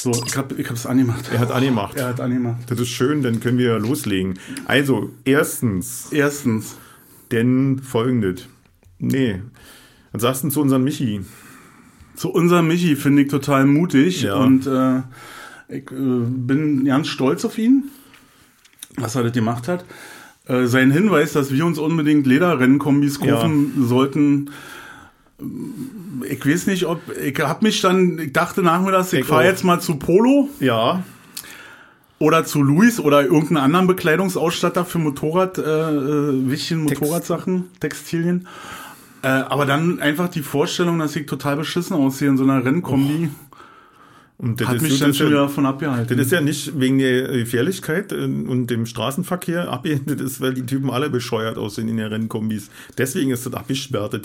So, 0.00 0.12
ich 0.26 0.36
habe 0.36 0.54
ich 0.54 0.70
es 0.70 0.86
angemacht. 0.86 1.28
Er 1.32 1.40
hat 1.40 1.50
angemacht. 1.50 1.96
Er 1.96 2.08
hat 2.08 2.20
angemacht. 2.20 2.58
Das 2.68 2.78
ist 2.78 2.88
schön, 2.88 3.22
dann 3.22 3.40
können 3.40 3.58
wir 3.58 3.78
loslegen. 3.80 4.38
Also, 4.66 5.10
erstens, 5.24 6.08
Erstens, 6.12 6.76
denn 7.32 7.80
folgendes. 7.80 8.42
Nee. 9.00 9.42
Was 10.12 10.22
sagst 10.22 10.44
du 10.44 10.48
zu 10.50 10.60
unserem 10.60 10.84
Michi? 10.84 11.20
zu 12.14 12.30
unserem 12.30 12.66
Michi 12.66 12.96
finde 12.96 13.22
ich 13.22 13.28
total 13.28 13.64
mutig 13.64 14.22
Ja. 14.22 14.34
und 14.34 14.66
äh, 14.66 15.02
ich 15.68 15.88
äh, 15.92 16.24
bin 16.26 16.84
ganz 16.84 17.06
stolz 17.06 17.44
auf 17.44 17.58
ihn, 17.58 17.84
was 18.96 19.14
er 19.14 19.22
das 19.22 19.32
gemacht 19.32 19.68
hat. 19.68 19.84
Äh, 20.46 20.66
sein 20.66 20.90
Hinweis, 20.90 21.32
dass 21.34 21.52
wir 21.52 21.64
uns 21.64 21.78
unbedingt 21.78 22.26
Lederrennkombis 22.26 23.20
Ja. 23.22 23.34
kaufen 23.36 23.86
sollten. 23.86 24.50
Ich 26.28 26.44
weiß 26.46 26.66
nicht, 26.66 26.86
ob 26.86 27.00
ich 27.16 27.38
habe 27.40 27.64
mich 27.64 27.80
dann, 27.80 28.18
ich 28.18 28.32
dachte 28.32 28.62
nachmittags, 28.62 29.12
ich 29.12 29.20
Ich 29.20 29.26
fahre 29.26 29.44
jetzt 29.44 29.64
mal 29.64 29.80
zu 29.80 29.96
Polo 29.96 30.48
Ja, 30.60 31.02
oder 32.18 32.44
zu 32.44 32.62
Luis 32.62 32.98
oder 32.98 33.22
irgendeinen 33.22 33.58
anderen 33.58 33.86
Bekleidungsausstatter 33.86 34.84
für 34.84 34.98
Motorrad, 34.98 35.58
äh, 35.58 35.62
äh, 35.62 36.50
wichtigen 36.50 36.86
Text- 36.86 37.00
Motorradsachen, 37.00 37.64
Textilien. 37.80 38.48
Äh, 39.22 39.28
aber 39.28 39.66
dann 39.66 40.00
einfach 40.00 40.28
die 40.28 40.42
Vorstellung, 40.42 40.98
dass 40.98 41.14
ich 41.16 41.26
total 41.26 41.56
beschissen 41.56 41.96
aussehe 41.96 42.28
in 42.28 42.36
so 42.36 42.44
einer 42.44 42.64
Rennkombi, 42.64 43.30
und 44.40 44.60
das 44.60 44.68
hat 44.68 44.76
ist, 44.76 44.82
mich 44.82 45.00
dann 45.00 45.12
schon 45.14 45.30
wieder 45.30 45.42
davon 45.42 45.66
abgehalten. 45.66 46.16
Das 46.16 46.26
ist 46.26 46.32
ja 46.32 46.40
nicht 46.40 46.78
wegen 46.78 46.98
der 46.98 47.26
Gefährlichkeit 47.28 48.12
äh, 48.12 48.24
und 48.24 48.68
dem 48.68 48.86
Straßenverkehr 48.86 49.68
abgehängt, 49.68 50.08
das 50.10 50.20
ist, 50.20 50.40
weil 50.40 50.54
die 50.54 50.66
Typen 50.66 50.90
alle 50.90 51.10
bescheuert 51.10 51.58
aussehen 51.58 51.88
in 51.88 51.96
den 51.96 52.06
Rennkombis. 52.06 52.70
Deswegen 52.96 53.30
ist 53.30 53.46
das 53.46 53.54
abgesperrt, 53.54 54.14
das 54.14 54.22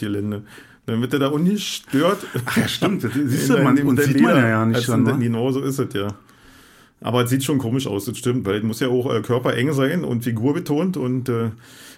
Damit 0.86 1.14
er 1.14 1.20
da 1.20 1.28
unten 1.28 1.50
nicht 1.50 1.66
stört. 1.66 2.26
Ach 2.46 2.58
ja, 2.58 2.68
stimmt. 2.68 3.04
Das 3.04 3.14
siehst 3.14 3.50
du, 3.50 3.58
man, 3.58 3.78
und 3.80 4.02
sieht 4.02 4.20
man 4.22 4.36
ja, 4.36 4.66
nicht 4.66 4.88
dann, 4.90 5.04
ne? 5.04 5.18
Genau 5.18 5.52
so 5.52 5.62
ist 5.62 5.80
es, 5.80 5.94
ja. 5.94 6.08
Aber 7.00 7.24
es 7.24 7.30
sieht 7.30 7.44
schon 7.44 7.58
komisch 7.58 7.88
aus, 7.88 8.06
das 8.06 8.18
stimmt, 8.18 8.46
weil 8.46 8.56
es 8.58 8.64
muss 8.64 8.80
ja 8.80 8.88
auch 8.88 9.14
äh, 9.14 9.22
körpereng 9.22 9.74
sein 9.74 10.04
und 10.06 10.24
figurbetont 10.24 10.96
und 10.96 11.28
äh, 11.30 11.52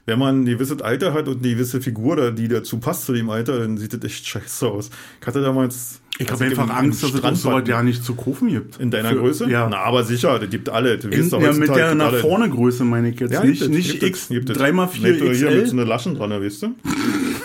wenn 0.06 0.20
man 0.20 0.42
ein 0.42 0.46
gewisses 0.46 0.82
Alter 0.82 1.14
hat 1.14 1.28
und 1.28 1.44
eine 1.44 1.54
gewisse 1.54 1.82
Figur, 1.82 2.16
da, 2.16 2.32
die 2.32 2.48
dazu 2.48 2.78
passt 2.80 3.06
zu 3.06 3.14
dem 3.14 3.30
Alter, 3.30 3.60
dann 3.60 3.78
sieht 3.78 3.94
das 3.94 4.04
echt 4.04 4.28
scheiße 4.28 4.68
aus. 4.68 4.90
Ich 5.22 5.28
hatte 5.28 5.42
damals... 5.42 6.00
Ich 6.18 6.32
habe 6.32 6.46
einfach 6.46 6.70
Angst, 6.70 7.04
dass 7.04 7.14
es 7.14 7.22
auch 7.24 7.36
so 7.36 7.52
was 7.52 7.68
ja 7.68 7.84
nicht 7.84 8.02
zu 8.04 8.16
kaufen 8.16 8.48
gibt. 8.48 8.78
In 8.80 8.90
deiner 8.90 9.10
Für- 9.10 9.18
Größe? 9.18 9.50
Ja. 9.50 9.68
Na, 9.70 9.80
aber 9.80 10.06
sicher, 10.06 10.40
das 10.40 10.50
gibt 10.50 10.70
alle. 10.70 10.98
Du 10.98 11.10
In, 11.10 11.28
ja, 11.30 11.52
mit 11.52 11.76
der 11.76 11.94
nach 11.94 12.06
alle. 12.08 12.20
vorne 12.20 12.50
Größe 12.50 12.86
meine 12.86 13.10
ich 13.10 13.20
jetzt. 13.20 13.34
Ja, 13.34 13.44
nicht 13.44 13.68
nicht 13.68 13.92
gibt 13.92 14.04
X, 14.04 14.30
gibt 14.30 14.50
es. 14.50 14.58
3x4 14.58 15.02
Mit, 15.02 15.22
äh, 15.22 15.34
Hier 15.36 15.50
mit 15.50 15.58
so 15.58 15.64
XL. 15.64 15.72
einer 15.74 15.86
Laschen 15.86 16.16
dran, 16.16 16.30
weißt 16.32 16.62
du? 16.64 16.68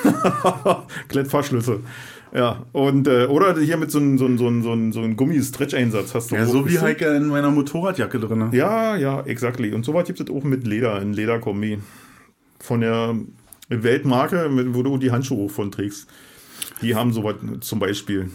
Klettverschlüsse. 1.09 1.81
Ja, 2.33 2.65
und, 2.73 3.09
äh, 3.09 3.25
oder 3.27 3.59
hier 3.59 3.77
mit 3.77 3.91
so 3.91 3.99
einem 3.99 4.17
so 4.19 4.27
einem- 4.27 4.39
so 4.39 4.47
einem- 4.47 4.63
so 4.63 4.71
einem- 4.71 4.93
so 4.93 5.01
einem 5.01 5.17
Gummi-Stretch-Einsatz 5.17 6.15
hast 6.15 6.31
du 6.31 6.37
Ja, 6.37 6.47
so 6.47 6.69
wie? 6.69 6.79
Heike 6.79 7.07
in 7.17 7.27
meiner 7.27 7.51
Motorradjacke 7.51 8.21
drin. 8.21 8.51
Ja, 8.53 8.95
ja, 8.95 9.21
exactly. 9.23 9.73
Und 9.75 9.85
sowas 9.85 10.07
gibt 10.07 10.21
es 10.21 10.31
auch 10.31 10.45
mit 10.45 10.65
Leder, 10.65 10.95
ein 10.95 11.13
Lederkombi. 11.13 11.79
Von 12.71 12.83
der 12.83 13.17
Weltmarke, 13.69 14.49
wo 14.73 14.85
du 14.85 14.97
die 14.97 15.11
Handschuhe 15.11 15.49
von 15.49 15.73
trägst. 15.73 16.07
Die 16.83 16.95
haben 16.95 17.13
sowas 17.13 17.35
zum 17.63 17.81
Beispiel 17.81 18.31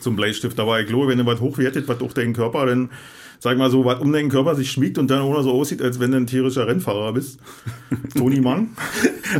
zum 0.00 0.16
Bleistift. 0.16 0.58
Aber 0.58 0.80
ich 0.80 0.86
glaube, 0.86 1.08
wenn 1.08 1.18
du 1.18 1.26
was 1.26 1.42
hochwertet, 1.42 1.86
was 1.86 2.00
auch 2.00 2.14
deinen 2.14 2.32
Körper 2.32 2.64
dann, 2.64 2.88
sag 3.42 3.58
mal 3.58 3.70
so, 3.70 3.84
was 3.84 3.98
um 3.98 4.12
deinen 4.12 4.28
Körper 4.28 4.54
sich 4.54 4.70
schmiegt 4.70 4.98
und 4.98 5.10
dann 5.10 5.18
auch 5.22 5.32
noch 5.32 5.42
so 5.42 5.50
aussieht, 5.50 5.82
als 5.82 5.98
wenn 5.98 6.12
du 6.12 6.16
ein 6.18 6.28
tierischer 6.28 6.68
Rennfahrer 6.68 7.12
bist. 7.12 7.40
Toni 8.16 8.40
Mann. 8.40 8.68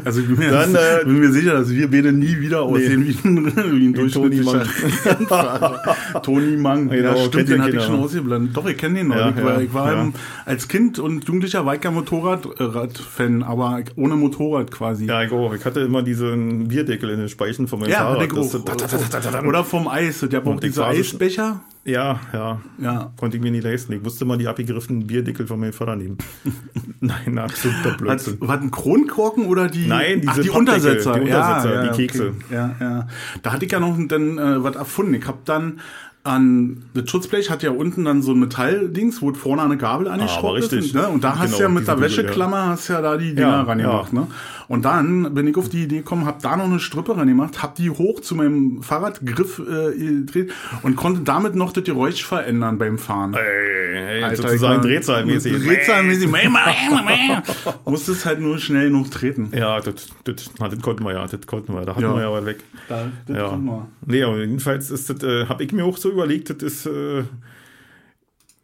Also 0.05 0.23
ich 0.23 0.27
bin 0.27 0.39
mir, 0.41 0.51
Dann, 0.51 0.75
äh, 0.75 1.05
bin 1.05 1.21
mir 1.21 1.31
sicher, 1.31 1.53
dass 1.53 1.71
wir 1.71 1.89
beide 1.89 2.11
nie 2.13 2.41
wieder 2.41 2.63
aussehen 2.63 3.07
wie 3.23 3.29
ein, 3.29 3.47
wie 3.81 3.87
ein 3.87 3.95
durchschnittlicher 3.95 4.65
Toni 4.65 4.93
Rennfahrer. 5.05 5.97
Toni 6.21 6.57
Mang. 6.57 6.89
Genau, 6.89 7.15
ja, 7.15 7.25
stimmt, 7.27 7.49
den 7.49 7.63
hatte 7.63 7.77
ich 7.77 7.83
schon 7.85 8.01
ausgeblendet. 8.01 8.57
Doch, 8.57 8.67
ich 8.67 8.77
kenne 8.77 8.99
den 8.99 9.09
noch. 9.09 9.17
Ja, 9.17 9.29
ich 9.31 9.45
war, 9.45 9.53
ja, 9.55 9.61
ich 9.61 9.73
war 9.75 9.93
ja. 9.93 10.13
als 10.47 10.67
Kind 10.67 10.99
und 10.99 11.25
Jugendlicher 11.25 11.65
war 11.65 11.77
ich 11.77 11.81
kein 11.81 11.95
Motorrad-Fan, 11.95 13.45
aber 13.45 13.83
ohne 13.95 14.17
Motorrad 14.17 14.73
quasi. 14.73 15.07
Ja, 15.07 15.23
ich 15.23 15.31
auch. 15.31 15.55
Ich 15.55 15.65
hatte 15.65 15.79
immer 15.79 16.03
diesen 16.03 16.67
Bierdeckel 16.67 17.09
in 17.11 17.21
den 17.21 17.29
Speichen 17.29 17.69
von 17.69 17.79
meinem 17.79 17.91
Ja, 17.91 17.99
Fahrrad. 17.99 18.33
Das- 18.33 18.55
auch. 18.57 18.65
da- 18.65 18.75
da- 18.75 18.87
da- 18.87 18.99
da- 18.99 19.21
da- 19.21 19.41
da- 19.43 19.47
Oder 19.47 19.63
vom 19.63 19.87
Eis. 19.87 20.19
Der 20.29 20.43
ich 20.45 20.61
diese 20.61 20.85
Eisbecher. 20.85 21.61
Ja, 21.85 22.21
ja. 22.33 22.61
Ja. 22.79 23.13
Konnte 23.17 23.37
ich 23.37 23.43
mir 23.43 23.51
nicht 23.51 23.65
leisten. 23.65 23.93
Ich 23.93 24.03
musste 24.03 24.25
mal 24.25 24.39
die 24.39 24.47
abgegriffenen 24.47 25.07
Bierdeckel 25.07 25.47
von 25.49 25.59
meinem 25.59 25.73
Vater 25.73 25.97
nehmen. 25.97 26.17
Nein, 27.01 27.39
absoluter 27.39 27.97
Blödsinn. 27.97 28.37
was 28.41 28.61
ein 28.61 28.71
Kronkorken 28.71 29.47
oder 29.47 29.69
die? 29.69 29.87
Nein, 29.89 30.21
diese 30.21 30.33
Ach, 30.33 30.39
die 30.39 30.51
Untersetzer. 30.51 31.15
die 31.15 31.21
Untersetzer, 31.23 31.75
ja, 31.75 31.85
ja, 31.85 31.91
die 31.91 31.97
Kekse. 31.97 32.29
Okay. 32.29 32.55
Ja, 32.55 32.77
ja. 32.81 33.09
Da 33.43 33.53
hatte 33.53 33.65
ich 33.65 33.73
ja 33.73 33.81
noch 33.81 33.99
dann 34.07 34.39
äh, 34.39 34.63
was 34.63 34.77
erfunden. 34.77 35.15
Ich 35.15 35.27
habe 35.27 35.39
dann 35.45 35.81
an 36.25 36.85
das 36.95 37.11
Schutzblech 37.11 37.51
hat 37.51 37.63
ja 37.65 37.71
unten 37.73 38.05
dann 38.05 38.23
so 38.23 38.33
ein 38.33 38.39
Metalldings, 38.39 39.21
wo 39.23 39.33
vorne 39.35 39.63
eine 39.63 39.77
Gabel 39.77 40.07
angeschraubt 40.09 40.59
ist. 40.61 40.73
richtig. 40.73 40.95
Und, 40.95 41.03
ne? 41.03 41.09
und 41.09 41.25
da 41.25 41.31
hast 41.39 41.47
Genau, 41.47 41.57
du 41.57 41.63
ja 41.65 41.69
mit 41.69 41.89
der 41.89 42.01
Wäscheklammer 42.01 42.67
hast 42.69 42.87
ja 42.89 43.01
da 43.03 43.17
die 43.17 43.35
Dinger 43.35 43.49
Ja, 43.49 43.63
ran 43.63 43.81
ja. 43.81 43.87
gemacht. 43.91 44.13
Ne? 44.13 44.27
Und 44.69 44.85
dann 44.85 45.35
bin 45.35 45.49
ich 45.49 45.57
auf 45.57 45.69
die 45.69 45.83
Idee 45.83 45.99
gekommen, 45.99 46.25
habe 46.25 46.39
da 46.41 46.57
noch 46.57 46.65
eine 46.67 46.79
Strippe 46.79 47.17
ran 47.17 47.27
gemacht, 47.27 47.63
habe 47.63 47.75
die 47.77 47.91
hoch 47.91 48.21
zu 48.21 48.37
meinem 48.37 48.83
Fahrradgriff 48.83 49.59
äh, 49.61 49.97
gedreht 49.99 50.53
und 50.83 50.95
konnte 50.97 51.23
damit 51.23 51.57
noch 51.57 51.73
das 51.73 51.83
Geräusch 51.85 52.25
verändern 52.25 52.79
beim 52.79 52.99
Fahren. 52.99 53.35
Ey, 53.35 54.19
ey, 54.19 54.23
Alter, 54.23 54.43
sozusagen 54.43 54.83
Drehzahlmäßig. 54.83 55.65
Drehzahlmäßig. 55.65 56.31
Musste 57.85 58.13
es 58.13 58.25
halt 58.25 58.41
nur 58.41 58.59
schnell 58.59 58.91
noch 58.91 59.09
treten. 59.09 59.51
Ja, 59.55 59.81
das, 59.81 60.09
das, 60.25 60.51
na, 60.59 60.69
das 60.69 60.81
konnten 60.81 61.05
wir 61.05 61.13
ja, 61.13 61.27
das 61.27 61.47
konnten 61.47 61.75
wir. 61.75 61.83
Da 61.83 61.93
hatten 61.93 62.03
Ja. 62.03 62.15
wir 62.15 62.23
ja 62.23 62.33
was 62.33 62.45
weg. 62.47 62.59
Da, 62.89 63.07
das 63.27 63.37
Ja. 63.37 63.57
man. 63.57 63.89
Nee, 64.07 64.23
aber 64.23 64.39
jedenfalls 64.39 64.91
ist 64.91 65.11
das, 65.11 65.23
äh, 65.23 65.47
habe 65.47 65.63
ich 65.65 65.73
mir 65.73 65.85
auch 65.85 65.97
so 65.97 66.12
überlegt, 66.13 66.51
das 66.51 66.63
ist, 66.63 66.87
äh, 66.87 67.25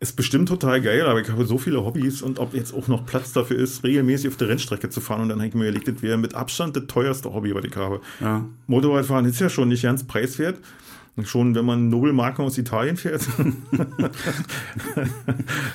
ist 0.01 0.15
bestimmt 0.15 0.49
total 0.49 0.81
geil, 0.81 1.07
aber 1.07 1.21
ich 1.21 1.29
habe 1.29 1.45
so 1.45 1.59
viele 1.59 1.85
Hobbys 1.85 2.23
und 2.23 2.39
ob 2.39 2.55
jetzt 2.55 2.73
auch 2.73 2.87
noch 2.87 3.05
Platz 3.05 3.33
dafür 3.33 3.59
ist, 3.59 3.83
regelmäßig 3.83 4.29
auf 4.29 4.37
der 4.37 4.49
Rennstrecke 4.49 4.91
zu 4.91 5.01
fahren 5.01 5.23
und 5.23 5.29
dann 5.29 5.39
habe 5.39 5.49
ich 5.49 5.55
mir 5.55 5.65
überlegt, 5.65 5.89
das 5.89 6.03
wäre 6.03 6.17
mit 6.17 6.35
Abstand 6.35 6.77
das 6.77 6.87
teuerste 6.87 7.33
Hobby, 7.33 7.55
was 7.55 7.65
ich 7.65 7.77
habe. 7.77 8.01
Ja. 8.21 8.45
Motorradfahren 8.69 9.25
ist 9.25 9.41
ja 9.41 9.49
schon 9.49 9.69
nicht 9.69 9.83
ganz 9.83 10.05
preiswert. 10.05 10.59
Schon 11.25 11.57
wenn 11.57 11.65
man 11.65 11.89
Nobelmarken 11.89 12.45
aus 12.45 12.59
Italien 12.59 12.97
fährt, 12.97 13.27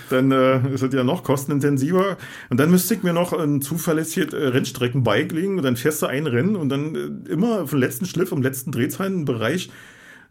dann 0.10 0.32
äh, 0.32 0.74
ist 0.74 0.84
es 0.84 0.94
ja 0.94 1.04
noch 1.04 1.24
kostenintensiver. 1.24 2.18
Und 2.50 2.62
dann 2.62 2.72
müsste 2.72 2.94
ich 2.94 3.04
mir 3.04 3.12
noch 3.12 3.34
ein 3.34 3.62
zuverlässiges 3.62 4.34
äh, 4.34 4.48
Rennstreckenbike 4.48 5.34
legen 5.34 5.58
und 5.58 5.64
dann 5.64 5.76
fährst 5.76 6.02
du 6.02 6.06
ein 6.06 6.28
Rennen 6.28 6.56
und 6.56 6.70
dann 6.70 6.96
äh, 6.96 7.30
immer 7.30 7.64
auf 7.64 7.72
den 7.72 7.80
letzten 7.80 8.06
Schliff, 8.06 8.32
im 8.32 8.42
letzten 8.42 8.72
Drehzahlenbereich. 8.72 9.70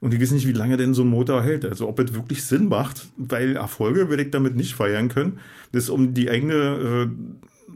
Und 0.02 0.12
ich 0.12 0.20
weiß 0.20 0.32
nicht, 0.32 0.46
wie 0.48 0.52
lange 0.52 0.76
denn 0.76 0.94
so 0.94 1.02
ein 1.02 1.08
Motor 1.08 1.42
hält. 1.42 1.64
Also 1.64 1.88
ob 1.88 1.98
es 2.00 2.12
wirklich 2.12 2.44
Sinn 2.44 2.68
macht, 2.68 3.06
weil 3.16 3.54
Erfolge 3.56 4.10
werde 4.10 4.24
ich 4.24 4.30
damit 4.32 4.56
nicht 4.56 4.74
feiern 4.74 5.08
können. 5.08 5.38
Das 5.70 5.88
um 5.88 6.12
die 6.12 6.28
eigene, 6.28 6.54
äh, 6.54 7.08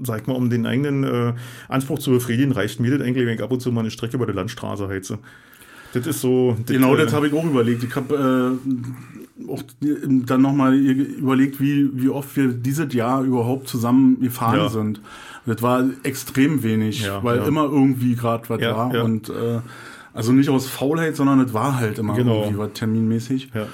sag 0.03 0.27
mal, 0.27 0.35
um 0.35 0.51
den 0.51 0.67
eigenen 0.67 1.05
äh, 1.05 1.35
Anspruch 1.69 2.01
zu 2.01 2.11
befriedigen, 2.11 2.51
reicht 2.53 2.81
mir 2.81 2.99
das 2.99 3.07
eigentlich, 3.07 3.25
wenn 3.27 3.37
ich 3.37 3.43
ab 3.43 3.53
und 3.53 3.61
zu 3.63 3.71
mal 3.71 3.81
eine 3.81 3.93
Strecke 3.93 4.17
über 4.17 4.27
der 4.27 4.35
Landstraße 4.35 4.89
heize. 4.89 5.19
Das 5.93 6.05
ist 6.07 6.21
so. 6.21 6.57
Genau, 6.67 6.95
äh, 6.97 6.99
das 7.05 7.13
habe 7.13 7.29
ich 7.29 7.33
auch 7.33 7.45
überlegt. 7.45 7.85
Ich 7.85 7.95
habe 7.95 8.59
äh, 8.61 9.49
auch 9.49 9.63
dann 9.81 10.43
nochmal 10.43 10.75
überlegt, 10.75 11.61
wie, 11.61 11.89
wie 11.95 12.09
oft 12.09 12.37
wir 12.37 12.49
dieses 12.49 12.93
Jahr 12.93 13.23
überhaupt 13.23 13.69
zusammen 13.69 14.21
gefahren 14.21 14.59
Ja. 14.59 14.69
sind. 14.69 15.01
Das 15.47 15.63
war 15.63 15.85
extrem 16.03 16.65
wenig, 16.65 17.05
Ja, 17.05 17.23
weil 17.23 17.37
ja. 17.39 17.47
immer 17.47 17.65
irgendwie 17.65 18.17
gerade 18.17 18.49
was 18.49 18.61
war. 18.61 19.05
Und 19.05 19.29
äh, 19.29 19.61
also 20.17 20.33
nicht 20.33 20.49
aus 20.51 20.67
Faulheit, 20.67 21.15
sondern 21.17 21.41
es 21.41 21.53
war 21.55 21.77
halt 21.79 21.99
immer 21.99 22.15
Genau. 22.15 22.41
irgendwie 22.43 22.59
was 22.59 22.73
terminmäßig. 22.73 23.51
Ja. 23.55 23.67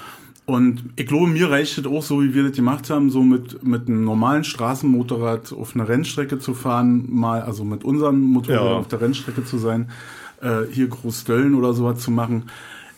Und 0.45 0.83
ich 0.97 1.07
glaube, 1.07 1.29
mir 1.29 1.51
reicht 1.51 1.79
es 1.79 1.87
auch 1.87 2.03
so, 2.03 2.21
wie 2.23 2.35
wir 2.35 2.43
das 2.43 2.57
gemacht 2.57 2.91
haben, 2.91 3.11
so 3.11 3.23
mit, 3.23 3.63
mit 3.65 3.87
einem 3.89 4.05
normalen 4.05 4.43
Straßenmotorrad 4.45 5.53
auf 5.53 5.75
eine 5.75 5.89
Rennstrecke 5.89 6.39
zu 6.41 6.53
fahren, 6.55 7.07
mal, 7.09 7.43
also 7.43 7.65
mit 7.65 7.85
unserem 7.85 8.21
Motorrad 8.21 8.65
Ja. 8.65 8.73
auf 8.77 8.89
der 8.89 9.01
Rennstrecke 9.01 9.45
zu 9.45 9.59
sein, 9.59 9.89
äh, 10.41 10.63
hier 10.71 10.89
Großdöllen 10.89 11.55
oder 11.55 11.73
sowas 11.75 12.01
zu 12.01 12.11
machen. 12.11 12.45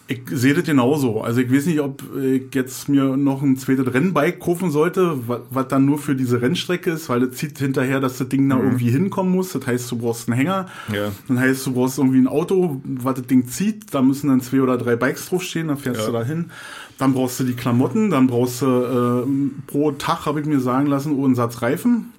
Ich 0.06 0.20
sehe 0.30 0.52
das 0.52 0.64
genauso. 0.64 1.22
Also 1.22 1.40
ich 1.40 1.50
weiß 1.50 1.64
nicht, 1.64 1.80
ob 1.80 2.02
ich 2.22 2.54
jetzt 2.54 2.90
mir 2.90 3.16
noch 3.16 3.40
ein 3.42 3.56
zweites 3.56 3.94
Rennbike 3.94 4.38
kaufen 4.38 4.70
sollte, 4.70 5.26
wa- 5.26 5.40
was 5.50 5.68
dann 5.68 5.86
nur 5.86 5.96
für 5.96 6.14
diese 6.14 6.42
Rennstrecke 6.42 6.90
ist, 6.90 7.08
weil 7.08 7.20
das 7.20 7.36
zieht 7.38 7.58
hinterher, 7.58 8.00
dass 8.00 8.18
das 8.18 8.28
Ding 8.28 8.46
da 8.50 8.58
irgendwie 8.58 8.90
hinkommen 8.90 9.32
muss. 9.32 9.52
Das 9.52 9.66
heißt, 9.66 9.90
du 9.90 9.96
brauchst 9.96 10.28
einen 10.28 10.36
Hänger. 10.36 10.66
Mhm. 10.88 10.94
Ja. 10.94 11.12
Dann 11.26 11.40
heißt, 11.40 11.66
du 11.66 11.72
brauchst 11.72 11.96
irgendwie 11.96 12.18
ein 12.18 12.26
Auto, 12.28 12.82
was 12.84 13.14
das 13.14 13.26
Ding 13.28 13.46
zieht. 13.48 13.94
Da 13.94 14.02
müssen 14.02 14.28
dann 14.28 14.42
zwei 14.42 14.60
oder 14.60 14.76
drei 14.76 14.94
Bikes 14.96 15.30
draufstehen, 15.30 15.68
dann 15.68 15.78
fährst 15.78 16.00
Ja. 16.00 16.06
du 16.08 16.12
da 16.12 16.22
hin. 16.22 16.50
Dann 16.98 17.14
brauchst 17.14 17.40
du 17.40 17.44
die 17.44 17.54
Klamotten, 17.54 18.10
dann 18.10 18.26
brauchst 18.26 18.60
du 18.60 18.66
äh, 18.66 19.26
pro 19.66 19.92
Tag, 19.92 20.26
habe 20.26 20.38
ich 20.40 20.46
mir 20.46 20.60
sagen 20.60 20.86
lassen, 20.86 21.14
oh, 21.18 21.24
einen 21.24 21.34
Satz 21.34 21.62
Reifen. 21.62 22.12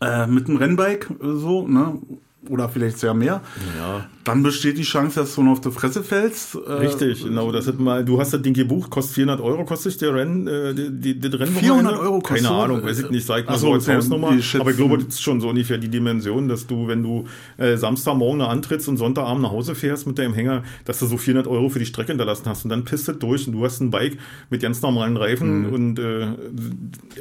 Äh, 0.00 0.26
mit 0.26 0.48
einem 0.48 0.56
Rennbike, 0.56 1.06
so, 1.20 1.68
ne? 1.68 1.98
Oder 2.48 2.68
vielleicht 2.68 2.98
sehr 2.98 3.14
mehr, 3.14 3.40
Ja. 3.78 4.06
dann 4.24 4.42
besteht 4.42 4.76
die 4.76 4.82
Chance, 4.82 5.20
dass 5.20 5.34
du 5.36 5.42
noch 5.44 5.52
auf 5.52 5.60
die 5.60 5.70
Fresse 5.70 6.02
fällst. 6.02 6.56
Äh, 6.56 6.72
Richtig, 6.72 7.22
genau. 7.24 7.52
Das 7.52 7.68
hat 7.68 7.78
mal, 7.78 8.04
du 8.04 8.18
hast 8.20 8.32
das 8.32 8.42
Ding 8.42 8.52
gebucht, 8.52 8.90
kostet 8.90 9.14
400 9.14 9.40
Euro, 9.40 9.64
kostet 9.64 10.00
der 10.00 10.12
Rennen, 10.14 10.48
äh, 10.48 10.74
die, 10.74 10.90
die, 11.14 11.20
das 11.20 11.38
Rennen 11.38 11.54
400 11.54 11.96
Euro 11.98 12.18
kostet 12.18 12.46
Keine? 12.48 12.60
Ahnung, 12.62 12.82
weiß 12.82 12.98
ich 13.00 13.10
nicht, 13.10 13.24
sag 13.26 13.46
mal 13.46 13.56
so 13.58 13.72
als 13.72 13.86
Hausnummer. 13.88 14.28
Aber 14.58 14.70
ich 14.70 14.76
glaube, 14.76 14.98
das 14.98 15.06
ist 15.14 15.22
schon 15.22 15.40
so 15.40 15.48
ungefähr 15.50 15.78
die 15.78 15.88
Dimension, 15.88 16.48
dass 16.48 16.66
du, 16.66 16.88
wenn 16.88 17.02
du 17.04 17.26
äh, 17.58 17.76
Samstagmorgen 17.76 18.40
antrittst 18.42 18.88
und 18.88 18.96
Sonntagabend 18.96 19.42
nach 19.42 19.52
Hause 19.52 19.74
fährst 19.76 20.06
mit 20.08 20.18
deinem 20.18 20.34
Hänger, 20.34 20.64
dass 20.84 20.98
du 20.98 21.06
so 21.06 21.16
400 21.18 21.46
Euro 21.46 21.68
für 21.68 21.78
die 21.78 21.86
Strecke 21.86 22.08
hinterlassen 22.12 22.44
hast 22.46 22.64
und 22.64 22.70
dann 22.70 22.84
pisst 22.84 23.08
es 23.08 23.18
durch 23.18 23.46
und 23.46 23.52
du 23.52 23.64
hast 23.64 23.80
ein 23.80 23.90
Bike 23.90 24.18
mit 24.50 24.62
ganz 24.62 24.82
normalen 24.82 25.16
Reifen 25.16 25.68
Mhm. 25.68 25.72
und 25.72 25.98
äh, 26.00 26.26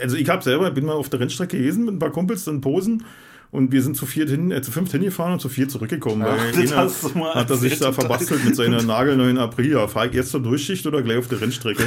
also 0.01 0.15
ich 0.17 0.27
habe 0.29 0.43
selber, 0.43 0.71
bin 0.71 0.85
mal 0.85 0.93
auf 0.93 1.09
der 1.09 1.19
Rennstrecke 1.19 1.57
gewesen 1.57 1.85
mit 1.85 1.93
ein 1.95 1.99
paar 1.99 2.11
Kumpels 2.11 2.47
in 2.47 2.59
Posen 2.61 3.03
und 3.51 3.71
wir 3.71 3.81
sind 3.83 3.97
zu 3.97 4.05
viert 4.05 4.29
hin, 4.29 4.49
äh, 4.51 4.61
zu 4.61 4.71
fünft 4.71 4.93
hingefahren 4.93 5.33
und 5.33 5.39
zu 5.39 5.49
viert 5.49 5.71
zurückgekommen. 5.71 6.23
Ach, 6.25 6.37
weil 6.37 6.73
einer 6.73 6.89
mal 7.15 7.35
hat 7.35 7.49
er 7.49 7.57
sich 7.57 7.77
da 7.79 7.91
verbastelt 7.91 8.45
mit 8.45 8.55
seiner 8.55 8.81
nagelneuen 8.81 9.37
Aprilia. 9.37 9.87
Fahr 9.87 10.05
ich 10.05 10.13
jetzt 10.13 10.31
zur 10.31 10.41
Durchschicht 10.41 10.85
oder 10.87 11.01
gleich 11.01 11.17
auf 11.17 11.27
der 11.27 11.41
Rennstrecke? 11.41 11.83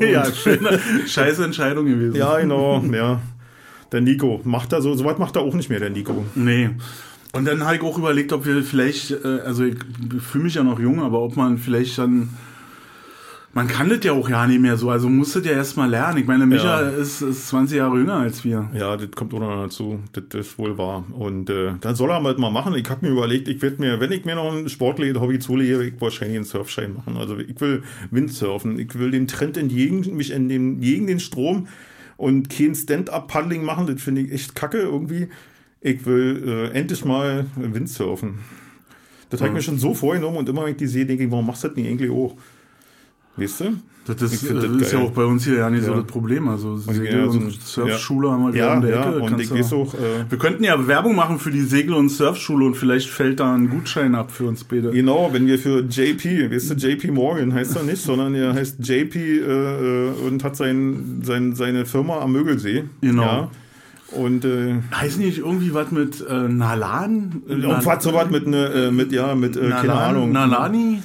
ja, 0.12 0.24
schöne, 0.32 0.80
scheiße 1.06 1.44
Entscheidung 1.44 1.86
gewesen. 1.86 2.16
ja, 2.16 2.38
genau, 2.38 2.84
ja. 2.92 3.20
Der 3.92 4.00
Nico 4.00 4.40
macht 4.44 4.72
da 4.72 4.80
so, 4.80 4.94
sowas 4.94 5.18
macht 5.18 5.36
er 5.36 5.42
auch 5.42 5.54
nicht 5.54 5.68
mehr, 5.68 5.80
der 5.80 5.90
Nico. 5.90 6.24
Nee. 6.34 6.70
Und 7.32 7.44
dann 7.44 7.64
habe 7.64 7.76
ich 7.76 7.82
auch 7.82 7.96
überlegt, 7.96 8.32
ob 8.32 8.44
wir 8.44 8.62
vielleicht, 8.62 9.12
äh, 9.12 9.40
also 9.44 9.64
ich 9.64 9.76
fühle 10.20 10.44
mich 10.44 10.54
ja 10.54 10.64
noch 10.64 10.80
jung, 10.80 11.00
aber 11.00 11.20
ob 11.20 11.36
man 11.36 11.58
vielleicht 11.58 11.98
dann, 11.98 12.30
man 13.52 13.66
kann 13.66 13.88
das 13.88 13.98
ja 14.04 14.12
auch 14.12 14.28
ja 14.28 14.46
nicht 14.46 14.60
mehr 14.60 14.76
so, 14.76 14.90
also 14.90 15.08
muss 15.08 15.32
das 15.32 15.44
ja 15.44 15.52
erstmal 15.52 15.90
lernen. 15.90 16.18
Ich 16.18 16.26
meine, 16.26 16.46
Micha 16.46 16.82
Ja. 16.82 16.88
ist, 16.88 17.20
ist 17.20 17.48
20 17.48 17.78
Jahre 17.78 17.96
jünger 17.98 18.14
als 18.14 18.44
wir. 18.44 18.70
Ja, 18.74 18.96
das 18.96 19.10
kommt 19.10 19.34
auch 19.34 19.40
noch 19.40 19.62
dazu. 19.64 19.98
Das, 20.12 20.24
ist 20.40 20.56
wohl 20.58 20.78
wahr. 20.78 21.04
Und 21.18 21.50
äh, 21.50 21.72
dann 21.80 21.96
soll 21.96 22.10
er 22.10 22.22
halt 22.22 22.38
mal 22.38 22.50
machen. 22.50 22.74
Ich 22.74 22.88
habe 22.88 23.04
mir 23.04 23.12
überlegt, 23.12 23.48
ich 23.48 23.60
werde 23.60 23.80
mir, 23.80 23.98
wenn 23.98 24.12
ich 24.12 24.24
mir 24.24 24.36
noch 24.36 24.52
ein 24.54 24.68
sportliches 24.68 25.20
Hobby 25.20 25.40
zulege, 25.40 25.82
ich 25.82 26.00
wahrscheinlich 26.00 26.36
einen 26.36 26.44
Surfschein 26.44 26.94
machen. 26.94 27.16
Also 27.16 27.36
ich 27.38 27.60
will 27.60 27.82
Windsurfen. 28.12 28.78
Ich 28.78 28.96
will 28.96 29.10
dem 29.10 29.26
Trend 29.26 29.56
entgegen, 29.56 30.16
mich 30.16 30.30
in 30.30 30.48
dem, 30.48 30.80
gegen 30.80 31.08
den 31.08 31.18
Strom 31.18 31.66
und 32.16 32.50
kein 32.50 32.76
Stand-up-Paddling 32.76 33.64
machen. 33.64 33.88
Das 33.88 34.00
finde 34.00 34.20
ich 34.20 34.32
echt 34.32 34.54
kacke 34.54 34.78
irgendwie. 34.78 35.28
Ich 35.80 36.06
will 36.06 36.70
äh, 36.72 36.78
endlich 36.78 37.04
mal 37.04 37.46
Windsurfen. 37.56 38.38
Das 39.30 39.40
habe 39.40 39.48
ich 39.48 39.54
mir 39.54 39.62
schon 39.62 39.78
so 39.78 39.94
vorgenommen 39.94 40.36
und 40.36 40.48
immer 40.48 40.64
wenn 40.64 40.72
ich 40.72 40.76
die 40.76 40.86
sehe, 40.86 41.06
denke 41.06 41.24
ich, 41.24 41.30
warum 41.30 41.46
machst 41.46 41.64
du 41.64 41.68
das 41.68 41.76
nicht 41.76 41.88
eigentlich 41.88 42.10
auch? 42.10 42.36
Weißt 43.36 43.60
du? 43.60 43.64
Das 44.06 44.20
ist, 44.22 44.42
Ich 44.42 44.50
äh, 44.50 44.54
das 44.54 44.64
ist 44.64 44.92
ja 44.92 44.98
auch 44.98 45.12
bei 45.12 45.24
uns 45.24 45.44
hier 45.44 45.58
ja 45.58 45.70
nicht 45.70 45.84
so 45.84 45.90
Ja. 45.92 45.98
das 45.98 46.06
Problem. 46.06 46.48
Also 46.48 46.78
Segel- 46.78 47.04
ja, 47.06 47.24
so 47.30 47.38
und 47.38 47.46
ein- 47.46 47.50
Surfschule 47.62 48.30
haben 48.30 48.52
wir 48.52 48.58
Ja, 48.58 48.74
um 48.74 48.80
die 48.82 48.88
ja, 48.88 49.08
Ecke. 49.08 49.18
und 49.20 49.40
ich 49.40 49.50
weiß 49.54 49.72
auch, 49.74 49.94
äh, 49.94 49.98
wir 50.28 50.38
könnten 50.38 50.64
ja 50.64 50.86
Werbung 50.88 51.14
machen 51.14 51.38
für 51.38 51.50
die 51.50 51.60
Segel- 51.60 51.94
und 51.94 52.08
Surfschule 52.08 52.64
und 52.64 52.74
vielleicht 52.76 53.08
fällt 53.10 53.38
da 53.40 53.54
ein 53.54 53.68
Gutschein 53.70 54.14
ab 54.14 54.32
für 54.32 54.44
uns 54.46 54.64
beide. 54.64 54.90
Genau, 54.90 55.28
wenn 55.32 55.46
wir 55.46 55.58
für 55.58 55.80
JP, 55.88 56.50
weißt 56.50 56.70
du, 56.70 56.74
JP 56.88 57.10
Morgan 57.12 57.52
heißt 57.54 57.76
er 57.76 57.82
nicht, 57.84 58.02
sondern 58.02 58.34
er 58.34 58.54
heißt 58.54 58.78
JP 58.80 59.16
äh, 59.16 59.42
äh, 59.42 60.08
und 60.26 60.42
hat 60.44 60.56
sein, 60.56 61.20
sein, 61.22 61.54
seine 61.54 61.86
Firma 61.86 62.20
am 62.20 62.32
Mögelsee. 62.32 62.84
Genau. 63.02 63.22
Ja. 63.22 63.50
Und 64.12 64.44
äh, 64.44 64.74
Heißt 64.92 65.20
nicht 65.20 65.38
irgendwie 65.38 65.72
was 65.72 65.92
mit 65.92 66.20
äh, 66.28 66.48
Nalan? 66.48 67.42
und 67.48 67.86
was 67.86 68.02
sowas 68.02 68.28
mit 68.28 68.44
ne, 68.48 68.66
äh, 68.88 68.90
mit 68.90 69.12
ja 69.12 69.36
mit 69.36 69.56
äh, 69.56 69.60
keine 69.70 69.86
Nalan- 69.88 69.98
Ahnung. 70.16 70.32
Nalani? 70.32 71.02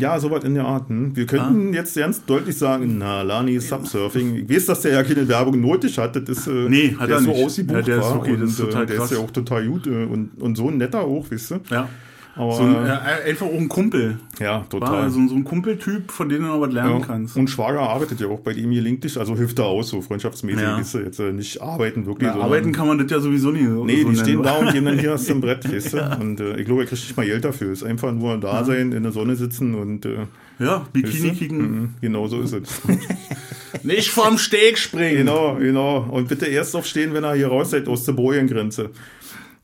Ja, 0.00 0.18
sowas 0.18 0.44
in 0.44 0.54
der 0.54 0.64
Art. 0.64 0.88
Hm. 0.88 1.14
Wir 1.14 1.26
könnten 1.26 1.68
Ah. 1.72 1.74
jetzt 1.74 1.94
ganz 1.96 2.24
deutlich 2.24 2.56
sagen, 2.56 2.96
na, 2.98 3.22
Lani 3.22 3.58
Subsurfing. 3.60 4.36
Ich 4.36 4.48
weiß, 4.56 4.66
dass 4.66 4.80
der 4.82 4.92
ja 4.92 5.02
keine 5.02 5.26
Werbung 5.28 5.60
nötig 5.60 5.98
hat. 5.98 6.16
Das 6.16 6.22
ist, 6.28 6.46
äh, 6.46 6.68
Nee, 6.68 6.96
hat 6.98 7.08
der 7.08 7.16
er 7.16 7.18
ist 7.20 7.24
so 7.26 7.30
nicht. 7.32 7.44
ausgebucht 7.44 7.76
Ja, 7.76 7.82
der 7.82 7.98
ist 7.98 8.04
okay, 8.06 8.36
das 8.40 8.50
ist 8.50 8.60
und, 8.60 8.66
total 8.70 8.82
äh, 8.82 8.86
Der 8.86 8.96
krass. 8.96 9.10
ist 9.10 9.18
ja 9.18 9.24
auch 9.24 9.30
total 9.30 9.66
gut 9.66 9.86
äh, 9.86 10.04
und, 10.04 10.30
und 10.40 10.56
so 10.56 10.68
ein 10.68 10.78
netter 10.78 11.00
auch, 11.02 11.30
weißt 11.30 11.50
du. 11.52 11.54
Ja. 11.70 11.88
Aber, 12.34 12.54
So 12.54 12.62
ein, 12.62 12.86
äh, 12.86 13.28
einfach 13.28 13.44
auch 13.46 13.52
ein 13.58 13.68
Kumpel. 13.68 14.18
ja, 14.40 14.64
total. 14.70 15.02
also 15.02 15.26
so 15.28 15.34
ein 15.34 15.44
Kumpeltyp, 15.44 16.10
von 16.10 16.30
dem 16.30 16.42
du 16.42 16.48
noch 16.48 16.60
was 16.62 16.72
lernen 16.72 17.00
Ja. 17.00 17.06
kannst. 17.06 17.36
Und 17.36 17.50
Schwager 17.50 17.80
arbeitet 17.80 18.20
ja 18.20 18.28
auch 18.28 18.40
bei 18.40 18.52
ihm 18.52 18.70
gelingt 18.72 19.04
dich, 19.04 19.18
also 19.18 19.36
hilft 19.36 19.58
er 19.58 19.66
aus, 19.66 19.88
so 19.90 20.00
freundschaftsmäßig. 20.00 20.62
Ja. 20.62 20.80
Du, 20.80 20.98
jetzt 20.98 21.18
äh, 21.20 21.30
nicht 21.32 21.60
arbeiten 21.60 22.06
wirklich. 22.06 22.28
Ja, 22.30 22.36
arbeiten 22.40 22.72
kann 22.72 22.86
man 22.88 22.96
das 22.98 23.10
ja 23.10 23.20
sowieso 23.20 23.50
nicht. 23.50 23.66
So 23.66 23.84
Nee, 23.84 24.02
so 24.02 24.08
die 24.10 24.16
stehen 24.16 24.42
da 24.42 24.54
und 24.56 24.72
gehen 24.72 24.84
dann 24.86 24.98
hier 24.98 25.12
aus 25.12 25.24
dem 25.26 25.42
Brett, 25.42 25.70
weißt 25.70 25.92
du? 25.92 26.18
Und 26.20 26.40
äh, 26.40 26.56
ich 26.56 26.64
glaube, 26.64 26.82
er 26.82 26.86
kriegt 26.86 27.02
nicht 27.02 27.16
mal 27.16 27.26
Geld 27.26 27.44
dafür. 27.44 27.70
Ist 27.72 27.82
einfach 27.84 28.12
nur 28.12 28.38
da 28.38 28.64
sein, 28.64 28.92
in 28.92 29.02
der 29.02 29.12
Sonne 29.12 29.36
sitzen 29.36 29.74
und 29.74 30.06
äh, 30.06 30.26
Ja, 30.58 30.86
Bikini 30.92 31.32
kicken. 31.32 31.58
Mhm, 31.60 31.88
Genau 32.00 32.28
so 32.28 32.40
ist 32.40 32.54
es. 32.54 32.80
Nicht 33.84 34.10
vorm 34.10 34.38
Steg 34.38 34.78
springen. 34.78 35.16
genau, 35.18 35.56
genau. 35.56 36.06
Und 36.10 36.28
bitte 36.28 36.46
erst 36.46 36.76
aufstehen, 36.76 37.14
wenn 37.14 37.24
er 37.24 37.34
hier 37.34 37.48
raus 37.48 37.70
seid 37.70 37.88
aus 37.88 38.04
der 38.04 38.12
Bojen-Grenze. 38.12 38.90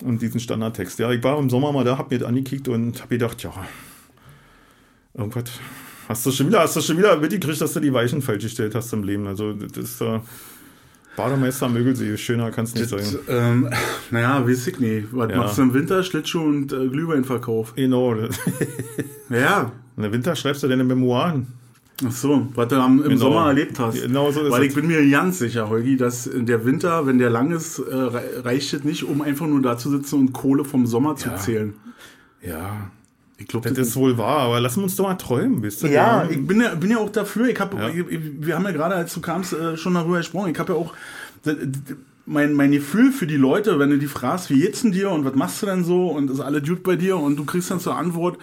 Und 0.05 0.23
diesen 0.23 0.39
Standardtext. 0.41 0.99
Ja, 1.01 1.11
ich 1.11 1.23
war 1.25 1.39
im 1.39 1.51
Sommer 1.51 1.73
mal 1.73 1.85
da, 1.85 1.99
hab 1.99 2.11
mir 2.11 2.19
das 2.19 2.29
angekickt 2.29 2.69
und 2.69 3.01
hab 3.03 3.11
gedacht, 3.11 3.43
ja, 3.43 3.53
irgendwas. 5.15 5.45
Hast 6.09 6.25
du 6.25 6.31
schon 6.31 6.47
wieder, 6.47 6.61
hast 6.61 6.77
du 6.77 6.81
schon 6.81 6.97
wieder 6.97 7.17
mitgekriegt, 7.19 7.61
dass 7.61 7.73
du 7.75 7.81
die 7.81 7.93
Weichen 7.93 8.23
falsch 8.23 8.45
gestellt 8.45 8.75
hast 8.75 8.93
im 8.93 9.03
Leben. 9.03 9.27
Also, 9.27 9.53
das 9.53 9.77
ist 9.77 10.01
äh, 10.01 10.21
Bademeister 11.17 11.69
Mögelsee. 11.69 12.17
Schöner 12.17 12.51
kann 12.51 12.65
es 12.65 12.75
nicht 12.75 12.89
sein. 12.89 13.01
Das, 13.01 13.19
ähm, 13.29 13.69
naja, 14.11 14.47
weiß 14.47 14.69
ich 14.69 14.79
nicht. 14.79 15.09
Was 15.11 15.31
Ja. 15.31 15.37
machst 15.39 15.59
du 15.59 15.63
im 15.63 15.75
Winter? 15.75 16.03
Schlittschuh 16.03 16.41
und 16.43 16.73
äh, 16.73 16.89
Glühweinverkauf. 16.89 17.75
Genau. 17.75 18.15
Ja. 19.31 19.73
Der 19.99 20.13
Winter 20.13 20.35
schreibst 20.37 20.63
du 20.63 20.69
deine 20.69 20.85
Memoiren. 20.85 21.49
Ach 22.07 22.13
so, 22.13 22.47
was 22.55 22.69
du 22.69 22.77
am, 22.77 22.99
im 23.03 23.09
Genau. 23.09 23.17
Sommer 23.21 23.47
erlebt 23.49 23.79
hast. 23.81 24.01
Genau 24.01 24.31
so 24.31 24.43
ist 24.43 24.53
Weil 24.53 24.63
es. 24.63 24.69
ich 24.69 24.75
bin 24.75 24.87
mir 24.87 25.05
ganz 25.11 25.39
sicher, 25.41 25.69
Holgi, 25.69 25.97
dass 25.97 26.31
der 26.33 26.65
Winter, 26.65 27.07
wenn 27.07 27.19
der 27.19 27.29
lang 27.31 27.51
ist, 27.51 27.81
äh, 27.81 27.93
rei- 27.95 28.41
reicht 28.45 28.73
es 28.73 28.85
nicht, 28.85 29.03
um 29.03 29.21
einfach 29.21 29.47
nur 29.49 29.61
da 29.63 29.77
zu 29.77 29.91
sitzen 29.91 30.15
und 30.21 30.33
Kohle 30.33 30.65
vom 30.65 30.87
Sommer 30.87 31.17
zu 31.17 31.29
Ja. 31.31 31.37
zählen. 31.37 31.75
Ja, 32.41 32.91
Ich 33.41 33.47
glaube, 33.47 33.69
das 33.69 33.79
ist 33.79 33.97
wohl 33.97 34.19
wahr, 34.19 34.39
aber 34.41 34.61
lassen 34.61 34.81
wir 34.81 34.85
uns 34.85 34.97
doch 34.97 35.05
mal 35.07 35.15
träumen, 35.15 35.63
wisst 35.63 35.83
ihr? 35.85 35.91
Ja, 35.91 36.25
ich 36.29 36.45
bin 36.45 36.61
ja, 36.61 36.75
bin 36.75 36.91
ja 36.91 36.99
auch 36.99 37.11
dafür. 37.11 37.49
Ich 37.49 37.59
hab, 37.61 37.73
Ja. 37.75 37.89
ich, 37.89 38.05
wir 38.11 38.55
haben 38.57 38.65
ja 38.65 38.73
gerade, 38.73 38.95
als 38.97 39.15
du 39.15 39.21
kamst, 39.21 39.53
äh, 39.53 39.77
schon 39.77 39.95
darüber 39.95 40.19
gesprochen. 40.19 40.51
Ich 40.53 40.59
habe 40.59 40.73
ja 40.73 40.79
auch 40.79 40.93
mein, 42.27 42.53
mein 42.55 42.73
Gefühl 42.73 43.11
für 43.13 43.27
die 43.27 43.37
Leute, 43.37 43.79
wenn 43.79 43.91
du 43.91 43.99
die 43.99 44.07
fragst, 44.07 44.51
wie 44.51 44.61
geht's 44.61 44.83
denn 44.83 44.93
dir 44.93 45.11
und 45.11 45.25
was 45.25 45.35
machst 45.35 45.63
du 45.63 45.67
denn 45.67 45.85
so 45.85 46.09
und 46.09 46.31
ist 46.31 46.41
alles 46.41 46.63
gut 46.69 46.83
bei 46.83 46.97
dir 46.97 47.17
und 47.17 47.37
du 47.37 47.45
kriegst 47.45 47.71
dann 47.71 47.81
zur 47.81 47.97
Antwort, 47.97 48.39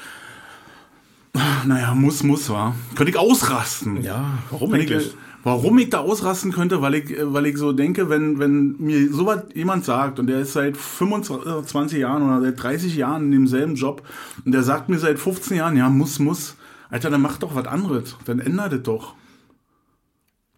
naja, 1.65 1.93
muss, 1.93 2.23
muss, 2.23 2.49
wa? 2.49 2.75
Könnte 2.95 3.11
ich 3.11 3.17
ausrasten. 3.17 4.01
Ja, 4.01 4.39
warum 4.49 4.71
Wenn 4.71 4.81
ich, 4.81 4.91
eigentlich? 4.91 5.15
warum 5.43 5.77
ich 5.77 5.89
da 5.89 5.99
ausrasten 5.99 6.51
könnte, 6.51 6.81
weil 6.81 6.95
ich, 6.95 7.11
äh, 7.11 7.33
weil 7.33 7.45
ich 7.45 7.57
so 7.57 7.71
denke, 7.71 8.09
wenn, 8.09 8.39
wenn 8.39 8.75
mir 8.79 9.11
sowas 9.13 9.43
jemand 9.53 9.85
sagt 9.85 10.19
und 10.19 10.27
der 10.27 10.39
ist 10.39 10.53
seit 10.53 10.77
25 10.77 11.99
Jahren 11.99 12.23
oder 12.23 12.41
seit 12.41 12.61
30 12.61 12.95
Jahren 12.95 13.25
in 13.25 13.31
demselben 13.31 13.75
Job 13.75 14.01
und 14.45 14.51
der 14.51 14.63
sagt 14.63 14.89
mir 14.89 14.99
seit 14.99 15.19
15 15.19 15.57
Jahren, 15.57 15.77
ja, 15.77 15.89
muss, 15.89 16.19
muss, 16.19 16.55
Alter, 16.89 17.09
dann 17.09 17.21
mach 17.21 17.37
doch 17.37 17.55
was 17.55 17.67
anderes, 17.67 18.15
dann 18.25 18.39
ändert 18.39 18.73
es 18.73 18.83
doch. 18.83 19.15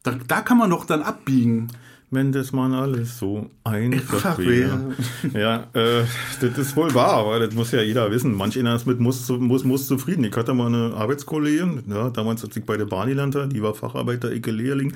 Da, 0.04 0.16
da 0.28 0.42
kann 0.42 0.58
man 0.58 0.70
doch 0.70 0.86
dann 0.86 1.02
abbiegen. 1.02 1.68
Wenn 2.10 2.32
das 2.32 2.54
mal 2.54 2.74
alles 2.74 3.20
so 3.20 3.50
einfach 3.66 4.38
wäre. 4.38 4.96
Ja, 5.34 5.68
äh, 5.74 6.04
das 6.40 6.58
ist 6.58 6.78
wohl 6.78 6.94
wahr, 6.94 7.16
aber 7.16 7.40
das 7.40 7.54
muss 7.54 7.74
ja 7.74 7.82
jeder 7.82 8.10
wissen. 8.12 8.34
Manch 8.34 8.58
einer 8.58 8.76
ist 8.76 8.88
mit 8.88 9.02
muss, 9.02 9.28
muss, 9.28 9.66
muss 9.66 9.88
zufrieden. 9.88 10.24
Ich 10.24 10.36
hatte 10.36 10.54
mal 10.54 10.68
eine 10.68 10.96
Arbeitskollegin, 10.96 11.84
ja, 11.90 12.10
damals 12.10 12.46
als 12.46 12.56
ich 12.56 12.64
bei 12.64 12.78
der 12.78 12.86
Bahn 12.86 13.12
lernte, 13.12 13.50
die 13.50 13.62
war 13.62 13.74
Facharbeiter, 13.74 14.32
ich 14.32 14.46
Lehrling. 14.46 14.94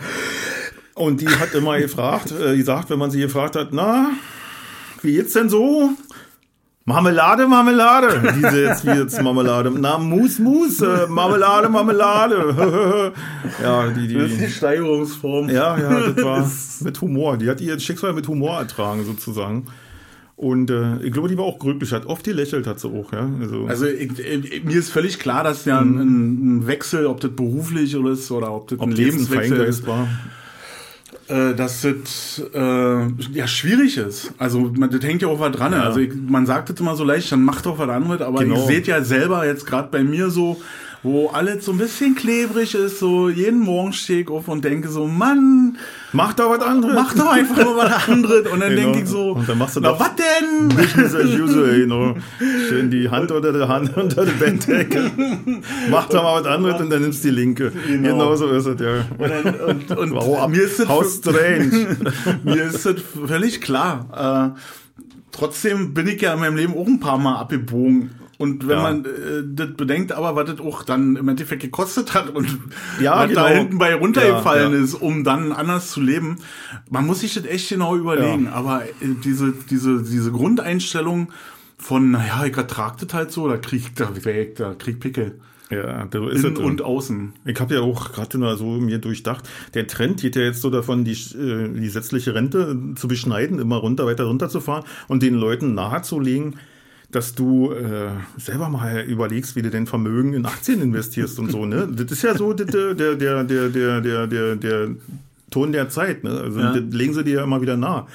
Und 0.96 1.20
die 1.20 1.27
hat 1.27 1.53
immer 1.53 1.77
gefragt, 1.80 2.32
äh, 2.32 2.56
gesagt, 2.56 2.89
wenn 2.89 3.00
man 3.00 3.12
sie 3.12 3.20
gefragt 3.20 3.58
hat, 3.58 3.70
na, 3.72 4.12
wie 5.01 5.13
geht's 5.13 5.34
denn 5.34 5.50
so? 5.50 5.89
Marmelade, 6.86 7.48
Marmelade. 7.48 8.34
Diese 8.36 8.62
jetzt 8.64 8.86
wie 8.86 8.90
jetzt 8.90 9.22
Marmelade. 9.22 9.72
Na, 9.72 9.98
Mus, 10.00 10.40
Mus, 10.40 10.82
äh, 10.82 11.06
Marmelade, 11.08 11.70
Marmelade. 11.70 13.14
ja, 13.64 13.88
die, 13.88 14.08
die. 14.08 14.16
Das 14.16 14.32
ist 14.32 14.42
die 14.42 14.50
Steigerungsform. 14.50 15.50
Ja, 15.50 15.78
ja, 15.78 16.10
das 16.10 16.24
war 16.24 16.52
mit 16.84 17.00
Humor. 17.02 17.38
Die 17.38 17.50
hat 17.50 17.62
ihr 17.62 17.80
Schicksal 17.80 18.14
mit 18.14 18.28
Humor 18.28 18.58
ertragen, 18.58 19.06
sozusagen. 19.06 19.68
Und 20.36 20.72
äh, 20.72 20.98
ich 21.04 21.12
glaube, 21.12 21.28
die 21.28 21.38
war 21.38 21.46
auch 21.46 21.60
glücklich, 21.60 21.92
hat 21.92 22.08
oft 22.08 22.24
gelächelt, 22.24 22.66
hat 22.66 22.80
sie 22.80 22.88
auch, 22.88 23.14
ja. 23.14 23.30
Also, 23.40 23.68
Also 23.68 23.86
ich, 23.86 24.18
ich, 24.18 24.64
mir 24.64 24.80
ist 24.80 24.90
völlig 24.90 25.20
klar, 25.20 25.44
dass 25.44 25.66
ja 25.66 25.80
ein, 25.80 26.00
ein 26.58 26.68
Wechsel, 26.68 27.06
ob 27.06 27.20
das 27.20 27.30
beruflich 27.36 27.96
oder 27.96 28.14
ist 28.14 28.32
oder 28.32 28.52
ob 28.52 28.68
das 28.68 28.80
ob 28.80 28.88
ein 28.88 28.92
Lebenswechsel 28.92 29.62
ist, 29.62 29.86
war. 29.86 30.08
Äh, 31.32 31.56
dass 31.56 31.82
das 31.82 32.42
äh, 32.54 33.08
ja 33.34 33.48
schwierig 33.48 33.98
ist. 33.98 34.34
Also 34.38 34.72
man, 34.76 34.90
das 34.92 35.02
hängt 35.04 35.22
ja 35.22 35.30
auch 35.30 35.40
was 35.40 35.52
dran. 35.56 35.72
Ja. 35.72 35.84
Also 35.84 36.00
ich, 36.00 36.12
man 36.14 36.46
sagt 36.46 36.70
das 36.70 36.80
immer 36.80 36.96
so 36.96 37.04
leicht, 37.04 37.32
dann 37.32 37.44
macht 37.44 37.66
doch 37.66 37.80
was 37.80 37.90
anderes, 37.90 38.22
aber 38.22 38.40
Genau. 38.40 38.56
ihr 38.56 38.66
seht 38.68 38.88
ja 38.88 39.02
selber 39.04 39.46
jetzt 39.46 39.66
gerade 39.66 39.88
bei 39.92 40.04
mir 40.04 40.30
so, 40.30 40.62
wo 41.04 41.30
alles 41.30 41.66
so 41.66 41.72
ein 41.72 41.78
bisschen 41.78 42.16
klebrig 42.16 42.76
ist, 42.76 43.00
so 43.00 43.30
jeden 43.30 43.60
Morgen 43.62 43.94
stehe 43.94 44.22
ich 44.22 44.30
auf 44.30 44.48
und 44.48 44.64
denke 44.66 44.90
so, 44.90 45.08
Mann, 45.08 45.78
Mach 46.13 46.34
doch 46.34 46.50
was 46.50 46.60
anderes. 46.62 46.94
mach 46.94 47.13
doch 47.13 47.32
einfach 47.32 47.56
mal 47.63 47.75
was 47.89 48.10
anderes. 48.10 48.48
Und 48.51 48.60
dann 48.60 48.70
Genau. 48.75 48.82
denke 48.91 49.00
ich 49.00 49.08
so, 49.08 49.32
Und 49.32 49.48
dann 49.48 49.58
machst 49.58 49.77
du 49.77 49.80
na 49.80 49.98
was 49.98 50.10
denn? 50.15 50.68
Business 50.70 51.15
as 51.15 51.25
usual, 51.39 51.77
you 51.80 51.86
know. 51.86 52.15
Schön 52.68 52.91
die 52.91 53.10
Hand 53.10 53.32
unter 53.32 53.53
der 53.53 53.68
Hand 53.68 53.96
unter 53.98 54.25
der 54.25 54.34
Bettdecke. 54.34 55.10
Mach 55.89 56.10
doch 56.10 56.22
mal 56.24 56.41
was 56.41 56.48
anderes 56.48 56.82
und 56.82 56.89
dann 56.89 57.01
nimmst 57.01 57.24
du 57.24 57.30
die 57.30 57.36
linke. 57.36 57.72
Genau. 57.88 58.10
Genau, 58.10 58.36
so 58.36 58.48
ist 58.50 58.65
es, 58.65 58.80
ja. 58.82 59.06
Und, 59.18 59.30
dann, 59.30 59.56
und, 59.62 59.98
und 59.98 60.12
Wow, 60.15 60.48
mir 60.50 60.63
ist 60.63 60.88
how 60.88 61.06
strange. 61.06 61.96
mir 62.44 62.63
ist 62.63 62.86
das 62.86 62.96
völlig 63.27 63.62
klar. 63.62 64.53
Äh, 64.56 64.60
trotzdem 65.32 65.94
bin 65.94 66.08
ich 66.08 66.22
ja 66.22 66.34
in 66.34 66.39
meinem 66.41 66.58
Leben 66.58 66.74
auch 66.77 66.88
ein 66.88 67.00
paar 67.00 67.18
Mal 67.18 67.38
abgebogen. 67.38 68.12
Und 68.41 68.67
wenn 68.67 68.77
Ja. 68.77 68.81
man 68.83 69.05
äh, 69.05 69.43
das 69.45 69.74
bedenkt, 69.77 70.12
aber 70.12 70.36
was 70.36 70.50
das 70.50 70.60
auch 70.60 70.83
dann 70.83 71.15
im 71.15 71.27
Endeffekt 71.29 71.62
gekostet 71.62 72.13
hat 72.13 72.29
und 72.36 72.48
Ja, 73.00 73.19
was 73.19 73.29
genau. 73.29 73.43
da 73.43 73.50
hinten 73.50 73.77
bei 73.77 73.93
runtergefallen 73.95 74.74
Ja, 74.74 74.79
ist, 74.79 74.95
um 74.95 75.24
dann 75.24 75.51
anders 75.51 75.91
zu 75.91 76.01
leben, 76.01 76.38
man 76.89 77.05
muss 77.05 77.21
sich 77.21 77.33
das 77.33 77.45
echt 77.45 77.69
genau 77.69 77.95
überlegen. 77.95 78.48
Aber 78.48 78.83
äh, 78.83 78.89
diese, 79.24 79.53
diese, 79.69 80.03
diese 80.03 80.31
Grundeinstellung 80.31 81.31
von, 81.77 82.12
naja, 82.12 82.45
ich 82.45 82.55
ertrag 82.57 82.98
das 83.00 83.13
halt 83.13 83.31
so, 83.31 83.48
da 83.48 83.57
krieg 83.57 83.81
ich 83.88 83.93
da 83.93 84.10
weg, 84.25 84.55
da 84.57 84.74
krieg 84.74 85.00
Pickel. 85.00 85.39
Ja, 85.69 86.05
da 86.05 86.29
ist 86.29 86.43
es. 86.43 86.60
und 86.60 86.81
außen. 86.81 87.31
Ich 87.45 87.57
habe 87.62 87.75
ja 87.75 87.79
auch 87.79 88.12
gerade 88.12 88.38
nur 88.38 88.57
so 88.57 88.65
mir 88.65 88.98
durchdacht, 88.98 89.48
der 89.74 89.88
Trend 89.88 90.19
geht 90.19 90.36
ja 90.36 90.41
jetzt 90.41 90.62
so 90.62 90.69
davon, 90.69 91.05
die, 91.05 91.13
äh, 91.13 91.69
die 91.74 91.79
gesetzliche 91.81 92.36
Rente 92.36 92.77
zu 92.95 93.07
beschneiden, 93.07 93.57
immer 93.57 93.77
runter, 93.77 94.05
weiter 94.05 94.25
runter 94.25 94.50
zu 94.50 94.60
fahren 94.60 94.83
und 95.07 95.24
den 95.24 95.33
Leuten 95.36 95.74
nahezulegen, 95.74 96.57
dass 97.12 97.36
du 97.36 97.72
äh, 97.72 98.10
selber 98.38 98.70
mal 98.70 99.01
überlegst, 99.01 99.56
wie 99.56 99.62
du 99.62 99.70
dein 99.70 99.88
Vermögen 99.88 100.34
in 100.34 100.46
Aktien 100.46 100.82
investierst 100.82 101.39
und 101.39 101.51
so, 101.51 101.65
ne? 101.65 101.88
Das 101.96 102.12
ist 102.12 102.24
ja 102.24 102.36
so 102.36 102.53
der, 102.53 102.65
der, 102.65 103.15
der, 103.15 103.44
der, 103.44 103.70
der, 103.70 104.01
der, 104.01 104.27
der, 104.27 104.56
der 104.56 104.89
Ton 105.50 105.72
der 105.72 105.89
Zeit, 105.89 106.24
ne? 106.24 106.32
Also 106.32 106.60
Ja. 106.60 106.74
das 106.80 106.94
legen 106.94 107.13
sie 107.13 107.24
dir 107.24 107.36
ja 107.36 107.44
immer 107.44 107.62
wieder 107.62 107.77
nah. 107.77 108.08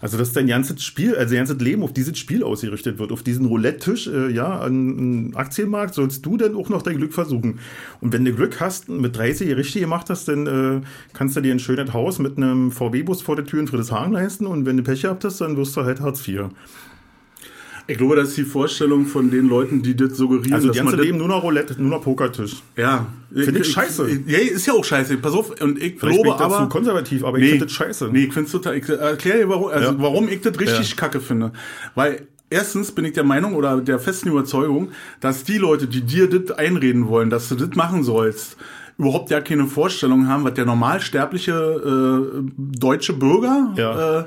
Also, 0.00 0.18
dass 0.18 0.32
dein 0.32 0.48
ganzes 0.48 0.84
Spiel, 0.84 1.16
also 1.16 1.30
dein 1.34 1.46
ganzes 1.46 1.64
Leben 1.64 1.82
auf 1.82 1.94
dieses 1.94 2.18
Spiel 2.18 2.42
ausgerichtet 2.44 2.98
wird, 2.98 3.10
auf 3.10 3.22
diesen 3.22 3.46
Roulette-Tisch, 3.46 4.06
äh, 4.08 4.28
ja, 4.30 4.58
an 4.60 4.98
an 4.98 5.34
Aktienmarkt, 5.34 5.94
sollst 5.94 6.26
du 6.26 6.36
dann 6.36 6.54
auch 6.56 6.68
noch 6.68 6.82
dein 6.82 6.98
Glück 6.98 7.14
versuchen. 7.14 7.58
Und 8.02 8.12
wenn 8.12 8.22
du 8.22 8.34
Glück 8.34 8.60
hast, 8.60 8.90
mit 8.90 9.16
30 9.16 9.56
richtig 9.56 9.80
gemacht 9.80 10.10
hast, 10.10 10.28
dann 10.28 10.46
äh, 10.46 10.80
kannst 11.14 11.36
du 11.36 11.40
dir 11.40 11.54
ein 11.54 11.58
schönes 11.58 11.94
Haus 11.94 12.18
mit 12.18 12.36
einem 12.36 12.70
VW-Bus 12.70 13.22
vor 13.22 13.36
der 13.36 13.46
Tür 13.46 13.60
in 13.60 13.66
Friedrichshagen 13.66 14.12
leisten 14.12 14.46
und 14.46 14.66
wenn 14.66 14.76
du 14.76 14.82
Pech 14.82 15.00
gehabt 15.02 15.24
hast, 15.24 15.40
dann 15.40 15.56
wirst 15.56 15.74
du 15.74 15.84
halt 15.84 16.02
Hartz 16.02 16.28
IV. 16.28 16.50
Ich 17.86 17.98
glaube, 17.98 18.16
das 18.16 18.28
ist 18.28 18.36
die 18.38 18.44
Vorstellung 18.44 19.04
von 19.04 19.30
den 19.30 19.46
Leuten, 19.46 19.82
die 19.82 19.94
das 19.94 20.16
suggerieren, 20.16 20.54
Also, 20.54 20.68
man 20.68 20.76
ganze 20.76 20.96
Leben 20.96 21.18
nur 21.18 21.28
noch 21.28 21.42
Roulette, 21.42 21.74
nur 21.80 21.90
noch 21.90 22.02
Pokertisch. 22.02 22.62
Ja. 22.76 23.06
Find 23.34 23.58
ich 23.58 23.66
scheiße. 23.72 24.08
Ja, 24.26 24.38
ist 24.38 24.66
ja 24.66 24.72
auch 24.72 24.84
scheiße. 24.84 25.18
Pass 25.18 25.34
auf, 25.34 25.50
und 25.60 25.76
ich 25.82 25.98
Vielleicht 25.98 26.00
bin 26.00 26.10
ich 26.10 26.22
glaube 26.22 26.36
dazu 26.38 26.54
aber. 26.56 26.68
konservativ, 26.70 27.24
aber 27.24 27.38
ich 27.38 27.50
finde 27.50 27.66
das 27.66 27.74
scheiße. 27.74 28.08
Nee, 28.10 28.24
ich 28.24 28.32
finde 28.32 28.46
es 28.46 28.52
total. 28.52 28.76
Ich 28.78 28.88
erkläre 28.88 29.38
dir, 29.40 29.48
warum, 29.50 29.68
also 29.68 29.92
Ja. 29.92 29.94
warum 29.98 30.28
ich 30.28 30.40
das 30.40 30.58
richtig 30.58 30.90
Ja. 30.90 30.96
kacke 30.96 31.20
finde. 31.20 31.52
Weil 31.94 32.26
erstens 32.48 32.90
bin 32.92 33.04
ich 33.04 33.12
der 33.12 33.24
Meinung 33.24 33.54
oder 33.54 33.78
der 33.82 33.98
festen 33.98 34.30
Überzeugung, 34.30 34.88
dass 35.20 35.44
die 35.44 35.58
Leute, 35.58 35.86
die 35.86 36.00
dir 36.02 36.28
das 36.30 36.56
einreden 36.56 37.08
wollen, 37.08 37.28
dass 37.28 37.50
du 37.50 37.54
das 37.54 37.74
machen 37.76 38.02
sollst, 38.02 38.56
überhaupt 38.96 39.28
ja 39.30 39.40
keine 39.42 39.66
Vorstellung 39.66 40.28
haben, 40.28 40.44
was 40.44 40.54
der 40.54 40.64
normalsterbliche 40.64 41.52
äh, 41.52 42.50
deutsche 42.56 43.12
Bürger 43.12 43.74
Ja. 43.76 44.20
äh, 44.20 44.24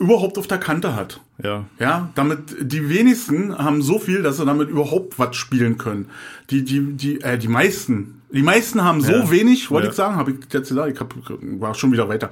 überhaupt 0.00 0.38
auf 0.38 0.46
der 0.48 0.58
Kante 0.58 0.96
hat. 0.96 1.20
Ja. 1.42 1.64
Ja, 1.78 2.10
damit 2.16 2.56
die 2.60 2.88
wenigsten 2.88 3.56
haben 3.56 3.82
so 3.82 3.98
viel, 3.98 4.22
dass 4.22 4.38
sie 4.38 4.44
damit 4.46 4.68
überhaupt 4.70 5.18
was 5.18 5.36
spielen 5.36 5.78
können. 5.78 6.06
Die 6.50 6.64
die 6.64 6.80
die 6.94 7.20
äh, 7.20 7.38
die 7.38 7.48
meisten, 7.48 8.22
die 8.32 8.42
meisten 8.42 8.82
haben 8.82 9.00
so 9.02 9.12
Ja. 9.12 9.30
wenig, 9.30 9.70
wollte 9.70 9.86
Ja. 9.86 9.90
ich 9.90 9.96
sagen, 9.96 10.16
habe 10.16 10.32
ich 10.32 10.38
jetzt 10.52 10.68
gesagt, 10.70 10.92
ich 10.92 11.00
hab, 11.00 11.14
war 11.60 11.74
schon 11.74 11.92
wieder 11.92 12.08
weiter. 12.08 12.30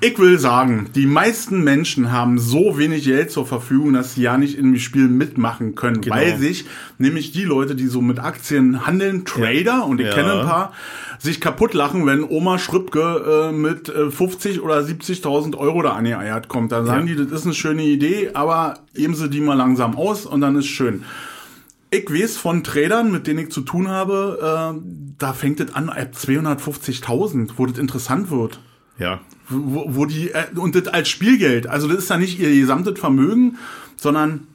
Ich 0.00 0.18
will 0.18 0.38
sagen, 0.38 0.88
die 0.94 1.06
meisten 1.06 1.62
Menschen 1.64 2.10
haben 2.12 2.38
so 2.38 2.76
wenig 2.78 3.04
Geld 3.04 3.30
zur 3.30 3.46
Verfügung, 3.46 3.92
dass 3.94 4.14
sie 4.14 4.22
ja 4.22 4.36
nicht 4.36 4.58
in 4.58 4.72
dem 4.72 4.78
Spiel 4.80 5.08
mitmachen 5.08 5.76
können, 5.76 6.00
Genau. 6.00 6.16
weil 6.16 6.36
sich 6.36 6.66
nämlich 6.98 7.32
die 7.32 7.44
Leute, 7.44 7.74
die 7.74 7.86
so 7.86 8.02
mit 8.02 8.18
Aktien 8.18 8.86
handeln, 8.86 9.24
Trader, 9.24 9.86
und 9.86 10.00
ich 10.00 10.08
Ja. 10.08 10.14
kenne 10.14 10.40
ein 10.40 10.46
paar, 10.46 10.72
sich 11.18 11.40
kaputt 11.40 11.74
lachen, 11.74 12.04
wenn 12.06 12.24
Oma 12.24 12.58
Schröpke 12.58 13.50
äh, 13.50 13.52
mit 13.52 13.88
äh, 13.88 14.10
50 14.10 14.60
oder 14.62 14.80
70.000 14.80 15.56
Euro 15.56 15.80
da 15.82 15.92
angeeiert 15.92 16.48
kommt. 16.48 16.72
Dann 16.72 16.84
sagen 16.86 17.06
Ja. 17.06 17.14
die, 17.14 17.24
das 17.24 17.40
ist 17.40 17.46
eine 17.46 17.54
schöne 17.54 17.84
Idee, 17.84 18.30
aber 18.34 18.80
eben 18.94 19.14
sie 19.14 19.30
die 19.30 19.40
mal 19.40 19.54
langsam 19.54 19.96
aus 19.96 20.26
und 20.26 20.40
dann 20.40 20.56
ist 20.56 20.66
schön. 20.66 21.04
Ich 21.90 22.10
weiß 22.10 22.36
von 22.36 22.64
Tradern, 22.64 23.12
mit 23.12 23.26
denen 23.28 23.38
ich 23.38 23.50
zu 23.52 23.60
tun 23.60 23.88
habe, 23.88 24.74
äh, 24.76 25.14
da 25.18 25.32
fängt 25.32 25.60
es 25.60 25.72
an 25.74 25.88
ab 25.88 26.10
250.000, 26.14 27.52
wo 27.56 27.66
das 27.66 27.78
interessant 27.78 28.30
wird. 28.30 28.60
Ja. 28.98 29.20
Wo, 29.48 29.84
wo 29.88 30.06
die, 30.06 30.30
äh, 30.30 30.46
und 30.56 30.74
das 30.74 30.88
als 30.88 31.08
Spielgeld. 31.08 31.66
Also 31.66 31.88
das 31.88 31.98
ist 31.98 32.10
ja 32.10 32.16
nicht 32.16 32.38
ihr 32.38 32.50
gesamtes 32.50 32.98
Vermögen, 32.98 33.58
sondern 33.96 34.46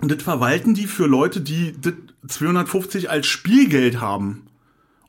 das 0.00 0.22
verwalten 0.22 0.74
die 0.74 0.86
für 0.86 1.06
Leute, 1.06 1.40
die 1.40 1.74
das 1.80 1.94
250 2.28 3.10
als 3.10 3.26
Spielgeld 3.26 4.00
haben. 4.00 4.42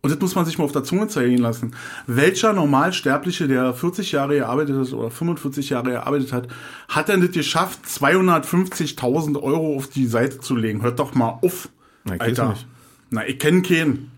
Und 0.01 0.09
das 0.11 0.19
muss 0.19 0.33
man 0.33 0.45
sich 0.45 0.57
mal 0.57 0.63
auf 0.63 0.71
der 0.71 0.83
Zunge 0.83 1.07
zergehen 1.07 1.41
lassen. 1.41 1.75
Welcher 2.07 2.53
Normalsterbliche, 2.53 3.47
der 3.47 3.73
40 3.73 4.11
Jahre 4.11 4.35
gearbeitet 4.35 4.75
hat 4.75 4.93
oder 4.93 5.11
45 5.11 5.69
Jahre 5.69 5.91
gearbeitet 5.91 6.33
hat, 6.33 6.47
hat 6.89 7.07
denn 7.07 7.21
das 7.21 7.31
geschafft, 7.31 7.81
250.000 7.85 9.39
Euro 9.41 9.75
auf 9.75 9.87
die 9.87 10.07
Seite 10.07 10.39
zu 10.39 10.55
legen? 10.55 10.81
Hört 10.81 10.97
doch 10.97 11.13
mal 11.13 11.37
auf, 11.43 11.69
Na, 12.03 12.15
Alter. 12.17 12.57
Na, 13.11 13.27
ich 13.27 13.37
kenne 13.37 13.61
keinen. 13.61 14.10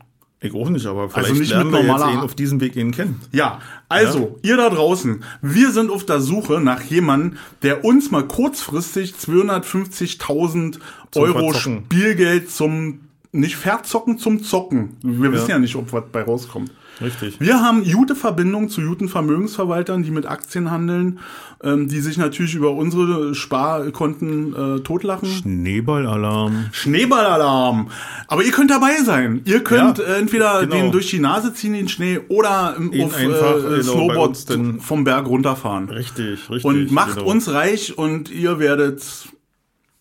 Ich 0.46 0.54
auch 0.54 0.70
nicht, 0.70 0.86
aber 0.86 1.10
vielleicht 1.10 1.34
nicht 1.36 1.50
lernen 1.52 1.72
mit 1.72 1.74
wir 1.82 1.88
jetzt 1.88 1.92
normaler- 2.00 2.14
ihn 2.14 2.20
auf 2.20 2.36
diesem 2.36 2.60
Weg 2.60 2.76
ihn 2.76 2.92
kennen. 2.92 3.20
Ja, 3.32 3.60
also, 3.88 4.38
ihr 4.44 4.58
da 4.58 4.70
draußen, 4.70 5.24
wir 5.42 5.72
sind 5.72 5.90
auf 5.90 6.06
der 6.06 6.20
Suche 6.20 6.60
nach 6.60 6.82
jemandem, 6.82 7.38
der 7.62 7.86
uns 7.86 8.12
mal 8.12 8.28
kurzfristig 8.28 9.14
250.000 9.16 10.80
Euro. 11.16 11.54
Spielgeld 11.54 12.50
zum, 12.52 13.00
nicht 13.32 13.56
verzocken, 13.56 14.18
zum 14.18 14.44
Zocken. 14.44 14.98
Wir 15.02 15.32
wissen 15.32 15.50
ja 15.50 15.60
nicht, 15.60 15.76
ob 15.76 15.92
was 15.94 16.04
bei 16.12 16.24
rauskommt. 16.24 16.72
Richtig. 17.02 17.40
Wir 17.40 17.62
haben 17.62 17.84
gute 17.92 18.16
Verbindungen 18.16 18.70
zu 18.70 18.82
guten 18.82 19.10
Vermögensverwaltern, 19.10 20.04
die 20.04 20.12
mit 20.12 20.26
Aktien 20.26 20.70
handeln, 20.72 21.20
ähm, 21.64 21.88
die 21.88 22.00
sich 22.00 22.18
natürlich 22.18 22.56
über 22.56 22.72
unsere 22.72 23.34
Sparkonten 23.36 24.54
äh, 24.54 24.80
totlachen. 24.82 25.28
Schneeballalarm. 25.30 26.66
Schneeballalarm. 26.72 27.90
Aber 28.28 28.44
ihr 28.44 28.52
könnt 28.52 28.72
dabei 28.72 28.98
sein. 29.04 29.42
Ihr 29.46 29.64
könnt 29.64 29.98
Ja, 29.98 30.06
äh, 30.06 30.20
entweder 30.20 30.62
genau. 30.62 30.76
den 30.76 30.92
durch 30.92 31.10
die 31.10 31.20
Nase 31.20 31.54
ziehen, 31.54 31.74
den 31.74 31.88
Schnee, 31.88 32.20
oder 32.30 32.76
Ihn 32.92 33.06
auf 33.06 33.16
einfach, 33.16 33.58
äh, 33.58 33.62
genau, 33.62 33.82
Snowboard 33.82 34.38
vom 34.80 35.04
Berg 35.04 35.28
runterfahren. 35.28 35.90
Richtig, 35.90 36.50
richtig. 36.50 36.66
Und 36.66 36.92
macht 36.92 37.16
genau. 37.16 37.28
uns 37.30 37.52
reich 37.52 37.98
und 37.98 38.30
ihr 38.32 38.60
werdet 38.60 39.04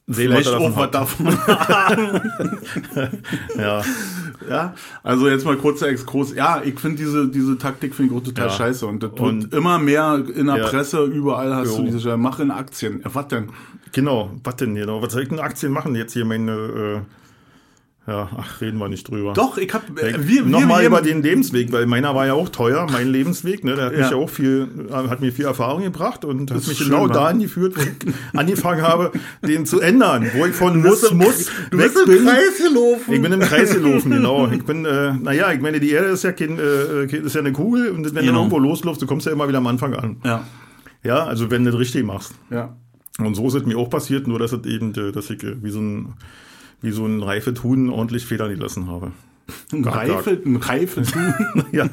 Sehen, 0.09 0.31
vielleicht 0.33 0.51
er 0.51 0.59
auch 0.59 0.77
was 0.77 0.91
davon 0.91 1.27
davon 1.27 2.21
Ja, 3.57 3.83
Ja, 4.49 4.75
also 5.05 5.29
jetzt 5.29 5.45
mal 5.45 5.57
kurzer 5.57 5.89
Exkurs. 5.89 6.35
Ja, 6.35 6.61
ich 6.65 6.79
finde 6.81 6.97
diese, 6.99 7.29
diese 7.29 7.57
Taktik 7.59 7.95
finde 7.95 8.13
ich 8.13 8.19
auch 8.21 8.25
total 8.25 8.47
Ja. 8.49 8.53
scheiße. 8.53 8.87
Und 8.87 9.03
das 9.03 9.13
Und- 9.13 9.45
wird 9.45 9.55
immer 9.55 9.79
mehr 9.79 10.21
in 10.35 10.47
der 10.47 10.57
Ja. 10.59 10.67
Presse, 10.69 11.05
überall 11.05 11.55
hast 11.55 11.79
du 11.79 11.83
Jo. 11.85 11.91
diese, 11.93 12.17
mach 12.17 12.41
in 12.41 12.51
Aktien. 12.51 13.01
Ja, 13.05 13.15
was 13.15 13.29
denn? 13.29 13.51
genau. 13.93 14.33
Was 14.43 14.57
denn 14.57 14.75
genau? 14.75 15.01
Was 15.03 15.13
soll 15.13 15.23
ich 15.23 15.29
denn 15.29 15.39
Aktien 15.39 15.71
machen? 15.73 15.95
Jetzt 15.95 16.15
hier 16.15 16.25
meine, 16.25 16.53
äh, 16.53 17.01
ja, 18.07 18.29
ach, 18.37 18.61
reden 18.61 18.79
wir 18.79 18.89
nicht 18.89 19.09
drüber. 19.09 19.33
Doch, 19.33 19.59
ich 19.59 19.73
hab, 19.73 19.83
äh, 19.97 20.27
Wir, 20.27 20.43
Nochmal 20.45 20.81
wir, 20.81 20.89
über 20.89 21.03
den 21.03 21.23
Lebensweg, 21.23 21.71
weil 21.73 21.87
meiner 21.87 22.15
war 22.17 22.27
ja 22.27 22.35
auch 22.35 22.49
teuer, 22.49 22.87
mein 22.91 23.07
Lebensweg, 23.13 23.63
ne? 23.63 23.77
Der 23.77 23.85
hat 23.87 23.93
mich 23.93 24.01
Ja. 24.01 24.11
ja 24.11 24.17
auch 24.17 24.29
viel, 24.29 24.67
hat 24.93 25.21
mir 25.21 25.33
viel 25.33 25.45
Erfahrung 25.45 25.83
gebracht 25.85 26.25
und 26.25 26.51
hat 26.51 26.59
ist 26.59 26.67
mich 26.69 26.79
schön, 26.79 26.89
genau 26.89 27.05
Mann. 27.05 27.13
dahin 27.13 27.39
geführt, 27.41 27.75
wo 27.77 27.81
ich 27.83 28.15
angefangen 28.37 28.83
habe, 28.83 29.13
den 29.47 29.67
zu 29.67 29.81
ändern, 29.81 30.29
wo 30.35 30.45
ich 30.47 30.53
von 30.55 30.83
Du 30.83 30.89
muss, 30.89 31.05
im- 31.05 31.19
muss, 31.19 31.47
du 31.71 31.79
weg 31.79 31.93
bist 31.95 31.99
im 32.09 32.13
bin. 32.13 32.25
Kreis 32.27 32.59
gelaufen. 32.59 33.13
Ich 33.15 33.23
bin 33.23 33.33
im 33.33 33.41
Kreis 33.41 33.73
gelaufen, 33.75 34.11
genau. 34.11 34.49
Ich 34.51 34.65
bin, 34.65 34.85
äh, 34.85 35.13
naja, 35.15 35.53
ich 35.53 35.61
meine, 35.61 35.79
die 35.79 35.91
Erde 35.93 36.09
ist 36.09 36.25
ja 36.25 36.33
kein, 36.33 36.59
äh, 36.59 37.05
ist 37.05 37.35
ja 37.35 37.41
eine 37.41 37.53
Kugel 37.53 37.91
und 37.91 38.05
wenn 38.07 38.15
du 38.15 38.21
Genau. 38.23 38.39
irgendwo 38.41 38.59
losläufst, 38.59 39.01
du 39.01 39.07
kommst 39.07 39.27
ja 39.27 39.33
immer 39.33 39.47
wieder 39.47 39.59
am 39.59 39.67
Anfang 39.69 39.95
an. 39.95 40.17
Ja, 40.25 40.45
Ja, 41.05 41.25
also 41.25 41.51
wenn 41.53 41.65
du 41.65 41.71
das 41.71 41.79
richtig 41.79 42.05
machst. 42.05 42.35
ja. 42.51 42.77
Und 43.19 43.35
so 43.35 43.47
ist 43.47 43.55
es 43.55 43.67
mir 43.67 43.77
auch 43.77 43.91
passiert, 43.91 44.27
nur 44.27 44.39
dass 44.39 44.53
es 44.53 44.65
eben, 44.67 44.93
äh, 44.95 45.13
dass 45.13 45.29
ich 45.31 45.43
äh, 45.45 45.63
wie 45.63 45.71
so 45.71 45.81
ein, 45.81 46.15
wie 46.83 46.91
so 46.91 47.07
ein 47.07 47.23
reifes 47.23 47.63
Huhn 47.63 47.89
ordentlich 47.91 48.27
Federn 48.27 48.51
gelassen 48.55 48.89
habe. 48.89 49.13
Ein 49.73 49.85
Reife, 49.85 50.41
ein 50.45 50.57
Reife. 50.57 51.03
ja, 51.73 51.89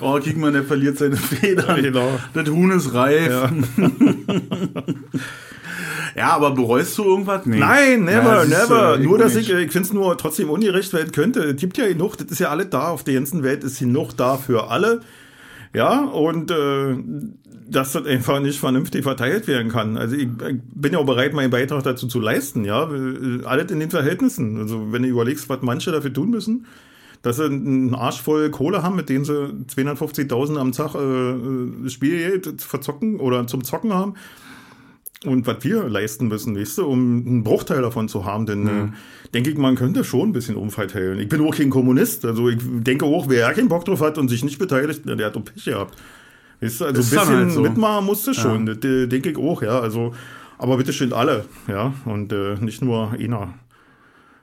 oh, 0.00 0.18
guck 0.22 0.36
mal, 0.36 0.52
der 0.52 0.64
verliert 0.64 0.98
seine 0.98 1.16
Federn. 1.16 1.82
genau. 1.82 2.18
Das 2.34 2.48
Huhn 2.48 2.70
ist 2.70 2.94
reif. 2.94 3.28
Ja. 3.30 3.50
Ja, 6.16 6.30
aber 6.30 6.50
bereust 6.50 6.98
du 6.98 7.04
irgendwas? 7.04 7.46
Nee. 7.46 7.60
Nein, 7.60 8.04
never, 8.04 8.38
Ja, 8.38 8.44
siehst 8.44 8.70
du, 8.70 8.74
never. 8.74 8.98
nur, 8.98 9.18
dass 9.18 9.36
ich, 9.36 9.52
äh, 9.52 9.62
ich 9.62 9.70
finde 9.70 9.86
es 9.86 9.92
nur 9.92 10.18
trotzdem 10.18 10.50
ungerecht 10.50 10.92
werden 10.92 11.12
könnte. 11.12 11.40
Es 11.44 11.56
gibt 11.56 11.78
ja 11.78 11.86
genug, 11.86 12.16
das 12.16 12.26
ist 12.32 12.40
ja 12.40 12.48
alles 12.48 12.70
da, 12.70 12.88
auf 12.88 13.04
der 13.04 13.14
ganzen 13.14 13.44
Welt 13.44 13.62
ist 13.62 13.78
genug 13.78 14.16
da 14.16 14.36
für 14.36 14.68
alle. 14.68 15.00
Ja, 15.74 16.04
und 16.04 16.50
äh, 16.50 16.96
dass 17.68 17.92
das 17.92 18.06
einfach 18.06 18.40
nicht 18.40 18.58
vernünftig 18.58 19.02
verteilt 19.02 19.46
werden 19.46 19.70
kann. 19.70 19.96
Also 19.96 20.16
ich, 20.16 20.22
ich 20.24 20.60
bin 20.74 20.92
ja 20.92 20.98
auch 20.98 21.06
bereit, 21.06 21.34
meinen 21.34 21.50
Beitrag 21.50 21.82
dazu 21.82 22.06
zu 22.06 22.20
leisten, 22.20 22.64
ja. 22.64 22.90
Äh, 22.90 23.44
Alles 23.44 23.70
in 23.70 23.80
den 23.80 23.90
Verhältnissen. 23.90 24.58
Also 24.58 24.92
wenn 24.92 25.02
du 25.02 25.08
überlegst, 25.08 25.48
was 25.48 25.58
manche 25.62 25.92
dafür 25.92 26.12
tun 26.12 26.30
müssen, 26.30 26.66
dass 27.22 27.36
sie 27.36 27.44
einen 27.44 27.94
Arsch 27.94 28.22
voll 28.22 28.50
Kohle 28.50 28.82
haben, 28.82 28.96
mit 28.96 29.08
denen 29.08 29.24
sie 29.24 29.32
250.000 29.32 30.56
am 30.56 30.72
Tag 30.72 30.94
äh, 30.94 31.86
äh, 31.86 31.88
Spielgeld 31.88 32.60
verzocken 32.62 33.20
oder 33.20 33.46
zum 33.46 33.64
Zocken 33.64 33.92
haben. 33.92 34.14
Und 35.26 35.46
was 35.48 35.64
wir 35.64 35.88
leisten 35.88 36.28
müssen, 36.28 36.56
weißt 36.56 36.78
du, 36.78 36.86
um 36.86 37.26
einen 37.26 37.42
Bruchteil 37.44 37.82
davon 37.82 38.08
zu 38.08 38.24
haben, 38.24 38.46
denn 38.46 38.66
äh, 38.66 38.88
denke 39.34 39.50
ich, 39.50 39.58
man 39.58 39.74
könnte 39.74 40.04
schon 40.04 40.28
ein 40.28 40.32
bisschen 40.32 40.54
umverteilen. 40.54 41.18
Ich 41.18 41.28
bin 41.28 41.40
auch 41.40 41.54
kein 41.56 41.70
Kommunist, 41.70 42.24
also 42.24 42.48
ich 42.48 42.58
denke 42.62 43.04
auch, 43.04 43.28
wer 43.28 43.52
keinen 43.52 43.68
Bock 43.68 43.84
drauf 43.84 44.00
hat 44.00 44.16
und 44.16 44.28
sich 44.28 44.44
nicht 44.44 44.58
beteiligt, 44.58 45.02
der 45.04 45.26
hat 45.26 45.34
doch 45.34 45.44
Pech 45.44 45.64
gehabt. 45.64 45.98
Weißt 46.60 46.80
du, 46.80 46.84
also 46.84 47.00
Ist 47.00 47.12
ein 47.12 47.18
bisschen 47.18 47.36
halt 47.36 47.52
so. 47.52 47.60
mitmachen 47.62 48.06
musste 48.06 48.32
schon, 48.32 48.66
das 48.66 48.78
äh, 48.84 49.06
denke 49.08 49.30
ich 49.30 49.36
auch, 49.36 49.60
ja, 49.62 49.80
also 49.80 50.14
Aber 50.56 50.76
bitteschön 50.76 51.12
alle, 51.12 51.44
ja, 51.68 51.94
und 52.04 52.32
äh, 52.32 52.54
nicht 52.60 52.82
nur 52.82 53.12
einer. 53.12 53.54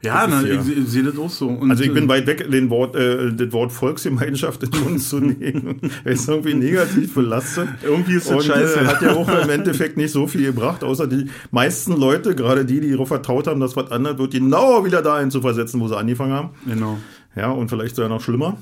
Ja, 0.05 0.27
Das 0.27 0.43
ist 0.43 0.67
ich, 0.69 0.77
ich 0.77 0.87
sehe 0.89 1.03
das 1.03 1.17
auch 1.17 1.29
so. 1.29 1.47
Und, 1.49 1.69
Also 1.71 1.83
ich 1.83 1.93
bin 1.93 2.05
äh, 2.05 2.09
weit 2.09 2.27
weg, 2.27 2.49
den 2.49 2.69
Wort, 2.69 2.95
äh, 2.95 3.33
das 3.33 3.51
Wort 3.51 3.71
Volksgemeinschaft 3.71 4.63
in 4.63 4.71
den 4.71 4.83
Mund 4.83 5.01
zu 5.01 5.19
nehmen. 5.19 5.79
Er 6.03 6.11
ist 6.13 6.29
irgendwie 6.29 6.53
negativ 6.53 7.13
belastet. 7.13 7.67
Irgendwie 7.83 8.15
ist 8.15 8.29
das 8.29 8.35
Und 8.37 8.43
scheiße. 8.43 8.79
äh, 8.79 8.85
hat 8.85 9.01
ja 9.01 9.13
auch 9.15 9.27
im 9.43 9.49
Endeffekt 9.49 9.97
nicht 9.97 10.11
so 10.11 10.27
viel 10.27 10.43
gebracht, 10.45 10.83
außer 10.83 11.07
die 11.07 11.29
meisten 11.51 11.99
Leute, 11.99 12.35
gerade 12.35 12.63
die, 12.65 12.79
die 12.79 12.91
darauf 12.91 13.09
vertraut 13.09 13.47
haben, 13.47 13.59
dass 13.59 13.75
was 13.75 13.91
anderes 13.91 14.17
wird, 14.17 14.31
genauer 14.31 14.85
wieder 14.85 15.01
dahin 15.01 15.31
zu 15.31 15.41
versetzen, 15.41 15.79
wo 15.81 15.87
sie 15.87 15.97
angefangen 15.97 16.33
haben. 16.33 16.49
Genau. 16.65 16.97
Ja, 17.35 17.51
und 17.51 17.69
vielleicht 17.69 17.95
sogar 17.95 18.09
noch 18.09 18.21
schlimmer. 18.21 18.57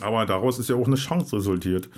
Aber 0.00 0.24
daraus 0.26 0.58
ist 0.58 0.68
ja 0.68 0.76
auch 0.76 0.86
eine 0.86 0.96
Chance 0.96 1.36
resultiert. 1.36 1.88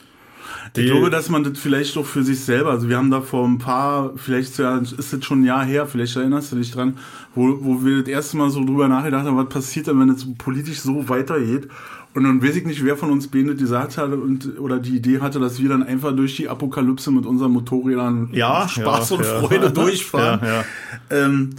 Die, 0.77 0.83
Ich 0.83 0.91
glaube, 0.91 1.11
dass 1.11 1.29
man 1.29 1.45
das 1.45 1.59
vielleicht 1.59 1.97
doch 1.97 2.07
für 2.07 2.23
sich 2.23 2.41
selber, 2.41 2.71
also 2.71 2.89
wir 2.89 2.97
haben 2.97 3.11
da 3.11 3.21
vor 3.21 3.47
ein 3.47 3.59
paar, 3.59 4.13
vielleicht 4.17 4.59
ist 4.59 5.13
das 5.13 5.25
schon 5.25 5.43
ein 5.43 5.45
Jahr 5.45 5.65
her, 5.65 5.87
vielleicht 5.87 6.17
erinnerst 6.17 6.53
du 6.53 6.57
dich 6.57 6.71
dran, 6.71 6.99
wo, 7.35 7.59
wo 7.61 7.85
wir 7.85 8.01
das 8.01 8.09
erste 8.09 8.37
Mal 8.37 8.51
so 8.51 8.65
drüber 8.65 8.89
nachgedacht 8.89 9.27
haben, 9.27 9.37
was 9.37 9.49
passiert 9.49 9.87
denn, 9.87 9.99
wenn 10.01 10.11
es 10.11 10.27
politisch 10.39 10.81
so 10.81 11.09
weitergeht. 11.09 11.69
Und 12.13 12.25
dann 12.25 12.43
weiß 12.43 12.57
ich 12.57 12.67
nicht, 12.67 12.85
wer 12.85 12.97
von 12.97 13.11
uns 13.11 13.31
das 13.31 13.57
gesagt 13.57 13.97
hatte 13.97 14.17
und, 14.17 14.59
oder 14.59 14.79
die 14.81 14.97
Idee 14.97 15.21
hatte, 15.21 15.39
dass 15.39 15.61
wir 15.61 15.69
dann 15.69 15.85
einfach 15.85 16.15
durch 16.15 16.37
die 16.37 16.49
Apokalypse 16.49 17.13
mit 17.13 17.25
unseren 17.25 17.53
Motorrädern 17.53 18.31
ja, 18.33 18.69
Spaß 18.69 19.11
ja, 19.11 19.17
und 19.17 19.25
ja. 19.25 19.41
Freude 19.41 19.71
durchfahren. 19.73 20.65
Ähm, 21.11 21.51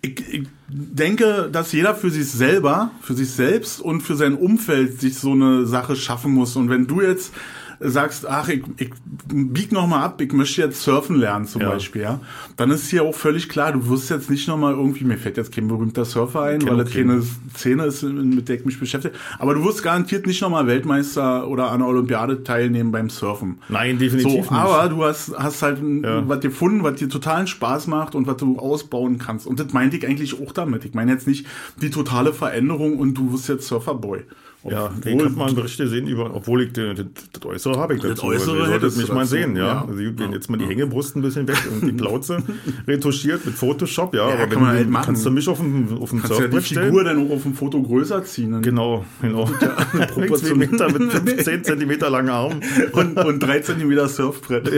ich, 0.00 0.22
ich 0.32 0.48
denke, 0.68 1.50
dass 1.52 1.72
jeder 1.72 1.94
für 1.94 2.10
sich 2.10 2.30
selber, 2.30 2.90
für 3.02 3.14
sich 3.14 3.30
selbst 3.30 3.80
und 3.80 4.00
für 4.00 4.14
sein 4.14 4.34
Umfeld 4.34 5.00
sich 5.00 5.18
so 5.18 5.32
eine 5.32 5.66
Sache 5.66 5.96
schaffen 5.96 6.32
muss. 6.32 6.56
Und 6.56 6.70
wenn 6.70 6.86
du 6.86 7.02
jetzt 7.02 7.32
sagst, 7.80 8.26
ach, 8.28 8.48
ich, 8.48 8.62
ich 8.78 8.90
bieg 9.28 9.70
noch 9.72 9.86
mal 9.86 10.02
ab, 10.04 10.20
ich 10.20 10.32
möchte 10.32 10.62
jetzt 10.62 10.82
surfen 10.82 11.16
lernen 11.16 11.46
zum 11.46 11.62
Ja. 11.62 11.70
Beispiel, 11.70 12.02
ja, 12.02 12.20
dann 12.56 12.70
ist 12.70 12.88
hier 12.90 13.04
auch 13.04 13.14
völlig 13.14 13.48
klar, 13.48 13.72
du 13.72 13.88
wirst 13.88 14.10
jetzt 14.10 14.30
nicht 14.30 14.48
noch 14.48 14.56
mal 14.56 14.72
irgendwie, 14.74 15.04
mir 15.04 15.16
fällt 15.18 15.36
jetzt 15.36 15.52
kein 15.54 15.68
berühmter 15.68 16.04
Surfer 16.04 16.42
ein, 16.42 16.66
weil 16.68 16.76
das 16.78 16.90
keine 16.92 17.22
Szene 17.54 17.84
ist, 17.84 18.02
mit 18.02 18.48
der 18.48 18.56
ich 18.56 18.64
mich 18.64 18.80
beschäftige, 18.80 19.14
aber 19.38 19.54
du 19.54 19.64
wirst 19.64 19.82
garantiert 19.82 20.26
nicht 20.26 20.40
noch 20.42 20.50
mal 20.50 20.66
Weltmeister 20.66 21.46
oder 21.48 21.70
an 21.70 21.78
der 21.80 21.88
Olympiade 21.88 22.42
teilnehmen 22.42 22.90
beim 22.90 23.10
Surfen. 23.10 23.58
Nein, 23.68 23.98
definitiv 23.98 24.30
So, 24.32 24.38
nicht. 24.38 24.52
aber 24.52 24.88
du 24.88 25.04
hast, 25.04 25.32
hast 25.38 25.62
halt 25.62 25.78
Ja. 25.78 26.28
was 26.28 26.40
gefunden, 26.40 26.82
was 26.82 26.96
dir 26.96 27.08
totalen 27.08 27.46
Spaß 27.46 27.86
macht 27.86 28.14
und 28.14 28.26
was 28.26 28.36
du 28.38 28.58
ausbauen 28.58 29.18
kannst. 29.18 29.46
Und 29.46 29.60
das 29.60 29.72
meinte 29.72 29.96
ich 29.96 30.06
eigentlich 30.06 30.40
auch 30.40 30.52
damit. 30.52 30.84
Ich 30.84 30.94
meine 30.94 31.12
jetzt 31.12 31.26
nicht 31.26 31.46
die 31.80 31.90
totale 31.90 32.32
Veränderung 32.32 32.96
und 32.98 33.14
du 33.14 33.32
wirst 33.32 33.48
jetzt 33.48 33.66
Surferboy. 33.68 34.24
Ja, 34.64 34.90
ich 35.04 35.12
Obwohl- 35.12 35.24
habe 35.26 35.36
mal 35.36 35.46
einen 35.46 35.54
Bericht 35.54 35.78
gesehen 35.78 36.08
über, 36.08 36.34
obwohl 36.34 36.62
ich 36.62 36.76
äh, 36.76 36.92
das, 36.92 37.06
das 37.32 37.44
Äußere 37.44 37.78
habe 37.78 37.94
ich 37.94 38.02
dazu. 38.02 38.24
Äußere 38.26 38.60
also, 38.62 38.72
hättest 38.72 38.96
mich 38.98 39.06
du 39.06 39.14
mal 39.14 39.24
sehen, 39.24 39.54
ja. 39.56 39.66
ja. 39.66 39.84
Also, 39.88 40.00
ich 40.00 40.16
gehen 40.16 40.32
jetzt 40.32 40.50
mal 40.50 40.56
die 40.56 40.66
Hängebrust 40.66 41.14
ein 41.16 41.22
bisschen 41.22 41.46
weg 41.46 41.56
und 41.70 41.86
die 41.86 41.92
Plauze 41.96 42.42
retuschiert 42.86 43.46
mit 43.46 43.54
Photoshop, 43.54 44.14
ja. 44.14 44.28
Ja, 44.28 44.34
aber 44.34 44.42
kann 44.42 44.50
wenn 44.50 44.60
man 44.60 44.70
du, 44.72 44.76
halt 44.78 44.90
machen. 44.90 45.04
kannst 45.06 45.24
du 45.24 45.30
mich 45.30 45.48
auf 45.48 45.58
dem, 45.58 45.96
auf 45.98 46.10
dem 46.10 46.22
kannst 46.22 46.40
ja 46.40 46.48
die 46.48 46.60
stellen. 46.60 46.86
Figur 46.86 47.04
dann 47.04 47.24
auch 47.26 47.30
auf 47.36 47.42
dem 47.44 47.54
Foto 47.54 47.80
größer 47.80 48.24
ziehen. 48.24 48.60
Genau, 48.60 49.04
genau. 49.22 49.46
Zwei 49.46 50.06
Proportion. 50.06 50.58
Meter 50.58 50.90
mit 50.92 51.12
15 51.12 51.62
Zentimeter 51.64 52.10
langen 52.10 52.30
Armen. 52.30 52.60
Und, 52.92 53.16
und 53.16 53.38
3 53.38 53.60
cm 53.60 54.08
Surfbrett. 54.08 54.70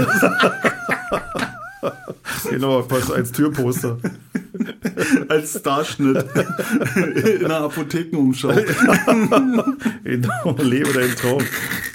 Genau, 2.49 2.87
als 3.15 3.33
Türposter. 3.33 3.99
Als 5.29 5.59
Starschnitt. 5.59 6.25
In 7.39 7.45
einer 7.47 7.61
Apothekenumschau. 7.63 8.53
Genau, 10.05 10.57
lebe 10.59 10.93
deinen 10.93 11.15
Traum. 11.17 11.43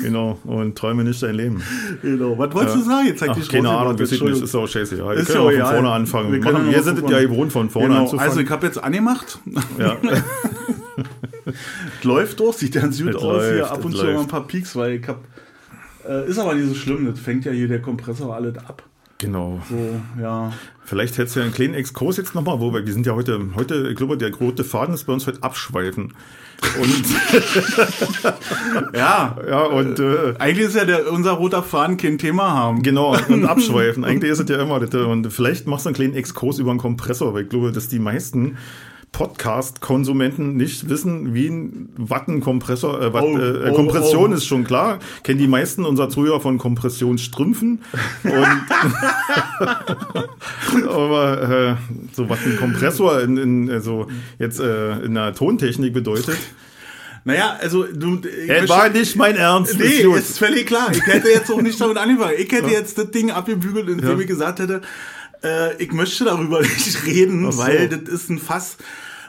Genau, 0.01 0.39
und 0.45 0.77
träume 0.77 1.03
nicht 1.03 1.21
dein 1.21 1.35
Leben. 1.35 1.61
Genau. 2.01 2.37
Was 2.37 2.53
wolltest 2.53 2.77
du 2.77 2.81
sagen? 2.83 3.07
Jetzt 3.07 3.19
zeig 3.19 3.29
Ach, 3.31 3.35
dich 3.35 3.49
keine 3.49 3.67
raus, 3.67 3.81
Ahnung, 3.81 3.97
Entschuldigung. 3.99 4.43
ist 4.43 4.55
auch 4.55 4.67
scheiße. 4.67 4.97
Ja. 4.97 5.11
Ist 5.13 5.29
ja 5.29 5.39
auch 5.39 5.45
von 5.45 5.53
egal. 5.53 5.73
vorne 5.73 5.89
anfangen. 5.91 6.31
Wir 6.31 6.39
machen, 6.43 6.71
wir 6.71 6.83
sind 6.83 7.09
ja 7.09 7.19
gewohnt, 7.21 7.51
von 7.51 7.69
vorne 7.69 7.89
Genau. 7.89 8.01
anzufangen. 8.01 8.29
Also 8.29 8.39
ich 8.41 8.49
habe 8.49 8.65
jetzt 8.65 8.83
angemacht. 8.83 9.39
ja. 9.77 9.97
läuft 12.03 12.39
doch, 12.39 12.53
sieht 12.53 12.73
ganz 12.73 13.01
gut 13.01 13.15
aus 13.15 13.43
hier. 13.43 13.57
läuft, 13.59 13.71
Ab 13.71 13.79
es 13.79 13.85
und 13.85 13.91
zu 13.95 14.03
mal 14.05 14.11
läuft. 14.13 14.25
ein 14.25 14.27
paar 14.27 14.47
Peaks, 14.47 14.75
weil 14.75 14.91
ich 14.93 15.07
hab. 15.07 15.23
Äh, 16.07 16.27
ist 16.29 16.37
aber 16.39 16.53
nicht 16.55 16.67
so 16.67 16.75
schlimm, 16.75 17.05
das 17.05 17.19
fängt 17.19 17.45
ja 17.45 17.51
hier 17.51 17.67
der 17.67 17.81
Kompressor 17.81 18.35
alles 18.35 18.57
ab. 18.57 18.83
Genau. 19.17 19.61
So, 19.69 20.21
ja. 20.21 20.51
Vielleicht 20.83 21.17
hättest 21.17 21.35
du 21.35 21.39
ja 21.39 21.45
einen 21.45 21.53
kleinen 21.53 21.73
Exkurs 21.73 22.17
jetzt 22.17 22.35
nochmal, 22.35 22.59
wo 22.59 22.73
wir, 22.73 22.85
wir 22.85 22.93
sind 22.93 23.05
ja 23.05 23.13
heute, 23.15 23.39
heute, 23.55 23.87
ich 23.89 23.95
glaube, 23.95 24.17
der 24.17 24.33
rote 24.35 24.63
Faden 24.63 24.93
ist 24.93 25.05
bei 25.05 25.13
uns 25.13 25.25
heute 25.25 25.41
abschweifen. 25.41 26.13
Und, 26.81 27.05
Ja. 28.93 29.37
ja, 29.47 29.63
und, 29.63 29.99
äh, 29.99 30.33
Eigentlich 30.37 30.67
ist 30.67 30.75
ja 30.75 30.85
der, 30.85 31.11
unser 31.11 31.31
roter 31.31 31.63
Faden 31.63 31.97
kein 31.97 32.17
Thema 32.17 32.51
haben. 32.51 32.83
Genau, 32.83 33.15
und 33.29 33.45
abschweifen. 33.49 34.03
Eigentlich 34.03 34.31
ist 34.31 34.41
es 34.41 34.49
ja 34.49 34.61
immer 34.61 34.79
das. 34.79 34.93
Und 34.93 35.31
vielleicht 35.31 35.65
machst 35.65 35.85
du 35.85 35.89
einen 35.89 35.95
kleinen 35.95 36.13
Exkurs 36.15 36.59
über 36.59 36.71
einen 36.71 36.79
Kompressor, 36.79 37.33
weil 37.33 37.43
ich 37.43 37.49
glaube, 37.49 37.71
dass 37.71 37.87
die 37.87 37.99
meisten 37.99 38.57
Podcast-Konsumenten 39.15 40.57
nicht 40.57 40.89
wissen, 40.89 41.33
wie 41.33 41.47
ein 41.47 41.89
Wattenkompressor, 41.97 43.01
äh, 43.01 43.13
Watt, 43.13 43.23
Oh, 43.23 43.37
äh, 43.37 43.69
oh, 43.71 43.73
Kompression 43.73 44.31
oh. 44.31 44.35
ist 44.35 44.45
schon 44.45 44.65
klar. 44.65 44.99
Kennen 45.23 45.39
die 45.39 45.47
meisten 45.47 45.85
unserer 45.85 46.09
Zuhörer 46.09 46.41
von 46.41 46.57
Kompressionsstrümpfen. 46.57 47.79
Und 48.23 48.61
aber 50.89 51.41
äh, 51.41 51.75
so 52.13 52.29
was 52.29 52.39
ein 52.45 52.57
Kompressor 52.57 53.21
in, 53.21 53.37
in 53.37 53.71
also 53.71 54.07
jetzt 54.37 54.59
äh, 54.59 54.99
in 54.99 55.13
der 55.13 55.33
Tontechnik 55.33 55.93
bedeutet. 55.93 56.37
Naja, 57.23 57.57
also 57.59 57.83
du. 57.85 58.19
möchte- 58.47 58.69
war 58.69 58.89
nicht 58.89 59.15
mein 59.15 59.35
Ernst. 59.35 59.79
Nee, 59.79 59.85
ist 59.85 60.29
ist 60.31 60.39
völlig 60.39 60.67
klar. 60.67 60.89
Ich 60.91 61.03
hätte 61.07 61.29
jetzt 61.29 61.49
auch 61.49 61.61
nicht 61.61 61.79
damit 61.81 61.97
angefangen. 61.97 62.33
Ich 62.37 62.51
hätte 62.51 62.69
jetzt 62.69 62.97
das 62.97 63.09
Ding 63.11 63.31
abgebügelt, 63.31 63.89
indem 63.89 64.09
Ja. 64.11 64.19
ich 64.19 64.27
gesagt 64.27 64.59
hätte, 64.59 64.81
äh, 65.43 65.81
ich 65.81 65.91
möchte 65.91 66.25
darüber 66.25 66.61
nicht 66.61 67.05
reden, 67.05 67.51
so. 67.51 67.57
weil 67.57 67.89
das 67.89 68.09
ist 68.09 68.29
ein 68.29 68.39
Fass, 68.39 68.77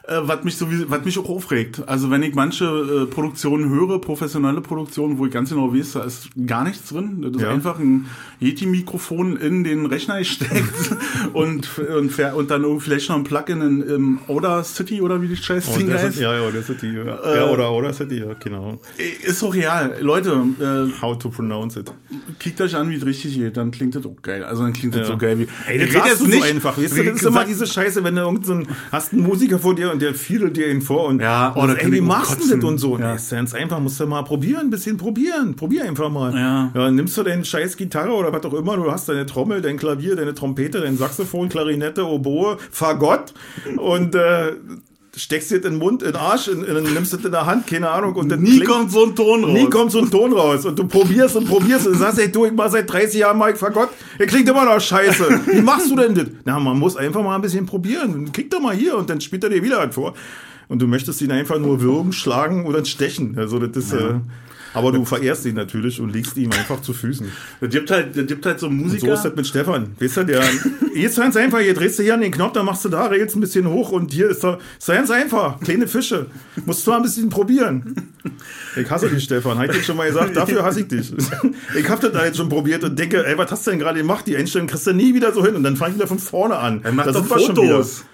äh, 0.08 0.18
was 0.22 0.44
mich 0.44 0.56
sowieso, 0.56 0.88
was 0.88 1.04
mich 1.04 1.18
auch 1.18 1.28
aufregt. 1.28 1.82
Also 1.86 2.10
wenn 2.10 2.22
ich 2.22 2.34
manche 2.34 2.64
äh, 2.64 3.06
Produktionen 3.06 3.70
höre, 3.70 4.00
professionelle 4.00 4.60
Produktionen, 4.60 5.18
wo 5.18 5.26
ich 5.26 5.32
ganz 5.32 5.50
genau 5.50 5.72
weiß, 5.74 5.92
da 5.92 6.04
ist 6.04 6.28
gar 6.46 6.64
nichts 6.64 6.88
drin. 6.90 7.22
Das 7.22 7.32
ist 7.36 7.42
Ja. 7.42 7.50
einfach 7.50 7.78
ein 7.78 8.06
Yeti-Mikrofon 8.40 9.36
in 9.36 9.64
den 9.64 9.86
Rechner 9.86 10.18
gesteckt 10.18 10.96
und, 11.32 11.78
und, 11.78 12.18
und 12.18 12.50
dann 12.50 12.62
irgendwie 12.62 12.84
vielleicht 12.84 13.08
noch 13.08 13.16
ein 13.16 13.24
Plugin 13.24 13.60
in, 13.60 13.82
im 13.82 14.18
Outer 14.28 14.62
City 14.64 15.00
oder 15.00 15.20
wie 15.22 15.28
die 15.28 15.36
scheiß 15.36 15.74
Ding 15.74 15.88
das 15.90 16.02
heißt. 16.02 16.14
ist, 16.16 16.20
ja, 16.22 16.34
ja, 16.34 16.50
das 16.50 16.68
ist 16.68 16.82
die, 16.82 16.88
ja, 16.92 17.34
ja 17.36 17.46
oder, 17.50 17.72
oder 17.72 17.92
City, 17.92 18.20
ja, 18.20 18.34
genau. 18.42 18.78
Ist 19.24 19.42
doch 19.42 19.54
real. 19.54 19.96
Leute, 20.00 20.30
äh, 20.60 21.00
How 21.02 21.18
to 21.18 21.28
pronounce 21.30 21.78
it. 21.78 21.92
Kickt 22.38 22.60
euch 22.60 22.74
an, 22.76 22.88
wie 22.90 22.96
es 22.96 23.04
richtig 23.06 23.34
geht, 23.34 23.56
dann 23.56 23.70
klingt 23.70 23.94
das 23.94 24.04
auch 24.06 24.16
geil. 24.22 24.44
Also 24.44 24.62
dann 24.62 24.72
klingt 24.72 24.94
das 24.94 25.02
Ja. 25.02 25.06
so 25.14 25.16
geil 25.18 25.38
wie. 25.38 25.48
Ey, 25.68 25.78
das 25.78 25.88
Ich 25.88 25.94
red 25.94 26.02
sagst 26.04 26.20
du 26.20 26.30
so 26.30 26.42
einfach. 26.42 26.78
Weißt 26.78 26.96
du, 26.96 27.04
das 27.04 27.16
ist 27.16 27.22
immer 27.26 27.44
diese 27.44 27.66
Scheiße, 27.66 28.02
wenn 28.04 28.14
du 28.16 28.22
irgend 28.22 28.46
so 28.46 28.62
hast 28.92 29.12
einen 29.12 29.22
Musiker 29.22 29.58
vor 29.58 29.74
dir 29.74 29.95
und 29.96 30.02
der 30.02 30.14
fiedelt 30.14 30.58
dir 30.58 30.70
ihn 30.70 30.82
vor 30.82 31.06
und 31.06 31.22
Ja, 31.22 31.48
und 31.48 31.70
oh, 31.70 31.74
ey, 31.74 31.90
wie 31.90 32.02
machst 32.02 32.38
du 32.42 32.54
das 32.54 32.62
und 32.62 32.76
so? 32.76 32.98
Ja. 32.98 33.14
Ist 33.14 33.30
ganz 33.30 33.54
einfach, 33.54 33.80
musst 33.80 33.98
du 33.98 34.06
mal 34.06 34.22
probieren, 34.24 34.66
ein 34.66 34.70
bisschen 34.70 34.98
probieren. 34.98 35.56
Probier 35.56 35.84
einfach 35.84 36.10
mal. 36.10 36.34
Ja. 36.34 36.70
ja 36.74 36.90
nimmst 36.90 37.16
du 37.16 37.22
deine 37.22 37.46
scheiß 37.46 37.78
Gitarre 37.78 38.12
oder 38.12 38.30
was 38.30 38.44
auch 38.44 38.52
immer, 38.52 38.76
du 38.76 38.92
hast 38.92 39.08
deine 39.08 39.24
Trommel, 39.24 39.62
dein 39.62 39.78
Klavier, 39.78 40.14
deine 40.14 40.34
Trompete, 40.34 40.82
dein 40.82 40.98
Saxophon, 40.98 41.48
Klarinette, 41.48 42.06
Oboe, 42.06 42.58
Fagott 42.70 43.32
und 43.78 44.14
äh, 44.14 44.52
steckst 45.16 45.50
dir 45.50 45.60
den 45.60 45.78
Mund, 45.78 46.02
in 46.02 46.12
den 46.12 46.16
Arsch, 46.20 46.48
in, 46.48 46.62
in, 46.62 46.92
nimmst 46.94 47.14
es 47.14 47.24
in 47.24 47.32
der 47.32 47.46
Hand, 47.46 47.66
keine 47.66 47.88
Ahnung, 47.90 48.14
und 48.14 48.28
dann 48.28 48.42
Nie 48.42 48.56
klingt- 48.58 48.66
kommt 48.68 48.92
so 48.92 49.04
ein 49.04 49.16
Ton 49.16 49.44
raus. 49.44 49.52
Nie 49.52 49.70
kommt 49.70 49.90
so 49.92 49.98
ein 50.00 50.10
Ton 50.10 50.32
raus 50.32 50.64
und 50.66 50.78
du 50.78 50.86
probierst 50.86 51.36
und 51.36 51.46
probierst 51.48 51.86
und 51.86 51.94
sagst, 51.94 52.18
ey, 52.18 52.30
du, 52.30 52.44
ich 52.46 52.52
mach 52.52 52.70
seit 52.70 52.90
30 52.92 53.20
Jahren 53.20 53.38
Mike 53.38 53.56
Fagott, 53.56 53.88
der 54.18 54.26
klingt 54.26 54.48
immer 54.48 54.64
noch 54.64 54.80
scheiße. 54.80 55.40
Wie 55.52 55.62
machst 55.62 55.90
du 55.90 55.96
denn 55.96 56.14
das? 56.14 56.26
Na, 56.44 56.58
man 56.60 56.78
muss 56.78 56.96
einfach 56.96 57.22
mal 57.22 57.34
ein 57.34 57.42
bisschen 57.42 57.66
probieren. 57.66 58.30
Klick 58.32 58.50
doch 58.50 58.60
mal 58.60 58.74
hier 58.76 58.96
und 58.96 59.08
dann 59.10 59.20
spielt 59.20 59.42
er 59.44 59.50
dir 59.50 59.62
wieder 59.62 59.78
was 59.86 59.94
vor. 59.94 60.14
Und 60.68 60.82
du 60.82 60.86
möchtest 60.86 61.22
ihn 61.22 61.30
einfach 61.30 61.58
nur 61.58 61.80
würgen, 61.80 62.12
schlagen 62.12 62.66
oder 62.66 62.84
stechen. 62.84 63.36
Also 63.38 63.58
das 63.60 63.76
ist, 63.84 63.92
äh, 63.92 64.14
aber 64.76 64.92
du 64.92 65.04
verehrst 65.04 65.46
ihn 65.46 65.54
natürlich 65.56 66.00
und 66.00 66.12
legst 66.12 66.36
ihm 66.36 66.52
einfach 66.52 66.80
zu 66.82 66.92
Füßen. 66.92 67.26
Das 67.60 67.70
gibt 67.70 67.90
halt, 67.90 68.16
das 68.16 68.26
gibt 68.26 68.44
halt 68.44 68.60
so 68.60 68.66
Und 68.68 68.78
so 68.78 68.84
Musiker. 68.84 69.14
ist 69.14 69.22
das 69.22 69.34
mit 69.34 69.46
Stefan. 69.46 69.92
Weißt 69.98 70.18
du, 70.18 70.24
der, 70.24 70.42
jetzt 70.94 71.16
ganz 71.16 71.36
einfach, 71.36 71.60
hier 71.60 71.74
drehst 71.74 71.98
du 71.98 72.02
hier 72.02 72.14
an 72.14 72.20
den 72.20 72.30
Knopf, 72.32 72.52
dann 72.52 72.66
machst 72.66 72.84
du 72.84 72.88
da, 72.88 73.06
regelst 73.06 73.34
ein 73.34 73.40
bisschen 73.40 73.66
hoch 73.68 73.90
und 73.90 74.12
hier 74.12 74.28
ist 74.28 74.44
da, 74.44 74.58
ist 74.78 74.86
ganz 74.86 75.10
einfach. 75.10 75.58
Kleine 75.60 75.88
Fische. 75.88 76.26
Musst 76.66 76.86
du 76.86 76.90
mal 76.90 76.98
ein 76.98 77.02
bisschen 77.02 77.28
probieren. 77.30 78.12
Ich 78.76 78.90
hasse 78.90 79.08
dich, 79.08 79.24
Stefan. 79.24 79.58
Hab 79.58 79.70
ich 79.70 79.78
dir 79.78 79.82
schon 79.82 79.96
mal 79.96 80.06
gesagt, 80.06 80.36
dafür 80.36 80.62
hasse 80.64 80.80
ich 80.80 80.88
dich. 80.88 81.12
Ich 81.76 81.88
hab 81.88 82.00
das 82.00 82.12
da 82.12 82.24
jetzt 82.24 82.36
schon 82.36 82.48
probiert 82.48 82.84
und 82.84 82.98
denke, 82.98 83.26
ey, 83.26 83.36
was 83.38 83.50
hast 83.50 83.66
du 83.66 83.70
denn 83.70 83.80
gerade 83.80 83.98
gemacht? 83.98 84.26
Die 84.26 84.36
Einstellung 84.36 84.66
kriegst 84.68 84.86
du 84.86 84.92
nie 84.92 85.14
wieder 85.14 85.32
so 85.32 85.44
hin 85.44 85.54
und 85.54 85.62
dann 85.62 85.76
fang 85.76 85.90
ich 85.90 85.96
wieder 85.96 86.06
von 86.06 86.18
vorne 86.18 86.56
an. 86.58 86.80
Er 86.84 86.92
macht 86.92 87.08
Da 87.08 87.12
doch. 87.12 87.26
Fotos. 87.26 88.04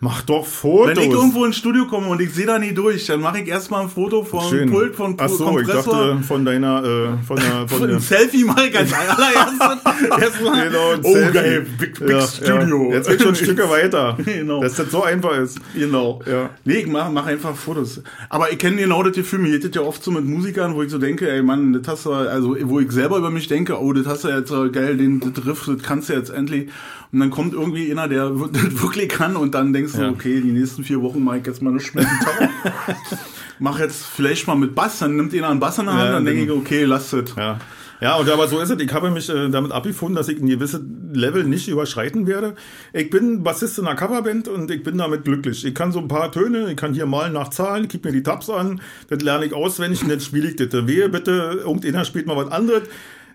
Mach 0.00 0.22
doch 0.22 0.46
Fotos. 0.46 0.96
Wenn 0.96 1.02
ich 1.02 1.10
irgendwo 1.10 1.44
ins 1.44 1.56
Studio 1.56 1.86
komme 1.86 2.06
und 2.06 2.20
ich 2.20 2.32
sehe 2.32 2.46
da 2.46 2.56
nie 2.56 2.72
durch, 2.72 3.06
dann 3.06 3.20
mache 3.20 3.40
ich 3.40 3.48
erstmal 3.48 3.82
ein 3.82 3.88
Foto 3.88 4.22
vom 4.22 4.48
Schön. 4.48 4.70
Pult, 4.70 4.94
von 4.94 5.16
Ach 5.18 5.28
so, 5.28 5.58
ich 5.58 5.66
dachte 5.66 6.18
von 6.22 6.44
deiner, 6.44 6.84
äh, 6.84 7.24
von 7.26 7.36
der, 7.36 7.66
von 7.66 7.82
ein 7.82 7.88
der, 7.88 8.00
Selfie 8.00 8.44
mache 8.44 8.68
ich 8.68 8.78
als 8.78 8.92
allererstes. 8.94 10.22
Erstmal. 10.22 10.68
Genau, 10.68 10.90
ein 10.92 11.00
oh 11.02 11.12
Selfie. 11.12 11.32
geil, 11.32 11.66
Big, 11.80 11.98
Big 11.98 12.10
Ja, 12.10 12.20
Studio. 12.28 12.90
Ja. 12.90 12.96
Jetzt 12.96 13.08
geht 13.08 13.22
schon 13.22 13.34
Stücke 13.34 13.68
weiter. 13.70 14.16
Genau. 14.24 14.62
Dass 14.62 14.76
das 14.76 14.88
so 14.92 15.02
einfach 15.02 15.36
ist. 15.36 15.58
Genau. 15.74 16.20
Ja. 16.30 16.50
Nee, 16.64 16.74
ich 16.74 16.86
mach, 16.86 17.10
mach 17.10 17.26
einfach 17.26 17.56
Fotos. 17.56 18.00
Aber 18.28 18.52
ich 18.52 18.58
kenne 18.58 18.76
genau 18.76 19.02
das 19.02 19.14
Gefühl, 19.16 19.40
mir 19.40 19.58
geht 19.58 19.74
ja 19.74 19.82
oft 19.82 20.04
so 20.04 20.12
mit 20.12 20.24
Musikern, 20.24 20.76
wo 20.76 20.82
ich 20.84 20.92
so 20.92 20.98
denke, 20.98 21.28
ey 21.28 21.42
Mann, 21.42 21.72
das 21.72 21.88
hast 21.88 22.06
du, 22.06 22.12
also 22.12 22.56
wo 22.62 22.78
ich 22.78 22.92
selber 22.92 23.18
über 23.18 23.30
mich 23.30 23.48
denke, 23.48 23.80
oh, 23.82 23.92
das 23.92 24.06
hast 24.06 24.22
du 24.22 24.28
jetzt 24.28 24.52
äh, 24.52 24.68
geil, 24.68 24.96
den 24.96 25.18
das 25.18 25.44
Riff, 25.44 25.64
das 25.66 25.82
kannst 25.82 26.08
du 26.08 26.12
jetzt 26.12 26.30
endlich. 26.30 26.68
Und 27.12 27.20
dann 27.20 27.30
kommt 27.30 27.54
irgendwie 27.54 27.90
einer, 27.90 28.08
der 28.08 28.30
das 28.52 28.82
wirklich 28.82 29.08
kann 29.08 29.36
und 29.36 29.54
dann 29.54 29.72
denkst 29.72 29.92
du, 29.94 30.02
Ja. 30.02 30.10
okay, 30.10 30.40
die 30.40 30.52
nächsten 30.52 30.84
vier 30.84 31.00
Wochen 31.02 31.22
mache 31.24 31.38
ich 31.38 31.46
jetzt 31.46 31.62
mal 31.62 31.72
mit 31.72 31.82
Gitarre. 31.82 32.50
mach 33.58 33.78
jetzt 33.78 34.04
vielleicht 34.04 34.46
mal 34.46 34.56
mit 34.56 34.74
Bass, 34.74 34.98
dann 35.00 35.16
nimmt 35.16 35.34
einer 35.34 35.48
einen 35.48 35.60
Bass 35.60 35.78
in 35.78 35.86
der 35.86 35.94
Hand, 35.94 36.04
Ja, 36.04 36.12
dann 36.12 36.24
denke 36.24 36.42
ich, 36.42 36.48
genau. 36.48 36.60
okay, 36.60 36.84
lass 36.84 37.10
das. 37.10 37.34
Ja. 37.36 37.58
Ja, 38.00 38.14
und 38.14 38.30
aber 38.30 38.46
so 38.46 38.60
ist 38.60 38.70
es. 38.70 38.80
Ich 38.80 38.92
habe 38.92 39.10
mich 39.10 39.28
äh, 39.28 39.48
damit 39.48 39.72
abgefunden, 39.72 40.14
dass 40.14 40.28
ich 40.28 40.38
ein 40.40 40.46
gewisses 40.46 40.80
Level 41.12 41.42
nicht 41.42 41.66
überschreiten 41.66 42.28
werde. 42.28 42.54
Ich 42.92 43.10
bin 43.10 43.42
Bassist 43.42 43.76
in 43.80 43.88
einer 43.88 43.96
Coverband 43.96 44.46
und 44.46 44.70
ich 44.70 44.84
bin 44.84 44.98
damit 44.98 45.24
glücklich. 45.24 45.64
Ich 45.64 45.74
kann 45.74 45.90
so 45.90 45.98
ein 45.98 46.06
paar 46.06 46.30
Töne, 46.30 46.70
ich 46.70 46.76
kann 46.76 46.94
hier 46.94 47.06
malen 47.06 47.32
nach 47.32 47.48
Zahlen, 47.48 47.88
kick 47.88 48.04
mir 48.04 48.12
die 48.12 48.22
Tabs 48.22 48.50
an, 48.50 48.80
das 49.08 49.20
lerne 49.22 49.46
ich 49.46 49.52
auswendig 49.52 50.02
und 50.04 50.10
dann 50.10 50.20
spiele 50.20 50.48
ich 50.48 50.54
das. 50.54 50.86
Wehe 50.86 51.08
bitte, 51.08 51.58
irgendeiner 51.64 52.04
spielt 52.04 52.28
mal 52.28 52.36
was 52.36 52.52
anderes, 52.52 52.84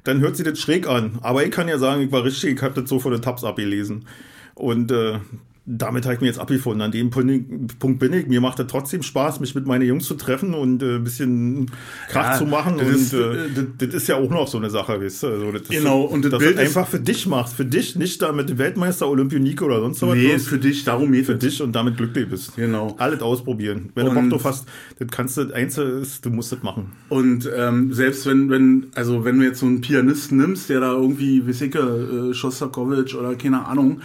dann 0.03 0.19
hört 0.19 0.35
sich 0.35 0.45
das 0.45 0.59
schräg 0.59 0.87
an. 0.87 1.19
Aber 1.21 1.43
ich 1.43 1.51
kann 1.51 1.67
ja 1.67 1.77
sagen, 1.77 2.01
ich 2.01 2.11
war 2.11 2.23
richtig, 2.23 2.55
ich 2.55 2.61
habe 2.61 2.79
das 2.79 2.89
so 2.89 2.99
von 2.99 3.11
den 3.11 3.21
Tabs 3.21 3.43
abgelesen. 3.43 4.05
Und 4.55 4.91
äh, 4.91 5.19
damit 5.65 6.03
habe 6.03 6.15
ich 6.15 6.19
mir 6.21 6.27
jetzt 6.27 6.39
abgefunden. 6.39 6.81
An 6.81 6.91
dem 6.91 7.09
Punkt 7.09 7.99
bin 7.99 8.11
ich. 8.13 8.27
Mir 8.27 8.41
macht 8.41 8.59
es 8.59 8.67
trotzdem 8.67 9.01
Spaß, 9.01 9.39
mich 9.39 9.55
mit 9.55 9.65
meinen 9.65 9.87
Jungs 9.87 10.05
zu 10.05 10.15
treffen 10.15 10.53
und 10.53 10.83
äh, 10.83 10.95
ein 10.97 11.03
bisschen 11.05 11.71
Kraft 12.09 12.33
Ja, 12.33 12.37
zu 12.37 12.45
machen. 12.45 12.75
das 12.77 12.87
und 12.87 12.95
ist, 12.95 13.13
äh, 13.13 13.17
äh, 13.17 13.49
das, 13.55 13.65
das 13.77 13.93
ist 13.95 14.07
ja 14.09 14.15
auch 14.17 14.29
noch 14.29 14.47
so 14.49 14.57
eine 14.57 14.69
Sache, 14.69 14.99
weißt 15.01 15.23
du? 15.23 15.27
Also, 15.27 15.51
das 15.53 15.61
ist, 15.61 15.69
Genau, 15.71 16.01
und 16.01 16.25
das 16.25 16.31
dass 16.31 16.39
Bild 16.39 16.57
du 16.57 16.61
ist- 16.61 16.67
einfach 16.67 16.87
für 16.89 16.99
dich 16.99 17.25
machst. 17.27 17.53
Für 17.55 17.63
dich, 17.65 17.95
nicht 17.95 18.21
da 18.21 18.33
mit 18.33 18.57
Weltmeister, 18.57 19.07
Olympionik 19.07 19.61
oder 19.61 19.79
sonst 19.79 20.01
was. 20.01 20.15
Nee, 20.15 20.37
für 20.39 20.57
dich, 20.57 20.83
darum 20.83 21.11
geht 21.13 21.27
für 21.27 21.33
es. 21.33 21.39
dich 21.39 21.61
und 21.61 21.73
damit 21.73 21.95
glücklich 21.95 22.27
bist. 22.29 22.55
Genau. 22.57 22.95
Alles 22.99 23.21
ausprobieren. 23.21 23.89
Wenn 23.95 24.05
du 24.05 24.11
Und- 24.11 24.29
Bock 24.29 24.29
drauf 24.31 24.45
hast, 24.45 24.67
das 24.99 25.07
kannst 25.11 25.37
du, 25.37 25.45
das 25.45 25.53
Einzige 25.53 25.87
ist, 25.87 26.25
du 26.25 26.29
musst 26.29 26.51
das 26.51 26.61
machen. 26.61 26.91
Und 27.07 27.49
ähm, 27.55 27.93
selbst 27.93 28.25
wenn, 28.25 28.49
wenn, 28.49 28.87
also 28.95 29.23
wenn 29.23 29.39
du 29.39 29.45
jetzt 29.45 29.59
so 29.61 29.65
einen 29.65 29.79
Pianisten 29.79 30.37
nimmst, 30.39 30.67
der 30.69 30.81
da 30.81 30.91
irgendwie, 30.91 31.47
weiß 31.47 31.61
ich, 31.61 31.73
äh, 31.75 32.33
Schostakowitsch 32.33 33.15
oder 33.15 33.35
keine 33.35 33.65
Ahnung, 33.65 34.01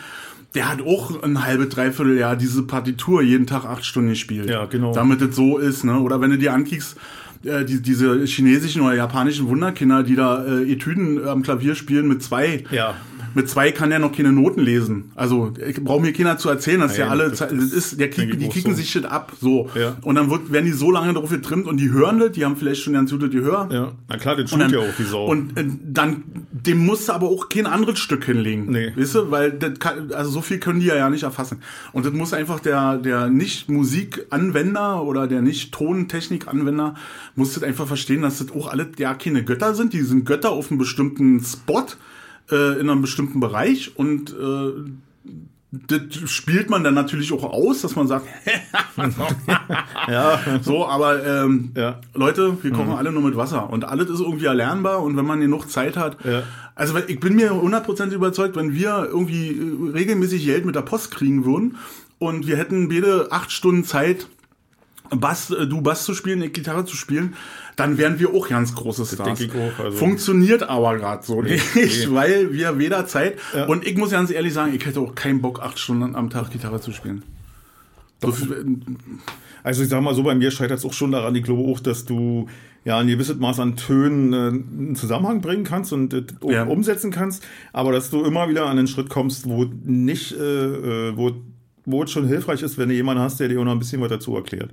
der 0.54 0.68
hat 0.68 0.80
auch 0.82 1.22
ein 1.22 1.44
halbe, 1.44 1.66
dreiviertel 1.66 2.18
Jahr 2.18 2.36
diese 2.36 2.62
Partitur 2.62 3.22
jeden 3.22 3.46
Tag 3.46 3.64
acht 3.64 3.84
Stunden 3.84 4.10
gespielt. 4.10 4.48
Ja, 4.48 4.64
genau. 4.64 4.92
Damit 4.92 5.20
es 5.20 5.36
so 5.36 5.58
ist, 5.58 5.84
ne? 5.84 6.00
Oder 6.00 6.20
wenn 6.20 6.30
du 6.30 6.38
dir 6.38 6.52
ankickst, 6.54 6.96
äh, 7.44 7.64
die, 7.64 7.80
diese 7.82 8.24
chinesischen 8.24 8.82
oder 8.82 8.94
japanischen 8.94 9.48
Wunderkinder, 9.48 10.02
die 10.02 10.16
da 10.16 10.44
äh, 10.44 10.72
Etüden 10.72 11.26
am 11.26 11.42
Klavier 11.42 11.74
spielen 11.74 12.08
mit 12.08 12.22
zwei. 12.22 12.64
Ja. 12.70 12.94
Mit 13.34 13.48
zwei 13.48 13.72
kann 13.72 13.90
der 13.90 13.98
noch 13.98 14.12
keine 14.12 14.32
Noten 14.32 14.60
lesen. 14.60 15.10
Also 15.14 15.52
ich 15.66 15.82
brauche 15.82 16.00
mir 16.02 16.12
keiner 16.12 16.38
zu 16.38 16.48
erzählen, 16.48 16.80
dass 16.80 16.96
ja 16.96 17.06
Nein, 17.06 17.20
alle, 17.20 17.30
das- 17.30 17.40
ist, 17.52 18.00
der 18.00 18.10
kick, 18.10 18.38
die 18.38 18.48
kicken 18.48 18.72
so. 18.72 18.76
sich 18.78 18.90
shit 18.90 19.04
ab, 19.06 19.32
so. 19.40 19.68
Ja. 19.74 19.96
Und 20.02 20.14
dann 20.14 20.30
wird, 20.30 20.52
werden 20.52 20.66
die 20.66 20.72
so 20.72 20.90
lange 20.90 21.12
darauf 21.14 21.30
getrimmt 21.30 21.66
und 21.66 21.76
die 21.78 21.90
hören 21.90 22.18
das, 22.18 22.32
die 22.32 22.44
haben 22.44 22.56
vielleicht 22.56 22.82
schon 22.82 22.92
ganz 22.94 23.10
gutes 23.10 23.30
Gehör. 23.30 23.68
Ja. 23.70 23.92
Na 24.08 24.16
klar, 24.16 24.36
tut 24.36 24.52
dann, 24.60 24.70
ja 24.72 24.78
auch 24.78 24.98
wie 24.98 25.04
Sau. 25.04 25.26
und 25.26 25.56
äh, 25.58 25.64
dann, 25.84 26.22
dem 26.52 26.84
musst 26.84 27.08
du 27.08 27.12
aber 27.12 27.28
auch 27.28 27.48
kein 27.48 27.66
anderes 27.66 27.98
Stück 27.98 28.24
hinlegen. 28.24 28.66
Nee. 28.70 28.92
Weißt 28.96 29.14
du, 29.14 29.30
weil 29.30 29.52
das 29.52 29.78
kann, 29.78 30.12
also 30.12 30.30
so 30.30 30.40
viel 30.40 30.58
können 30.58 30.80
die 30.80 30.86
ja, 30.86 30.96
ja 30.96 31.10
nicht 31.10 31.22
erfassen. 31.22 31.58
Und 31.92 32.04
das 32.06 32.12
muss 32.12 32.32
einfach 32.32 32.60
der, 32.60 32.96
der 32.98 33.28
Nicht-Musik-Anwender 33.28 35.02
oder 35.04 35.26
der 35.26 35.42
Nicht-Tontechnik-Anwender 35.42 36.94
muss 37.36 37.54
das 37.54 37.62
einfach 37.62 37.86
verstehen, 37.86 38.22
dass 38.22 38.38
das 38.38 38.50
auch 38.52 38.68
alle 38.68 38.88
ja 38.98 39.14
keine 39.14 39.44
Götter 39.44 39.74
sind. 39.74 39.92
Die 39.92 40.02
sind 40.02 40.24
Götter 40.24 40.50
auf 40.50 40.70
einem 40.70 40.78
bestimmten 40.78 41.42
Spot, 41.44 41.84
äh, 42.50 42.80
in 42.80 42.90
einem 42.90 43.02
bestimmten 43.02 43.40
Bereich 43.40 43.96
und 43.96 44.30
äh, 44.30 44.90
das 45.70 46.30
spielt 46.30 46.70
man 46.70 46.82
dann 46.82 46.94
natürlich 46.94 47.30
auch 47.32 47.44
aus, 47.44 47.82
dass 47.82 47.94
man 47.94 48.06
sagt, 48.06 48.26
ja. 50.08 50.40
so, 50.62 50.86
aber 50.86 51.24
ähm, 51.26 51.72
Ja. 51.76 52.00
Mhm. 52.14 52.20
Leute, 52.20 52.56
wir 52.62 52.70
kochen 52.70 52.92
alle 52.92 53.12
nur 53.12 53.22
mit 53.22 53.36
Wasser 53.36 53.68
und 53.70 53.84
alles 53.84 54.08
ist 54.08 54.20
irgendwie 54.20 54.46
erlernbar 54.46 55.02
und 55.02 55.16
wenn 55.16 55.26
man 55.26 55.40
genug 55.40 55.70
Zeit 55.70 55.96
hat. 55.96 56.16
Ja. 56.24 56.42
Also 56.74 56.96
ich 57.06 57.20
bin 57.20 57.36
mir 57.36 57.52
100% 57.52 58.12
überzeugt, 58.12 58.56
wenn 58.56 58.72
wir 58.72 59.08
irgendwie 59.10 59.48
äh, 59.50 59.92
regelmäßig 59.92 60.44
Geld 60.44 60.64
mit 60.64 60.74
der 60.74 60.82
Post 60.82 61.10
kriegen 61.10 61.44
würden 61.44 61.76
und 62.18 62.46
wir 62.46 62.56
hätten 62.56 62.88
beide 62.88 63.30
acht 63.30 63.52
Stunden 63.52 63.84
Zeit, 63.84 64.28
Bass, 65.10 65.50
äh, 65.50 65.66
du 65.66 65.80
Bass 65.82 66.04
zu 66.04 66.14
spielen, 66.14 66.42
ich 66.42 66.52
Gitarre 66.52 66.84
zu 66.84 66.96
spielen, 66.96 67.34
dann 67.76 67.96
wären 67.98 68.18
wir 68.18 68.34
auch 68.34 68.48
ganz 68.48 68.74
große 68.74 69.04
Stars. 69.06 69.40
auch, 69.42 69.84
also- 69.84 69.96
Funktioniert 69.96 70.62
aber 70.68 70.96
gerade 70.96 71.24
so 71.24 71.42
nicht, 71.42 71.64
nee. 71.74 71.88
weil 72.10 72.52
wir 72.52 72.78
weder 72.78 73.06
Zeit 73.06 73.38
Ja. 73.54 73.66
und 73.66 73.86
ich 73.86 73.96
muss 73.96 74.10
ganz 74.10 74.30
ehrlich 74.30 74.52
sagen, 74.52 74.74
ich 74.74 74.84
hätte 74.84 75.00
auch 75.00 75.14
keinen 75.14 75.40
Bock, 75.40 75.60
acht 75.60 75.78
Stunden 75.78 76.14
am 76.14 76.30
Tag 76.30 76.50
Gitarre 76.50 76.80
zu 76.80 76.92
spielen. 76.92 77.22
So, 78.20 78.34
Also 79.62 79.82
ich 79.82 79.88
sag 79.88 80.02
mal 80.02 80.14
so, 80.14 80.22
bei 80.22 80.34
mir 80.34 80.50
scheitert 80.50 80.78
es 80.78 80.84
auch 80.84 80.92
schon 80.92 81.12
daran, 81.12 81.34
ich 81.34 81.44
glaube 81.44 81.70
auch, 81.70 81.78
dass 81.80 82.04
du 82.04 82.48
ja 82.84 82.98
ein 82.98 83.06
gewisses 83.06 83.36
Maß 83.36 83.60
an 83.60 83.76
Tönen 83.76 84.32
äh, 84.32 84.36
einen 84.48 84.96
Zusammenhang 84.96 85.40
bringen 85.40 85.64
kannst 85.64 85.92
und 85.92 86.14
äh, 86.14 86.24
auch 86.40 86.50
Ja. 86.50 86.64
umsetzen 86.64 87.10
kannst, 87.10 87.44
aber 87.72 87.92
dass 87.92 88.10
du 88.10 88.24
immer 88.24 88.48
wieder 88.48 88.66
an 88.66 88.76
den 88.76 88.86
Schritt 88.88 89.08
kommst, 89.08 89.48
wo 89.48 89.66
nicht, 89.84 90.32
äh, 90.32 91.08
äh, 91.08 91.16
wo, 91.16 91.32
wo 91.90 92.02
es 92.02 92.10
schon 92.10 92.26
hilfreich 92.26 92.62
ist, 92.62 92.78
wenn 92.78 92.88
du 92.88 92.94
jemanden 92.94 93.22
hast, 93.22 93.40
der 93.40 93.48
dir 93.48 93.60
auch 93.60 93.64
noch 93.64 93.72
ein 93.72 93.78
bisschen 93.78 94.00
was 94.00 94.08
dazu 94.08 94.36
erklärt. 94.36 94.70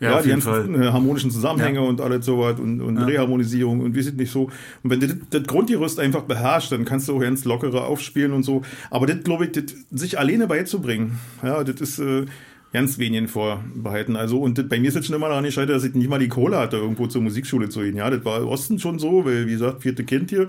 Ja, 0.00 0.16
Ja, 0.16 0.22
die 0.22 0.28
ganzen 0.30 0.82
äh, 0.82 0.86
harmonischen 0.88 1.30
Zusammenhänge 1.30 1.78
Ja. 1.78 1.84
und 1.84 2.00
alles 2.00 2.26
sowas 2.26 2.58
und, 2.58 2.80
und 2.80 2.98
Reharmonisierung 2.98 3.80
und 3.80 3.94
wie 3.94 4.02
sieht 4.02 4.16
nicht 4.16 4.32
so. 4.32 4.44
Und 4.82 4.90
wenn 4.90 4.98
du 5.00 5.06
das, 5.08 5.16
das 5.30 5.42
Grundgerüst 5.44 6.00
einfach 6.00 6.22
beherrschst, 6.22 6.72
dann 6.72 6.84
kannst 6.84 7.08
du 7.08 7.16
auch 7.16 7.20
ganz 7.20 7.44
lockere 7.44 7.84
aufspielen 7.84 8.32
und 8.32 8.42
so. 8.42 8.62
Aber 8.90 9.06
das, 9.06 9.22
glaube 9.22 9.44
ich, 9.46 9.52
das, 9.52 9.64
sich 9.92 10.18
alleine 10.18 10.46
beizubringen, 10.48 11.18
ja, 11.44 11.62
das 11.62 11.80
ist 11.80 11.98
äh, 12.00 12.24
ganz 12.72 12.98
wenigen 12.98 13.28
vorbehalten. 13.28 14.16
Also, 14.16 14.40
und 14.40 14.58
das, 14.58 14.68
bei 14.68 14.80
mir 14.80 14.88
ist 14.88 14.94
jetzt 14.96 15.06
schon 15.06 15.14
immer 15.14 15.28
daran 15.28 15.44
gescheitert, 15.44 15.76
dass 15.76 15.84
ich 15.84 15.94
nicht 15.94 16.10
mal 16.10 16.18
die 16.18 16.28
Kohle 16.28 16.58
hatte, 16.58 16.76
irgendwo 16.78 17.06
zur 17.06 17.22
Musikschule 17.22 17.68
zu 17.68 17.80
gehen. 17.80 17.96
Ja, 17.96 18.10
das 18.10 18.24
war 18.24 18.40
im 18.40 18.48
Osten 18.48 18.80
schon 18.80 18.98
so, 18.98 19.24
weil, 19.24 19.46
wie 19.46 19.52
gesagt, 19.52 19.82
vierte 19.82 20.02
Kind 20.02 20.30
hier. 20.30 20.48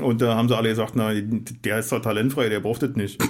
Und 0.00 0.22
da 0.22 0.36
haben 0.36 0.46
sie 0.48 0.56
alle 0.56 0.68
gesagt, 0.68 0.92
na, 0.94 1.10
der 1.64 1.80
ist 1.80 1.90
doch 1.90 2.00
talentfrei, 2.00 2.48
der 2.48 2.60
braucht 2.60 2.82
das 2.82 2.94
nicht. 2.94 3.20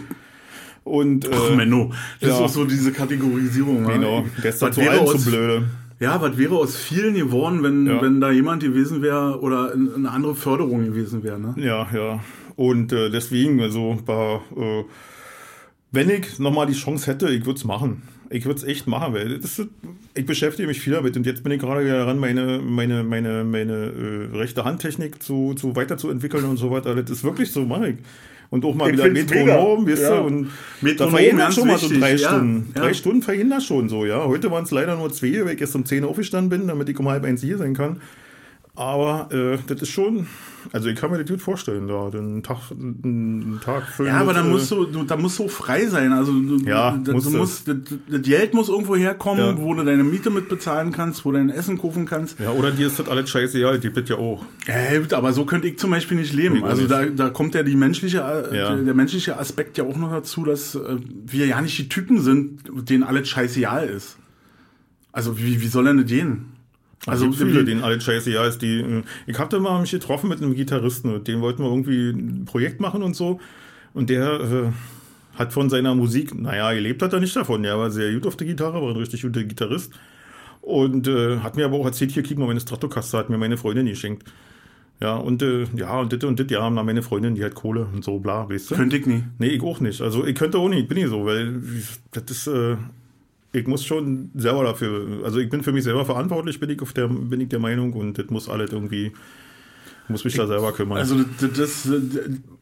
Und, 0.86 1.24
äh, 1.26 1.30
Ach, 1.34 1.56
Menno. 1.56 1.90
Das 2.20 2.30
ja. 2.30 2.36
ist 2.36 2.42
auch 2.42 2.48
so 2.48 2.64
diese 2.64 2.92
Kategorisierung. 2.92 3.84
genau, 3.86 4.24
ist 4.42 4.62
doch 4.62 4.68
Was 4.68 4.76
zu 4.76 4.80
aus- 4.82 5.24
zu 5.24 5.30
blöde. 5.30 5.64
Ja, 5.98 6.20
was 6.20 6.38
wäre 6.38 6.54
aus 6.56 6.76
vielen 6.76 7.14
geworden, 7.14 7.62
wenn, 7.64 7.86
Ja. 7.86 8.00
wenn 8.02 8.20
da 8.20 8.30
jemand 8.30 8.62
gewesen 8.62 9.02
wäre 9.02 9.40
oder 9.40 9.72
in- 9.74 9.92
eine 9.94 10.10
andere 10.10 10.34
Förderung 10.36 10.84
gewesen 10.84 11.24
wäre, 11.24 11.40
ne? 11.40 11.54
Ja, 11.56 11.88
ja. 11.92 12.20
Und 12.54 12.92
äh, 12.92 13.10
deswegen, 13.10 13.60
also, 13.60 13.98
war, 14.06 14.42
äh, 14.56 14.84
wenn 15.90 16.08
ich 16.10 16.38
nochmal 16.38 16.66
die 16.66 16.74
Chance 16.74 17.10
hätte, 17.10 17.30
ich 17.30 17.44
würde 17.46 17.58
es 17.58 17.64
machen. 17.64 18.02
Ich 18.30 18.44
würde 18.44 18.58
es 18.58 18.64
echt 18.64 18.86
machen, 18.86 19.14
weil 19.14 19.38
das 19.38 19.60
ich 20.14 20.26
beschäftige 20.26 20.68
mich 20.68 20.80
viel 20.80 20.92
damit 20.92 21.16
und 21.16 21.26
jetzt 21.26 21.42
bin 21.42 21.52
ich 21.52 21.60
gerade 21.60 21.84
wieder 21.84 21.98
daran, 21.98 22.18
meine, 22.18 22.60
meine, 22.64 23.02
meine, 23.04 23.44
meine 23.44 23.72
äh, 24.32 24.36
rechte 24.36 24.64
Handtechnik 24.64 25.22
zu, 25.22 25.54
zu 25.54 25.74
weiterzuentwickeln 25.76 26.44
und 26.44 26.56
so 26.58 26.70
weiter. 26.70 26.94
Das 26.94 27.10
ist 27.10 27.24
wirklich 27.24 27.50
so, 27.52 27.64
mache 27.66 27.90
ich. 27.90 27.96
Und 28.50 28.64
auch 28.64 28.74
mal 28.74 28.86
Ich 28.88 28.92
wieder 28.94 29.08
Metronom, 29.10 29.86
weißt 29.88 30.02
Ja. 30.02 30.16
du, 30.18 30.22
und 30.24 30.50
Metronom, 30.80 31.12
da 31.12 31.18
verhindert 31.18 31.54
schon 31.54 31.66
mal 31.68 31.78
so 31.78 31.84
wichtig. 31.90 32.00
drei 32.00 32.12
Ja, 32.16 32.28
Stunden. 32.28 32.72
ja. 32.74 32.80
Drei 32.82 32.94
Stunden 32.94 33.22
verhindert 33.22 33.62
schon 33.62 33.88
so, 33.88 34.04
ja. 34.06 34.24
Heute 34.24 34.50
waren 34.50 34.64
es 34.64 34.70
leider 34.70 34.96
nur 34.96 35.12
zwei, 35.12 35.44
weil 35.44 35.54
ich 35.54 35.60
erst 35.60 35.74
um 35.74 35.84
10 35.84 36.04
Uhr 36.04 36.10
aufgestanden 36.10 36.48
bin, 36.48 36.68
damit 36.68 36.88
ich 36.88 36.98
um 36.98 37.08
halb 37.08 37.24
eins 37.24 37.40
hier 37.42 37.58
sein 37.58 37.74
kann. 37.74 38.00
Aber 38.76 39.28
äh, 39.32 39.56
das 39.66 39.80
ist 39.82 39.88
schon, 39.88 40.26
also 40.70 40.88
ich 40.88 40.96
kann 40.96 41.10
mir 41.10 41.16
das 41.18 41.26
gut 41.30 41.40
vorstellen, 41.40 41.88
da 41.88 42.10
den 42.10 42.42
Tag, 42.42 42.58
einen 42.70 43.58
Tag 43.64 43.88
füllen. 43.88 44.10
Ja, 44.10 44.18
aber 44.20 44.26
mit, 44.28 44.36
dann 44.36 44.46
äh, 44.48 44.50
musst 44.50 44.70
du, 44.70 44.84
du, 44.84 45.02
da 45.04 45.16
musst 45.16 45.38
du 45.38 45.48
frei 45.48 45.86
sein. 45.86 46.12
Also 46.12 46.32
du, 46.32 46.58
Ja, 46.58 46.90
du, 47.02 47.12
musst 47.12 47.26
du 47.26 47.36
musst, 47.38 47.68
das, 47.68 47.76
das 48.08 48.20
Geld 48.22 48.52
muss 48.52 48.68
irgendwo 48.68 48.94
herkommen, 48.94 49.44
Ja. 49.44 49.58
wo 49.58 49.72
du 49.72 49.82
deine 49.82 50.04
Miete 50.04 50.28
mit 50.28 50.50
bezahlen 50.50 50.92
kannst, 50.92 51.24
wo 51.24 51.32
du 51.32 51.38
dein 51.38 51.48
Essen 51.48 51.78
kaufen 51.78 52.04
kannst. 52.04 52.38
Ja, 52.38 52.50
oder 52.50 52.70
dir 52.70 52.86
ist 52.88 52.98
das 52.98 53.08
alles 53.08 53.30
scheiße, 53.30 53.58
ja, 53.58 53.76
die 53.78 53.88
bitte 53.88 54.12
ja 54.12 54.18
auch. 54.18 54.44
Ja, 54.68 54.98
gut, 54.98 55.14
aber 55.14 55.32
so 55.32 55.46
könnte 55.46 55.68
ich 55.68 55.78
zum 55.78 55.90
Beispiel 55.90 56.18
nicht 56.18 56.34
leben. 56.34 56.62
Also 56.62 56.86
da, 56.86 57.06
da 57.06 57.30
kommt 57.30 57.54
ja 57.54 57.62
die 57.62 57.76
menschliche, 57.76 58.18
äh, 58.18 58.56
Ja. 58.58 58.74
der, 58.74 58.84
der 58.84 58.94
menschliche 58.94 59.38
Aspekt 59.38 59.78
ja 59.78 59.84
auch 59.84 59.96
noch 59.96 60.10
dazu, 60.10 60.44
dass 60.44 60.74
äh, 60.74 60.96
wir 61.24 61.46
ja 61.46 61.62
nicht 61.62 61.78
die 61.78 61.88
Typen 61.88 62.20
sind, 62.20 62.60
denen 62.90 63.04
alles 63.04 63.26
scheißegal 63.28 63.88
ist. 63.88 64.18
Also 65.12 65.38
wie, 65.38 65.62
wie 65.62 65.66
soll 65.68 65.84
denn 65.84 65.96
das 65.96 66.06
gehen? 66.06 66.55
Also 67.04 67.30
viele, 67.30 67.84
alles 67.84 68.04
scheiße, 68.04 68.30
ja, 68.32 68.46
ist 68.46 68.62
die. 68.62 68.80
äh, 68.80 69.02
Ich 69.26 69.38
hatte 69.38 69.60
mal 69.60 69.80
mich 69.80 69.90
getroffen 69.90 70.28
mit 70.28 70.42
einem 70.42 70.54
Gitarristen, 70.54 71.12
mit 71.12 71.28
dem 71.28 71.40
wollten 71.40 71.62
wir 71.62 71.70
irgendwie 71.70 72.10
ein 72.10 72.44
Projekt 72.46 72.80
machen 72.80 73.02
und 73.02 73.14
so. 73.14 73.38
Und 73.94 74.10
der 74.10 74.40
äh, 74.40 75.38
hat 75.38 75.52
von 75.52 75.70
seiner 75.70 75.94
Musik, 75.94 76.34
naja, 76.34 76.72
gelebt 76.72 77.02
hat 77.02 77.12
er 77.12 77.20
nicht 77.20 77.36
davon. 77.36 77.62
Der 77.62 77.78
war 77.78 77.90
sehr 77.90 78.12
gut 78.14 78.26
auf 78.26 78.36
der 78.36 78.46
Gitarre, 78.46 78.80
war 78.82 78.90
ein 78.90 78.96
richtig 78.96 79.22
guter 79.22 79.44
Gitarrist. 79.44 79.92
Und 80.62 81.06
äh, 81.06 81.38
hat 81.38 81.54
mir 81.56 81.64
aber 81.64 81.76
auch 81.76 81.84
erzählt, 81.86 82.10
hier, 82.10 82.22
krieg 82.24 82.38
mal 82.38 82.46
meine 82.46 82.60
Stratocaster, 82.60 83.18
hat 83.18 83.30
mir 83.30 83.38
meine 83.38 83.56
Freundin 83.56 83.86
geschenkt. 83.86 84.24
Ja, 85.00 85.14
und 85.16 85.42
äh, 85.42 85.66
ja, 85.76 86.00
und 86.00 86.12
das 86.12 86.24
und 86.24 86.40
das, 86.40 86.46
ja, 86.50 86.68
na, 86.70 86.82
meine 86.82 87.02
Freundin, 87.02 87.34
die 87.34 87.44
hat 87.44 87.54
Kohle 87.54 87.86
und 87.92 88.02
so, 88.02 88.18
bla, 88.18 88.48
weißt 88.48 88.70
du? 88.70 88.74
Könnte 88.74 88.96
ich 88.96 89.06
nie. 89.06 89.22
Nee, 89.38 89.48
ich 89.48 89.62
auch 89.62 89.78
nicht. 89.78 90.00
Also 90.00 90.26
ich 90.26 90.34
könnte 90.34 90.58
auch 90.58 90.68
nicht, 90.68 90.80
ich 90.80 90.88
bin 90.88 90.98
nicht 90.98 91.10
so, 91.10 91.24
weil 91.26 91.60
das 92.12 92.24
ist, 92.30 92.46
äh, 92.46 92.76
ich 93.56 93.66
muss 93.66 93.84
schon 93.84 94.30
selber 94.34 94.64
dafür, 94.64 95.06
also 95.24 95.38
ich 95.38 95.48
bin 95.50 95.62
für 95.62 95.72
mich 95.72 95.84
selber 95.84 96.04
verantwortlich, 96.04 96.60
bin 96.60 96.70
ich 96.70 96.80
auf 96.82 96.92
der, 96.92 97.08
bin 97.08 97.40
ich 97.40 97.48
der 97.48 97.58
Meinung 97.58 97.92
und 97.94 98.18
das 98.18 98.26
muss 98.30 98.48
alles 98.48 98.72
irgendwie, 98.72 99.12
muss 100.08 100.24
mich 100.24 100.34
da 100.34 100.46
selber 100.46 100.72
kümmern. 100.72 100.98
Also 100.98 101.16
das, 101.40 101.50
das, 101.56 101.88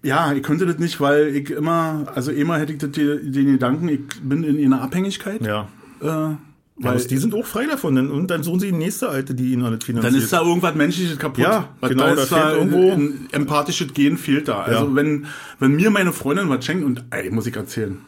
ja, 0.03 0.33
ich 0.33 0.43
könnte 0.43 0.67
das 0.67 0.79
nicht, 0.79 1.01
weil 1.01 1.29
ich 1.37 1.51
immer, 1.51 2.07
also 2.15 2.31
immer 2.31 2.59
hätte 2.59 2.73
ich 2.73 2.79
das, 2.79 2.91
den 2.93 3.47
Gedanken, 3.53 3.89
ich 3.89 4.01
bin 4.23 4.45
in 4.45 4.73
einer 4.73 4.83
Abhängigkeit. 4.83 5.43
ja. 5.45 5.69
Äh, 6.01 6.37
Weil 6.77 6.99
die 7.05 7.17
sind 7.19 7.35
auch 7.35 7.47
frei 7.47 7.67
davon. 7.67 7.95
Dann- 7.95 8.11
Und 8.11 8.27
dann 8.33 8.43
suchen 8.43 8.59
sie 8.59 8.67
die 8.73 8.77
nächste 8.77 9.09
Alte, 9.09 9.33
die 9.33 9.53
ihnen 9.53 9.63
alles 9.65 9.85
finanziert. 9.85 10.13
dann 10.13 10.21
ist 10.21 10.33
da 10.33 10.43
irgendwas 10.43 10.75
Menschliches 10.75 11.17
kaputt. 11.19 11.39
Ja, 11.45 11.69
Weil 11.81 11.91
genau, 11.91 12.07
da 12.09 12.15
da 12.17 12.23
ist 12.23 12.33
da 12.33 12.49
fehlt 12.49 12.59
irgendwo- 12.59 12.93
ein 12.93 13.29
empathisches 13.31 13.95
Gen 13.95 14.19
fehlt 14.19 14.49
da. 14.49 14.63
Also 14.63 14.87
Ja. 14.89 14.95
wenn, 14.97 15.27
wenn 15.61 15.77
mir 15.77 15.91
meine 15.91 16.13
Freundin 16.13 16.49
was 16.49 16.65
schenkt, 16.65 16.85
und 16.85 17.05
ey, 17.11 17.31
muss 17.31 17.47
ich 17.47 17.55
erzählen. 17.55 17.99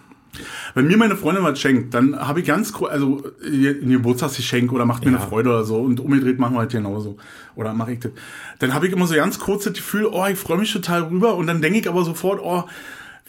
Wenn 0.74 0.86
mir 0.86 0.96
meine 0.96 1.16
Freundin 1.16 1.44
was 1.44 1.60
schenkt, 1.60 1.94
dann 1.94 2.18
habe 2.18 2.40
ich 2.40 2.46
ganz, 2.46 2.72
also 2.90 3.22
ein 3.44 3.88
Geburtstagsgeschenk 3.90 4.72
oder 4.72 4.84
macht 4.84 5.04
mir 5.04 5.12
Ja. 5.12 5.18
eine 5.18 5.26
Freude 5.26 5.50
oder 5.50 5.64
so 5.64 5.78
und 5.80 6.00
umgedreht 6.00 6.38
machen 6.38 6.54
wir 6.54 6.60
halt 6.60 6.72
genauso. 6.72 7.16
Oder 7.54 7.72
mache 7.74 7.92
ich 7.92 8.00
das. 8.00 8.12
Dann 8.58 8.74
habe 8.74 8.86
ich 8.86 8.92
immer 8.92 9.06
so 9.06 9.14
ganz 9.14 9.38
kurz 9.38 9.64
das 9.64 9.72
Gefühl, 9.74 10.06
oh, 10.10 10.26
ich 10.30 10.38
freue 10.38 10.58
mich 10.58 10.72
total 10.72 11.02
rüber 11.04 11.36
und 11.36 11.46
dann 11.46 11.62
denke 11.62 11.78
ich 11.78 11.88
aber 11.88 12.04
sofort, 12.04 12.40
oh, 12.42 12.64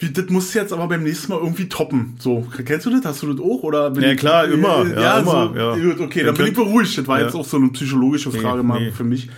wie, 0.00 0.10
das 0.12 0.26
musst 0.28 0.54
du 0.54 0.60
jetzt 0.60 0.72
aber 0.72 0.86
beim 0.86 1.02
nächsten 1.02 1.32
Mal 1.32 1.40
irgendwie 1.40 1.68
toppen. 1.68 2.14
So, 2.20 2.46
kennst 2.64 2.86
du 2.86 2.90
das? 2.90 3.04
Hast 3.04 3.22
du 3.22 3.32
das 3.32 3.40
auch? 3.44 3.62
Oder 3.64 3.92
Ja, 3.98 4.12
ich- 4.12 4.18
klar, 4.18 4.44
immer. 4.44 4.86
Äh, 4.86 5.00
Ja, 5.02 5.18
immer, 5.18 5.50
so, 5.52 5.58
ja. 5.58 5.74
Gut, 5.76 6.00
okay, 6.00 6.22
Dann 6.22 6.36
bin 6.36 6.46
ich 6.46 6.54
beruhigt. 6.54 6.96
Das 6.96 7.06
war 7.08 7.18
Ja. 7.18 7.24
jetzt 7.26 7.34
auch 7.34 7.44
so 7.44 7.56
eine 7.56 7.68
psychologische 7.70 8.30
Frage 8.30 8.62
mal 8.62 8.80
nee. 8.80 8.90
für 8.92 9.02
mich. 9.04 9.28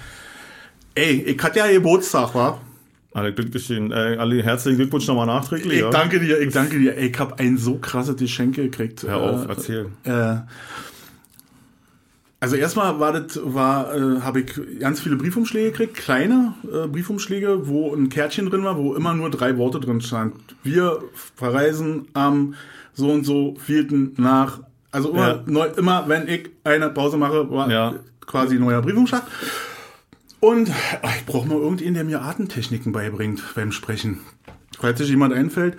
Ey, 0.94 1.22
ich 1.22 1.42
hatte 1.42 1.60
ja 1.60 1.68
Geburtstag, 1.70 2.34
wa? 2.34 2.60
Alle 3.12 3.34
Glücklichen, 3.34 3.90
äh, 3.90 4.16
alle 4.18 4.42
herzlichen 4.42 4.76
Glückwunsch 4.78 5.06
nochmal 5.08 5.26
nachträglich. 5.26 5.74
Ich 5.74 5.80
ja. 5.80 5.90
danke 5.90 6.20
dir, 6.20 6.40
ich 6.40 6.52
danke 6.54 6.78
dir. 6.78 6.96
Ich 6.96 7.18
habe 7.18 7.38
ein 7.38 7.56
so 7.58 7.76
krasses 7.78 8.16
Geschenk 8.16 8.54
gekriegt. 8.54 9.02
Hör 9.02 9.16
auf, 9.20 9.44
Äh, 9.46 9.48
erzähl. 9.48 9.86
äh, 10.04 10.36
also 12.42 12.56
erstmal 12.56 12.98
war 13.00 13.12
das, 13.12 13.38
war, 13.42 13.94
äh, 13.94 14.20
habe 14.20 14.40
ich 14.40 14.78
ganz 14.78 15.00
viele 15.00 15.16
Briefumschläge 15.16 15.72
gekriegt, 15.72 15.94
kleine 15.96 16.54
äh, 16.64 16.86
Briefumschläge, 16.86 17.66
wo 17.68 17.94
ein 17.94 18.08
Kärtchen 18.08 18.48
drin 18.48 18.64
war, 18.64 18.78
wo 18.78 18.94
immer 18.94 19.12
nur 19.12 19.28
drei 19.30 19.58
Worte 19.58 19.78
drin 19.80 20.00
stand. 20.00 20.34
Wir 20.62 21.02
verreisen 21.36 22.06
am 22.14 22.54
so 22.94 23.10
und 23.10 23.24
so 23.24 23.56
vierten 23.58 24.12
nach. 24.16 24.60
Also 24.92 25.10
immer, 25.10 25.28
Ja. 25.28 25.42
neu, 25.46 25.66
immer 25.76 26.04
wenn 26.08 26.28
ich 26.28 26.48
eine 26.64 26.88
Pause 26.90 27.16
mache, 27.18 27.50
war 27.50 27.70
Ja. 27.70 27.94
quasi 28.24 28.56
neuer 28.58 28.80
Briefumschlag. 28.82 29.22
Und 30.40 30.68
ich 31.18 31.26
brauche 31.26 31.46
mal 31.46 31.58
irgendjemanden, 31.58 31.94
der 31.94 32.04
mir 32.04 32.22
Atemtechniken 32.22 32.92
beibringt 32.92 33.42
beim 33.54 33.72
Sprechen. 33.72 34.20
Falls 34.78 34.98
sich 34.98 35.10
jemand 35.10 35.34
einfällt. 35.34 35.76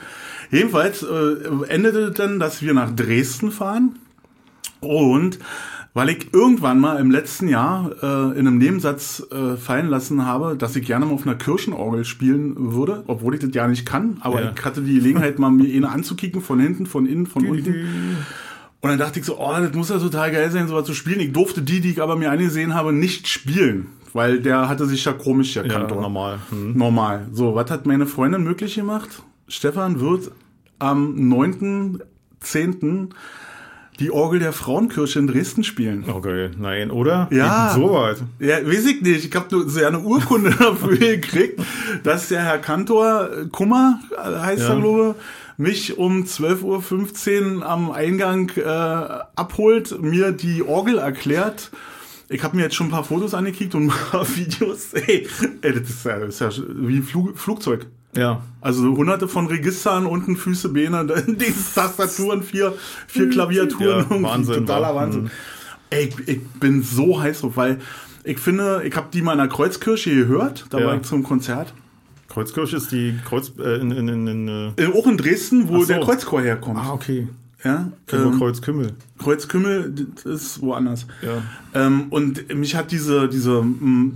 Jedenfalls 0.52 1.02
äh, 1.02 1.65
endete 1.69 2.12
dann, 2.12 2.39
dass 2.39 2.62
wir 2.62 2.74
nach 2.74 2.95
Dresden 2.95 3.52
fahren. 3.52 3.97
Und 4.80 5.39
weil 5.93 6.10
ich 6.10 6.34
irgendwann 6.34 6.80
mal 6.80 7.00
im 7.00 7.12
letzten 7.12 7.47
Jahr 7.47 7.91
äh, 8.02 8.39
in 8.39 8.47
einem 8.47 8.60
Nebensatz 8.60 9.24
äh, 9.32 9.58
fallen 9.58 9.89
lassen 9.89 10.26
habe, 10.26 10.56
dass 10.56 10.76
ich 10.76 10.86
gerne 10.86 11.06
mal 11.06 11.13
auf 11.13 11.26
einer 11.28 11.36
Kirchenorgel 11.36 12.06
spielen 12.06 12.54
würde, 12.74 13.04
obwohl 13.08 13.34
ich 13.34 13.41
das 13.41 13.50
ja 13.54 13.67
nicht 13.67 13.86
kann, 13.86 14.17
aber 14.21 14.41
Ja. 14.41 14.54
ich 14.58 14.63
hatte 14.63 14.82
die 14.82 14.93
Gelegenheit, 14.95 15.38
mal 15.38 15.50
mir 15.52 15.76
eine 15.76 15.89
anzukicken, 15.89 16.41
von 16.41 16.60
hinten, 16.62 16.86
von 16.86 17.06
innen, 17.06 17.26
von 17.28 17.45
unten. 17.45 17.76
Und 18.80 18.89
dann 18.89 18.97
dachte 19.00 19.19
ich 19.19 19.26
so, 19.26 19.38
oh, 19.38 19.52
das 19.60 19.74
muss 19.74 19.89
ja 19.89 20.00
total 20.00 20.32
geil 20.32 20.50
sein, 20.50 20.67
sowas 20.69 20.86
zu 20.86 20.93
spielen. 20.93 21.19
Ich 21.19 21.34
durfte 21.34 21.62
die, 21.62 21.82
die 21.82 21.91
ich 21.91 22.02
aber 22.02 22.15
mir 22.15 22.32
angesehen 22.32 22.74
habe, 22.74 22.93
nicht 22.93 23.28
spielen, 23.28 23.88
weil 24.13 24.39
der 24.39 24.67
hatte 24.69 24.86
sich 24.86 25.04
ja 25.06 25.13
komisch 25.13 25.56
Ja, 25.56 25.63
erkannt. 25.63 25.91
oder? 25.91 26.02
normal. 26.02 26.39
Hm. 26.50 26.78
Normal. 26.78 27.28
So, 27.32 27.56
was 27.56 27.69
hat 27.71 27.86
meine 27.86 28.06
Freundin 28.08 28.43
möglich 28.43 28.76
gemacht? 28.76 29.21
Stefan 29.47 30.00
wird 30.00 30.32
am 30.80 31.15
9.10. 32.39 33.10
die 34.00 34.12
Orgel 34.12 34.39
der 34.39 34.54
Frauenkirche 34.54 35.19
in 35.19 35.28
Dresden 35.28 35.63
spielen. 35.63 36.06
Okay, 36.10 36.50
nein, 36.58 36.89
oder? 36.89 37.28
Ja. 37.32 37.71
So 37.76 37.93
weit. 37.93 38.24
Ja, 38.39 38.58
weiß 38.65 38.86
ich 38.88 39.02
nicht. 39.02 39.26
Ich 39.26 39.36
habe 39.36 39.47
nur 39.56 39.69
so 39.69 39.84
eine 39.86 40.00
Urkunde 40.00 40.50
dafür 40.60 40.97
gekriegt, 40.97 41.60
dass 42.04 42.30
der 42.30 42.41
Herr 42.43 42.58
Kantor 42.58 43.30
äh, 43.32 43.45
Kummer, 43.52 44.00
äh, 44.12 44.39
heißt 44.39 44.63
Ja. 44.63 44.74
er, 44.74 44.80
glaube 44.80 45.15
mich 45.58 46.00
um 46.00 46.24
12.15 46.24 47.58
Uhr 47.60 47.65
am 47.69 47.91
Eingang 47.91 48.50
äh, 48.56 48.63
abholt, 48.65 50.02
mir 50.02 50.32
die 50.32 50.63
Orgel 50.63 50.97
erklärt. 50.97 51.69
Ich 52.32 52.44
habe 52.44 52.56
mir 52.56 52.63
jetzt 52.63 52.76
schon 52.76 52.88
ein 52.88 52.91
paar 52.91 53.04
Fotos 53.04 53.34
angekickt 53.34 53.76
und 53.76 53.88
ein 53.88 53.89
paar 53.89 54.26
Videos. 54.36 54.94
Ey, 54.94 55.28
ey 55.62 55.74
das, 55.74 55.89
ist 55.89 56.06
ja, 56.06 56.20
das 56.20 56.39
ist 56.41 56.58
ja 56.58 56.63
wie 56.76 56.98
ein 56.98 57.04
Flug, 57.04 57.38
Flugzeug. 57.38 57.88
Ja. 58.15 58.41
Also 58.60 58.84
hunderte 58.96 59.28
von 59.28 59.48
Registern, 59.48 60.06
unten 60.06 60.36
Füße, 60.36 60.70
Beine, 60.70 61.06
diese 61.28 61.74
Tastaturen, 61.76 62.44
vier, 62.44 62.74
vier 63.08 63.30
Klaviaturen. 63.30 64.06
Ja. 64.10 64.22
Wahnsinn, 64.24 64.65
Totaler 64.65 64.96
wa? 64.96 65.02
Wahnsinn. 65.02 65.24
Mhm. 65.24 65.32
Ey, 65.89 66.06
ich, 66.10 66.28
ich 66.28 66.41
bin 66.60 66.84
so 66.84 67.22
heiß 67.22 67.41
drauf, 67.41 67.58
weil 67.58 67.80
ich 68.24 68.39
finde, 68.39 68.84
ich 68.86 68.96
habe 68.96 69.08
die 69.13 69.22
mal 69.22 69.34
in 69.34 69.39
der 69.39 69.48
Kreuzkirche 69.50 70.13
gehört, 70.13 70.65
da 70.70 70.80
Ja. 70.80 70.88
war 70.88 70.96
ich 70.96 71.02
zum 71.04 71.24
Konzert. 71.24 71.74
Kreuzkirche 72.30 72.78
ist 72.78 72.91
die 72.91 73.20
Kreuz, 73.28 73.52
äh, 73.60 73.82
in, 73.82 73.91
in, 73.91 74.08
in, 74.08 74.28
in 74.28 74.74
äh, 74.78 74.88
auch 74.88 75.06
in 75.06 75.17
Dresden, 75.17 75.67
wo 75.67 75.82
so. 75.82 75.88
der 75.88 76.00
Kreuzchor 76.00 76.41
herkommt. 76.41 76.80
Ah, 76.80 76.94
okay. 76.94 77.28
Ja, 77.63 77.91
Ähm, 78.12 78.19
ähm, 78.34 78.38
Kreuzkümmel. 78.39 78.93
Kreuzkümmel 79.19 80.08
ist 80.26 80.62
woanders. 80.62 81.06
Ja. 81.21 81.43
Ähm, 81.74 82.08
und 82.10 82.54
mich 82.56 82.76
hat 82.76 82.91
diese, 82.91 83.30
diese, 83.30 83.63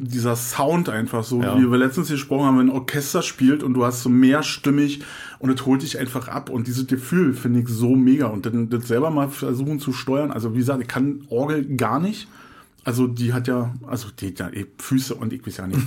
dieser 0.01 0.35
Sound 0.35 0.89
einfach 0.89 1.23
so, 1.23 1.41
Ja. 1.43 1.55
wie 1.59 1.69
wir 1.69 1.77
letztens 1.77 2.09
gesprochen 2.09 2.45
haben, 2.45 2.57
wenn 2.57 2.67
ein 2.69 2.75
Orchester 2.75 3.21
spielt 3.21 3.61
und 3.61 3.75
du 3.75 3.85
hast 3.85 4.01
so 4.01 4.09
mehrstimmig 4.09 5.01
und 5.39 5.51
das 5.57 5.65
holt 5.65 5.83
dich 5.83 5.99
einfach 5.99 6.27
ab. 6.27 6.49
Und 6.49 6.65
dieses 6.67 6.87
Gefühl 6.87 7.33
finde 7.33 7.59
ich 7.59 7.67
so 7.67 7.95
mega. 7.95 8.27
Und 8.27 8.45
dann 8.47 8.69
das 8.69 8.87
selber 8.87 9.11
mal 9.11 9.29
versuchen 9.29 9.79
zu 9.79 9.93
steuern. 9.93 10.31
Also 10.31 10.53
wie 10.53 10.59
gesagt, 10.59 10.81
ich 10.81 10.87
kann 10.87 11.21
Orgel 11.29 11.65
gar 11.77 11.99
nicht. 11.99 12.27
Also 12.85 13.07
die 13.07 13.33
hat 13.33 13.47
ja, 13.47 13.73
also 13.87 14.09
die 14.19 14.27
hat 14.27 14.39
ja 14.39 14.49
eh 14.49 14.67
Füße 14.77 15.15
und 15.15 15.33
ich 15.33 15.45
weiß 15.45 15.57
ja 15.57 15.65
nicht. 15.67 15.81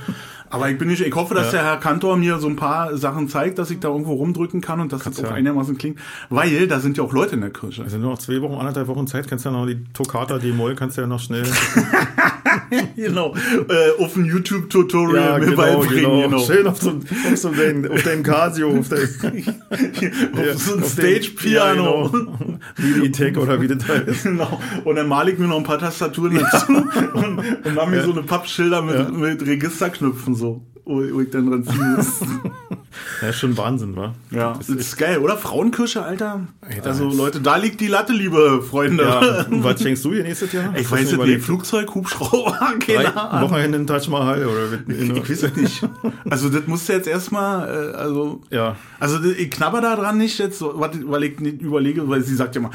Aber 0.50 0.70
ich 0.70 0.78
bin 0.78 0.86
nicht, 0.86 1.00
ich 1.04 1.12
hoffe, 1.14 1.34
dass 1.34 1.46
Ja. 1.46 1.50
der 1.52 1.64
Herr 1.64 1.76
Kantor 1.78 2.16
mir 2.16 2.38
so 2.38 2.46
ein 2.46 2.54
paar 2.54 2.96
Sachen 2.96 3.28
zeigt, 3.28 3.58
dass 3.58 3.70
ich 3.72 3.80
da 3.80 3.88
irgendwo 3.88 4.12
rumdrücken 4.14 4.60
kann 4.60 4.78
und 4.78 4.92
dass 4.92 5.02
das 5.02 5.18
auch 5.18 5.24
ja. 5.24 5.30
einigermaßen 5.32 5.76
klingt. 5.76 5.98
Weil 6.30 6.68
da 6.68 6.78
sind 6.78 6.96
ja 6.96 7.02
auch 7.02 7.12
Leute 7.12 7.34
in 7.34 7.40
der 7.40 7.50
Kirche. 7.50 7.82
Also 7.82 7.98
nur 7.98 8.12
noch 8.12 8.18
zwei 8.20 8.40
Wochen, 8.40 8.54
anderthalb 8.54 8.86
Wochen 8.86 9.08
Zeit, 9.08 9.26
kannst 9.26 9.44
du 9.44 9.48
ja 9.48 9.56
noch 9.56 9.66
die 9.66 9.82
Toccata, 9.92 10.38
die 10.38 10.52
Moll, 10.52 10.76
kannst 10.76 10.96
du 10.96 11.00
ja 11.00 11.08
noch 11.08 11.18
schnell. 11.18 11.42
genau. 12.96 13.34
Äh, 13.68 14.02
auf 14.02 14.16
ein 14.16 14.24
YouTube-Tutorial 14.24 15.40
mir 15.40 15.56
beibringen. 15.56 16.22
Genau. 16.22 16.38
Schön 16.38 16.66
auf 16.66 16.80
so, 16.80 16.90
auf 16.90 17.36
so 17.36 17.50
dein, 17.50 17.90
auf 17.90 18.02
deinem 18.02 18.22
Casio, 18.22 18.68
auf, 18.78 18.88
dein, 18.88 19.02
auf 19.02 20.58
so 20.62 20.76
ein 20.76 20.84
Stage-Piano. 20.84 22.04
Ja, 22.04 22.08
genau. 22.08 22.58
Midi-Tech 22.78 23.36
oder 23.36 23.60
wie 23.60 23.68
das 23.68 23.86
heißt. 23.86 24.24
Genau. 24.24 24.60
Und 24.84 24.96
dann 24.96 25.08
male 25.08 25.32
ich 25.32 25.38
mir 25.38 25.46
noch 25.46 25.58
ein 25.58 25.64
paar 25.64 25.78
Tastaturen 25.78 26.38
dazu 26.38 26.72
und, 26.72 27.38
und 27.64 27.74
mache 27.74 27.90
mir 27.90 28.02
so 28.02 28.12
eine 28.12 28.22
Pappschilder 28.22 28.82
mit, 28.82 28.94
Ja. 28.94 29.08
mit 29.10 29.46
Registerknöpfen 29.46 30.34
so, 30.34 30.62
wo, 30.84 31.02
wo 31.12 31.20
ich 31.20 31.30
dann 31.30 31.50
dran 31.50 31.64
ziehen 31.64 31.94
muss. 31.96 32.20
Ja, 33.22 33.28
ist 33.28 33.38
schon 33.38 33.56
Wahnsinn, 33.56 33.96
wa? 33.96 34.14
ja, 34.30 34.54
das 34.58 34.68
ist 34.68 34.96
geil, 34.96 35.18
oder? 35.18 35.36
Frauenkirche, 35.36 36.02
Alter. 36.02 36.46
da 36.60 36.88
also 36.90 37.08
ist- 37.08 37.16
Leute, 37.16 37.40
da 37.40 37.56
liegt 37.56 37.80
die 37.80 37.86
Latte, 37.88 38.12
liebe 38.12 38.62
Freunde. 38.62 39.04
Ja, 39.04 39.46
was 39.50 39.82
schenkst 39.82 40.04
du 40.04 40.12
dir 40.12 40.22
nächstes 40.22 40.52
Jahr? 40.52 40.74
Ich 40.76 40.90
weiß 40.90 41.00
es 41.00 41.04
nicht. 41.06 41.14
überlegt? 41.14 41.42
Flugzeug, 41.44 41.94
Hubschrauber, 41.94 42.58
keine 42.86 43.16
Ahnung. 43.16 43.50
Wochenende 43.50 43.78
in 43.78 43.86
Taj 43.86 44.08
Mahal 44.08 44.44
oder 44.46 44.68
mit, 44.86 44.88
Ich 45.24 45.30
weiß 45.30 45.42
es 45.44 45.56
nicht. 45.56 45.88
Also 46.28 46.48
das 46.48 46.66
musst 46.66 46.88
du 46.88 46.92
jetzt 46.92 47.08
erstmal, 47.08 47.68
äh, 47.68 47.96
also 47.96 48.42
Ja. 48.50 48.76
Also 49.00 49.22
ich 49.22 49.50
knabber 49.50 49.80
da 49.80 49.96
dran 49.96 50.18
nicht 50.18 50.38
jetzt, 50.38 50.62
weil 50.62 51.24
ich 51.24 51.40
nicht 51.40 51.62
überlege, 51.62 52.08
weil 52.08 52.22
sie 52.22 52.34
sagt 52.34 52.54
ja 52.54 52.60
immer, 52.60 52.70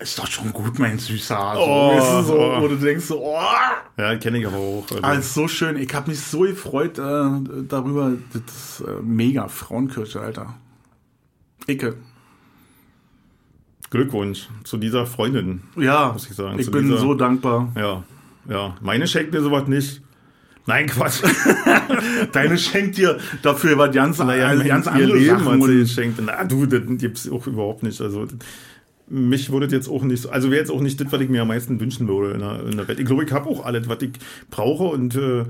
ist 0.00 0.18
doch 0.18 0.26
schon 0.26 0.52
gut, 0.52 0.78
mein 0.78 0.98
Süßer. 0.98 1.52
So, 1.54 1.60
Oh, 1.60 2.22
so, 2.22 2.40
oh. 2.40 2.62
Wo 2.62 2.68
du 2.68 2.76
denkst 2.76 3.04
so, 3.06 3.20
oh, 3.22 3.38
Ja, 3.96 4.16
kenne 4.16 4.38
ich 4.38 4.46
aber 4.46 4.56
auch. 4.56 4.84
Also, 4.90 5.02
ah, 5.02 5.12
ist 5.14 5.34
so 5.34 5.46
schön. 5.48 5.76
Ich 5.76 5.92
habe 5.94 6.10
mich 6.10 6.20
so 6.20 6.40
gefreut 6.40 6.98
äh, 6.98 7.62
darüber. 7.68 8.12
Das 8.32 8.42
ist 8.80 8.80
äh, 8.88 9.02
mega. 9.02 9.48
Frauenkirche, 9.48 10.20
Alter. 10.20 10.54
Icke. 11.66 11.96
Glückwunsch 13.90 14.48
zu 14.64 14.76
dieser 14.76 15.04
Freundin. 15.06 15.62
Ja, 15.76 16.12
Muss 16.12 16.28
ich 16.30 16.36
sagen, 16.36 16.58
ich 16.58 16.66
zu 16.66 16.70
bin 16.70 16.84
dieser- 16.84 16.98
so 16.98 17.14
dankbar. 17.14 17.72
Ja, 17.76 18.04
ja. 18.48 18.76
Meine 18.80 19.06
schenkt 19.06 19.32
mir 19.32 19.40
sowas 19.42 19.66
nicht. 19.66 20.00
Nein, 20.66 20.86
Quatsch. 20.86 21.22
Deine 22.32 22.56
schenkt 22.56 22.96
dir 22.96 23.18
dafür 23.42 23.76
was 23.78 23.92
ganz, 23.92 24.18
naja, 24.18 24.52
äh, 24.52 24.68
ganz 24.68 24.86
ihr 24.86 24.92
andere 24.92 25.16
Leben 25.18 25.38
Sachen. 25.40 25.60
Und, 25.60 25.66
geschenkt. 25.68 26.20
Na, 26.24 26.44
du, 26.44 26.66
das 26.66 26.82
gibt's 26.98 27.28
auch 27.28 27.46
überhaupt 27.46 27.82
nicht. 27.82 28.00
Also, 28.00 28.26
mich 29.10 29.50
würde 29.50 29.66
jetzt 29.66 29.88
auch 29.88 30.04
nicht, 30.04 30.26
also 30.26 30.50
wäre 30.50 30.60
jetzt 30.60 30.70
auch 30.70 30.80
nicht 30.80 31.00
das, 31.00 31.10
was 31.10 31.20
ich 31.20 31.28
mir 31.28 31.42
am 31.42 31.48
meisten 31.48 31.80
wünschen 31.80 32.08
würde 32.08 32.32
in 32.34 32.40
der, 32.40 32.64
in 32.64 32.76
der 32.76 32.88
Welt. 32.88 33.00
Ich 33.00 33.06
glaube, 33.06 33.24
ich 33.24 33.32
habe 33.32 33.48
auch 33.48 33.64
alles, 33.64 33.88
was 33.88 34.00
ich 34.02 34.12
brauche 34.50 34.84
und 34.84 35.16
äh, 35.16 35.44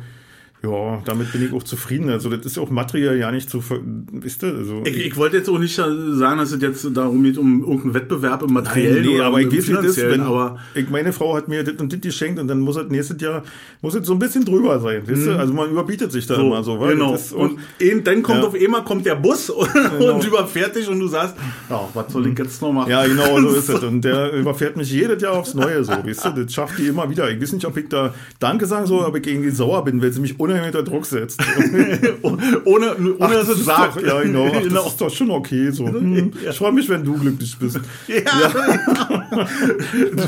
Ja, 0.62 1.00
damit 1.06 1.32
bin 1.32 1.42
ich 1.46 1.54
auch 1.54 1.62
zufrieden. 1.62 2.10
Also 2.10 2.28
das 2.28 2.44
ist 2.44 2.58
auch 2.58 2.68
materiell 2.68 3.18
ja 3.18 3.30
nicht 3.32 3.48
zu, 3.48 3.62
ver- 3.62 3.80
wisst 4.12 4.42
ihr, 4.42 4.54
also 4.54 4.82
Ich, 4.84 5.06
ich 5.06 5.16
wollte 5.16 5.38
jetzt 5.38 5.48
auch 5.48 5.58
nicht 5.58 5.74
sagen, 5.74 6.38
dass 6.38 6.52
es 6.52 6.60
jetzt 6.60 6.86
darum 6.94 7.22
geht, 7.22 7.38
um 7.38 7.60
irgendeinen 7.62 7.94
Wettbewerb 7.94 8.42
im 8.42 8.52
Materiellen 8.52 9.02
nee, 9.06 9.14
oder 9.16 9.24
aber 9.24 9.40
ich 9.40 9.46
weiß, 9.50 9.68
wie 9.68 9.72
das 9.72 9.96
wenn, 9.96 10.20
aber 10.20 10.58
ich, 10.74 10.90
meine 10.90 11.14
Frau 11.14 11.34
hat 11.34 11.48
mir 11.48 11.64
das 11.64 11.76
und 11.80 11.90
das 11.92 12.00
geschenkt 12.02 12.38
und 12.38 12.46
dann 12.48 12.60
muss 12.60 12.76
es 12.76 12.90
nächstes 12.90 13.18
Jahr, 13.22 13.42
muss 13.80 13.94
es 13.94 14.06
so 14.06 14.12
ein 14.12 14.18
bisschen 14.18 14.44
drüber 14.44 14.78
sein, 14.80 15.00
wisst 15.06 15.26
ihr? 15.28 15.38
Also 15.38 15.54
man 15.54 15.70
überbietet 15.70 16.12
sich 16.12 16.26
da 16.26 16.34
Mhm. 16.34 16.40
so, 16.40 16.46
immer 16.48 16.62
so, 16.62 16.78
weil 16.80 16.92
genau. 16.92 17.14
ist 17.14 17.32
auch- 17.32 17.38
Und 17.38 17.58
eben, 17.78 18.04
dann 18.04 18.22
kommt 18.22 18.42
Ja. 18.42 18.48
auf 18.48 18.54
einmal 18.54 18.84
kommt 18.84 19.06
der 19.06 19.14
Bus 19.14 19.48
und, 19.48 19.66
und 19.98 20.26
überfährt 20.26 20.76
dich 20.76 20.86
und 20.90 21.00
du 21.00 21.08
sagst, 21.08 21.36
ja, 21.70 21.88
was 21.94 22.12
soll 22.12 22.26
ich 22.26 22.38
jetzt 22.38 22.60
noch 22.60 22.70
machen? 22.72 22.90
Ja, 22.90 23.06
genau 23.06 23.40
so 23.40 23.48
ist 23.48 23.68
es. 23.70 23.82
Und 23.90 24.02
der 24.02 24.32
überfährt 24.34 24.76
mich 24.76 24.92
jedes 24.92 25.22
Jahr 25.22 25.32
aufs 25.32 25.54
Neue 25.54 25.82
so, 25.84 25.92
weißt 25.92 26.26
du? 26.26 26.42
Das 26.44 26.52
schafft 26.52 26.78
die 26.78 26.86
immer 26.86 27.08
wieder. 27.08 27.30
Ich 27.30 27.40
weiß 27.40 27.52
nicht, 27.54 27.64
ob 27.64 27.76
ich 27.78 27.88
da 27.88 28.12
Danke 28.38 28.66
sagen 28.66 28.86
soll, 28.86 29.04
ob 29.06 29.16
ich 29.16 29.26
irgendwie 29.26 29.50
sauer 29.50 29.84
bin, 29.84 30.02
weil 30.02 30.12
sie 30.12 30.20
mich 30.20 30.38
unheimlich 30.50 30.74
unter 30.74 30.90
Druck 30.90 31.06
setzt. 31.06 31.40
ohne, 32.22 32.94
ohne 32.96 33.14
Ach, 33.18 33.30
dass 33.30 33.48
es 33.48 33.64
sagt. 33.64 33.96
Doch, 33.96 34.02
ja, 34.06 34.22
genau. 34.22 34.46
Ach, 34.54 34.60
Genau. 34.62 34.82
Das 34.82 34.92
ist 34.92 35.00
doch 35.00 35.10
schon 35.14 35.30
okay 35.30 35.70
so. 35.70 35.86
Hm, 35.86 36.32
Ich 36.48 36.56
freue 36.56 36.72
mich, 36.72 36.88
wenn 36.88 37.04
du 37.04 37.14
glücklich 37.18 37.56
bist. 37.58 37.80
Ja. 38.06 38.16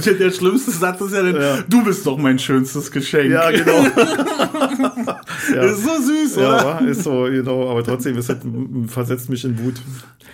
der, 0.04 0.14
der 0.14 0.30
schlimmste 0.30 0.70
Satz 0.70 1.00
ist 1.00 1.14
ja, 1.14 1.22
dann, 1.22 1.34
Ja. 1.40 1.58
du 1.68 1.84
bist 1.84 2.06
doch 2.06 2.16
mein 2.18 2.38
schönstes 2.38 2.90
Geschenk. 2.90 3.30
Ja, 3.32 3.50
genau. 3.50 3.82
ja. 5.54 5.62
Das 5.62 5.78
ist 5.78 5.84
so 5.84 5.90
süß, 6.02 6.36
Ja, 6.36 6.48
oder? 6.54 6.64
wa? 6.64 6.78
ist 6.86 7.02
so, 7.04 7.22
genau. 7.24 7.70
Aber 7.70 7.82
trotzdem, 7.82 8.16
es 8.16 8.28
hat, 8.28 8.38
versetzt 8.86 9.28
mich 9.28 9.44
in 9.44 9.58
Wut. 9.58 9.74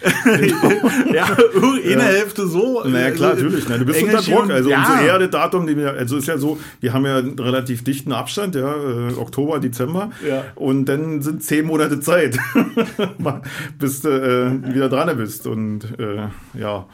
Ja, 1.12 1.24
eine 1.24 2.02
Hälfte 2.04 2.46
so. 2.46 2.84
Naja, 2.84 3.10
klar, 3.10 3.30
Also, 3.32 3.44
natürlich. 3.44 3.68
Ne? 3.68 3.78
Du 3.80 3.84
bist 3.84 4.00
unter 4.02 4.12
Engelchen, 4.18 4.34
Druck. 4.36 4.50
Also 4.50 4.70
ja. 4.70 4.78
umso 4.78 5.04
eher 5.04 5.18
das 5.18 5.30
Datum, 5.30 5.68
also 5.98 6.16
ist 6.18 6.28
ja 6.28 6.38
so, 6.38 6.58
wir 6.80 6.92
haben 6.92 7.04
ja 7.04 7.16
einen 7.18 7.38
relativ 7.38 7.82
dichten 7.82 8.12
Abstand, 8.12 8.54
ja, 8.54 8.72
äh, 8.74 9.14
Oktober, 9.18 9.58
Dezember. 9.58 9.77
Ja. 10.26 10.44
Und 10.54 10.86
dann 10.86 11.22
sind 11.22 11.42
zehn 11.42 11.66
Monate 11.66 12.00
Zeit, 12.00 12.38
bis 13.78 14.02
du 14.02 14.08
äh, 14.08 14.74
wieder 14.74 14.88
dran 14.88 15.16
bist. 15.16 15.46
Und 15.46 15.98
äh, 15.98 16.28
ja. 16.58 16.86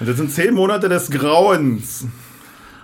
Und 0.00 0.08
das 0.08 0.16
sind 0.16 0.30
zehn 0.30 0.54
Monate 0.54 0.88
des 0.88 1.10
Grauens. 1.10 2.06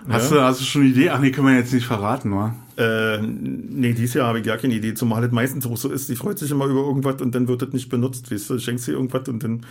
Hast, 0.08 0.32
du, 0.32 0.40
hast 0.40 0.60
du 0.60 0.64
schon 0.64 0.82
eine 0.82 0.90
Idee? 0.90 1.10
Ach 1.10 1.18
nee, 1.18 1.30
können 1.30 1.46
wir 1.46 1.56
jetzt 1.56 1.72
nicht 1.72 1.86
verraten, 1.86 2.32
wa? 2.32 2.54
Äh, 2.76 3.18
nee, 3.22 3.92
dieses 3.92 4.14
Jahr 4.14 4.26
habe 4.26 4.40
ich 4.40 4.44
gar 4.44 4.58
keine 4.58 4.74
Idee, 4.74 4.94
zumal 4.94 5.22
das 5.22 5.30
meistens 5.30 5.64
auch 5.66 5.76
so 5.76 5.90
ist, 5.90 6.08
die 6.08 6.16
freut 6.16 6.38
sich 6.38 6.50
immer 6.50 6.66
über 6.66 6.80
irgendwas 6.80 7.22
und 7.22 7.34
dann 7.34 7.46
wird 7.46 7.62
das 7.62 7.72
nicht 7.72 7.88
benutzt, 7.88 8.32
weißt 8.32 8.50
du, 8.50 8.58
schenkst 8.58 8.88
ihr 8.88 8.94
irgendwas 8.94 9.28
und 9.28 9.44
dann 9.44 9.64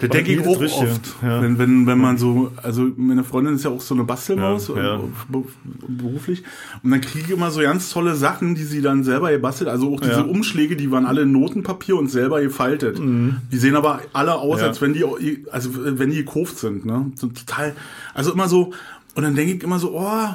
Das 0.00 0.10
denke 0.10 0.32
ich 0.32 0.46
auch 0.46 0.60
Richtige, 0.60 0.90
oft. 0.90 1.16
ja. 1.22 1.40
Wenn, 1.42 1.58
wenn, 1.58 1.86
wenn 1.86 1.98
man 1.98 2.18
so, 2.18 2.52
also 2.62 2.86
meine 2.96 3.24
Freundin 3.24 3.54
ist 3.54 3.64
ja 3.64 3.70
auch 3.70 3.80
so 3.80 3.94
eine 3.94 4.04
Bastelmaus, 4.04 4.68
Ja, 4.68 4.96
äh, 4.96 4.98
be- 5.28 5.44
beruflich. 5.88 6.42
Und 6.82 6.90
dann 6.90 7.00
kriege 7.00 7.24
ich 7.26 7.30
immer 7.30 7.50
so 7.50 7.60
ganz 7.60 7.90
tolle 7.90 8.14
Sachen, 8.14 8.54
die 8.54 8.64
sie 8.64 8.82
dann 8.82 9.04
selber 9.04 9.30
gebastelt. 9.30 9.68
Also 9.70 9.94
auch 9.94 10.00
diese. 10.00 10.22
Mhm. 10.24 10.30
Umschläge, 10.30 10.76
die 10.76 10.90
waren 10.90 11.06
alle 11.06 11.22
in 11.22 11.32
Notenpapier 11.32 11.96
und 11.96 12.08
selber 12.08 12.40
gefaltet. 12.40 12.98
Die 12.98 13.56
sehen 13.56 13.76
aber 13.76 14.00
alle 14.12 14.34
aus, 14.36 14.60
als 14.62 14.80
wenn 14.82 14.92
die, 14.92 15.04
also 15.50 15.70
wenn 15.74 16.10
die 16.10 16.16
gekauft 16.24 16.58
sind, 16.58 16.84
ne? 16.84 17.10
So 17.14 17.28
total, 17.28 17.74
also 18.14 18.32
immer 18.32 18.48
so, 18.48 18.72
und 19.14 19.22
dann 19.22 19.34
denke 19.34 19.54
ich 19.54 19.62
immer 19.62 19.78
so, 19.78 19.92
oh, 19.98 20.28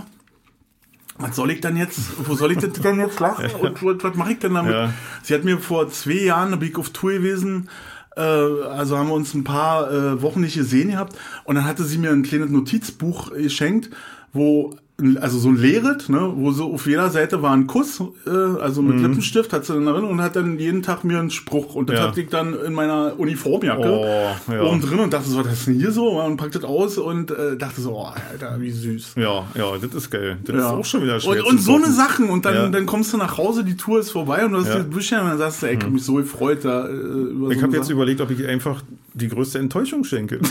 was 1.17 1.35
soll 1.35 1.51
ich 1.51 1.61
dann 1.61 1.77
jetzt, 1.77 1.99
wo 2.27 2.33
soll 2.35 2.51
ich 2.53 2.57
das 2.57 2.71
denn 2.73 2.99
jetzt 2.99 3.19
lachen? 3.19 3.45
Und 3.61 3.83
was, 3.83 4.03
was 4.03 4.15
mache 4.15 4.31
ich 4.31 4.39
denn 4.39 4.55
damit? 4.55 4.73
Ja. 4.73 4.91
Sie 5.21 5.35
hat 5.35 5.43
mir 5.43 5.59
vor 5.59 5.87
zwei 5.89 6.13
Jahren, 6.13 6.49
da 6.51 6.55
bin 6.57 6.69
ich 6.69 6.77
auf 6.77 6.89
Tour 6.89 7.11
gewesen, 7.11 7.69
äh, 8.15 8.21
also 8.21 8.97
haben 8.97 9.07
wir 9.07 9.15
uns 9.15 9.33
ein 9.33 9.43
paar 9.43 9.91
äh, 9.91 10.21
Wochen 10.21 10.41
nicht 10.41 10.55
gesehen 10.55 10.91
gehabt. 10.91 11.17
Und 11.43 11.55
dann 11.55 11.65
hatte 11.65 11.83
sie 11.83 11.97
mir 11.97 12.11
ein 12.11 12.23
kleines 12.23 12.49
Notizbuch 12.49 13.31
geschenkt, 13.31 13.89
wo 14.33 14.75
also 15.19 15.39
so 15.39 15.49
ein 15.49 15.55
Lehret, 15.57 16.09
ne, 16.09 16.31
wo 16.35 16.51
so 16.51 16.73
auf 16.73 16.85
jeder 16.87 17.09
Seite 17.09 17.41
war 17.41 17.51
ein 17.53 17.67
Kuss, 17.67 18.01
äh, 18.27 18.29
also 18.29 18.81
mit 18.81 18.99
Lippenstift, 19.01 19.51
hat 19.53 19.65
sie 19.65 19.73
dann 19.73 19.85
drin 19.85 20.03
und 20.03 20.21
hat 20.21 20.35
dann 20.35 20.59
jeden 20.59 20.81
Tag 20.83 21.03
mir 21.03 21.19
einen 21.19 21.29
Spruch 21.31 21.75
und 21.75 21.89
das 21.89 21.99
Ja. 21.99 22.07
hatte 22.07 22.21
ich 22.21 22.29
dann 22.29 22.53
in 22.59 22.73
meiner 22.73 23.13
Uniformjacke 23.17 23.81
Oh, 23.89 24.51
ja. 24.51 24.61
oben 24.63 24.81
drin 24.81 24.99
und 24.99 25.13
dachte 25.13 25.29
so, 25.29 25.43
was 25.43 25.53
ist 25.53 25.67
denn 25.67 25.75
hier 25.75 25.91
so? 25.91 26.21
Und 26.21 26.37
packt 26.37 26.55
das 26.55 26.63
aus 26.63 26.97
und 26.97 27.31
äh, 27.31 27.57
dachte 27.57 27.81
so, 27.81 27.93
oh, 27.97 28.07
Alter, 28.31 28.59
wie 28.59 28.71
süß. 28.71 29.15
Ja, 29.15 29.45
ja, 29.55 29.77
das 29.81 29.93
ist 29.93 30.09
geil. 30.11 30.37
Das 30.45 30.55
ist 30.55 30.61
Ja. 30.61 30.69
auch 30.71 30.85
schon 30.85 31.03
wieder 31.03 31.19
schwer. 31.19 31.43
Und, 31.45 31.51
und 31.53 31.61
so 31.61 31.75
eine. 31.75 31.91
Sachen 31.91 32.29
und 32.29 32.45
dann, 32.45 32.71
dann 32.71 32.85
kommst 32.85 33.11
du 33.13 33.17
nach 33.17 33.37
Hause, 33.37 33.63
die 33.63 33.75
Tour 33.75 33.99
ist 33.99 34.11
vorbei 34.11 34.45
und 34.45 34.51
du 34.53 34.59
hast 34.59 34.67
Ja. 34.69 34.75
das 34.77 34.89
Büchlein 34.89 35.21
und 35.23 35.29
dann 35.31 35.37
sagst 35.39 35.61
du, 35.61 35.65
ey, 35.67 35.75
ich 35.77 35.83
hab 35.83 35.89
mich 35.91 36.03
so 36.03 36.13
gefreut 36.15 36.63
da 36.63 36.87
äh, 36.87 36.91
über 36.91 37.49
Ich 37.51 37.57
so 37.57 37.63
habe 37.63 37.75
jetzt 37.77 37.89
überlegt, 37.89 38.21
ob 38.21 38.31
ich 38.31 38.45
einfach 38.47 38.81
die 39.13 39.27
größte 39.27 39.59
Enttäuschung 39.59 40.03
schenke. 40.03 40.39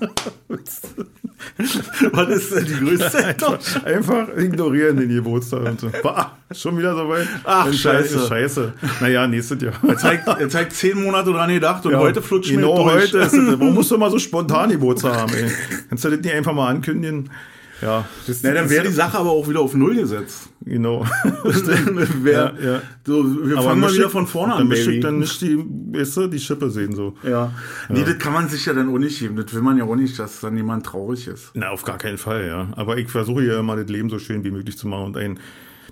Was 2.12 2.28
ist 2.28 2.54
denn 2.54 2.64
die 2.64 2.74
größte 2.84 3.18
Enttäuschung? 3.24 3.84
Einfach 3.84 4.28
ignorieren 4.36 4.96
den 4.96 5.08
Geburtstag 5.08 5.62
und 5.62 5.80
so. 5.80 5.90
Bah, 6.02 6.36
schon 6.52 6.78
wieder 6.78 6.94
soweit. 6.94 7.26
Ach, 7.44 7.64
Dann 7.64 7.74
scheiße. 7.74 8.26
Scheiße. 8.28 8.72
Naja, 9.00 9.26
nächstes 9.26 9.60
Jahr. 9.62 9.74
Er 9.86 9.96
zeigt, 9.96 10.26
er 10.28 10.48
zeigt 10.48 10.72
zehn 10.72 11.02
Monate 11.02 11.30
dran 11.32 11.50
gedacht 11.52 11.84
und 11.86 11.96
heute 11.96 12.22
flutscht 12.22 12.50
mir 12.50 12.56
genau 12.56 12.76
durch. 12.76 13.12
heute. 13.12 13.18
Ist 13.18 13.32
warum 13.60 13.74
musst 13.74 13.90
du 13.90 13.94
immer 13.96 14.10
so 14.10 14.18
spontan 14.18 14.70
Geburtstag 14.70 15.14
haben, 15.16 15.32
ey? 15.34 15.50
Kannst 15.88 16.04
du 16.04 16.10
das 16.10 16.20
nicht 16.20 16.34
einfach 16.34 16.52
mal 16.54 16.68
ankündigen? 16.68 17.30
Ja, 17.82 18.04
das, 18.26 18.42
Na, 18.42 18.52
dann 18.52 18.64
das- 18.64 18.70
wäre 18.72 18.86
die 18.86 18.92
Sache 18.92 19.18
aber 19.18 19.30
auch 19.30 19.48
wieder 19.48 19.60
auf 19.60 19.74
Null 19.74 19.96
gesetzt. 19.96 20.50
Genau. 20.60 21.04
Wär, 21.44 22.54
Ja, 22.62 22.72
ja. 22.72 22.82
So, 23.06 23.24
wir 23.46 23.56
Aber 23.56 23.68
fangen 23.68 23.80
mal 23.80 23.92
wieder 23.94 24.10
von 24.10 24.26
vorne 24.26 24.52
an, 24.54 24.68
Dann 24.68 24.68
Baby. 24.68 25.00
dann 25.00 25.18
nicht 25.18 25.40
die, 25.40 25.56
weißt 25.58 26.16
du, 26.18 26.26
die 26.26 26.38
Schippe 26.38 26.70
sehen 26.70 26.94
so. 26.94 27.14
ja. 27.22 27.52
Nee, 27.88 28.04
das 28.04 28.18
kann 28.18 28.32
man 28.34 28.48
sich 28.48 28.66
ja 28.66 28.74
dann 28.74 28.90
auch 28.92 28.98
nicht 28.98 29.18
geben. 29.18 29.36
Das 29.36 29.52
will 29.54 29.62
man 29.62 29.78
ja 29.78 29.84
auch 29.84 29.96
nicht, 29.96 30.18
dass 30.18 30.40
dann 30.40 30.56
jemand 30.56 30.84
traurig 30.86 31.26
ist. 31.26 31.50
Na, 31.54 31.70
auf 31.70 31.82
gar 31.84 31.96
keinen 31.98 32.18
Fall, 32.18 32.46
ja. 32.46 32.68
Aber 32.76 32.98
ich 32.98 33.08
versuche 33.08 33.44
ja 33.44 33.58
immer 33.60 33.76
das 33.76 33.88
Leben 33.88 34.10
so 34.10 34.18
schön 34.18 34.44
wie 34.44 34.50
möglich 34.50 34.76
zu 34.76 34.86
machen 34.86 35.06
und 35.06 35.16
ein 35.16 35.38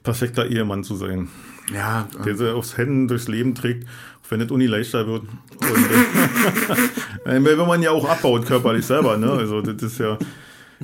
perfekter 0.02 0.46
Ehemann 0.46 0.84
zu 0.84 0.94
sein. 0.96 1.28
Ja, 1.74 2.08
der 2.24 2.36
sie 2.36 2.54
aufs 2.54 2.76
Händen 2.78 3.08
durchs 3.08 3.28
Leben 3.28 3.54
trägt, 3.54 3.84
auch 4.24 4.30
wenn 4.30 4.40
es 4.40 4.50
uni 4.50 4.66
leichter 4.66 5.06
wird. 5.06 5.22
Und, 5.22 5.68
äh, 7.26 7.44
wenn 7.58 7.58
man 7.58 7.82
ja 7.82 7.90
auch 7.90 8.08
abbaut 8.08 8.46
körperlich 8.46 8.86
selber, 8.86 9.18
ne? 9.18 9.30
Also 9.32 9.60
das 9.60 9.82
ist 9.82 9.98
ja, 9.98 10.16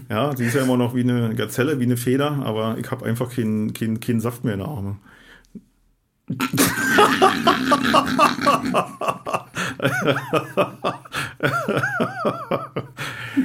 ja, 0.09 0.37
sie 0.37 0.47
ist 0.47 0.55
ja 0.55 0.63
immer 0.63 0.77
noch 0.77 0.95
wie 0.95 1.01
eine 1.03 1.35
Gazelle, 1.35 1.79
wie 1.81 1.85
eine 1.85 1.97
Feder, 1.97 2.43
aber 2.45 2.77
ich 2.79 2.91
habe 2.91 3.07
einfach 3.07 3.31
keinen 3.31 3.73
keinen 3.73 4.01
keinen 4.01 4.21
Saft 4.21 4.45
mehr 4.45 4.55
in 4.55 4.61
den 4.61 4.69
Armen. 4.69 4.99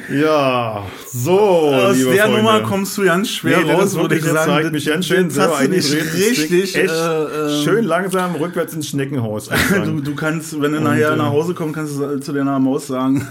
ja, 0.09 0.83
so. 1.11 1.39
Aus 1.39 1.97
der 1.97 2.05
Freunde. 2.05 2.37
Nummer 2.37 2.61
kommst 2.61 2.97
du 2.97 3.03
ganz 3.03 3.29
schwer 3.29 3.59
Nee, 3.63 3.71
raus, 3.71 3.95
würde 3.95 4.15
ich 4.15 4.23
sagen. 4.23 4.51
zeigt 4.51 4.71
mich 4.71 4.85
ganz 4.85 5.05
schön 5.05 5.29
selber 5.29 5.53
hast 5.57 5.65
du 5.65 5.69
nicht 5.69 5.93
richtig. 5.93 6.75
echt 6.75 6.91
äh, 6.91 7.23
äh, 7.23 7.63
schön 7.63 7.85
langsam 7.85 8.35
rückwärts 8.35 8.73
ins 8.73 8.87
Schneckenhaus. 8.89 9.49
Du, 9.85 10.01
du 10.01 10.15
kannst, 10.15 10.59
wenn 10.61 10.71
du 10.73 10.81
nachher 10.81 11.11
äh, 11.11 11.15
nach 11.15 11.29
Hause 11.29 11.53
kommst, 11.53 11.75
kannst 11.75 11.99
du 11.99 12.19
zu 12.19 12.33
deiner 12.33 12.59
Maus 12.59 12.87
sagen, 12.87 13.27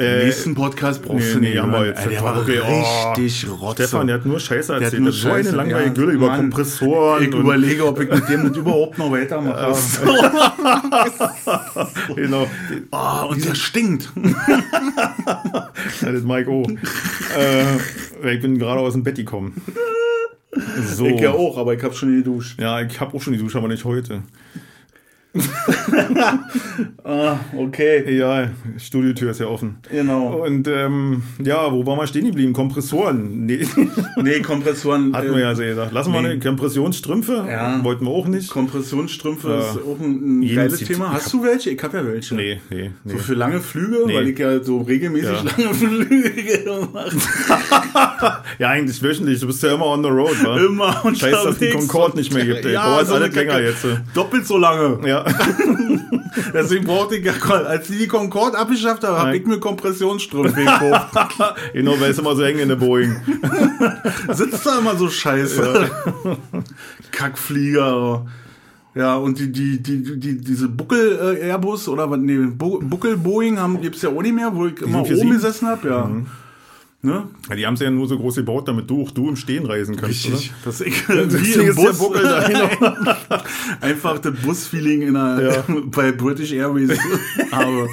Äh, 0.00 0.24
nächsten 0.24 0.54
Podcast 0.54 1.02
brauchst 1.02 1.26
nee, 1.26 1.32
du 1.32 1.40
nicht. 1.40 1.54
nee, 1.54 1.60
haben 1.60 1.72
wir 1.72 1.86
jetzt. 1.86 2.04
Der 2.04 2.12
Das 2.12 2.22
war 2.22 2.36
wirklich, 2.36 2.60
oh, 2.62 3.10
richtig 3.10 3.46
rotze. 3.50 3.82
Stefan, 3.82 4.06
der 4.06 4.16
hat 4.16 4.26
nur 4.26 4.40
Scheiße 4.40 4.74
hat 4.74 4.82
erzählt. 4.82 5.02
nur 5.02 5.10
Das 5.10 5.16
ist 5.16 5.22
so 5.22 5.28
eine 5.30 5.44
Scheiße, 5.44 5.56
langweilige 5.56 5.88
ja. 5.88 5.94
Gülle 5.94 6.12
über 6.12 6.26
Mann, 6.28 6.40
Kompressoren. 6.40 7.22
Ich 7.22 7.34
überlege, 7.34 7.86
ob 7.86 8.00
ich 8.00 8.10
mit 8.10 8.28
dem 8.28 8.48
das 8.48 8.56
überhaupt 8.56 8.98
noch 8.98 9.10
weitermache. 9.12 9.74
genau. 12.16 12.46
Oh, 12.90 13.26
und 13.28 13.44
der 13.44 13.54
stinkt. 13.54 14.10
Das 16.00 16.22
Mike 16.22 16.50
O. 16.50 16.66
äh, 17.38 18.34
ich 18.34 18.40
bin 18.40 18.58
gerade 18.58 18.80
aus 18.80 18.94
dem 18.94 19.02
Bett 19.02 19.16
gekommen. 19.16 19.60
So. 20.84 21.06
Ich 21.06 21.20
ja 21.20 21.30
auch, 21.30 21.58
aber 21.58 21.74
ich 21.74 21.82
habe 21.84 21.94
schon 21.94 22.16
geduscht. 22.16 22.60
Ja, 22.60 22.80
ich 22.80 22.98
habe 22.98 23.16
auch 23.16 23.22
schon 23.22 23.34
die 23.34 23.38
Dusche, 23.38 23.58
aber 23.58 23.68
nicht 23.68 23.84
heute. 23.84 24.22
Ah, 27.04 27.36
okay. 27.56 28.16
Ja, 28.16 28.50
Studiotür 28.78 29.30
ist 29.30 29.40
ja 29.40 29.46
offen. 29.46 29.78
Genau. 29.90 30.44
Und 30.44 30.68
ähm, 30.68 31.22
ja, 31.42 31.72
wo 31.72 31.84
waren 31.86 31.98
wir 31.98 32.06
stehen 32.06 32.26
geblieben? 32.26 32.52
Kompressoren. 32.52 33.46
Nee, 33.46 33.66
Nee, 34.22 34.40
Kompressoren. 34.40 35.14
hatten 35.14 35.28
äh, 35.28 35.34
wir 35.34 35.40
ja 35.40 35.54
so 35.54 35.62
gesagt. 35.62 35.92
Lassen 35.92 36.12
wir 36.12 36.20
nee. 36.22 36.28
eine 36.30 36.38
Kompressionsstrümpfe. 36.40 37.46
Ja. 37.48 37.82
Wollten 37.82 38.04
wir 38.04 38.10
auch 38.12 38.26
nicht. 38.26 38.50
Kompressionsstrümpfe 38.50 39.48
Ja. 39.48 39.58
ist 39.60 39.76
auch 39.78 39.98
ein, 40.00 40.40
ein 40.40 40.54
geiles 40.54 40.78
zieht- 40.78 40.88
Thema. 40.88 41.12
Hast 41.12 41.32
du 41.32 41.42
welche? 41.42 41.70
Ich 41.70 41.82
habe 41.82 41.96
ja 41.98 42.06
welche. 42.06 42.34
Nee, 42.34 42.60
nee, 42.70 42.90
nee. 43.04 43.12
So 43.12 43.18
für 43.18 43.34
lange 43.34 43.60
Flüge, 43.60 44.04
Nee. 44.06 44.14
weil 44.14 44.28
ich 44.28 44.38
ja 44.38 44.62
so 44.62 44.78
regelmäßig 44.82 45.30
Ja. 45.30 45.42
lange 45.42 45.74
Flüge 46.14 46.70
mache. 46.92 47.16
Ja, 48.58 48.68
eigentlich 48.68 49.02
wöchentlich. 49.02 49.40
Du 49.40 49.46
bist 49.46 49.62
ja 49.62 49.74
immer 49.74 49.86
on 49.86 50.02
the 50.02 50.10
road, 50.10 50.36
wa? 50.44 50.56
Immer 50.58 51.04
und 51.04 51.18
Scheiß, 51.18 51.44
dass 51.44 51.58
die 51.58 51.70
Concorde 51.70 52.18
nicht 52.18 52.32
mehr 52.32 52.44
gibt. 52.44 52.64
Ey. 52.64 52.72
Ja, 52.74 52.84
Dauert 52.84 53.06
so 53.08 53.14
alles 53.14 53.34
länger 53.34 53.60
jetzt. 53.60 53.86
Doppelt 54.14 54.46
so 54.46 54.58
lange. 54.58 54.98
Ja. 55.08 55.19
Deswegen 56.54 56.84
brauchte 56.86 57.16
ich, 57.16 57.24
ja- 57.24 57.32
als 57.32 57.88
die 57.88 57.98
die 57.98 58.06
Concorde 58.06 58.56
abgeschafft 58.58 59.02
haben, 59.04 59.16
habe 59.18 59.36
ich 59.36 59.46
mir 59.46 59.58
Kompressionsstrümpfe 59.58 60.60
gekauft. 60.60 61.16
genau, 61.72 61.98
weil 62.00 62.10
es 62.12 62.18
immer 62.18 62.34
so 62.36 62.42
eng 62.42 62.58
in 62.58 62.68
der 62.68 62.76
Boeing. 62.76 63.16
Sitzt 64.32 64.64
da 64.64 64.78
immer 64.78 64.96
so 64.96 65.08
scheiße. 65.08 65.90
Kackflieger. 67.10 68.26
Ja, 68.94 69.16
und 69.16 69.38
die, 69.38 69.52
die, 69.52 69.80
die, 69.82 70.18
die, 70.18 70.38
diese 70.38 70.68
Buckel-Airbus 70.68 71.86
oder 71.88 72.10
was, 72.10 72.18
nee, 72.18 72.36
Bu- 72.38 72.80
Buckel-Boeing 72.80 73.58
haben, 73.58 73.80
gibt's 73.80 74.02
ja 74.02 74.08
auch 74.10 74.20
nicht 74.20 74.34
mehr, 74.34 74.52
wo 74.54 74.66
ich 74.66 74.80
immer 74.82 75.02
oben 75.20 75.30
gesessen 75.30 75.68
habe, 75.68 75.88
ja. 75.88 76.10
Ne? 77.02 77.28
Ja, 77.48 77.56
die 77.56 77.66
haben 77.66 77.74
es 77.74 77.80
ja 77.80 77.90
nur 77.90 78.06
so 78.06 78.18
groß 78.18 78.34
gebaut, 78.36 78.68
damit 78.68 78.90
du 78.90 79.02
auch 79.04 79.10
du 79.10 79.30
im 79.30 79.36
Stehen 79.36 79.64
reisen 79.64 79.96
kannst, 79.96 80.26
Richtig. 80.26 80.52
Das 80.64 80.82
ich, 80.82 81.08
oder? 81.08 81.22
im 81.22 81.34
ist 81.34 81.56
der 81.56 81.72
Bus. 81.72 81.98
Buckel 81.98 82.22
da, 82.22 82.46
genau. 82.46 82.68
Einfach 83.80 84.18
das 84.18 84.34
Busfeeling 84.42 85.00
in 85.02 85.16
einer, 85.16 85.42
Ja. 85.42 85.64
bei 85.86 86.12
British 86.12 86.52
Airways 86.52 86.90
habe. 87.52 87.88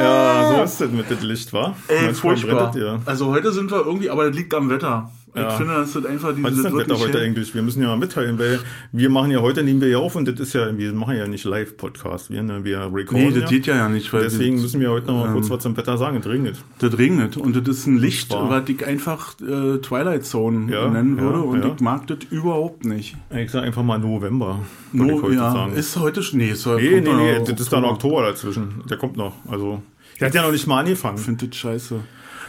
Ja, 0.00 0.54
so 0.56 0.62
ist 0.64 0.80
das 0.80 0.90
mit 0.90 1.10
dem 1.10 1.20
Licht, 1.28 1.52
wa? 1.52 1.74
Ey, 1.88 2.06
Manchmal 2.06 2.14
furchtbar. 2.36 2.70
das, 2.72 2.76
ja. 2.82 3.00
Also 3.04 3.26
heute 3.26 3.52
sind 3.52 3.70
wir 3.70 3.84
irgendwie, 3.84 4.08
aber 4.10 4.26
das 4.28 4.36
liegt 4.36 4.54
am 4.54 4.70
Wetter. 4.70 5.10
Ja. 5.34 5.48
Ich 5.50 5.54
finde, 5.56 5.74
das 5.74 5.94
ist 5.94 6.06
einfach 6.06 6.30
diese 6.34 6.42
Was 6.44 6.52
ist 6.52 6.64
das 6.64 6.72
wirklich 6.72 6.88
Wetter 6.98 7.00
heute 7.00 7.18
eigentlich? 7.20 7.54
Wir 7.54 7.62
müssen 7.62 7.82
ja 7.82 7.88
mal 7.88 7.96
mitteilen, 7.96 8.38
weil 8.38 8.58
wir 8.92 9.10
machen 9.10 9.30
ja 9.30 9.40
heute, 9.40 9.62
nehmen 9.62 9.80
wir 9.80 9.88
ja 9.88 9.98
auf 9.98 10.16
und 10.16 10.26
das 10.26 10.40
ist 10.40 10.52
ja, 10.54 10.76
wir 10.76 10.92
machen 10.92 11.16
ja 11.16 11.26
nicht 11.26 11.44
Live-Podcast, 11.44 12.30
wir, 12.30 12.42
ne, 12.42 12.64
wir 12.64 12.90
recorden 12.92 13.28
Nee, 13.28 13.32
das 13.32 13.42
ja. 13.42 13.48
geht 13.48 13.66
ja, 13.66 13.76
ja 13.76 13.88
nicht, 13.88 14.12
weil 14.12 14.22
Deswegen 14.22 14.56
das, 14.56 14.62
müssen 14.64 14.80
wir 14.80 14.90
heute 14.90 15.06
noch 15.08 15.24
mal 15.26 15.32
kurz 15.32 15.50
was 15.50 15.62
zum 15.62 15.76
Wetter 15.76 15.98
sagen. 15.98 16.16
Es 16.18 16.26
regnet. 16.26 16.56
das 16.78 16.96
regnet. 16.98 17.36
Und 17.36 17.54
das 17.56 17.68
ist 17.78 17.86
ein 17.86 17.98
Licht, 17.98 18.30
was 18.30 18.68
ich 18.68 18.84
einfach 18.86 19.34
äh, 19.40 19.78
Twilight 19.78 20.24
Zone 20.24 20.72
Ja, 20.72 20.88
nennen 20.88 21.18
würde. 21.20 21.40
und 21.40 21.64
ich 21.64 21.80
mag 21.80 22.06
das 22.06 22.18
überhaupt 22.30 22.84
nicht. 22.84 23.16
Ich 23.34 23.50
sag 23.50 23.64
einfach 23.64 23.82
mal 23.82 23.98
November, 23.98 24.60
würde 24.92 25.12
ich 25.12 25.16
No, 25.18 25.22
heute 25.22 25.34
ja, 25.36 25.52
sagen. 25.52 25.72
ist 25.74 25.96
heute 25.96 26.22
schon. 26.22 26.38
Nee, 26.38 26.50
ist 26.50 26.66
heute 26.66 26.82
nee, 26.84 27.00
nee, 27.00 27.12
nee, 27.12 27.38
das 27.46 27.60
ist 27.60 27.72
dann 27.72 27.84
Oktober 27.84 28.22
dazwischen. 28.22 28.82
Der 28.88 28.96
kommt 28.96 29.16
noch. 29.16 29.34
Also, 29.48 29.82
der 30.20 30.28
hat 30.28 30.34
ja 30.34 30.42
noch 30.42 30.52
nicht 30.52 30.66
mal 30.66 30.80
angefangen. 30.80 31.18
Ich 31.18 31.24
finde 31.24 31.46
das 31.46 31.56
scheiße. 31.56 32.00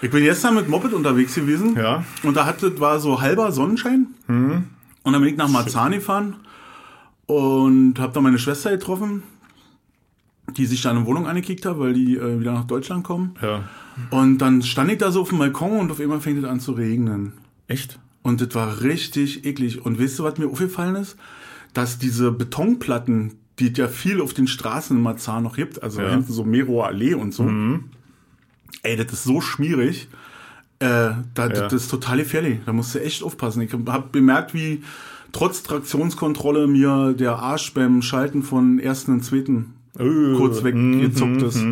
Ich 0.02 0.10
bin 0.10 0.24
gestern 0.24 0.56
mit 0.56 0.70
Moped 0.70 0.94
unterwegs 0.94 1.36
gewesen. 1.36 1.76
Ja. 1.76 2.04
Und 2.24 2.36
da 2.38 2.46
hatte, 2.46 2.80
war 2.80 3.00
so 3.00 3.22
halber 3.22 3.52
Sonnenschein. 3.52 4.08
Und 4.28 4.64
dann 5.04 5.22
bin 5.22 5.26
ich 5.32 5.38
nach 5.38 5.50
Marzahn 5.50 5.92
gefahren 5.92 6.36
und 7.26 8.00
habe 8.00 8.14
da 8.14 8.22
meine 8.22 8.40
Schwester 8.40 8.72
getroffen, 8.72 9.24
die 10.58 10.66
sich 10.66 10.82
da 10.82 10.90
eine 10.92 11.06
Wohnung 11.06 11.28
angekickt 11.28 11.66
hat, 11.66 11.78
weil 11.80 11.94
die 11.94 12.16
äh, 12.18 12.40
wieder 12.40 12.54
nach 12.54 12.66
Deutschland 12.66 13.04
kommen. 13.04 13.34
Ja. 13.42 13.64
Und 14.10 14.40
dann 14.40 14.62
stand 14.64 14.92
ich 14.92 14.98
da 14.98 15.12
so 15.12 15.22
auf 15.22 15.30
dem 15.30 15.38
Balkon 15.40 15.80
und 15.80 15.92
auf 15.92 16.00
einmal 16.00 16.22
fängt 16.22 16.40
es 16.40 16.46
an 16.46 16.60
zu 16.60 16.72
regnen. 16.72 17.34
Echt? 17.68 18.00
Und 18.24 18.42
das 18.42 18.56
war 18.56 18.82
richtig 18.82 19.46
eklig. 19.46 19.86
Und 19.86 20.00
weißt 20.02 20.18
du, 20.20 20.24
was 20.24 20.38
mir 20.38 20.48
aufgefallen 20.48 20.96
ist? 20.96 21.18
Dass 21.74 22.00
diese 22.00 22.32
Betonplatten, 22.32 23.34
die 23.60 23.72
es 23.72 23.78
ja 23.78 23.88
viel 23.88 24.22
auf 24.22 24.34
den 24.34 24.48
Straßen 24.48 24.96
in 24.98 25.04
Marzahn 25.04 25.44
noch 25.44 25.56
gibt, 25.56 25.84
also 25.84 26.02
Ja. 26.02 26.10
hinten 26.10 26.32
so 26.34 26.44
Meroer 26.44 26.88
Allee 26.88 27.14
und 27.14 27.34
so, 27.34 27.44
ey, 28.84 28.96
das 28.96 29.12
ist 29.14 29.24
so 29.24 29.42
schmierig. 29.42 30.08
Äh, 30.80 31.12
da, 31.34 31.50
Das 31.50 31.74
ist 31.74 31.92
total 31.92 32.18
gefährlich. 32.18 32.60
Da 32.66 32.74
musst 32.74 32.96
du 32.96 33.00
echt 33.00 33.24
aufpassen. 33.24 33.62
Ich 33.62 33.74
habe 33.74 34.04
bemerkt, 34.12 34.54
wie 34.54 34.82
trotz 35.32 35.64
Traktionskontrolle 35.64 36.68
mir 36.68 37.14
der 37.14 37.38
Arsch 37.38 37.74
beim 37.74 38.02
Schalten 38.02 38.44
von 38.44 38.80
ersten 38.80 39.14
und 39.14 39.24
zweiten 39.24 39.74
Äh, 39.98 40.38
kurz 40.38 40.64
weggezuckt 40.64 41.42
mhm, 41.42 41.46
ist. 41.46 41.66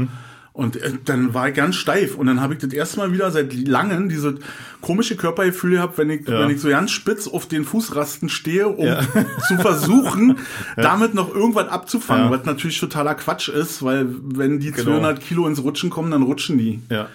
Und 0.58 0.76
äh, 0.78 0.94
dann 1.06 1.36
war 1.36 1.50
ich 1.50 1.54
ganz 1.54 1.76
steif. 1.76 2.16
Und 2.16 2.26
dann 2.26 2.42
habe 2.42 2.56
ich 2.56 2.60
das 2.60 2.74
erste 2.74 2.98
Mal 2.98 3.14
wieder 3.14 3.30
seit 3.30 3.54
langem 3.54 4.10
diese 4.10 4.36
komische 4.82 5.16
Körpergefühl 5.16 5.74
gehabt, 5.74 6.00
wenn 6.00 6.10
ich, 6.10 6.28
Ja. 6.28 6.40
wenn 6.42 6.50
ich 6.50 6.60
so 6.60 6.68
ganz 6.70 6.90
spitz 6.90 7.28
auf 7.28 7.46
den 7.48 7.64
Fußrasten 7.64 8.28
stehe, 8.28 8.68
um 8.68 8.88
zu 9.48 9.56
versuchen, 9.58 10.38
damit 10.76 11.14
noch 11.14 11.34
irgendwas 11.34 11.68
abzufangen, 11.68 12.26
Ja. 12.26 12.32
was 12.32 12.46
natürlich 12.46 12.80
totaler 12.80 13.14
Quatsch 13.14 13.50
ist, 13.50 13.84
weil 13.84 14.08
wenn 14.10 14.60
die 14.60 14.72
Genau. 14.72 14.92
200 14.98 15.20
Kilo 15.22 15.46
ins 15.48 15.62
Rutschen 15.62 15.92
kommen, 15.92 16.10
dann 16.10 16.24
rutschen 16.24 16.58
die. 16.58 16.80
Ja. 16.90 17.08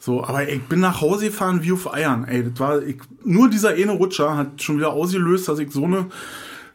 So, 0.00 0.24
aber 0.24 0.48
ich 0.48 0.62
bin 0.62 0.80
nach 0.80 1.00
Hause 1.00 1.26
gefahren 1.26 1.62
wie 1.62 1.70
auf 1.72 1.94
Eiern. 1.94 2.24
Ey, 2.24 2.42
das 2.50 2.58
war, 2.58 2.82
ich, 2.82 2.96
nur 3.22 3.48
dieser 3.50 3.68
eine 3.68 3.92
Rutscher 3.92 4.36
hat 4.36 4.60
schon 4.62 4.78
wieder 4.78 4.90
ausgelöst, 4.92 5.46
dass 5.46 5.60
ich 5.60 5.70
so 5.70 5.84
eine 5.84 6.06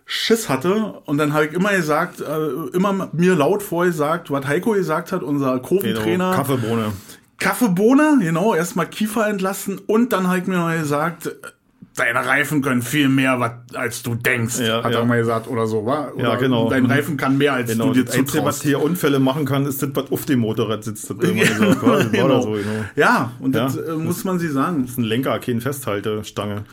Schiss 0.05 0.49
hatte. 0.49 1.01
Und 1.05 1.17
dann 1.17 1.33
habe 1.33 1.45
ich 1.47 1.53
immer 1.53 1.71
gesagt, 1.71 2.21
äh, 2.21 2.75
immer 2.75 3.09
mir 3.11 3.35
laut 3.35 3.63
vorgesagt, 3.63 4.29
was 4.31 4.45
Heiko 4.45 4.71
gesagt 4.71 5.11
hat, 5.11 5.23
unser 5.23 5.59
Kurventrainer. 5.59 6.31
Genau. 6.31 6.35
Kaffeebohne. 6.35 6.91
Kaffeebohne, 7.39 8.17
genau, 8.21 8.55
erstmal 8.55 8.87
Kiefer 8.87 9.27
entlassen 9.27 9.79
und 9.87 10.13
dann 10.13 10.27
habe 10.27 10.39
ich 10.39 10.47
mir 10.47 10.55
noch 10.57 10.71
gesagt, 10.71 11.35
deine 11.97 12.25
Reifen 12.25 12.61
können 12.61 12.81
viel 12.81 13.09
mehr, 13.09 13.39
was, 13.39 13.51
als 13.75 14.03
du 14.03 14.15
denkst, 14.15 14.59
Ja, 14.59 14.83
hat 14.83 14.93
ja. 14.93 14.99
er 14.99 15.05
mal 15.05 15.17
gesagt 15.17 15.47
oder 15.49 15.67
so, 15.67 15.85
wa? 15.85 16.09
Oder 16.15 16.23
Ja, 16.29 16.35
genau. 16.35 16.69
Dein 16.69 16.85
Reifen 16.85 17.17
kann 17.17 17.37
mehr, 17.37 17.53
als 17.53 17.71
Genau, 17.71 17.87
du 17.87 17.93
dir 17.93 18.05
das 18.05 18.15
Einzige, 18.15 18.45
was 18.45 18.59
zutraust. 18.59 18.63
hier 18.63 18.81
Unfälle 18.81 19.19
machen 19.19 19.43
kann, 19.45 19.65
ist 19.65 19.81
das, 19.83 19.89
was 19.93 20.11
auf 20.11 20.25
dem 20.25 20.39
Motorrad 20.39 20.83
sitzt. 20.85 21.09
Das 21.09 21.17
immer 21.29 21.41
gesagt, 21.43 21.81
war, 21.83 21.97
das 21.97 22.05
war 22.05 22.11
Genau. 22.11 22.41
so, 22.41 22.51
genau. 22.51 22.85
Ja, 22.95 23.31
und 23.39 23.53
Ja. 23.55 23.63
das 23.65 23.75
äh, 23.77 23.91
muss 23.93 24.23
man 24.23 24.39
sie 24.39 24.49
sagen. 24.49 24.83
Das 24.83 24.91
ist 24.91 24.97
ein 24.97 25.03
Lenker, 25.03 25.37
keine 25.39 25.59
Festhaltestange. 25.61 26.63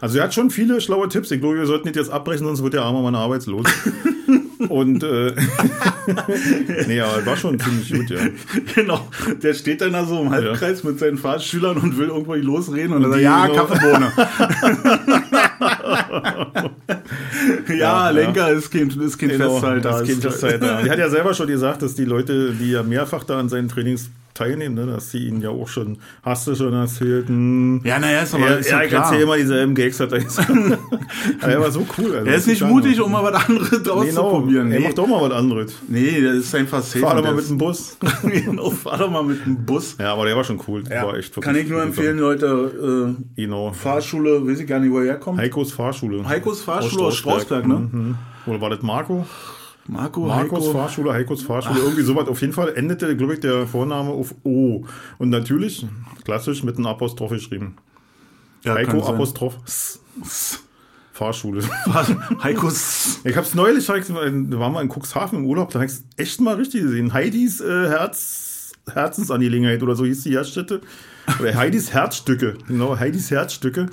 Also 0.00 0.18
er 0.18 0.24
hat 0.24 0.34
schon 0.34 0.50
viele 0.50 0.80
schlaue 0.80 1.08
Tipps. 1.08 1.30
Ich 1.30 1.40
glaube, 1.40 1.56
wir 1.58 1.66
sollten 1.66 1.88
nicht 1.88 1.96
jetzt 1.96 2.10
abbrechen, 2.10 2.46
sonst 2.46 2.62
wird 2.62 2.74
der 2.74 2.82
arme 2.82 3.02
Mann 3.02 3.14
arbeitslos. 3.14 3.66
Und 4.68 5.02
äh, 5.04 5.34
nee, 6.88 7.00
aber 7.00 7.24
war 7.24 7.36
schon 7.36 7.58
ziemlich 7.60 7.92
gut, 7.92 8.10
ja. 8.10 8.18
Genau, 8.74 9.08
der 9.40 9.54
steht 9.54 9.80
dann 9.80 9.92
da 9.92 10.04
so 10.04 10.20
im 10.20 10.30
Halbkreis 10.30 10.82
mit 10.82 10.98
seinen 10.98 11.16
Fahrschülern 11.16 11.76
und 11.78 11.96
will 11.96 12.08
irgendwo 12.08 12.34
losreden 12.34 12.92
und, 12.94 13.02
dann 13.02 13.12
sagt, 13.12 13.20
die 13.20 13.24
ja, 13.24 13.46
genau- 13.46 13.64
Kaffeebohne. 13.66 14.12
ja, 17.68 17.74
Ja, 17.74 18.10
Lenker 18.10 18.50
ist 18.50 18.70
kein, 18.70 18.88
ist 18.90 19.16
kein 19.18 19.30
Festhalter. 19.30 19.90
Das 19.90 20.00
Ist- 20.02 20.08
Kind 20.08 20.22
Festhalter. 20.22 20.82
Die 20.82 20.90
hat 20.90 20.98
ja 20.98 21.08
selber 21.08 21.34
schon 21.34 21.46
gesagt, 21.46 21.82
dass 21.82 21.94
die 21.94 22.04
Leute, 22.04 22.52
die 22.52 22.72
ja 22.72 22.82
mehrfach 22.82 23.24
da 23.24 23.38
an 23.38 23.48
seinen 23.48 23.68
Trainings 23.68 24.10
teilnehmen, 24.38 24.74
ne, 24.74 24.86
dass 24.86 25.10
sie 25.10 25.26
ihn 25.26 25.40
ja 25.40 25.50
auch 25.50 25.68
schon, 25.68 25.98
hast 26.22 26.46
du 26.46 26.54
schon 26.54 26.72
erzählt, 26.72 27.28
hm, 27.28 27.80
Ja, 27.84 27.98
naja, 27.98 28.20
ist 28.22 28.34
aber 28.34 28.58
ist 28.58 28.70
ja, 28.70 28.82
ja 28.82 28.88
klar. 28.88 29.02
erzähle 29.04 29.22
immer 29.22 29.36
dieselben 29.36 29.74
Gags, 29.74 30.00
hat 30.00 30.12
er. 30.12 30.22
Aber 31.40 31.52
er 31.52 31.60
war 31.60 31.70
so 31.70 31.86
cool. 31.98 32.14
Also, 32.16 32.26
Er 32.26 32.34
ist 32.36 32.46
nicht 32.46 32.62
mutig, 32.62 33.00
um 33.00 33.12
mal 33.12 33.22
was 33.24 33.46
anderes 33.48 33.88
auszuprobieren. 33.88 34.70
Er 34.72 34.78
Nee, 34.78 34.84
macht 34.86 34.98
doch 34.98 35.06
mal 35.06 35.20
was 35.20 35.32
anderes. 35.32 35.74
nee, 35.88 36.20
das 36.20 36.36
ist 36.36 36.54
einfach 36.54 36.82
safe. 36.82 37.00
Fahr 37.00 37.16
doch 37.16 37.24
mal 37.24 37.34
mit 37.34 37.48
dem 37.48 37.58
Bus. 37.58 37.96
genau, 38.22 38.70
fahr 38.70 38.98
doch 38.98 39.10
mal 39.10 39.22
mit 39.24 39.44
dem 39.44 39.64
Bus. 39.64 39.96
Ja, 39.98 40.12
aber 40.12 40.24
der 40.26 40.36
war 40.36 40.44
schon 40.44 40.60
cool. 40.68 40.82
Ja, 40.90 41.06
War 41.06 41.16
echt 41.16 41.38
Kann 41.40 41.56
ich 41.56 41.68
nur 41.68 41.82
empfehlen, 41.82 42.18
Leute, 42.18 43.16
äh, 43.36 43.40
Genau. 43.42 43.72
Fahrschule, 43.72 44.46
weiß 44.46 44.60
ich 44.60 44.66
gar 44.66 44.78
nicht, 44.80 44.90
wo 44.92 44.98
er 45.00 45.04
herkommt. 45.06 45.38
Heikos 45.38 45.72
Fahrschule. 45.72 46.26
Heikos 46.28 46.62
Fahrschule 46.62 47.04
aus 47.06 47.16
Strausberg, 47.16 47.66
ne? 47.66 47.88
Mhm. 47.90 48.14
Oder 48.46 48.60
war 48.60 48.70
das 48.70 48.82
Marco? 48.82 49.26
Marco, 49.88 50.26
Marcos 50.26 50.66
Heiko. 50.66 50.72
Fahrschule, 50.72 51.12
Heikos 51.12 51.42
Fahrschule, 51.42 51.80
irgendwie 51.80 52.02
sowas. 52.02 52.28
Auf 52.28 52.40
jeden 52.42 52.52
Fall 52.52 52.74
endete, 52.74 53.16
glaube 53.16 53.34
ich, 53.34 53.40
der 53.40 53.66
Vorname 53.66 54.10
auf 54.10 54.34
O. 54.44 54.84
Und 55.16 55.30
natürlich, 55.30 55.86
klassisch, 56.24 56.62
mit 56.62 56.76
einem 56.76 56.86
Apostroph 56.86 57.30
geschrieben. 57.30 57.76
Ja, 58.64 58.74
Heiko. 58.74 59.02
Apostroph 59.02 59.56
S. 59.64 60.00
Fahrschule. 61.12 61.62
Heikos. 62.42 63.20
Ich 63.24 63.36
hab's 63.36 63.54
neulich, 63.54 63.88
hab 63.88 63.96
ich's, 63.96 64.08
da 64.08 64.14
waren 64.14 64.72
wir 64.72 64.82
in 64.82 64.88
Cuxhaven 64.88 65.40
im 65.40 65.46
Urlaub, 65.46 65.70
da 65.70 65.80
hab 65.80 65.86
ich's 65.86 66.04
echt 66.16 66.40
mal 66.40 66.54
richtig 66.54 66.82
gesehen. 66.82 67.12
Heidis 67.12 67.60
äh, 67.60 67.88
Herz, 67.88 68.72
Herzensangelegenheit 68.92 69.82
oder 69.82 69.96
so 69.96 70.04
hieß 70.04 70.22
die 70.22 70.34
Herzstätte. 70.34 70.82
Oder 71.40 71.54
Heidis 71.56 71.92
Herzstücke. 71.92 72.58
Genau, 72.68 72.98
Heidis 72.98 73.30
Herzstücke. 73.30 73.86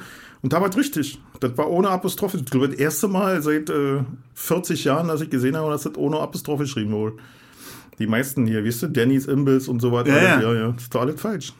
Und 0.46 0.54
da 0.54 0.62
war 0.62 0.70
es 0.70 0.78
richtig. 0.78 1.20
Das 1.40 1.58
war 1.58 1.72
ohne 1.72 1.90
Apostrophe. 1.90 2.38
Ich 2.38 2.46
glaube, 2.46 2.70
das 2.70 2.78
erste 2.78 3.08
Mal 3.08 3.42
seit 3.42 3.68
äh, 3.72 4.02
40 4.36 4.84
Jahren, 4.84 5.08
dass 5.08 5.20
ich 5.22 5.32
gesehen 5.32 5.58
habe, 5.58 5.72
dass 5.72 5.82
das 5.82 5.98
ohne 5.98 6.20
Apostrophe 6.20 6.66
geschrieben 6.66 6.92
wurde. 6.92 7.16
Die 7.98 8.06
meisten 8.06 8.46
hier, 8.46 8.64
weißt 8.64 8.84
du, 8.84 8.88
Denny's 8.90 9.26
Imbiss 9.26 9.68
und 9.68 9.80
so 9.82 9.92
weiter. 9.92 10.10
Ja, 10.16 10.40
ja. 10.40 10.42
ja, 10.42 10.54
ja. 10.54 10.72
Das 10.74 10.84
ist 10.84 10.94
doch 10.94 11.02
alles 11.02 11.20
falsch. 11.20 11.52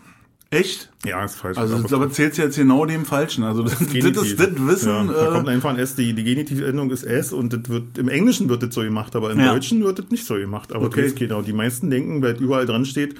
Echt? 0.52 0.92
Ja, 1.04 1.26
ist 1.26 1.34
falsch. 1.38 1.58
Also, 1.58 1.78
Aber- 1.78 1.92
aber 1.96 2.12
zählt 2.12 2.38
jetzt 2.38 2.58
genau 2.58 2.86
dem 2.86 3.06
Falschen. 3.06 3.44
Also, 3.44 3.64
das, 3.64 3.80
das 3.80 3.88
ist 3.92 4.40
das 4.40 4.50
Wissen. 4.56 4.90
Ja, 4.90 5.04
da 5.06 5.32
kommt 5.32 5.48
äh, 5.48 5.52
einfach 5.54 5.72
ein 5.72 5.80
S, 5.80 5.96
die, 5.96 6.14
die 6.14 6.24
Genitivendung 6.24 6.92
ist 6.92 7.06
S 7.06 7.34
und 7.34 7.54
das 7.54 7.68
wird, 7.68 7.98
im 7.98 8.08
Englischen 8.08 8.50
wird 8.50 8.62
das 8.62 8.76
so 8.76 8.82
gemacht, 8.82 9.16
aber 9.16 9.32
im 9.32 9.40
Ja. 9.40 9.52
Deutschen 9.52 9.84
wird 9.84 9.98
das 9.98 10.12
nicht 10.12 10.28
so 10.28 10.36
gemacht. 10.36 10.72
Aber 10.72 10.86
Okay. 10.86 11.02
das 11.06 11.16
geht 11.16 11.32
auch. 11.32 11.44
Die 11.44 11.54
meisten 11.54 11.90
denken, 11.90 12.22
weil 12.22 12.40
überall 12.40 12.68
dran 12.68 12.86
steht, 12.86 13.16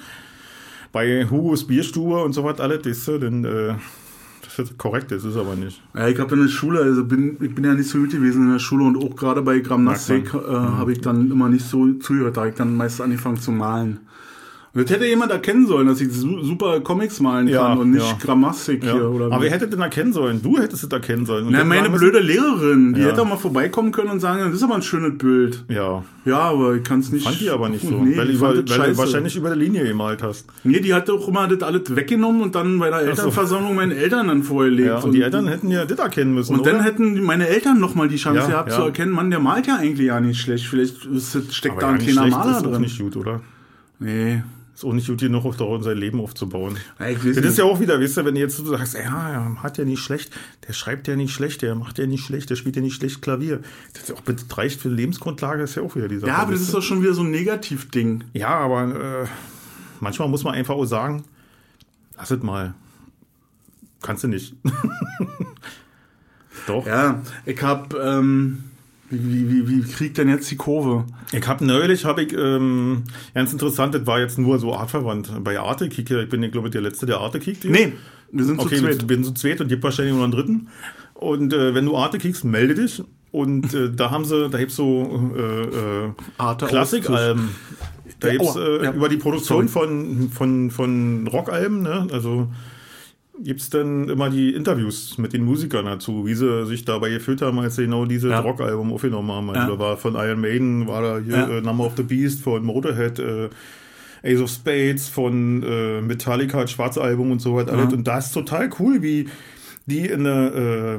bei 0.92 1.26
Hugos 1.28 1.66
Bierstube 1.66 2.22
und 2.22 2.34
so 2.34 2.44
was 2.44 2.60
alles, 2.60 2.82
das, 2.82 2.98
ist, 2.98 3.08
dann, 3.08 3.44
äh, 3.44 3.74
ist 4.58 4.78
korrekt, 4.78 5.10
das 5.10 5.24
ist 5.24 5.36
aber 5.36 5.54
nicht. 5.56 5.80
ja, 5.94 6.08
ich 6.08 6.18
habe 6.18 6.34
in 6.34 6.42
der 6.42 6.48
Schule, 6.48 6.80
also 6.80 7.04
bin, 7.04 7.36
ich 7.40 7.54
bin 7.54 7.64
ja 7.64 7.74
nicht 7.74 7.88
so 7.88 7.98
gut 7.98 8.10
gewesen 8.10 8.44
in 8.46 8.52
der 8.52 8.58
Schule 8.58 8.84
und 8.84 8.96
auch 8.96 9.14
gerade 9.16 9.42
bei 9.42 9.58
Grammatik 9.60 10.32
äh, 10.34 10.36
Mhm. 10.36 10.78
habe 10.78 10.92
ich 10.92 11.00
dann 11.00 11.30
immer 11.30 11.48
nicht 11.48 11.66
so 11.66 11.92
zugehört. 11.94 12.36
Da 12.36 12.40
habe 12.42 12.50
ich 12.50 12.56
dann 12.56 12.74
meist 12.76 13.00
angefangen 13.00 13.36
zu 13.38 13.52
malen. 13.52 13.98
Und 14.76 14.84
das 14.84 14.90
hätte 14.94 15.06
jemand 15.06 15.32
erkennen 15.32 15.66
sollen, 15.66 15.86
dass 15.86 16.00
ich 16.02 16.12
su 16.12 16.42
super 16.42 16.80
Comics 16.80 17.18
malen 17.20 17.48
Ja, 17.48 17.68
kann 17.68 17.78
und 17.78 17.92
nicht 17.92 18.04
ja. 18.06 18.18
Grammatik 18.20 18.84
Ja. 18.84 18.92
hier. 18.92 19.10
Oder 19.10 19.26
aber 19.32 19.40
wer 19.42 19.50
hätte 19.50 19.66
denn 19.68 19.80
erkennen 19.80 20.12
sollen? 20.12 20.42
Du 20.42 20.58
hättest 20.58 20.84
es 20.84 20.92
erkennen 20.92 21.24
sollen. 21.24 21.46
Und 21.46 21.52
Na, 21.52 21.60
dann 21.60 21.68
meine 21.68 21.88
blöde 21.88 22.18
Lehrerin, 22.20 22.92
die 22.92 23.02
hätte 23.02 23.22
auch 23.22 23.26
mal 23.28 23.36
vorbeikommen 23.38 23.90
können 23.90 24.10
und 24.10 24.20
sagen, 24.20 24.42
das 24.44 24.52
ist 24.54 24.62
aber 24.62 24.74
ein 24.74 24.82
schönes 24.82 25.16
Bild. 25.16 25.64
Ja, 25.68 26.04
Ja, 26.26 26.38
aber 26.40 26.74
ich 26.74 26.82
kann 26.84 27.00
es 27.00 27.10
nicht. 27.10 27.24
fand 27.24 27.40
die 27.40 27.48
aber 27.48 27.68
nicht 27.70 27.82
so. 27.88 27.98
Nee, 28.04 28.16
weil, 28.18 28.26
fand 28.34 28.40
weil, 28.42 28.62
das 28.64 28.78
weil 28.78 28.90
du 28.92 28.98
wahrscheinlich 28.98 29.34
über 29.36 29.48
der 29.48 29.56
Linie 29.56 29.84
gemalt 29.86 30.22
hast. 30.22 30.46
Nee, 30.62 30.80
die 30.80 30.92
hat 30.92 31.08
doch 31.08 31.26
immer 31.26 31.48
das 31.48 31.62
alles 31.62 31.96
weggenommen 31.96 32.42
und 32.42 32.54
dann 32.54 32.78
bei 32.78 32.90
der 32.90 33.00
Elternversammlung 33.00 33.74
meinen 33.74 33.92
Eltern 33.92 34.28
dann 34.28 34.42
vorgelegt. 34.42 34.88
Ja, 34.88 34.98
und 34.98 35.12
die 35.12 35.22
Eltern 35.22 35.48
hätten 35.48 35.70
ja 35.70 35.86
das 35.86 35.98
erkennen 35.98 36.34
müssen. 36.34 36.54
Und 36.54 36.66
dann 36.66 36.76
oder? 36.76 36.84
hätten 36.84 37.14
die- 37.14 37.22
meine 37.22 37.48
Eltern 37.48 37.80
noch 37.80 37.94
mal 37.94 38.08
die 38.08 38.16
Chance 38.16 38.48
gehabt 38.48 38.72
zu 38.72 38.82
erkennen, 38.82 39.12
Mann, 39.12 39.30
der 39.30 39.40
malt 39.40 39.66
ja 39.66 39.76
eigentlich 39.76 40.06
ja 40.08 40.20
nicht 40.20 40.38
schlecht. 40.38 40.66
Vielleicht 40.66 41.08
das- 41.10 41.38
steckt 41.50 41.72
aber 41.76 41.80
da 41.80 41.88
ein 41.92 41.98
kleiner 41.98 42.26
Maler 42.28 42.58
ist 42.58 42.66
auch 42.66 42.70
drin. 42.72 42.82
nicht 42.82 42.98
gut, 43.00 43.16
oder? 43.16 43.40
Nee. 43.98 44.42
Ist 44.76 44.84
auch 44.84 44.92
nicht 44.92 45.06
gut 45.06 45.20
genug, 45.20 45.46
auf 45.46 45.56
darauf 45.56 45.82
sein 45.82 45.96
Leben 45.96 46.20
aufzubauen. 46.20 46.76
Ja, 47.00 47.10
Das 47.10 47.24
ist 47.24 47.40
nicht. 47.42 47.56
ja 47.56 47.64
auch 47.64 47.80
wieder, 47.80 47.98
weißt 47.98 48.18
du, 48.18 48.24
wenn 48.26 48.34
du 48.34 48.40
jetzt 48.42 48.58
so 48.58 48.76
sagst, 48.76 48.92
ja, 48.92 49.30
er 49.30 49.62
hat 49.62 49.78
ja 49.78 49.86
nicht 49.86 50.00
schlecht, 50.02 50.30
der 50.68 50.74
schreibt 50.74 51.08
ja 51.08 51.16
nicht 51.16 51.32
schlecht, 51.32 51.62
der 51.62 51.74
macht 51.74 51.98
ja 51.98 52.06
nicht 52.06 52.26
schlecht, 52.26 52.50
der 52.50 52.56
spielt 52.56 52.76
ja 52.76 52.82
nicht 52.82 52.96
schlecht 52.96 53.22
Klavier. 53.22 53.62
Das 53.94 54.02
ist 54.02 54.12
auch 54.12 54.20
reicht 54.58 54.78
für 54.78 54.90
Lebensgrundlage, 54.90 55.62
ist 55.62 55.76
ja 55.76 55.82
auch 55.82 55.96
wieder 55.96 56.08
dieser. 56.08 56.26
Ja, 56.26 56.36
aber 56.36 56.52
das 56.52 56.60
ist 56.60 56.74
doch 56.74 56.82
schon 56.82 57.00
wieder 57.00 57.14
so 57.14 57.22
ein 57.22 57.30
Negativding. 57.30 58.24
Ja, 58.34 58.50
aber 58.50 59.22
äh, 59.22 59.26
manchmal 60.00 60.28
muss 60.28 60.44
man 60.44 60.52
einfach 60.52 60.74
auch 60.74 60.84
sagen, 60.84 61.24
lass 62.18 62.30
es 62.30 62.42
mal. 62.42 62.74
Kannst 64.02 64.24
du 64.24 64.28
nicht. 64.28 64.54
Doch. 66.66 66.86
Ja, 66.86 67.22
ich 67.46 67.62
hab, 67.62 67.94
ähm, 67.94 68.64
wie, 69.10 69.48
wie, 69.50 69.68
wie 69.68 69.82
kriegt 69.82 70.18
denn 70.18 70.28
jetzt 70.28 70.50
die 70.50 70.56
Kurve? 70.56 71.04
Ich 71.32 71.46
habe 71.46 71.64
neulich, 71.64 72.04
habe 72.04 72.22
ich, 72.22 72.32
ähm, 72.32 73.04
ganz 73.34 73.52
interessant, 73.52 73.94
das 73.94 74.06
war 74.06 74.20
jetzt 74.20 74.38
nur 74.38 74.58
so 74.58 74.74
artverwandt. 74.74 75.32
Bei 75.44 75.58
Arte 75.58 75.88
kick, 75.88 76.10
ich 76.10 76.28
bin, 76.28 76.50
glaube 76.50 76.68
ich, 76.68 76.72
der 76.72 76.82
Letzte, 76.82 77.06
der 77.06 77.18
Arte 77.18 77.38
kickt. 77.38 77.64
Nee, 77.64 77.92
wir 78.32 78.44
sind 78.44 78.58
okay, 78.58 78.76
zu 78.76 78.82
zweit. 78.82 79.08
wir 79.08 79.16
sind 79.16 79.24
zu 79.24 79.34
zweit 79.34 79.60
und 79.60 79.68
gibt 79.68 79.82
wahrscheinlich 79.84 80.14
nur 80.14 80.24
einen 80.24 80.32
dritten. 80.32 80.68
Und 81.14 81.52
äh, 81.52 81.74
wenn 81.74 81.86
du 81.86 81.96
Arte 81.96 82.18
kickst, 82.18 82.44
melde 82.44 82.74
dich. 82.74 83.02
Und 83.32 83.74
äh, 83.74 83.90
da 83.94 84.10
haben 84.10 84.24
sie, 84.24 84.48
da 84.48 84.58
gibt's 84.58 84.76
so 84.76 85.32
äh, 85.36 85.40
äh, 85.40 86.10
Arte 86.38 86.66
Klassikalben. 86.66 87.50
Da 88.20 88.28
Ja, 88.28 88.34
gibt's 88.34 88.56
oh, 88.56 88.60
äh, 88.60 88.84
ja. 88.84 88.92
über 88.92 89.08
die 89.08 89.16
Produktion 89.16 89.68
Sorry. 89.68 89.88
von, 89.88 90.30
von, 90.30 90.70
von 90.70 91.26
Rockalben, 91.26 91.82
ne? 91.82 92.06
Also 92.12 92.48
gibt's 93.42 93.70
dann 93.70 94.08
immer 94.08 94.30
die 94.30 94.54
Interviews 94.54 95.18
mit 95.18 95.32
den 95.32 95.44
Musikern 95.44 95.84
dazu, 95.86 96.26
wie 96.26 96.34
sie 96.34 96.66
sich 96.66 96.84
dabei 96.84 97.10
gefühlt 97.10 97.42
haben, 97.42 97.58
als 97.58 97.76
sie 97.76 97.82
genau 97.82 98.04
dieses 98.06 98.30
Ja. 98.30 98.40
Rockalbum 98.40 98.92
aufgenommen 98.92 99.30
haben. 99.30 99.50
Also 99.50 99.60
Ja. 99.60 99.68
da 99.68 99.78
war 99.78 99.96
von 99.96 100.14
Iron 100.14 100.40
Maiden, 100.40 100.86
war 100.86 101.02
da 101.02 101.18
hier 101.18 101.34
Ja. 101.34 101.48
äh, 101.58 101.60
Number 101.60 101.84
of 101.86 101.92
the 101.96 102.02
Beast 102.02 102.40
von 102.42 102.64
Motorhead, 102.64 103.18
äh, 103.18 103.48
Ace 104.24 104.40
of 104.40 104.50
Spades 104.50 105.08
von 105.08 105.62
äh, 105.62 106.00
Metallica, 106.00 106.62
das 106.62 106.70
schwarze 106.70 107.00
Album 107.02 107.30
und 107.30 107.40
so 107.40 107.54
weiter. 107.56 107.72
alles. 107.74 107.92
Und 107.92 108.06
das 108.08 108.26
ist 108.26 108.32
total 108.32 108.70
cool, 108.80 109.02
wie 109.02 109.28
die 109.86 110.06
in 110.06 110.26
eine, 110.26 110.48
äh, 110.48 110.94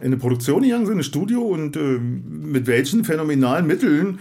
in 0.00 0.06
eine 0.06 0.16
Produktion 0.16 0.62
gegangen 0.62 0.86
sind, 0.86 0.98
ein 0.98 1.02
Studio 1.04 1.42
und 1.42 1.76
äh, 1.76 1.98
mit 1.98 2.66
welchen 2.66 3.04
phänomenalen 3.04 3.66
Mitteln 3.66 4.18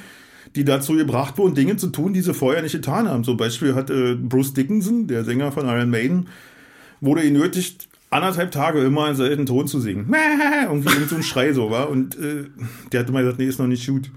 die 0.58 0.66
dazu 0.66 0.94
gebracht 0.96 1.38
wurden, 1.38 1.56
Dinge 1.56 1.78
zu 1.78 1.88
tun, 1.88 2.12
die 2.12 2.20
sie 2.20 2.34
vorher 2.34 2.62
nicht 2.62 2.74
getan 2.74 3.08
haben. 3.08 3.24
Zum 3.24 3.38
Beispiel 3.38 3.74
hat 3.74 3.90
äh, 3.90 4.16
Bruce 4.16 4.54
Dickinson, 4.54 5.08
der 5.08 5.24
Sänger 5.24 5.54
von 5.54 5.66
Iron 5.68 5.90
Maiden, 5.90 6.28
wurde 7.02 7.24
genötigt, 7.24 7.90
anderthalb 8.12 8.52
Tage 8.52 8.82
immer 8.82 9.06
einen 9.06 9.16
selben 9.16 9.46
Ton 9.46 9.68
zu 9.68 9.80
singen. 9.80 10.14
Irgendwie 10.64 10.94
irgend 10.94 11.10
so 11.10 11.16
ein 11.16 11.24
Schrei 11.24 11.54
so, 11.54 11.72
war. 11.72 11.90
Und 11.90 12.16
äh, 12.18 12.46
der 12.92 13.02
hat 13.02 13.10
immer 13.10 13.22
gesagt, 13.22 13.40
nee, 13.40 13.46
ist 13.46 13.60
noch 13.60 13.68
nicht 13.68 13.88
gut. 13.88 14.12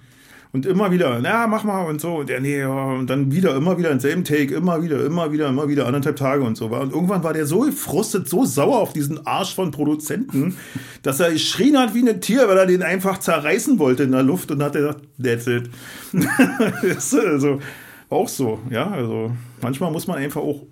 Und 0.52 0.66
immer 0.66 0.92
wieder, 0.92 1.18
na, 1.20 1.48
mach 1.48 1.64
mal 1.64 1.84
und 1.86 2.00
so. 2.00 2.18
Und 2.18 2.28
der, 2.28 2.40
nee, 2.40 2.60
ja. 2.60 2.68
Und 2.68 3.08
dann 3.08 3.32
wieder, 3.32 3.56
immer 3.56 3.76
wieder 3.76 3.88
denselben 3.88 4.22
Take, 4.22 4.54
immer 4.54 4.82
wieder, 4.82 5.04
immer 5.04 5.32
wieder, 5.32 5.48
immer 5.48 5.68
wieder, 5.68 5.86
anderthalb 5.86 6.16
Tage 6.16 6.44
und 6.44 6.56
so 6.56 6.70
war. 6.70 6.80
Und 6.80 6.92
irgendwann 6.92 7.24
war 7.24 7.32
der 7.32 7.46
so 7.46 7.60
gefrustet, 7.60 8.28
so 8.28 8.44
sauer 8.44 8.78
auf 8.78 8.92
diesen 8.92 9.26
Arsch 9.26 9.54
von 9.54 9.70
Produzenten, 9.72 10.56
dass 11.02 11.18
er 11.18 11.32
geschrien 11.32 11.76
hat 11.78 11.94
wie 11.94 12.08
ein 12.08 12.20
Tier, 12.20 12.46
weil 12.46 12.58
er 12.58 12.66
den 12.66 12.82
einfach 12.82 13.18
zerreißen 13.18 13.80
wollte 13.80 14.04
in 14.04 14.12
der 14.12 14.22
Luft. 14.22 14.50
Und 14.50 14.60
dann 14.60 14.68
hat 14.68 14.76
er 14.76 14.82
gesagt, 14.82 15.08
that's 15.22 15.46
it. 15.46 15.70
Also 17.26 17.60
auch 18.08 18.28
so, 18.28 18.60
ja. 18.70 18.88
Also 18.90 19.32
manchmal 19.60 19.90
muss 19.90 20.06
man 20.06 20.18
einfach 20.18 20.40
auch 20.40 20.62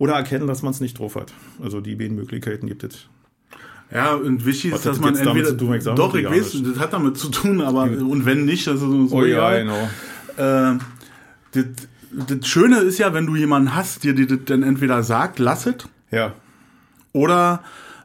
oder 0.00 0.14
erkennen, 0.14 0.48
dass 0.48 0.62
man 0.62 0.72
es 0.72 0.80
nicht 0.80 0.98
drauf 0.98 1.14
hat. 1.14 1.32
Also 1.62 1.80
die 1.80 1.94
beiden 1.94 2.16
Möglichkeiten 2.16 2.66
gibt 2.66 2.82
es. 2.82 3.06
Ja, 3.92 4.14
und 4.14 4.44
wichtig 4.46 4.72
ist, 4.72 4.86
dass 4.86 4.96
das 4.96 5.00
man 5.00 5.14
entweder. 5.16 5.56
tun? 5.56 5.74
Ich 5.74 5.84
doch, 5.84 6.12
nicht, 6.14 6.24
ich 6.24 6.30
ja, 6.30 6.36
weiß, 6.36 6.52
das- 6.52 6.62
das 6.62 6.78
hat 6.78 6.92
damit 6.92 7.16
zu 7.18 7.28
tun, 7.28 7.60
aber 7.60 7.82
und 7.82 8.24
wenn 8.24 8.44
nicht, 8.44 8.66
das 8.66 8.76
ist 8.76 8.80
so 8.80 9.08
Oh 9.12 9.22
egal. 9.24 9.60
genau. 9.64 9.88
Äh, 10.72 10.78
das, 11.52 11.64
das 12.38 12.46
Schöne 12.48 12.78
ist 12.78 12.98
ja, 12.98 13.12
wenn 13.14 13.26
du 13.26 13.36
jemanden 13.36 13.74
hast, 13.74 14.02
der 14.04 14.14
dir 14.14 14.26
das 14.26 14.38
dann 14.46 14.62
entweder 14.62 15.02
sagt, 15.02 15.38
lass 15.38 15.66
es, 15.66 15.74
Ja. 16.10 16.32
oder 17.12 17.62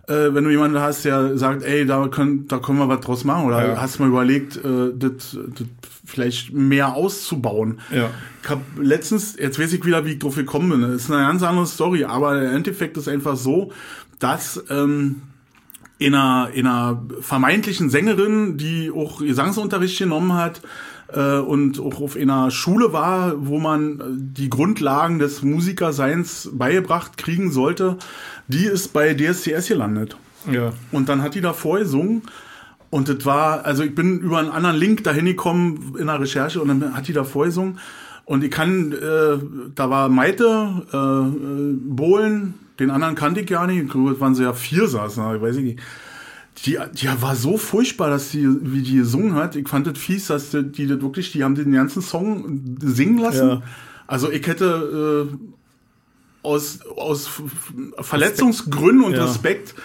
äh, 0.08 0.34
wenn 0.34 0.44
du 0.44 0.50
jemanden 0.50 0.80
hast, 0.80 1.06
der 1.06 1.38
sagt, 1.38 1.64
ey, 1.64 1.86
da 1.86 2.08
können, 2.08 2.48
da 2.48 2.60
können 2.60 2.78
wir 2.80 2.88
was 2.88 3.02
draus 3.02 3.24
machen, 3.24 3.46
oder 3.46 3.66
Ja. 3.68 3.82
hast 3.82 4.00
mal 4.00 4.08
überlegt, 4.10 4.58
äh, 4.58 4.92
das, 4.96 5.38
das 5.56 5.68
vielleicht 6.06 6.54
mehr 6.54 6.94
auszubauen. 6.94 7.80
Ja. 7.92 8.10
Ich 8.44 8.50
hab 8.50 8.62
letztens, 8.80 9.36
jetzt 9.40 9.60
weiß 9.60 9.74
ich 9.74 9.84
wieder, 9.86 10.06
wie 10.06 10.14
ich 10.14 10.20
drauf 10.20 10.36
gekommen 10.36 10.70
bin. 10.70 10.82
Das 10.82 11.04
ist 11.04 11.12
eine 11.12 11.26
ganz 11.26 11.42
andere 11.44 11.66
Story, 11.66 12.04
aber 12.06 12.40
der 12.40 12.52
Endeffekt 12.52 12.98
ist 12.98 13.08
einfach 13.08 13.36
so, 13.36 13.72
dass 14.20 14.64
ähm, 14.70 15.24
in, 15.98 16.14
einer, 16.14 16.50
in 16.54 16.68
einer 16.68 17.02
vermeintlichen 17.22 17.90
Sängerin, 17.90 18.58
die 18.58 18.92
auch 18.92 19.20
Gesangsunterricht 19.20 19.98
genommen 19.98 20.34
hat 20.34 20.62
äh, 21.14 21.38
und 21.38 21.80
auch 21.80 22.02
auf 22.02 22.16
einer 22.16 22.52
Schule 22.52 22.94
war, 22.94 23.48
wo 23.48 23.60
man 23.60 24.00
äh, 24.00 24.04
die 24.18 24.50
Grundlagen 24.50 25.20
des 25.20 25.44
Musikerseins 25.44 26.50
beigebracht 26.54 27.18
kriegen 27.18 27.52
sollte, 27.52 27.98
die 28.48 28.66
ist 28.66 28.94
bei 28.94 29.14
DSCS 29.14 29.68
gelandet. 29.68 30.18
Ja. 30.52 30.74
Und 30.92 31.10
dann 31.10 31.22
hat 31.22 31.36
die 31.36 31.42
da 31.42 31.54
vorgesungen. 31.54 32.24
Und 32.90 33.10
das 33.10 33.26
war, 33.26 33.66
also 33.66 33.84
ich 33.84 33.94
bin 33.94 34.20
über 34.20 34.40
einen 34.40 34.52
anderen 34.52 34.78
Link 34.78 35.04
dahin 35.04 35.26
gekommen 35.26 35.96
in 36.00 36.08
der 36.08 36.20
Recherche 36.20 36.62
und 36.62 36.68
dann 36.68 36.96
hat 36.96 37.08
die 37.08 37.14
da 37.14 37.24
vorgesungen. 37.24 37.80
Und 38.26 38.44
ich 38.44 38.52
kann, 38.52 38.92
äh, 38.92 39.38
da 39.76 39.90
war 39.90 40.10
Maite, 40.10 40.84
äh, 40.92 40.98
äh, 40.98 41.74
Bohlen, 41.74 42.56
den 42.80 42.90
anderen 42.90 43.16
kannte 43.16 43.42
ich 43.42 43.48
gar 43.48 43.68
nicht, 43.68 43.84
ich 43.84 43.90
glaube, 43.90 44.12
es 44.12 44.20
waren 44.20 44.36
so 44.36 44.44
ja 44.44 44.54
vier 44.54 44.88
saßen, 44.88 45.36
ich 45.36 45.42
weiß 45.42 45.58
ich 45.58 45.64
nicht. 45.64 45.80
Die, 46.66 46.78
die 46.94 47.10
war 47.22 47.36
so 47.36 47.58
furchtbar, 47.58 48.10
dass 48.10 48.30
die, 48.30 48.48
wie 48.62 48.82
die 48.82 48.96
gesungen 48.96 49.36
hat. 49.36 49.56
Ich 49.56 49.68
fand 49.68 49.88
das 49.88 49.98
fies, 49.98 50.28
dass 50.28 50.52
die, 50.52 50.64
die 50.64 50.88
das 50.88 51.02
wirklich, 51.02 51.32
die 51.32 51.44
haben 51.44 51.56
den 51.56 51.74
ganzen 51.74 52.02
Song 52.02 52.78
singen 52.82 53.18
lassen. 53.18 53.50
Ja. 53.50 53.62
Also 54.08 54.32
ich 54.32 54.46
hätte 54.48 55.30
äh, 55.32 55.38
aus, 56.44 56.80
aus 56.96 57.30
Verletzungsgründen 58.00 59.04
und 59.04 59.14
Ja. 59.14 59.26
Respekt 59.26 59.76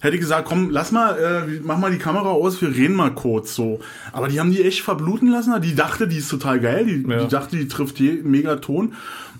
hätte 0.00 0.16
ich 0.16 0.20
gesagt, 0.20 0.46
komm, 0.46 0.68
lass 0.70 0.92
mal, 0.92 1.16
äh, 1.16 1.60
mach 1.62 1.78
mal 1.78 1.90
die 1.90 1.98
Kamera 1.98 2.28
aus, 2.28 2.60
wir 2.60 2.68
reden 2.68 2.94
mal 2.94 3.14
kurz 3.14 3.54
so. 3.54 3.80
Aber 4.12 4.28
die 4.28 4.38
haben 4.38 4.50
die 4.50 4.62
echt 4.62 4.82
verbluten 4.82 5.30
lassen. 5.30 5.58
Die 5.62 5.74
dachte, 5.74 6.06
die 6.06 6.18
ist 6.18 6.28
total 6.30 6.60
geil. 6.60 6.84
Die, 6.84 7.10
Ja. 7.10 7.24
die 7.24 7.28
dachte, 7.28 7.56
die 7.56 7.68
trifft 7.68 7.98
je, 8.00 8.20
mega 8.22 8.56
Ton. 8.56 8.92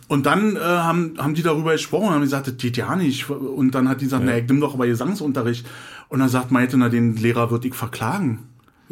Und 0.08 0.26
dann 0.26 0.56
äh, 0.56 0.60
haben, 0.60 1.14
haben 1.18 1.34
die 1.34 1.42
darüber 1.42 1.72
gesprochen 1.72 2.08
und 2.08 2.14
haben 2.14 2.22
gesagt, 2.22 2.46
das 2.46 2.56
geht 2.56 2.76
ja 2.78 2.96
nicht. 2.96 3.28
Und 3.28 3.74
dann 3.74 3.88
hat 3.90 4.00
die 4.00 4.06
gesagt, 4.06 4.22
na, 4.24 4.36
ich 4.38 4.48
nimm 4.48 4.60
doch 4.60 4.74
aber 4.74 4.86
Gesangsunterricht. 4.86 5.66
Und 6.14 6.20
dann 6.20 6.28
sagt 6.28 6.52
Maite, 6.52 6.76
na, 6.78 6.88
den 6.88 7.16
Lehrer 7.16 7.50
würde 7.50 7.66
ich 7.66 7.74
verklagen. 7.74 8.38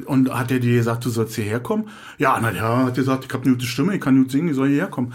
Und 0.06 0.28
hat 0.36 0.50
er 0.50 0.58
dir 0.58 0.74
gesagt, 0.74 1.04
du 1.04 1.08
sollst 1.08 1.36
hierher 1.36 1.60
kommen? 1.60 1.84
Ja, 2.18 2.36
na, 2.42 2.50
der 2.50 2.62
hat 2.86 2.94
gesagt, 2.96 3.24
ich 3.26 3.32
habe 3.32 3.44
eine 3.44 3.52
gute 3.54 3.66
Stimme, 3.66 3.94
ich 3.94 4.00
kann 4.00 4.16
gut 4.16 4.32
singen, 4.32 4.48
ich 4.48 4.56
soll 4.56 4.66
hierher 4.70 4.88
kommen. 4.88 5.12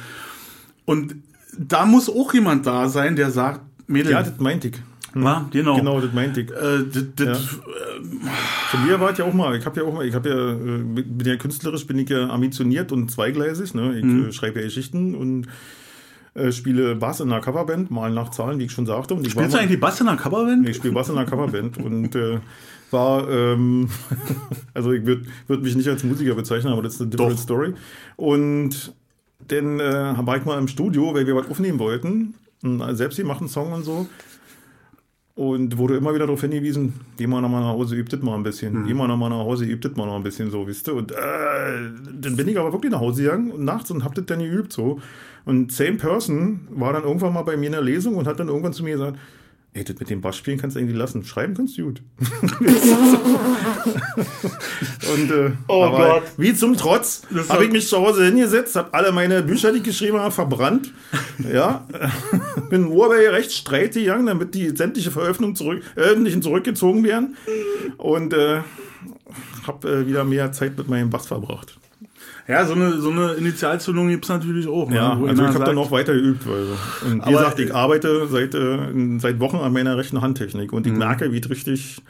Und 0.86 1.16
da 1.58 1.86
muss 1.86 2.10
auch 2.10 2.34
jemand 2.34 2.66
da 2.66 2.88
sein, 2.88 3.18
der 3.18 3.30
sagt, 3.30 3.60
Mädel, 3.88 4.14
Ja, 4.14 4.24
das 4.24 4.40
meinte 4.40 4.70
ich. 4.70 4.76
ja, 5.16 5.46
genau. 5.52 5.76
Genau, 5.76 6.00
das 6.00 6.14
meinte 6.14 6.40
ich. 6.40 6.50
Äh, 6.50 6.86
das, 6.94 7.04
das, 7.16 7.40
Von 8.70 8.86
mir 8.88 9.02
war 9.02 9.12
es 9.12 9.18
ja 9.18 9.26
auch 9.26 9.34
mal, 9.34 9.58
ich 9.58 9.66
habe 9.66 9.82
ja 9.82 9.86
auch 9.86 9.94
mal, 9.94 10.06
ich 10.06 10.16
habe 10.16 10.30
ja, 10.30 10.52
äh, 10.54 11.02
bin 11.04 11.28
ja 11.28 11.36
künstlerisch, 11.36 11.86
bin 11.88 12.00
ich 12.00 12.08
ja 12.08 12.30
ambitioniert 12.30 12.94
und 12.94 13.12
zweigleisig, 13.12 13.74
ne? 13.74 13.98
Ich 13.98 14.06
Mhm. 14.06 14.30
äh, 14.30 14.32
schreibe 14.32 14.60
ja 14.60 14.66
Geschichten 14.66 15.14
und 15.14 15.48
äh, 16.38 16.52
spiele 16.52 16.96
Bass 16.96 17.20
in 17.20 17.32
einer 17.32 17.42
Coverband, 17.42 17.90
mal 17.90 18.12
nach 18.12 18.30
Zahlen, 18.30 18.60
wie 18.60 18.66
ich 18.66 18.72
schon 18.72 18.86
sagte. 18.86 19.16
Und 19.16 19.26
ich 19.26 19.34
Spielst 19.34 19.56
du 19.56 19.60
eigentlich 19.60 19.80
Bass 19.80 20.00
in 20.00 20.08
einer 20.08 20.18
Coverband? 20.18 20.70
ich 20.70 20.78
spiele 20.78 20.94
Bass 20.94 21.10
in 21.10 21.18
einer 21.18 21.28
Coverband 21.28 21.78
und 21.84 22.16
äh, 22.16 22.40
war, 22.92 23.28
ähm, 23.30 23.90
also 24.74 24.92
ich 24.92 25.06
würde 25.06 25.26
würd 25.48 25.64
mich 25.64 25.76
nicht 25.76 25.88
als 25.88 26.04
Musiker 26.04 26.36
bezeichnen, 26.36 26.72
aber 26.74 26.84
das 26.84 26.96
ist 26.96 27.02
eine 27.02 27.10
different 27.10 27.34
Doch. 27.34 27.42
story. 27.42 27.74
Und 28.16 28.94
dann 29.48 29.80
äh, 29.80 30.16
war 30.20 30.38
ich 30.38 30.46
mal 30.46 30.60
im 30.60 30.68
Studio, 30.68 31.14
weil 31.14 31.26
wir 31.26 31.36
was 31.36 31.50
aufnehmen 31.50 31.80
wollten, 31.80 32.36
einen 32.64 32.96
selbstgemachten 32.96 33.48
Song 33.48 33.74
und 33.74 33.84
so. 33.84 34.08
Und 35.36 35.78
wurde 35.78 35.98
immer 35.98 36.16
wieder 36.16 36.26
darauf 36.26 36.42
hingewiesen, 36.42 36.94
geh 37.18 37.28
mal 37.28 37.42
nochmal 37.42 37.62
nach 37.62 37.70
Hause, 37.70 37.96
übt 37.96 38.16
das 38.16 38.24
mal 38.24 38.34
ein 38.36 38.42
bisschen. 38.42 38.88
Geh 38.88 38.96
mal 38.96 39.08
nochmal 39.08 39.30
nach 39.30 39.38
Hause, 39.38 39.66
übt 39.66 39.88
das 39.88 39.96
mal 39.96 40.08
noch 40.08 40.16
ein 40.16 40.24
bisschen 40.24 40.50
so, 40.50 40.66
wisst 40.66 40.88
ihr. 40.88 40.96
Und 40.96 41.12
äh, 41.12 41.16
dann 41.16 42.36
bin 42.36 42.48
ich 42.48 42.58
aber 42.58 42.74
wirklich 42.74 42.92
nach 42.92 43.00
Hause 43.00 43.22
gegangen 43.22 43.52
und 43.52 43.64
nachts 43.64 43.92
und 43.92 44.04
hab 44.04 44.16
das 44.16 44.26
dann 44.26 44.40
geübt 44.40 44.74
so. 44.74 45.00
Und 45.48 45.72
same 45.72 45.94
person 45.94 46.68
war 46.72 46.92
dann 46.92 47.04
irgendwann 47.04 47.32
mal 47.34 47.44
bei 47.44 47.56
mir 47.56 47.68
in 47.68 47.72
der 47.72 47.82
Lesung 47.82 48.16
und 48.16 48.28
hat 48.28 48.38
dann 48.38 48.50
irgendwann 48.50 48.74
zu 48.74 48.84
mir 48.84 48.96
gesagt, 48.98 49.18
ey, 49.72 49.86
das 49.86 49.98
mit 49.98 50.10
dem 50.10 50.20
Bass 50.20 50.36
spielen 50.36 50.58
kannst 50.58 50.76
du 50.76 50.82
irgendwie 50.82 50.98
lassen. 50.98 51.24
Schreiben 51.24 51.54
kannst 51.54 51.78
du 51.78 51.86
gut. 51.86 52.02
und 55.14 55.32
äh, 55.32 55.52
Oh 55.70 55.90
Gott. 55.90 56.24
wie 56.36 56.54
zum 56.54 56.76
Trotz 56.76 57.22
habe 57.48 57.64
ich 57.64 57.72
mich 57.72 57.88
zu 57.88 57.98
Hause 57.98 58.26
hingesetzt, 58.26 58.76
habe 58.76 58.94
alle 58.94 59.14
meine 59.14 59.42
Bücher, 59.42 59.72
die 59.72 59.78
ich 59.78 59.86
geschrieben 59.86 60.20
habe, 60.20 60.32
verbrannt. 60.32 60.92
ja, 61.50 61.88
bin 62.70 62.88
in 62.88 62.92
Urheberrechtsstreit 62.92 63.94
gegangen, 63.94 64.26
damit 64.26 64.54
die 64.54 64.76
sämtliche 64.76 65.12
Veröffentlichungen 65.12 65.56
zurück, 65.56 65.82
öffentlichen 65.96 66.42
zurückgezogen 66.42 67.06
werden. 67.06 67.38
Und 67.96 68.34
äh, 68.34 68.64
habe 69.66 69.90
äh, 69.90 70.08
wieder 70.08 70.26
mehr 70.26 70.52
Zeit 70.52 70.78
mit 70.78 70.90
meinem 70.90 71.10
Bass 71.10 71.26
verbracht. 71.28 71.78
Ja, 72.48 72.66
so 72.66 72.74
eine, 72.74 73.00
so 73.02 73.12
eine 73.12 73.34
Initialzündung 73.34 74.08
gibt's 74.08 74.30
natürlich 74.30 74.68
auch. 74.68 74.90
Ja, 74.90 75.16
ne, 75.16 75.22
wo 75.22 75.28
also 75.28 75.44
ich 75.44 75.50
habe 75.50 75.66
dann 75.66 75.76
noch 75.76 75.92
weiter 75.92 76.14
geübt. 76.14 76.48
Weil, 76.48 77.12
und 77.12 77.26
wie 77.26 77.32
gesagt, 77.32 77.60
ich 77.60 77.70
äh, 77.70 77.74
arbeite 77.74 78.28
seit, 78.28 78.56
äh, 78.56 79.20
seit 79.20 79.40
Wochen 79.40 79.58
an 79.58 79.74
meiner 79.74 79.98
rechten 79.98 80.22
Handtechnik 80.22 80.72
und 80.72 80.88
ich 80.88 80.94
merke, 80.94 81.32
wie 81.34 81.40
es 81.40 81.50
richtig 81.50 82.02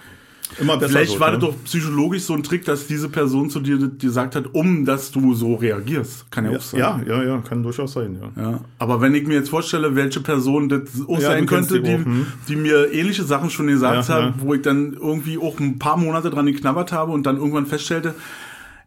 immer 0.59 0.77
besser 0.77 0.87
Mhm. 0.87 0.91
Vielleicht 0.93 1.11
wird. 1.11 1.19
war 1.19 1.31
ne? 1.31 1.39
das 1.39 1.49
doch 1.49 1.63
psychologisch 1.65 2.23
so 2.23 2.33
ein 2.33 2.43
Trick, 2.43 2.65
dass 2.65 2.87
diese 2.87 3.09
Person 3.09 3.49
zu 3.49 3.59
dir 3.59 3.77
gesagt 3.89 4.35
hat, 4.35 4.53
um 4.53 4.85
dass 4.85 5.11
du 5.11 5.33
so 5.33 5.55
reagierst. 5.55 6.31
Kann 6.31 6.45
ja, 6.45 6.57
auch 6.57 6.61
sein. 6.61 6.79
Ja, 6.79 7.01
ja, 7.05 7.23
ja, 7.23 7.37
kann 7.39 7.63
durchaus 7.63 7.93
sein, 7.93 8.17
ja. 8.21 8.41
Ja, 8.41 8.59
aber 8.79 9.01
wenn 9.01 9.13
ich 9.15 9.27
mir 9.27 9.35
jetzt 9.35 9.49
vorstelle, 9.49 9.95
welche 9.95 10.21
Person 10.21 10.69
das 10.69 10.81
auch 11.07 11.19
Ja, 11.19 11.31
sein 11.31 11.45
könnte, 11.47 11.81
die 11.81 11.89
die, 11.89 12.05
hm. 12.05 12.27
die 12.47 12.55
mir 12.55 12.93
ähnliche 12.93 13.23
Sachen 13.23 13.49
schon 13.49 13.67
gesagt 13.67 14.07
Ja, 14.07 14.15
hat, 14.15 14.23
ja. 14.23 14.33
wo 14.37 14.53
ich 14.53 14.61
dann 14.61 14.93
irgendwie 14.93 15.37
auch 15.37 15.59
ein 15.59 15.79
paar 15.79 15.97
Monate 15.97 16.29
dran 16.29 16.45
geknabbert 16.45 16.91
habe 16.91 17.11
und 17.11 17.25
dann 17.25 17.37
irgendwann 17.37 17.65
feststellte, 17.65 18.15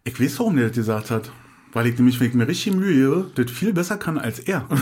ich 0.05 0.19
weiß, 0.21 0.39
warum 0.39 0.57
der 0.57 0.69
das 0.69 0.77
gesagt 0.77 1.11
hat. 1.11 1.31
Weil 1.73 1.87
ich 1.87 1.97
nämlich, 1.97 2.19
wenn 2.19 2.29
ich 2.29 2.35
mir 2.35 2.49
richtig 2.49 2.75
Mühe 2.75 2.93
gebe, 2.95 3.31
das 3.37 3.51
viel 3.51 3.73
besser 3.73 3.97
kann 3.97 4.19
als 4.19 4.39
er. 4.41 4.67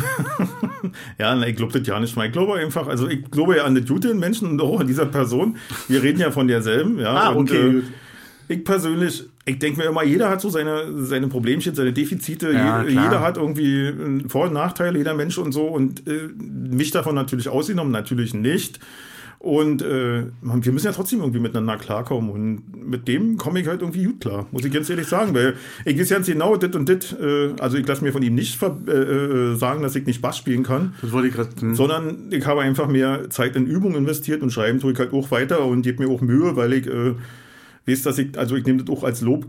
Ja, 1.18 1.34
na, 1.34 1.46
ich 1.46 1.56
glaube 1.56 1.76
das 1.76 1.86
ja 1.86 1.98
nicht 1.98 2.16
mal. 2.16 2.26
Ich 2.26 2.32
glaube 2.32 2.54
einfach, 2.54 2.86
also 2.86 3.08
ich 3.08 3.30
glaube 3.30 3.56
ja 3.56 3.64
an 3.64 3.74
das 3.74 3.86
Gute 3.86 4.08
in 4.10 4.18
Menschen 4.18 4.48
und 4.48 4.60
auch 4.62 4.80
an 4.80 4.86
dieser 4.86 5.06
Person. 5.06 5.56
Wir 5.88 6.02
reden 6.02 6.20
ja 6.20 6.30
von 6.30 6.46
derselben, 6.46 6.98
ja. 7.00 7.12
Ah, 7.14 7.28
und, 7.30 7.50
okay, 7.50 7.68
äh, 7.68 7.72
gut. 7.72 7.84
ich 8.46 8.64
persönlich, 8.64 9.24
ich 9.44 9.58
denke 9.58 9.80
mir 9.80 9.86
immer, 9.86 10.04
jeder 10.04 10.30
hat 10.30 10.40
so 10.40 10.48
seine, 10.50 11.04
seine 11.04 11.26
Problemchen, 11.26 11.74
seine 11.74 11.92
Defizite. 11.92 12.52
Ja, 12.52 12.82
Je, 12.82 12.92
klar. 12.92 13.04
jeder 13.04 13.20
hat 13.20 13.36
irgendwie 13.36 13.86
äh, 13.86 14.28
Vor- 14.28 14.46
und 14.46 14.52
Nachteile, 14.54 14.96
jeder 14.98 15.14
Mensch 15.14 15.36
und 15.36 15.52
so. 15.52 15.66
Und 15.66 16.06
äh, 16.06 16.28
mich 16.38 16.92
davon 16.92 17.16
natürlich 17.16 17.48
ausgenommen, 17.48 17.92
natürlich 17.92 18.34
nicht. 18.34 18.78
Und 19.40 19.82
äh, 19.82 20.24
wir 20.42 20.72
müssen 20.72 20.86
ja 20.86 20.92
trotzdem 20.92 21.20
irgendwie 21.20 21.38
miteinander 21.38 21.76
klarkommen. 21.76 22.30
Und 22.30 22.88
mit 22.88 23.06
dem 23.06 23.36
komme 23.36 23.60
ich 23.60 23.68
halt 23.68 23.82
irgendwie 23.82 24.04
gut 24.04 24.20
klar, 24.20 24.46
muss 24.50 24.64
ich 24.64 24.72
ganz 24.72 24.90
ehrlich 24.90 25.06
sagen. 25.06 25.32
Weil 25.32 25.54
ich 25.84 25.98
weiß 25.98 26.08
ganz 26.08 26.26
genau, 26.26 26.56
dit 26.56 26.74
und 26.74 26.88
dit, 26.88 27.16
äh, 27.20 27.52
also 27.60 27.76
ich 27.76 27.86
lasse 27.86 28.02
mir 28.02 28.12
von 28.12 28.22
ihm 28.22 28.34
nicht 28.34 28.60
äh, 28.60 28.90
äh, 28.90 29.54
sagen, 29.54 29.82
dass 29.82 29.94
ich 29.94 30.06
nicht 30.06 30.20
Bass 30.20 30.38
spielen 30.38 30.64
kann. 30.64 30.94
Das 31.02 31.12
wollte 31.12 31.28
ich 31.28 31.34
gerade. 31.34 31.50
Sondern 31.74 32.30
ich 32.30 32.46
habe 32.46 32.62
einfach 32.62 32.88
mehr 32.88 33.30
Zeit 33.30 33.54
in 33.54 33.66
Übung 33.66 33.94
investiert 33.94 34.42
und 34.42 34.50
schreiben 34.50 34.80
tue 34.80 34.92
ich 34.92 34.98
halt 34.98 35.12
auch 35.12 35.30
weiter 35.30 35.64
und 35.64 35.82
gebe 35.82 36.02
mir 36.04 36.12
auch 36.12 36.20
Mühe, 36.20 36.56
weil 36.56 36.72
ich 36.72 36.88
äh, 36.88 37.14
weiß, 37.86 38.02
dass 38.02 38.18
ich, 38.18 38.36
also 38.36 38.56
ich 38.56 38.66
nehme 38.66 38.82
das 38.82 38.96
auch 38.96 39.04
als 39.04 39.20
Lob 39.20 39.46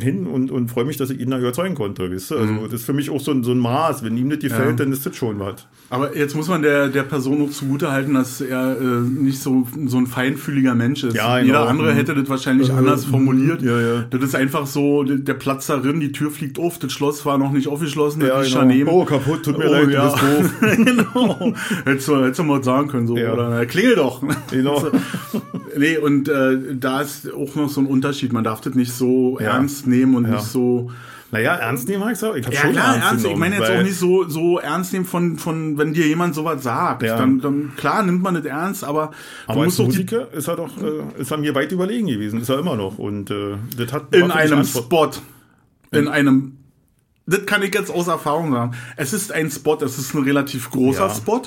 hin 0.00 0.26
und, 0.26 0.50
und 0.50 0.68
freue 0.70 0.84
mich, 0.84 0.96
dass 0.96 1.10
ich 1.10 1.20
ihn 1.20 1.30
da 1.30 1.38
überzeugen 1.38 1.74
konnte. 1.74 2.10
Weißt 2.12 2.30
du? 2.30 2.36
Also 2.38 2.54
das 2.64 2.74
ist 2.80 2.84
für 2.86 2.92
mich 2.92 3.10
auch 3.10 3.20
so 3.20 3.30
ein, 3.32 3.42
so 3.44 3.52
ein 3.52 3.58
Maß. 3.58 4.04
Wenn 4.04 4.16
ihm 4.16 4.30
das 4.30 4.38
gefällt, 4.40 4.70
Ja. 4.70 4.76
dann 4.76 4.92
ist 4.92 5.04
das 5.06 5.16
schon 5.16 5.38
was. 5.38 5.66
Aber 5.90 6.16
jetzt 6.16 6.34
muss 6.34 6.48
man 6.48 6.62
der, 6.62 6.88
der 6.88 7.02
Person 7.02 7.42
auch 7.42 7.50
zugute 7.50 7.90
halten, 7.92 8.14
dass 8.14 8.40
er 8.40 8.80
äh, 8.80 8.84
nicht 9.00 9.40
so, 9.40 9.66
so 9.86 9.98
ein 9.98 10.06
feinfühliger 10.06 10.74
Mensch 10.74 11.04
ist. 11.04 11.14
Ja, 11.14 11.38
Jeder 11.38 11.58
genau. 11.58 11.64
andere 11.70 11.92
Mhm. 11.92 11.96
hätte 11.96 12.14
das 12.14 12.28
wahrscheinlich 12.28 12.72
anders 12.72 13.04
formuliert. 13.04 13.62
ja, 13.62 13.80
ja. 13.80 14.04
Das 14.10 14.22
ist 14.22 14.34
einfach 14.34 14.66
so, 14.66 15.02
der 15.04 15.34
Platz 15.34 15.66
darin, 15.66 16.00
die 16.00 16.12
Tür 16.12 16.30
fliegt 16.30 16.58
auf, 16.58 16.78
das 16.78 16.92
Schloss 16.92 17.26
war 17.26 17.36
noch 17.38 17.52
nicht 17.52 17.68
aufgeschlossen, 17.68 18.20
das 18.20 18.28
Ja, 18.28 18.40
ist 18.62 18.70
genau. 18.70 18.90
Oh, 18.92 19.04
kaputt, 19.04 19.44
tut 19.44 19.58
mir 19.58 19.68
Oh, 19.68 19.72
leid, 19.72 19.90
ja. 19.90 20.08
du 20.08 20.42
bist 20.42 20.54
doof. 20.62 20.76
genau. 20.86 21.52
Hättest 21.84 22.08
du, 22.08 22.16
hättest 22.22 22.38
du 22.38 22.44
mal 22.44 22.64
sagen 22.64 22.88
können, 22.88 23.06
so, 23.06 23.16
Ja. 23.16 23.32
oder 23.34 23.50
na, 23.50 23.64
klingel 23.66 23.96
doch. 23.96 24.22
Genau. 24.50 24.86
nee, 25.78 25.96
und 25.98 26.28
äh, 26.28 26.58
da 26.78 27.00
ist 27.02 27.32
auch 27.32 27.54
noch 27.54 27.68
so 27.68 27.80
ein 27.80 27.86
Unterschied. 27.86 28.32
Man 28.32 28.44
darf 28.44 28.60
das 28.60 28.74
nicht 28.74 28.92
so 28.92 29.38
Ja. 29.40 29.52
Ernst 29.82 29.86
nehmen 29.86 30.14
und 30.14 30.24
Ja. 30.28 30.36
nicht 30.36 30.44
so. 30.44 30.90
Naja, 31.30 31.54
ernst 31.54 31.88
nehmen 31.88 32.02
habe 32.02 32.12
ich 32.12 32.22
auch. 32.22 32.34
Ich 32.34 32.44
habe 32.44 32.54
Ja, 32.54 32.60
schon 32.60 32.72
klar, 32.72 32.96
ernst. 32.96 33.14
Ich 33.14 33.22
genommen, 33.22 33.40
meine 33.40 33.56
jetzt 33.56 33.70
auch 33.70 33.82
nicht 33.82 33.96
so, 33.98 34.28
so 34.28 34.58
ernst 34.58 34.92
nehmen 34.92 35.06
von, 35.06 35.38
von, 35.38 35.78
wenn 35.78 35.94
dir 35.94 36.06
jemand 36.06 36.34
sowas 36.34 36.62
sagt. 36.62 37.02
Ja. 37.04 37.16
Dann, 37.16 37.40
dann, 37.40 37.72
klar 37.76 38.02
nimmt 38.02 38.22
man 38.22 38.34
das 38.34 38.44
ernst, 38.44 38.84
aber, 38.84 39.12
Aber 39.46 39.54
du 39.54 39.60
als 39.62 39.64
musst 39.66 39.78
doch 39.78 39.84
die, 39.84 39.90
Musiker 39.96 40.30
ist 40.32 40.48
er 40.48 40.56
doch, 40.56 40.76
äh, 40.76 41.20
ist 41.22 41.30
er 41.30 41.38
mir 41.38 41.54
weit 41.54 41.72
überlegen 41.72 42.06
gewesen, 42.06 42.40
ist 42.42 42.50
er 42.50 42.58
immer 42.58 42.76
noch. 42.76 42.98
Und 42.98 43.30
äh, 43.30 43.56
das 43.78 43.92
hat 43.94 44.14
in 44.14 44.30
einem. 44.30 44.62
Spot, 44.64 45.10
in 45.90 46.06
einem, 46.08 46.58
das 47.24 47.46
kann 47.46 47.62
ich 47.62 47.72
jetzt 47.74 47.90
aus 47.90 48.08
Erfahrung 48.08 48.52
sagen. 48.52 48.72
Es 48.96 49.14
ist 49.14 49.32
ein 49.32 49.50
Spot, 49.50 49.78
es 49.82 49.96
ist 49.98 50.12
ein 50.14 50.24
relativ 50.24 50.70
großer 50.70 51.06
Ja. 51.06 51.14
Spot. 51.14 51.42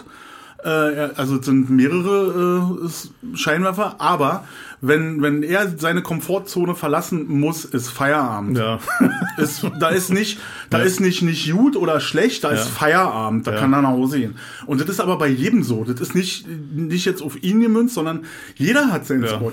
Äh, 0.66 1.12
also 1.16 1.38
es 1.38 1.46
sind 1.46 1.70
mehrere 1.70 2.80
äh, 2.88 3.38
Scheinwerfer, 3.38 3.96
aber 4.00 4.46
wenn, 4.82 5.22
wenn 5.22 5.44
er 5.44 5.78
seine 5.78 6.02
Komfortzone 6.02 6.74
verlassen 6.76 7.28
muss, 7.28 7.66
ist 7.66 7.90
Feierabend. 7.90 8.58
Ja. 8.58 8.80
Ist, 9.38 9.66
da 9.80 9.90
ist 9.90 10.12
nicht, 10.12 10.40
da 10.70 10.80
ist 10.80 11.00
nicht, 11.02 11.22
nicht 11.22 11.52
gut 11.52 11.76
oder 11.76 12.00
schlecht, 12.00 12.44
da 12.46 12.50
ist 12.52 12.70
Feierabend, 12.70 13.46
da 13.46 13.52
Ja. 13.54 13.60
kann 13.60 13.74
er 13.74 13.82
nach 13.82 13.90
Hause 13.90 14.20
gehen. 14.20 14.36
Und 14.66 14.80
das 14.82 14.88
ist 14.90 15.00
aber 15.02 15.18
bei 15.18 15.28
jedem 15.28 15.62
so. 15.62 15.84
Das 15.84 16.00
ist 16.00 16.16
nicht, 16.16 16.48
nicht 16.74 17.06
jetzt 17.06 17.22
auf 17.22 17.42
ihn 17.44 17.60
gemünzt, 17.60 17.96
sondern 17.96 18.24
jeder 18.56 18.92
hat 18.92 19.06
seinen 19.06 19.24
Ja. 19.24 19.30
Spot. 19.30 19.52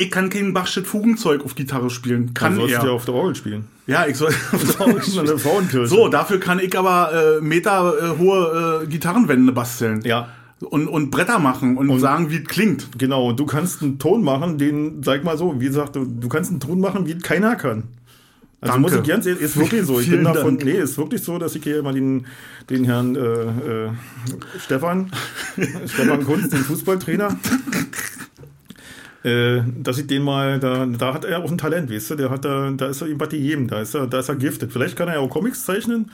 Ich 0.00 0.10
kann 0.10 0.30
kein 0.30 0.54
Bachstedt-Fugenzeug 0.54 1.44
auf 1.44 1.54
Gitarre 1.54 1.90
spielen. 1.90 2.32
Kann 2.32 2.52
Dann 2.52 2.60
sollst 2.60 2.74
er. 2.76 2.80
du 2.80 2.86
ja 2.86 2.92
auf 2.92 3.04
der 3.04 3.12
Orgel 3.12 3.34
spielen. 3.34 3.66
Ja, 3.86 4.06
ich 4.06 4.16
soll 4.16 4.28
auf 4.52 4.76
der 4.76 4.80
Orgel 4.86 5.02
spielen. 5.02 5.86
So, 5.86 6.08
dafür 6.08 6.40
kann 6.40 6.58
ich 6.58 6.76
aber 6.78 7.12
äh, 7.12 7.40
Meter 7.42 7.92
äh, 8.00 8.18
hohe 8.18 8.82
äh, 8.82 8.86
Gitarrenwände 8.86 9.52
basteln. 9.52 10.00
Ja. 10.02 10.30
Und, 10.60 10.88
und 10.88 11.10
Bretter 11.10 11.38
machen 11.38 11.76
und, 11.76 12.00
sagen, 12.00 12.30
wie 12.30 12.36
es 12.36 12.44
klingt. 12.44 12.98
Genau, 12.98 13.28
und 13.28 13.40
du 13.40 13.44
kannst 13.44 13.82
einen 13.82 13.98
Ton 13.98 14.24
machen, 14.24 14.56
den, 14.56 15.02
sag 15.02 15.22
mal 15.22 15.36
so, 15.36 15.60
wie 15.60 15.66
gesagt, 15.66 15.96
du, 15.96 16.06
du 16.06 16.28
kannst 16.30 16.50
einen 16.50 16.60
Ton 16.60 16.80
machen, 16.80 17.06
wie 17.06 17.18
keiner 17.18 17.56
kann. 17.56 17.84
Also 18.62 18.74
Danke. 18.74 18.80
muss 18.80 18.94
ich 18.94 19.08
ganz 19.08 19.26
ehrlich, 19.26 19.42
ist 19.42 19.58
wirklich 19.58 19.84
so. 19.84 20.00
Ich 20.00 20.10
bin 20.10 20.24
davon, 20.24 20.56
Dank. 20.56 20.64
nee, 20.64 20.78
ist 20.78 20.96
wirklich 20.96 21.22
so, 21.22 21.38
dass 21.38 21.54
ich 21.56 21.62
hier 21.62 21.82
mal 21.82 21.94
den, 21.94 22.26
den 22.68 22.84
Herrn 22.84 23.16
äh, 23.16 23.20
äh, 23.20 23.90
Stefan, 24.58 25.10
Stefan 25.86 26.24
Kunz, 26.24 26.50
den 26.50 26.60
Fußballtrainer, 26.60 27.38
äh, 29.22 29.60
dass 29.82 29.98
ich 29.98 30.06
den 30.06 30.22
mal, 30.22 30.58
da, 30.58 30.86
da 30.86 31.14
hat 31.14 31.24
er 31.24 31.44
auch 31.44 31.50
ein 31.50 31.58
Talent, 31.58 31.90
weißt 31.90 32.10
du, 32.10 32.14
der 32.16 32.30
hat 32.30 32.44
da, 32.44 32.70
da 32.70 32.86
ist 32.86 33.02
er 33.02 33.08
ihm 33.08 33.20
was 33.20 33.28
gegeben, 33.28 33.68
da 33.68 33.80
ist 33.80 33.94
er, 33.94 34.06
da 34.06 34.20
ist 34.20 34.28
er 34.28 34.36
giftet. 34.36 34.72
Vielleicht 34.72 34.96
kann 34.96 35.08
er 35.08 35.14
ja 35.14 35.20
auch 35.20 35.28
Comics 35.30 35.64
zeichnen, 35.64 36.10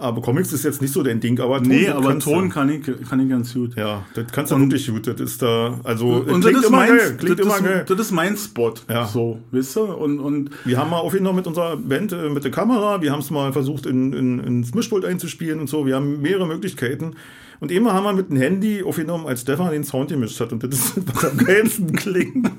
aber 0.00 0.22
Comics 0.22 0.52
ist 0.52 0.64
jetzt 0.64 0.80
nicht 0.80 0.92
so 0.92 1.02
dein 1.02 1.20
Ding, 1.20 1.38
aber 1.40 1.58
Ton, 1.58 1.68
Nee, 1.68 1.88
aber 1.88 2.14
du. 2.14 2.18
Ton 2.20 2.48
kann 2.48 2.70
ich, 2.70 2.82
kann 3.08 3.20
ich 3.20 3.28
ganz 3.28 3.52
gut. 3.52 3.76
Ja, 3.76 4.04
das 4.14 4.32
kannst 4.32 4.50
du 4.50 4.58
wirklich 4.58 4.88
gut. 4.88 5.06
Das 5.06 5.20
ist 5.20 5.42
da, 5.42 5.78
also 5.84 6.06
Und 6.06 6.40
klingt 6.40 6.56
das 6.56 6.64
immer 6.64 6.76
mein, 6.78 6.88
geil. 6.96 7.16
Klingt 7.18 7.38
das, 7.38 7.46
immer 7.46 7.56
ist, 7.56 7.64
geil. 7.64 7.84
das 7.86 8.00
ist 8.00 8.10
mein 8.10 8.36
Spot. 8.36 8.74
Ja. 8.88 9.06
So, 9.06 9.40
weißt 9.52 9.76
du? 9.76 9.82
Und, 9.82 10.18
und 10.18 10.50
Wir 10.64 10.78
haben 10.78 10.90
mal 10.90 10.98
aufgenommen 10.98 11.36
mit 11.36 11.46
unserer 11.46 11.76
Band, 11.76 12.12
äh, 12.12 12.30
mit 12.30 12.44
der 12.44 12.50
Kamera. 12.50 13.02
Wir 13.02 13.12
haben 13.12 13.20
es 13.20 13.30
mal 13.30 13.52
versucht, 13.52 13.84
in, 13.84 14.12
in, 14.14 14.40
ins 14.40 14.74
Mischpult 14.74 15.04
einzuspielen 15.04 15.60
und 15.60 15.68
so. 15.68 15.84
Wir 15.84 15.96
haben 15.96 16.22
mehrere 16.22 16.46
Möglichkeiten. 16.46 17.14
Und 17.60 17.70
immer 17.70 17.92
haben 17.92 18.04
wir 18.04 18.12
mit 18.14 18.30
dem 18.30 18.36
Handy 18.38 18.82
aufgenommen, 18.82 19.26
als 19.26 19.42
Stefan 19.42 19.70
den 19.70 19.84
Sound 19.84 20.08
gemischt 20.10 20.40
hat. 20.40 20.50
Und 20.52 20.62
das 20.64 20.70
ist, 20.74 20.94
was 21.14 21.30
am 21.30 21.36
geilsten 21.36 21.92
klingt. 21.94 22.50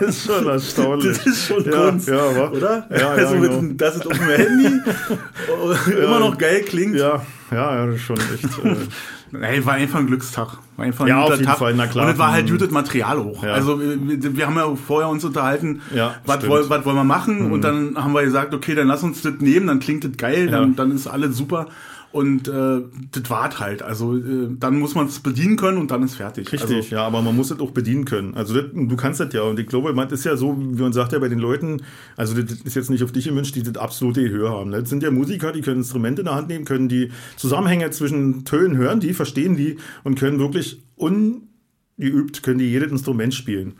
das 0.00 0.08
ist 0.16 0.26
schon 0.26 0.46
erstaunlich. 0.46 1.16
Das 1.16 1.26
ist 1.26 1.46
schon 1.46 1.64
ja, 1.64 1.90
Kunst, 1.90 2.08
Ja, 2.08 2.36
wa? 2.36 2.48
oder? 2.50 2.88
Ja, 2.90 3.10
also 3.10 3.34
ja, 3.36 3.40
mit, 3.40 3.50
genau. 3.52 3.72
dass 3.76 3.96
es 3.96 4.06
auf 4.06 4.12
dem 4.18 4.26
Handy 4.28 4.80
immer 6.02 6.20
noch 6.20 6.36
geil 6.38 6.62
klingt. 6.62 6.96
ja, 6.96 7.22
ja, 7.50 7.76
ja, 7.76 7.86
das 7.86 7.96
ist 7.96 8.02
schon 8.02 8.16
echt. 8.16 8.44
Äh, 8.64 8.76
Nein, 9.30 9.64
war 9.66 9.74
einfach 9.74 9.98
ein 9.98 10.06
Glückstag. 10.06 10.58
War 10.76 10.84
einfach 10.84 11.04
ein 11.04 11.08
Ja, 11.08 11.22
auf 11.22 11.30
jeden 11.32 11.44
Tag. 11.44 11.58
Fall, 11.58 11.74
na 11.74 11.86
klar. 11.88 12.06
Und 12.06 12.12
es 12.12 12.18
war 12.18 12.30
halt 12.32 12.46
Mhm. 12.46 12.50
gutes 12.52 12.70
Material 12.70 13.18
hoch. 13.22 13.42
Ja. 13.42 13.52
Also 13.52 13.80
wir, 13.80 14.36
wir 14.36 14.46
haben 14.46 14.56
ja 14.56 14.74
vorher 14.76 15.08
uns 15.08 15.24
unterhalten, 15.24 15.82
Ja, 15.94 16.14
was. 16.24 16.42
Mhm. 16.42 16.48
woll, 16.48 16.68
was 16.70 16.84
wollen 16.84 16.96
wir 16.96 17.04
machen? 17.04 17.50
Und 17.50 17.62
dann 17.62 17.96
haben 17.96 18.12
wir 18.12 18.22
gesagt, 18.22 18.54
okay, 18.54 18.74
dann 18.76 18.86
lass 18.86 19.02
uns 19.02 19.22
das 19.22 19.34
nehmen, 19.40 19.66
dann 19.66 19.80
klingt 19.80 20.04
das 20.04 20.12
geil, 20.16 20.46
dann, 20.48 20.70
Ja. 20.70 20.74
dann 20.76 20.92
ist 20.92 21.06
alles 21.08 21.36
super. 21.36 21.66
Und 22.14 22.46
äh, 22.46 22.80
das 23.10 23.28
war's 23.28 23.58
halt. 23.58 23.82
Also 23.82 24.16
äh, 24.16 24.48
dann 24.56 24.78
muss 24.78 24.94
man 24.94 25.08
es 25.08 25.18
bedienen 25.18 25.56
können 25.56 25.78
und 25.78 25.90
dann 25.90 26.04
ist 26.04 26.14
fertig. 26.14 26.52
Richtig, 26.52 26.76
Also, 26.76 26.94
ja, 26.94 27.04
aber 27.04 27.20
man 27.22 27.34
muss 27.34 27.48
das 27.48 27.58
auch 27.58 27.72
bedienen 27.72 28.04
können. 28.04 28.34
Also 28.34 28.54
das, 28.54 28.66
du 28.72 28.94
kannst 28.94 29.18
das 29.18 29.32
ja. 29.32 29.42
Und 29.42 29.58
ich 29.58 29.66
glaube, 29.66 29.92
man 29.94 30.08
ist 30.08 30.24
ja 30.24 30.36
so, 30.36 30.56
wie 30.56 30.80
man 30.80 30.92
sagt 30.92 31.10
ja 31.10 31.18
bei 31.18 31.28
den 31.28 31.40
Leuten, 31.40 31.82
also 32.16 32.40
das 32.40 32.60
ist 32.60 32.76
jetzt 32.76 32.88
nicht 32.88 33.02
auf 33.02 33.10
dich 33.10 33.24
gewünscht, 33.24 33.56
die 33.56 33.64
das 33.64 33.74
absolute 33.82 34.22
Gehör 34.22 34.50
haben. 34.50 34.70
Das 34.70 34.88
sind 34.88 35.02
ja 35.02 35.10
Musiker, 35.10 35.50
die 35.50 35.60
können 35.60 35.78
Instrumente 35.78 36.20
in 36.20 36.26
der 36.26 36.36
Hand 36.36 36.46
nehmen, 36.46 36.64
können 36.64 36.88
die 36.88 37.10
Zusammenhänge 37.36 37.90
zwischen 37.90 38.44
Tönen 38.44 38.76
hören, 38.76 39.00
die 39.00 39.12
verstehen 39.12 39.56
die 39.56 39.78
und 40.04 40.16
können 40.16 40.38
wirklich 40.38 40.84
ungeübt, 40.94 42.44
können 42.44 42.60
die 42.60 42.70
jedes 42.70 42.92
Instrument 42.92 43.34
spielen. 43.34 43.74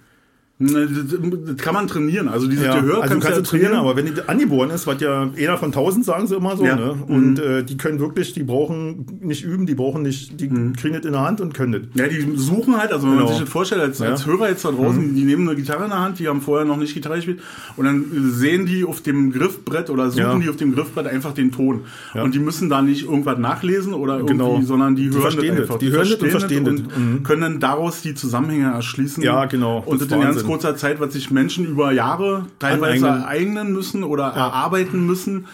Ne, 0.58 0.86
das, 0.88 1.18
das 1.46 1.56
kann 1.56 1.74
man 1.74 1.86
trainieren. 1.88 2.28
Also 2.28 2.46
dieses 2.46 2.64
Ja, 2.64 2.80
Gehör 2.80 3.02
also 3.02 3.08
kannst 3.14 3.26
kannst 3.26 3.38
du 3.38 3.42
es 3.42 3.48
trainieren, 3.48 3.74
aber 3.74 3.96
wenn 3.96 4.06
die 4.06 4.12
angeboren 4.26 4.70
ist, 4.70 4.86
was 4.86 5.00
ja 5.00 5.28
einer 5.36 5.58
von 5.58 5.72
tausend 5.72 6.04
sagen 6.04 6.26
sie 6.26 6.36
immer 6.36 6.56
so, 6.56 6.64
Ja. 6.64 6.76
ne? 6.76 6.92
Und 7.06 7.38
äh, 7.38 7.64
die 7.64 7.76
können 7.76 7.98
wirklich, 7.98 8.32
die 8.34 8.42
brauchen 8.44 9.06
nicht 9.20 9.44
üben, 9.44 9.66
die 9.66 9.74
brauchen 9.74 10.02
nicht, 10.02 10.40
die 10.40 10.48
kriegen 10.48 10.94
das 10.94 11.04
in 11.04 11.12
der 11.12 11.20
Hand 11.22 11.40
und 11.40 11.54
können 11.54 11.72
das. 11.72 11.82
Ja, 11.94 12.08
die 12.08 12.36
suchen 12.36 12.76
halt, 12.78 12.92
also 12.92 13.06
wenn 13.06 13.14
Genau. 13.14 13.24
man 13.24 13.32
sich 13.34 13.42
das 13.42 13.48
vorstellt, 13.50 13.80
als, 13.82 13.98
Ja. 13.98 14.06
Mhm. 14.06 14.12
als 14.12 14.26
Hörer 14.26 14.48
jetzt 14.48 14.64
da 14.64 14.70
draußen, 14.70 15.14
die 15.14 15.24
nehmen 15.24 15.48
eine 15.48 15.56
Gitarre 15.56 15.84
in 15.84 15.90
der 15.90 16.00
Hand, 16.00 16.18
die 16.18 16.28
haben 16.28 16.40
vorher 16.40 16.64
noch 16.66 16.76
nicht 16.76 16.94
Gitarre 16.94 17.16
gespielt 17.16 17.40
und 17.76 17.84
dann 17.84 18.04
sehen 18.32 18.66
die 18.66 18.84
auf 18.84 19.00
dem 19.02 19.32
Griffbrett 19.32 19.90
oder 19.90 20.10
suchen 20.10 20.40
die 20.40 20.48
auf 20.48 20.56
dem 20.56 20.74
Griffbrett 20.74 21.06
einfach 21.06 21.32
den 21.34 21.50
Ton. 21.52 21.80
Und 22.14 22.34
die 22.34 22.38
müssen 22.38 22.68
da 22.70 22.80
nicht 22.82 23.04
irgendwas 23.04 23.38
nachlesen 23.38 23.92
oder 23.94 24.16
irgendwie, 24.18 24.34
Genau. 24.34 24.60
sondern 24.62 24.94
die, 24.96 25.04
Die 25.08 25.10
hören 25.10 25.20
verstehen 25.22 25.56
das 25.56 25.56
das. 25.56 25.62
einfach. 25.66 25.78
Die 25.78 25.90
hören 25.90 26.08
das 26.10 26.20
und 26.22 26.30
verstehen 26.30 26.68
und 26.68 26.86
das. 26.90 26.98
Mhm. 26.98 27.22
können 27.24 27.40
dann 27.42 27.60
daraus 27.60 28.02
die 28.02 28.14
Zusammenhänge 28.14 28.66
erschließen. 28.72 29.22
Ja, 29.22 29.44
genau. 29.46 29.82
Und 29.84 30.00
Das 30.00 30.08
das 30.08 30.43
ganz 30.44 30.62
kurzer 30.62 30.76
Zeit, 30.76 31.00
was 31.00 31.12
sich 31.12 31.30
Menschen 31.30 31.64
über 31.66 31.92
Jahre 31.92 32.46
teilweise 32.58 33.06
ereignen 33.06 33.72
müssen 33.72 34.04
oder 34.04 34.24
erarbeiten 34.24 35.04
müssen. 35.06 35.46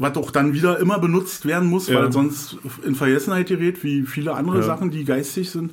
Was 0.00 0.16
auch 0.16 0.30
dann 0.30 0.52
wieder 0.52 0.78
immer 0.78 0.98
benutzt 1.00 1.44
werden 1.44 1.68
muss, 1.68 1.88
Ja. 1.88 1.96
weil 2.02 2.12
sonst 2.12 2.56
in 2.84 2.94
Vergessenheit 2.94 3.48
gerät, 3.48 3.82
wie 3.82 4.02
viele 4.02 4.32
andere 4.34 4.58
Ja. 4.58 4.62
Sachen, 4.62 4.90
die 4.92 5.04
geistig 5.04 5.50
sind. 5.50 5.72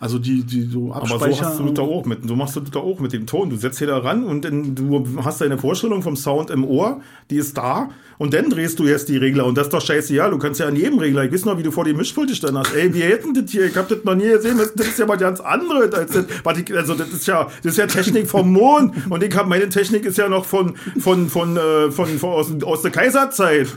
Also 0.00 0.18
die, 0.18 0.44
die 0.44 0.62
so 0.62 0.92
Aber 0.92 1.06
so 1.06 1.20
hast 1.20 1.58
du 1.58 1.64
das 1.64 1.74
da 1.74 1.82
auch 1.82 2.04
mit, 2.04 2.26
so 2.26 2.34
machst 2.34 2.56
du 2.56 2.60
das 2.60 2.70
da 2.70 2.80
auch 2.80 2.98
mit 3.00 3.12
dem 3.12 3.26
Ton. 3.26 3.50
Du 3.50 3.56
setzt 3.56 3.78
hier 3.78 3.86
da 3.86 3.98
ran 3.98 4.24
und 4.24 4.44
dann, 4.44 4.74
du 4.74 5.06
hast 5.24 5.40
deine 5.40 5.56
Vorstellung 5.56 6.02
vom 6.02 6.16
Sound 6.16 6.50
im 6.50 6.64
Ohr, 6.64 7.00
die 7.30 7.36
ist 7.36 7.56
da. 7.56 7.90
Und 8.18 8.34
dann 8.34 8.50
drehst 8.50 8.78
du 8.78 8.84
jetzt 8.84 9.08
die 9.08 9.16
Regler. 9.16 9.44
Und 9.44 9.56
das 9.56 9.66
ist 9.66 9.72
doch 9.72 9.80
scheiße, 9.80 10.14
ja, 10.14 10.28
du 10.28 10.38
kannst 10.38 10.60
ja 10.60 10.66
an 10.66 10.76
jedem 10.76 10.98
Regler, 10.98 11.24
ich 11.24 11.32
weiß 11.32 11.44
noch, 11.46 11.58
wie 11.58 11.62
du 11.62 11.70
vor 11.70 11.84
dem 11.84 11.96
Mischpult 11.96 12.28
gestanden 12.28 12.58
hast, 12.58 12.74
ey, 12.74 12.92
wir 12.92 13.06
hätten 13.06 13.34
das 13.34 13.50
hier, 13.50 13.66
ich 13.66 13.76
hab 13.76 13.88
das 13.88 14.04
noch 14.04 14.14
nie 14.14 14.28
gesehen, 14.28 14.58
das, 14.58 14.74
das 14.74 14.88
ist 14.88 14.98
ja 14.98 15.06
mal 15.06 15.16
ganz 15.16 15.40
anderes 15.40 15.92
als 15.94 16.12
das, 16.12 16.26
also 16.44 16.94
das 16.94 17.08
ist 17.08 17.26
ja, 17.26 17.48
das 17.62 17.72
ist 17.72 17.78
ja 17.78 17.86
Technik 17.86 18.28
vom 18.28 18.52
Mond. 18.52 18.94
Und 19.08 19.22
ich 19.22 19.34
hab, 19.34 19.48
meine 19.48 19.68
Technik 19.68 20.04
ist 20.04 20.18
ja 20.18 20.28
noch 20.28 20.44
von, 20.44 20.74
von, 20.98 21.28
von, 21.28 21.56
äh, 21.56 21.90
von, 21.90 22.06
von 22.18 22.30
aus, 22.30 22.52
aus 22.62 22.82
der 22.82 22.90
Kaiserzeit. 22.90 23.68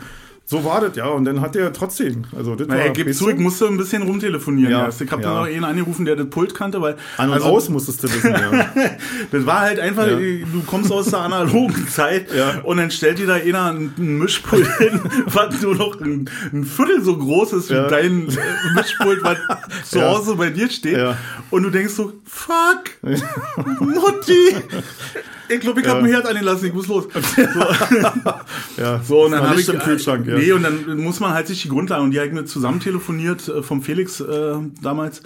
So 0.49 0.63
war 0.63 0.79
das, 0.79 0.95
ja. 0.95 1.07
Und 1.07 1.25
dann 1.25 1.41
hat 1.41 1.57
er 1.57 1.73
trotzdem. 1.73 2.23
Also, 2.33 2.55
das 2.55 2.67
Na, 2.69 2.75
war, 2.75 2.81
er 2.81 2.91
gibt 2.91 3.13
zu, 3.13 3.27
ich 3.29 3.37
musste 3.37 3.67
ein 3.67 3.75
bisschen 3.75 4.03
rumtelefonieren. 4.03 4.71
Ja, 4.71 4.85
erst. 4.85 5.01
Ich 5.01 5.11
habe 5.11 5.21
ja. 5.21 5.27
dann 5.27 5.37
noch 5.39 5.45
einen 5.45 5.65
angerufen, 5.65 6.05
der 6.05 6.15
das 6.15 6.29
Pult 6.29 6.55
kannte, 6.55 6.81
weil 6.81 6.95
An 7.17 7.27
und 7.27 7.33
also, 7.35 7.47
aus 7.47 7.67
musstest 7.67 8.01
du 8.01 8.07
wissen, 8.07 8.31
ja. 8.31 8.65
das 9.31 9.45
war 9.45 9.59
halt 9.59 9.77
einfach, 9.81 10.07
Ja. 10.07 10.15
du 10.15 10.63
kommst 10.65 10.89
aus 10.89 11.07
der 11.09 11.19
analogen 11.19 11.85
Zeit 11.91 12.33
Ja. 12.33 12.61
und 12.63 12.77
dann 12.77 12.91
stellt 12.91 13.19
dir 13.19 13.27
da 13.27 13.33
einer 13.33 13.71
ein, 13.73 13.91
Mischpult 13.97 14.65
hin, 14.77 15.01
was 15.25 15.61
nur 15.61 15.75
noch 15.75 15.99
ein, 15.99 16.29
ein 16.53 16.63
Viertel 16.63 17.03
so 17.03 17.17
groß 17.17 17.51
ist 17.51 17.69
wie 17.69 17.73
dein 17.89 18.29
äh, 18.29 18.73
Mischpult, 18.73 19.21
was 19.23 19.37
zu. 19.89 20.01
Hause 20.01 20.35
bei 20.35 20.49
dir 20.49 20.69
steht. 20.69 20.95
Ja. 20.95 21.17
Und 21.49 21.63
du 21.63 21.71
denkst 21.71 21.93
so, 21.93 22.13
fuck, 22.23 22.83
Mutti. 23.81 24.55
Ich 25.49 25.59
glaube, 25.59 25.81
ich 25.81 25.87
habe 25.87 26.01
mir 26.01 26.09
Herd 26.09 26.25
angelassen, 26.25 26.67
ich 26.67 26.73
muss 26.73 26.87
los. 26.87 27.07
ja. 28.77 29.01
So, 29.03 29.25
und 29.25 29.31
dann 29.31 29.47
habe 29.47 29.61
ich 29.61 29.69
im 29.69 29.79
Kühlschrank, 29.79 30.27
ja. 30.27 30.37
Nee, 30.37 30.51
und 30.51 30.63
dann 30.63 30.97
muss 30.97 31.19
man 31.19 31.33
halt 31.33 31.47
sich 31.47 31.61
die 31.61 31.69
Grundlagen 31.69 32.03
und 32.03 32.11
die 32.11 32.17
habe 32.17 32.27
ich 32.27 32.33
mir 32.33 32.45
zusammen 32.45 32.79
telefoniert 32.79 33.47
äh, 33.47 33.63
vom 33.63 33.81
Felix 33.81 34.19
äh, 34.19 34.55
damals. 34.81 35.21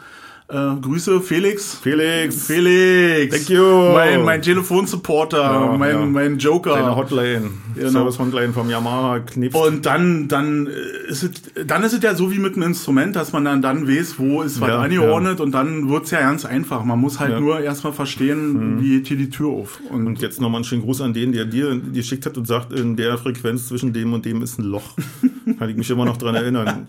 Äh, 0.52 0.82
Grüße, 0.82 1.22
Felix. 1.22 1.76
Felix, 1.82 2.45
Felix. 2.47 3.34
Thank 3.36 3.49
you. 3.49 3.93
Mein, 3.93 4.26
mein 4.26 4.41
Telefonsupporter, 4.41 5.38
Ja, 5.41 5.78
mein, 5.78 5.91
ja. 5.95 6.06
mein 6.06 6.38
Joker. 6.38 6.74
deine 6.74 6.93
Hotline, 6.95 7.52
Genau. 7.76 7.89
Service 7.89 8.20
Hotline 8.20 8.52
vom 8.52 8.70
Yamaha 8.70 9.20
knipst. 9.20 9.58
Und 9.58 9.86
dann, 9.86 10.28
dann 10.28 10.68
äh, 10.68 11.10
ist 11.10 11.24
es, 11.24 11.32
dann 11.66 11.84
ist 11.84 11.93
es 11.93 12.04
ja 12.04 12.16
so 12.16 12.32
wie 12.34 12.39
mit 12.39 12.56
einem 12.56 12.64
Instrument, 12.68 13.16
dass 13.16 13.32
man 13.32 13.45
dann, 13.45 13.62
dann 13.62 13.88
weiß, 13.88 14.16
wo 14.18 14.41
ist 14.41 14.60
was 14.60 14.68
Ja, 14.68 14.80
angeordnet 14.82 15.39
und 15.39 15.54
dann 15.54 15.88
wird's 15.89 16.12
ja 16.12 16.20
ganz 16.20 16.43
einfach. 16.43 16.84
Man 16.84 16.99
muss 16.99 17.20
halt. 17.22 17.36
Mhm. 17.36 17.45
nur 17.45 17.62
erstmal 17.62 17.93
verstehen, 17.93 18.82
wie 18.82 18.97
geht 18.97 19.08
hier 19.08 19.18
die 19.18 19.30
Tür 19.30 19.47
auf. 19.52 19.80
Und, 19.89 20.06
Und 20.06 20.22
jetzt 20.22 20.41
nochmal 20.41 20.58
einen 20.58 20.66
schönen 20.66 20.82
Gruß 20.82 20.99
an 20.99 21.14
den, 21.14 21.32
der 21.32 21.45
dir 21.45 21.80
geschickt 21.93 22.26
hat 22.26 22.38
und 22.38 22.45
sagt, 22.45 22.74
in 22.74 22.97
der 22.97 23.18
Frequenz 23.18 23.68
zwischen 23.70 23.93
dem 23.93 24.12
und 24.12 24.26
dem 24.26 24.41
ist 24.43 24.60
ein 24.60 24.64
Loch. 24.66 24.95
Kann 25.60 25.70
ich 25.70 25.78
mich 25.78 25.89
immer 25.89 26.04
noch 26.04 26.18
dran 26.18 26.36
erinnern. 26.36 26.88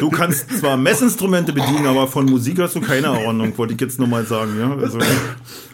Du 0.00 0.08
kannst 0.10 0.50
zwar 0.58 0.76
Messinstrumente 0.78 1.52
bedienen, 1.52 1.86
aber 1.86 2.06
von 2.08 2.24
Musik 2.26 2.58
hast 2.60 2.76
du 2.76 2.77
keine 2.80 3.08
Ahnung, 3.10 3.52
wollte 3.56 3.74
ich 3.74 3.80
jetzt 3.80 3.98
nochmal 4.00 4.24
sagen. 4.24 4.52
Ja, 4.58 4.74
also, 4.76 4.98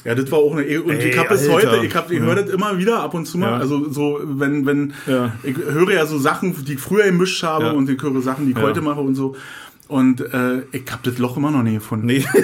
Ja, 0.05 0.14
das 0.14 0.30
war 0.30 0.38
auch 0.38 0.52
eine. 0.57 0.82
Und 0.82 0.90
Ey, 0.92 1.11
ich 1.11 1.18
habe 1.18 1.30
Alter. 1.30 1.52
heute, 1.52 1.86
ich, 1.86 1.94
hab, 1.94 2.11
ich 2.11 2.20
höre 2.20 2.34
das 2.34 2.50
immer 2.50 2.76
wieder 2.78 3.00
ab 3.00 3.14
und 3.14 3.26
zu 3.26 3.38
mal. 3.38 3.52
Ja. 3.52 3.57
Also 3.59 3.90
so, 3.90 4.20
wenn, 4.22 4.66
wenn 4.66 4.92
Ja. 5.07 5.32
ich 5.42 5.57
höre 5.57 5.92
ja 5.92 6.07
so 6.07 6.18
Sachen, 6.18 6.55
die 6.64 6.74
ich 6.74 6.80
früher 6.80 7.05
gemischt 7.05 7.42
habe 7.42 7.66
Ja. 7.66 7.70
und 7.72 7.88
ich 7.88 8.00
höre 8.02 8.20
Sachen, 8.20 8.44
die 8.46 8.52
ich 8.52 8.59
Ja. 8.59 8.62
heute 8.64 8.80
mache 8.82 9.00
und 9.00 9.14
so. 9.14 9.34
Und 9.88 10.20
äh, 10.20 10.62
ich 10.72 10.84
habe 10.90 11.02
das 11.02 11.18
Loch 11.18 11.36
immer 11.36 11.50
noch 11.50 11.62
nie 11.62 11.74
gefunden. 11.74 12.07
nee. 12.07 12.24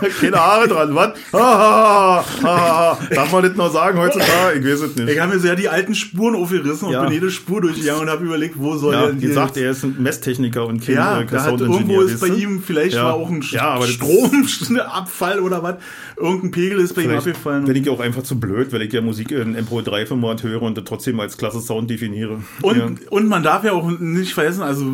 keine 0.20 0.36
Haare 0.36 0.68
dran, 0.68 0.94
was? 0.94 1.12
Ha, 1.32 1.38
ha, 1.38 2.24
ha. 2.42 2.98
Darf 3.14 3.32
man 3.32 3.42
das 3.42 3.54
noch 3.56 3.72
sagen 3.72 3.98
heutzutage? 3.98 4.58
Ich 4.58 4.64
weiß 4.64 4.80
es 4.80 4.90
Ich 4.96 5.04
nicht. 5.04 5.20
habe 5.20 5.34
mir 5.34 5.40
so 5.40 5.46
ja 5.48 5.54
die 5.54 5.68
alten 5.68 5.94
Spuren 5.94 6.34
aufgerissen 6.34 6.90
Ja. 6.90 7.00
und 7.00 7.06
bin 7.06 7.14
jede 7.14 7.30
Spur 7.30 7.60
durchgegangen 7.60 8.02
und 8.02 8.10
habe 8.10 8.24
überlegt, 8.24 8.54
wo 8.58 8.76
soll 8.76 8.94
Ja, 8.94 9.06
denn 9.06 9.20
wie 9.20 9.26
gesagt, 9.26 9.56
er 9.56 9.70
ist 9.70 9.84
ein 9.84 9.96
Messtechniker 9.98 10.66
und 10.66 10.84
kein 10.84 10.94
ja, 10.96 11.20
äh, 11.20 11.26
hat 11.26 11.60
irgendwo 11.60 12.00
ist 12.02 12.20
bei 12.20 12.28
ihm, 12.28 12.62
vielleicht 12.62 12.96
Ja. 12.96 13.04
war 13.04 13.14
auch 13.14 13.30
ein 13.30 13.42
Ja, 13.50 13.70
aber 13.70 13.86
Stromabfall 13.86 15.40
oder 15.40 15.62
was. 15.62 15.76
Irgendein 16.16 16.50
Pegel 16.50 16.78
ist 16.80 16.94
bei 16.94 17.02
ihm 17.02 17.10
abgefallen. 17.10 17.64
bin 17.64 17.76
ich 17.76 17.88
auch 17.90 18.00
einfach 18.00 18.22
zu 18.22 18.38
blöd, 18.38 18.72
weil 18.72 18.82
ich 18.82 18.92
ja 18.92 19.00
Musik 19.00 19.30
in 19.32 19.56
MP3-Format 19.56 20.42
höre 20.42 20.62
und 20.62 20.76
das 20.76 20.84
trotzdem 20.84 21.18
als 21.20 21.36
klasse 21.36 21.60
Sound 21.60 21.90
definiere. 21.90 22.38
Und, 22.62 22.76
ja. 22.76 22.88
und 23.10 23.28
man 23.28 23.42
darf 23.42 23.64
ja 23.64 23.72
auch 23.72 23.90
nicht 23.98 24.34
vergessen, 24.34 24.62
also 24.62 24.84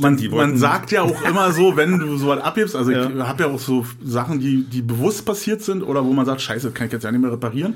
man, 0.00 0.16
die 0.16 0.28
man 0.28 0.38
wollten- 0.38 0.56
sagt 0.58 0.90
ja 0.92 1.02
auch 1.02 1.22
immer 1.28 1.52
so, 1.52 1.76
wenn 1.76 1.98
du 1.98 2.16
so 2.16 2.28
was 2.28 2.40
abgibst, 2.40 2.76
also 2.76 2.90
ich 2.90 2.96
Ja. 2.96 3.28
habe 3.28 3.44
ja 3.44 3.48
auch 3.50 3.58
so 3.58 3.86
Sachen, 4.16 4.40
die, 4.40 4.62
die 4.64 4.82
bewusst 4.82 5.24
passiert 5.24 5.62
sind 5.62 5.82
oder 5.82 6.04
wo 6.04 6.12
man 6.12 6.26
sagt, 6.26 6.40
scheiße, 6.40 6.70
kann 6.72 6.86
ich 6.88 6.92
jetzt 6.92 7.04
ja 7.04 7.12
nicht 7.12 7.20
mehr 7.20 7.32
reparieren. 7.32 7.74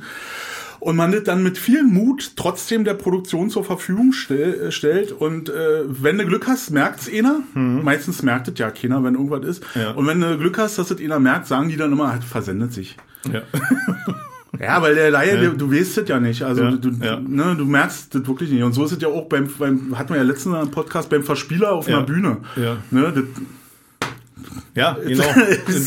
Und 0.81 0.97
man 0.97 1.13
das 1.13 1.25
dann 1.25 1.43
mit 1.43 1.59
viel 1.59 1.83
Mut 1.83 2.33
trotzdem 2.37 2.85
der 2.85 2.95
Produktion 2.95 3.51
zur 3.51 3.65
Verfügung 3.65 4.13
stell, 4.15 4.55
äh, 4.69 4.73
stellt. 4.73 5.13
Und 5.13 5.51
äh, 5.51 5.83
wenn 5.87 6.17
du 6.17 6.25
Glück 6.25 6.47
hast, 6.49 6.71
merkt's 6.71 7.07
einer. 7.13 7.41
Meistens 7.55 8.23
merkt 8.23 8.49
es 8.49 8.59
ja 8.59 8.71
keiner, 8.71 9.05
wenn 9.05 9.13
irgendwas 9.15 9.45
ist. 9.45 9.63
Mhm. 9.77 9.81
Ja. 9.83 9.91
Und 9.93 10.07
wenn 10.07 10.21
du 10.23 10.39
Glück 10.39 10.57
hast, 10.57 10.79
dass 10.79 10.91
es 10.91 10.99
einer 10.99 11.19
merkt, 11.21 11.47
sagen 11.49 11.69
die 11.69 11.77
dann 11.77 11.93
immer, 11.93 12.11
halt, 12.11 12.25
versendet 12.25 12.73
sich. 12.73 12.97
Ja. 13.31 13.43
Ja, 14.59 14.83
weil 14.83 14.95
der 14.95 15.11
Laie, 15.11 15.39
der, 15.41 15.51
du 15.51 15.73
weißt 15.73 15.99
es 15.99 16.09
ja 16.09 16.19
nicht. 16.21 16.43
Also 16.43 16.65
Ja, 16.65 16.71
du, 16.73 16.91
ja. 17.01 17.19
Ne, 17.21 17.55
du 17.57 17.65
merkst 17.65 18.15
das 18.15 18.27
wirklich 18.27 18.51
nicht. 18.51 18.63
Und 18.63 18.73
so 18.75 18.85
ist 18.85 18.93
es 18.93 19.01
ja 19.01 19.09
auch 19.09 19.27
beim, 19.27 19.49
beim 19.59 19.97
hatten 19.97 20.11
wir 20.11 20.17
ja 20.17 20.23
letztens 20.25 20.55
einen 20.57 20.71
Podcast 20.71 21.09
beim 21.09 21.23
Verspieler 21.23 21.73
auf 21.73 21.89
Ja. 21.89 21.99
einer 21.99 22.05
Bühne. 22.07 22.39
Ja. 22.57 22.77
Ne, 22.91 23.13
das, 23.15 23.25
Ja, 24.75 24.97
genau. 25.07 25.25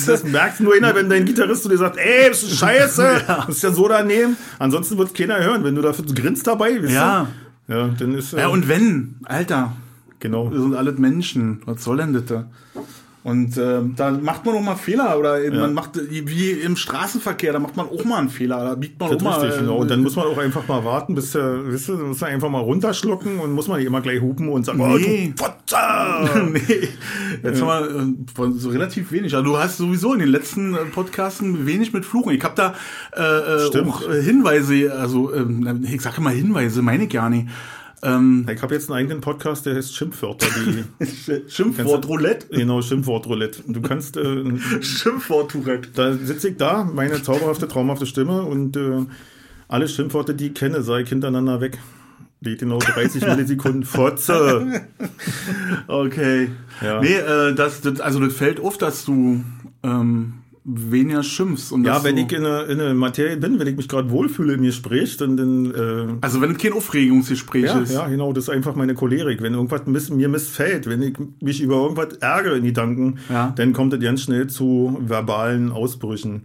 Das, 0.07 0.24
merkst 0.24 0.61
nur 0.61 0.74
einer, 0.76 0.93
wenn 0.95 1.09
dein 1.09 1.26
Gitarrist 1.26 1.63
zu 1.63 1.69
dir 1.69 1.78
sagt, 1.78 1.97
ey, 1.97 2.30
das 2.30 2.43
ist 2.43 2.57
scheiße, 2.57 3.21
das 3.28 3.49
ist 3.49 3.63
ja 3.63 3.71
so 3.71 3.88
daneben. 3.88 4.36
Ansonsten 4.59 4.97
wird 4.97 5.13
keiner 5.13 5.43
hören, 5.43 5.63
wenn 5.63 5.76
du 5.76 5.82
dafür 5.82 6.05
grinst 6.05 6.47
dabei, 6.47 6.71
Ja. 6.71 7.28
du? 7.67 7.74
Ja, 7.74 7.88
dann 7.88 8.13
ist, 8.15 8.34
äh, 8.34 8.39
ja, 8.39 8.47
und 8.47 8.67
wenn, 8.67 9.15
Alter, 9.24 9.74
genau. 10.19 10.51
wir 10.51 10.59
sind 10.59 10.76
alles 10.76 10.97
Menschen. 10.97 11.61
Was 11.65 11.84
soll 11.84 11.97
denn 11.97 12.13
das 12.13 12.26
da? 12.26 12.45
Und 13.24 13.57
ähm, 13.57 13.93
da 13.95 14.11
macht 14.11 14.45
man 14.45 14.55
auch 14.55 14.61
mal 14.61 14.76
Fehler 14.76 15.17
oder 15.17 15.39
man 15.51 15.74
macht 15.74 15.91
wie 16.09 16.51
im 16.51 16.76
Straßenverkehr, 16.76 17.53
da 17.53 17.59
macht 17.59 17.78
man 17.78 17.88
auch 17.88 18.03
mal 18.03 18.17
einen 18.17 18.28
Fehler, 18.30 18.65
da 18.65 18.76
biegt 18.76 18.99
man 18.99 19.11
Das 19.11 19.19
auch 19.19 19.24
mal. 19.24 19.39
richtig, 19.39 19.55
äh, 19.55 19.59
genau. 19.61 19.78
Und 19.78 19.89
dann 19.89 20.03
muss 20.03 20.17
man 20.17 20.26
auch 20.26 20.38
einfach 20.38 20.67
mal 20.67 20.84
warten, 20.84 21.15
bis 21.15 21.32
der, 21.32 21.65
weißt 21.71 21.88
du, 21.89 21.93
muss 21.99 22.19
man 22.19 22.32
einfach 22.32 22.49
mal 22.49 22.59
runterschlucken 22.59 23.39
und 23.39 23.53
muss 23.53 23.69
man 23.69 23.78
nicht 23.78 23.88
immer 23.88 24.01
gleich 24.01 24.19
hupen 24.19 24.49
und 24.49 24.65
sagen, 24.65 24.80
Nee. 24.80 25.34
oh, 25.41 25.45
du 25.45 26.43
nee, 26.51 26.59
jetzt 27.43 27.61
haben 27.61 27.67
wir 27.67 28.01
äh, 28.01 28.13
von 28.36 28.57
so 28.59 28.69
relativ 28.69 29.11
wenig. 29.13 29.34
Also 29.34 29.45
du 29.51 29.57
hast 29.57 29.78
sowieso 29.78 30.13
in 30.13 30.19
den 30.19 30.30
letzten 30.30 30.74
äh, 30.76 30.80
Podcasten 30.93 31.65
wenig 31.65 31.93
mit 31.93 32.05
Fluchen. 32.05 32.34
Ich 32.34 32.43
habe 32.43 32.55
da 32.55 32.74
äh, 33.15 33.21
äh, 33.63 33.67
Stimmt. 33.67 33.88
auch 33.89 34.09
äh, 34.09 34.21
Hinweise, 34.21 34.93
also 34.93 35.34
ähm, 35.34 35.86
ich 35.89 36.01
sage 36.01 36.19
mal 36.19 36.34
Hinweise, 36.34 36.82
meine 36.82 37.05
ich 37.05 37.09
gar 37.09 37.30
nicht. 37.30 37.47
Ähm, 38.04 38.45
Ich 38.54 38.62
habe 38.62 38.74
jetzt 38.76 38.89
einen 38.91 38.99
eigenen 38.99 39.22
Podcast, 39.22 39.66
der 39.66 39.76
heißt 39.76 39.95
Schimpfwörter. 39.95 40.45
Die, 40.99 41.43
Schimpfwort 41.49 42.08
Roulette. 42.08 42.47
genau, 42.56 42.82
Schimpfwort-Roulette. 42.82 43.64
Du 43.68 43.82
kannst, 43.82 44.18
äh, 44.18 44.43
Schimpfwort 44.82 45.51
Tourette. 45.51 45.89
da 45.95 46.14
sitze 46.14 46.49
ich 46.49 46.58
da, 46.58 46.84
meine 46.84 47.22
zauberhafte, 47.22 47.68
traumhafte 47.68 48.06
Stimme 48.06 48.43
und 48.43 48.76
äh, 48.78 49.06
alle 49.68 49.88
Schimpfworte, 49.88 50.36
die 50.36 50.47
ich 50.47 50.54
kenne, 50.54 50.84
sei 50.84 51.01
ich 51.01 51.10
hintereinander 51.10 51.62
weg. 51.62 51.80
Die 52.41 52.58
genau 52.58 52.78
30 52.80 53.22
Millisekunden. 53.26 53.84
Fotze! 53.86 54.82
Okay. 55.88 56.49
Ja. 56.82 56.99
Nee, 57.01 57.16
äh, 57.16 57.54
das, 57.56 57.80
das, 57.82 58.01
also 58.01 58.20
das 58.20 58.34
fällt 58.34 58.60
auf, 58.60 58.78
dass 58.78 59.06
du 59.06 59.41
ähm, 59.82 60.34
weniger 60.66 61.24
schimpfst. 61.24 61.72
Und 61.72 61.84
Ja, 61.86 62.03
wenn 62.03 62.16
du, 62.16 62.22
ich 62.22 62.32
in 62.32 62.43
in 62.45 62.78
der 62.78 62.93
Materie 62.93 63.38
bin, 63.38 63.59
wenn 63.59 63.68
ich 63.68 63.76
mich 63.76 63.88
gerade 63.89 64.09
wohlfühle 64.11 64.53
im 64.53 64.64
Gespräch, 64.64 65.18
dann, 65.18 65.36
dann 65.36 65.66
äh, 65.74 66.14
also 66.22 66.39
wenn 66.41 66.51
es 66.51 66.57
kein 66.57 66.74
Aufregungsgespräch 66.74 67.66
Ja, 67.66 67.80
ist. 67.80 67.91
ja, 67.93 68.07
genau, 68.07 68.32
das 68.34 68.45
ist 68.45 68.49
einfach 68.49 68.76
meine 68.76 68.93
Cholerik. 68.95 69.41
Wenn 69.41 69.53
irgendwas 69.53 69.86
miss, 69.88 70.09
mir 70.09 70.30
missfällt, 70.30 70.88
wenn 70.89 71.01
ich 71.01 71.16
mich 71.41 71.61
über 71.61 71.76
irgendwas 71.76 72.14
ärgere 72.22 72.57
in 72.57 72.64
Gedanken, 72.64 73.20
Ja. 73.30 73.53
dann 73.55 73.74
kommt 73.74 73.93
es 73.93 73.99
ganz 73.99 74.22
schnell 74.22 74.47
zu 74.47 74.97
verbalen 75.01 75.72
Ausbrüchen. 75.72 76.43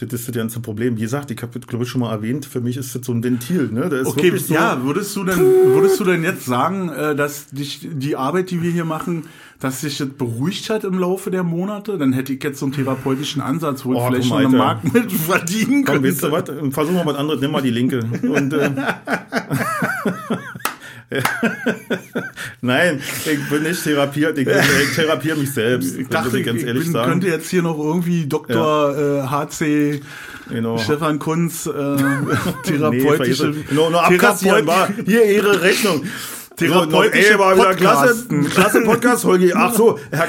Das 0.00 0.12
ist 0.12 0.28
das 0.28 0.36
ganze 0.36 0.60
Problem. 0.60 0.96
Wie 0.96 1.00
gesagt, 1.00 1.32
ich 1.32 1.42
habe 1.42 1.58
glaube 1.58 1.82
ich, 1.84 1.90
schon 1.90 2.00
mal 2.02 2.12
erwähnt, 2.12 2.46
für 2.46 2.60
mich 2.60 2.76
ist 2.76 2.94
das 2.94 3.04
so 3.04 3.12
ein 3.12 3.24
Ventil. 3.24 3.68
Ne? 3.72 3.90
Okay, 4.04 4.36
so, 4.36 4.54
ja, 4.54 4.80
würdest 4.84 5.16
du 5.16 5.24
denn, 5.24 5.36
würdest 5.38 5.98
du 5.98 6.04
denn 6.04 6.22
jetzt 6.22 6.44
sagen, 6.46 6.88
äh, 6.88 7.16
dass 7.16 7.46
dich 7.48 7.80
die 7.92 8.14
Arbeit, 8.14 8.52
die 8.52 8.62
wir 8.62 8.70
hier 8.70 8.84
machen, 8.84 9.24
dass 9.58 9.80
sich 9.80 9.98
das 9.98 10.08
beruhigt 10.10 10.70
hat 10.70 10.84
im 10.84 11.00
Laufe 11.00 11.32
der 11.32 11.42
Monate? 11.42 11.98
Dann 11.98 12.12
hätte 12.12 12.32
ich 12.32 12.40
jetzt 12.44 12.60
so 12.60 12.66
einen 12.66 12.74
therapeutischen 12.74 13.42
Ansatz, 13.42 13.84
wo 13.84 13.92
ich 13.92 13.98
Oh, 13.98 14.06
vielleicht 14.06 14.30
komm, 14.30 14.42
schon 14.42 14.54
eine 14.54 14.64
Alter. 14.64 14.84
Mark 14.84 14.94
mit 14.94 15.10
verdienen 15.10 15.84
Komm, 15.84 16.02
könnte. 16.02 16.08
weißt 16.10 16.22
du 16.22 16.30
was? 16.30 16.74
Versuch 16.74 16.92
mal 16.92 17.04
was 17.06 17.16
anderes, 17.16 17.40
nimm 17.40 17.50
mal 17.50 17.60
die 17.62 17.70
linke. 17.70 17.98
Und, 18.22 18.52
äh, 18.52 18.70
Nein, 22.60 23.00
ich 23.24 23.48
bin 23.48 23.62
nicht 23.62 23.82
therapiert, 23.82 24.38
ich, 24.38 24.46
ich 24.46 24.94
therapiere 24.94 25.36
mich 25.38 25.52
selbst. 25.52 25.96
Ich 25.98 26.08
dachte, 26.08 26.38
ich 26.38 26.44
ganz 26.46 26.60
ich 26.60 26.66
ehrlich 26.66 26.84
bin, 26.84 26.92
sagen. 26.92 27.10
könnte 27.10 27.28
jetzt 27.28 27.48
hier 27.48 27.62
noch 27.62 27.78
irgendwie 27.78 28.26
Dr. 28.26 29.24
Äh, 29.24 29.26
HC 29.28 30.00
Genau. 30.50 30.78
Stefan 30.78 31.18
Kunz 31.18 31.66
äh, 31.66 31.70
Nee, 31.96 32.38
therapeutische 32.64 33.48
es. 33.50 33.70
nur, 33.72 33.90
nur 33.90 34.04
abkassieren 34.04 34.66
war. 34.66 34.88
Hier 35.04 35.24
Ihre 35.24 35.60
Rechnung. 35.62 36.02
Therapeutische 36.56 37.34
ey, 37.34 37.38
war 37.38 37.54
wieder 37.54 37.74
klasse, 37.74 38.26
klasse 38.50 38.80
Podcast, 38.82 39.24
Holgi. 39.24 39.52
Ach 39.54 39.72
so, 39.72 39.98
Herr, 40.10 40.26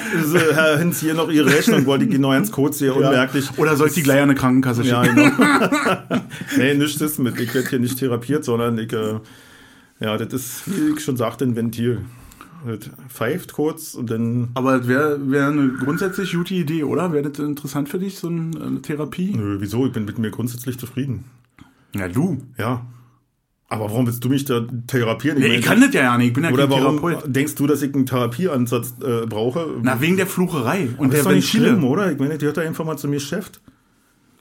Herr 0.54 0.78
Hinz, 0.78 1.00
hier 1.00 1.16
noch 1.16 1.30
Ihre 1.30 1.50
Rechnung, 1.52 1.86
wollte 1.88 2.06
ich 2.06 2.12
genau 2.12 2.30
ganz 2.32 2.52
kurz 2.52 2.78
hier 2.78 2.96
unmerklich. 2.96 3.50
Oder 3.58 3.76
soll 3.76 3.88
ich 3.88 3.94
die 3.96 4.04
gleich 4.04 4.18
an 4.18 4.24
eine 4.30 4.36
Krankenkasse 4.36 4.84
Ja, 4.84 5.04
schicken? 5.04 5.16
genau. 5.38 6.22
nee, 6.58 6.74
nichts 6.76 7.02
ist 7.02 7.18
mit. 7.20 7.40
Ich 7.40 7.54
werde 7.56 7.68
hier 7.70 7.80
nicht 7.80 7.98
therapiert, 7.98 8.46
sondern 8.46 8.78
ich, 8.78 8.94
äh, 8.94 9.16
ja, 10.00 10.18
das 10.18 10.34
ist, 10.34 10.64
wie 10.68 10.94
ich 10.98 11.04
schon 11.04 11.18
sagte, 11.18 11.46
ein 11.46 11.56
Ventil. 11.56 12.02
Das 12.66 12.90
pfeift 13.08 13.54
kurz 13.54 13.94
und 13.94 14.10
dann, 14.12 14.50
Aber 14.54 14.86
wäre 14.88 15.32
wär 15.32 15.48
eine 15.48 15.70
grundsätzlich 15.70 16.34
gute 16.34 16.56
Idee, 16.56 16.84
oder? 16.84 17.14
Wäre 17.14 17.30
das 17.30 17.40
interessant 17.40 17.88
für 17.88 18.00
dich, 18.00 18.20
so 18.20 18.28
ein- 18.28 18.62
eine 18.62 18.82
Therapie? 18.82 19.34
nö, 19.34 19.58
wieso? 19.62 19.86
Ich 19.86 19.94
bin 19.94 20.04
mit 20.04 20.18
mir 20.20 20.30
grundsätzlich 20.30 20.78
zufrieden. 20.78 21.24
Ja, 21.96 22.10
du. 22.10 22.38
Ja. 22.58 22.86
Aber 23.70 23.86
warum 23.86 24.08
willst 24.08 24.24
du 24.26 24.30
mich 24.30 24.44
da 24.46 24.66
therapieren? 24.88 25.38
Nee, 25.40 25.46
ich 25.46 25.52
meine, 25.52 25.62
kann 25.62 25.80
das 25.82 25.94
ja 25.94 26.18
nicht. 26.18 26.28
Ich 26.30 26.34
bin 26.34 26.44
ja 26.44 26.50
Oder 26.52 26.68
kein 26.68 26.72
warum 26.82 27.00
Therapeut. 27.00 27.24
denkst 27.36 27.56
du, 27.56 27.66
dass 27.68 27.82
ich 27.82 27.94
einen 27.96 28.06
Therapieansatz 28.08 28.96
äh, 29.04 29.26
brauche? 29.28 29.68
Na, 29.84 30.02
wegen 30.02 30.18
der 30.18 30.28
Flucherei 30.28 30.90
und 30.98 31.08
das 31.08 31.12
der 31.12 31.20
ist 31.20 31.26
doch 31.28 31.32
nicht 31.32 31.50
schlimm, 31.50 31.84
oder? 31.86 32.12
Ich 32.12 32.18
meine, 32.20 32.38
die 32.38 32.46
hört 32.46 32.58
da 32.58 32.62
einfach 32.62 32.84
mal 32.84 32.98
zu 32.98 33.08
mir 33.08 33.18
Geschäft. 33.18 33.62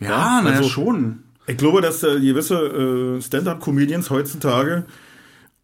Ja, 0.00 0.40
naja, 0.42 0.56
also- 0.56 0.68
schon. 0.68 1.20
Ich 1.46 1.56
glaube, 1.56 1.80
dass 1.82 2.02
äh, 2.02 2.20
gewisse 2.20 3.16
äh, 3.18 3.22
Stand-up-Comedians 3.22 4.10
heutzutage 4.10 4.84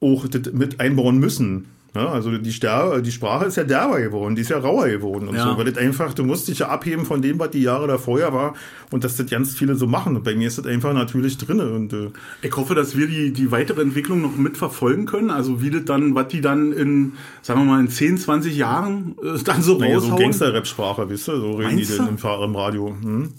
auch 0.01 0.26
mit 0.53 0.80
einbauen 0.80 1.18
müssen. 1.18 1.66
Ja, 1.97 2.09
also 2.09 2.36
die, 2.36 2.51
Ster 2.53 3.01
die 3.03 3.12
Sprache 3.12 3.45
ist 3.45 3.57
ja 3.57 3.62
derber 3.62 4.01
geworden, 4.01 4.34
die 4.34 4.42
ist 4.42 4.51
ja 4.51 4.59
rauer 4.59 4.88
geworden 4.88 5.28
und 5.28 5.36
Ja. 5.36 5.45
so. 5.53 5.57
Weil 5.59 5.66
das 5.66 5.78
einfach, 5.78 6.12
du 6.12 6.24
musst 6.24 6.49
dich 6.49 6.59
ja 6.59 6.68
abheben 6.68 7.05
von 7.07 7.22
dem, 7.22 7.38
was 7.38 7.51
die 7.51 7.62
Jahre 7.62 7.86
davor 7.86 8.18
ja 8.18 8.32
war 8.32 8.55
und 8.90 9.05
dass 9.05 9.16
das 9.16 9.30
ganz 9.30 9.55
viele 9.55 9.76
so 9.76 9.86
machen. 9.86 10.16
Und 10.16 10.24
bei 10.24 10.34
mir 10.34 10.49
ist 10.49 10.59
das 10.59 10.66
einfach 10.66 10.92
natürlich 10.92 11.38
drinne 11.38 11.70
und 11.70 11.92
äh, 11.92 12.11
Ich 12.42 12.57
hoffe, 12.57 12.74
dass 12.74 12.97
wir 12.97 13.07
die, 13.07 13.32
die 13.32 13.53
weitere 13.53 13.80
Entwicklung 13.80 14.22
noch 14.22 14.34
mitverfolgen 14.36 15.07
können. 15.07 15.30
Also 15.30 15.62
wie 15.62 15.70
das 15.70 15.84
dann, 15.84 16.16
was 16.16 16.26
die 16.26 16.40
dann 16.40 16.72
in, 16.72 17.12
sagen 17.42 17.61
wir 17.61 17.66
mal, 17.66 17.78
in 17.80 17.88
10, 17.88 18.18
20 18.18 18.57
Jahren 18.57 19.14
äh, 19.22 19.38
dann 19.45 19.62
so 19.62 19.78
naja, 19.78 20.01
so 20.01 20.07
raushauen. 20.07 20.20
Gangster-Rap-Sprache, 20.20 21.09
wisst 21.09 21.28
ihr? 21.28 21.36
So 21.36 21.53
reden 21.53 21.76
Meinst 21.76 21.92
die 21.92 21.97
denn 21.97 22.16
du? 22.16 22.28
im, 22.28 22.42
im 22.51 22.57
Radio. 22.57 22.97
Hm? 23.03 23.30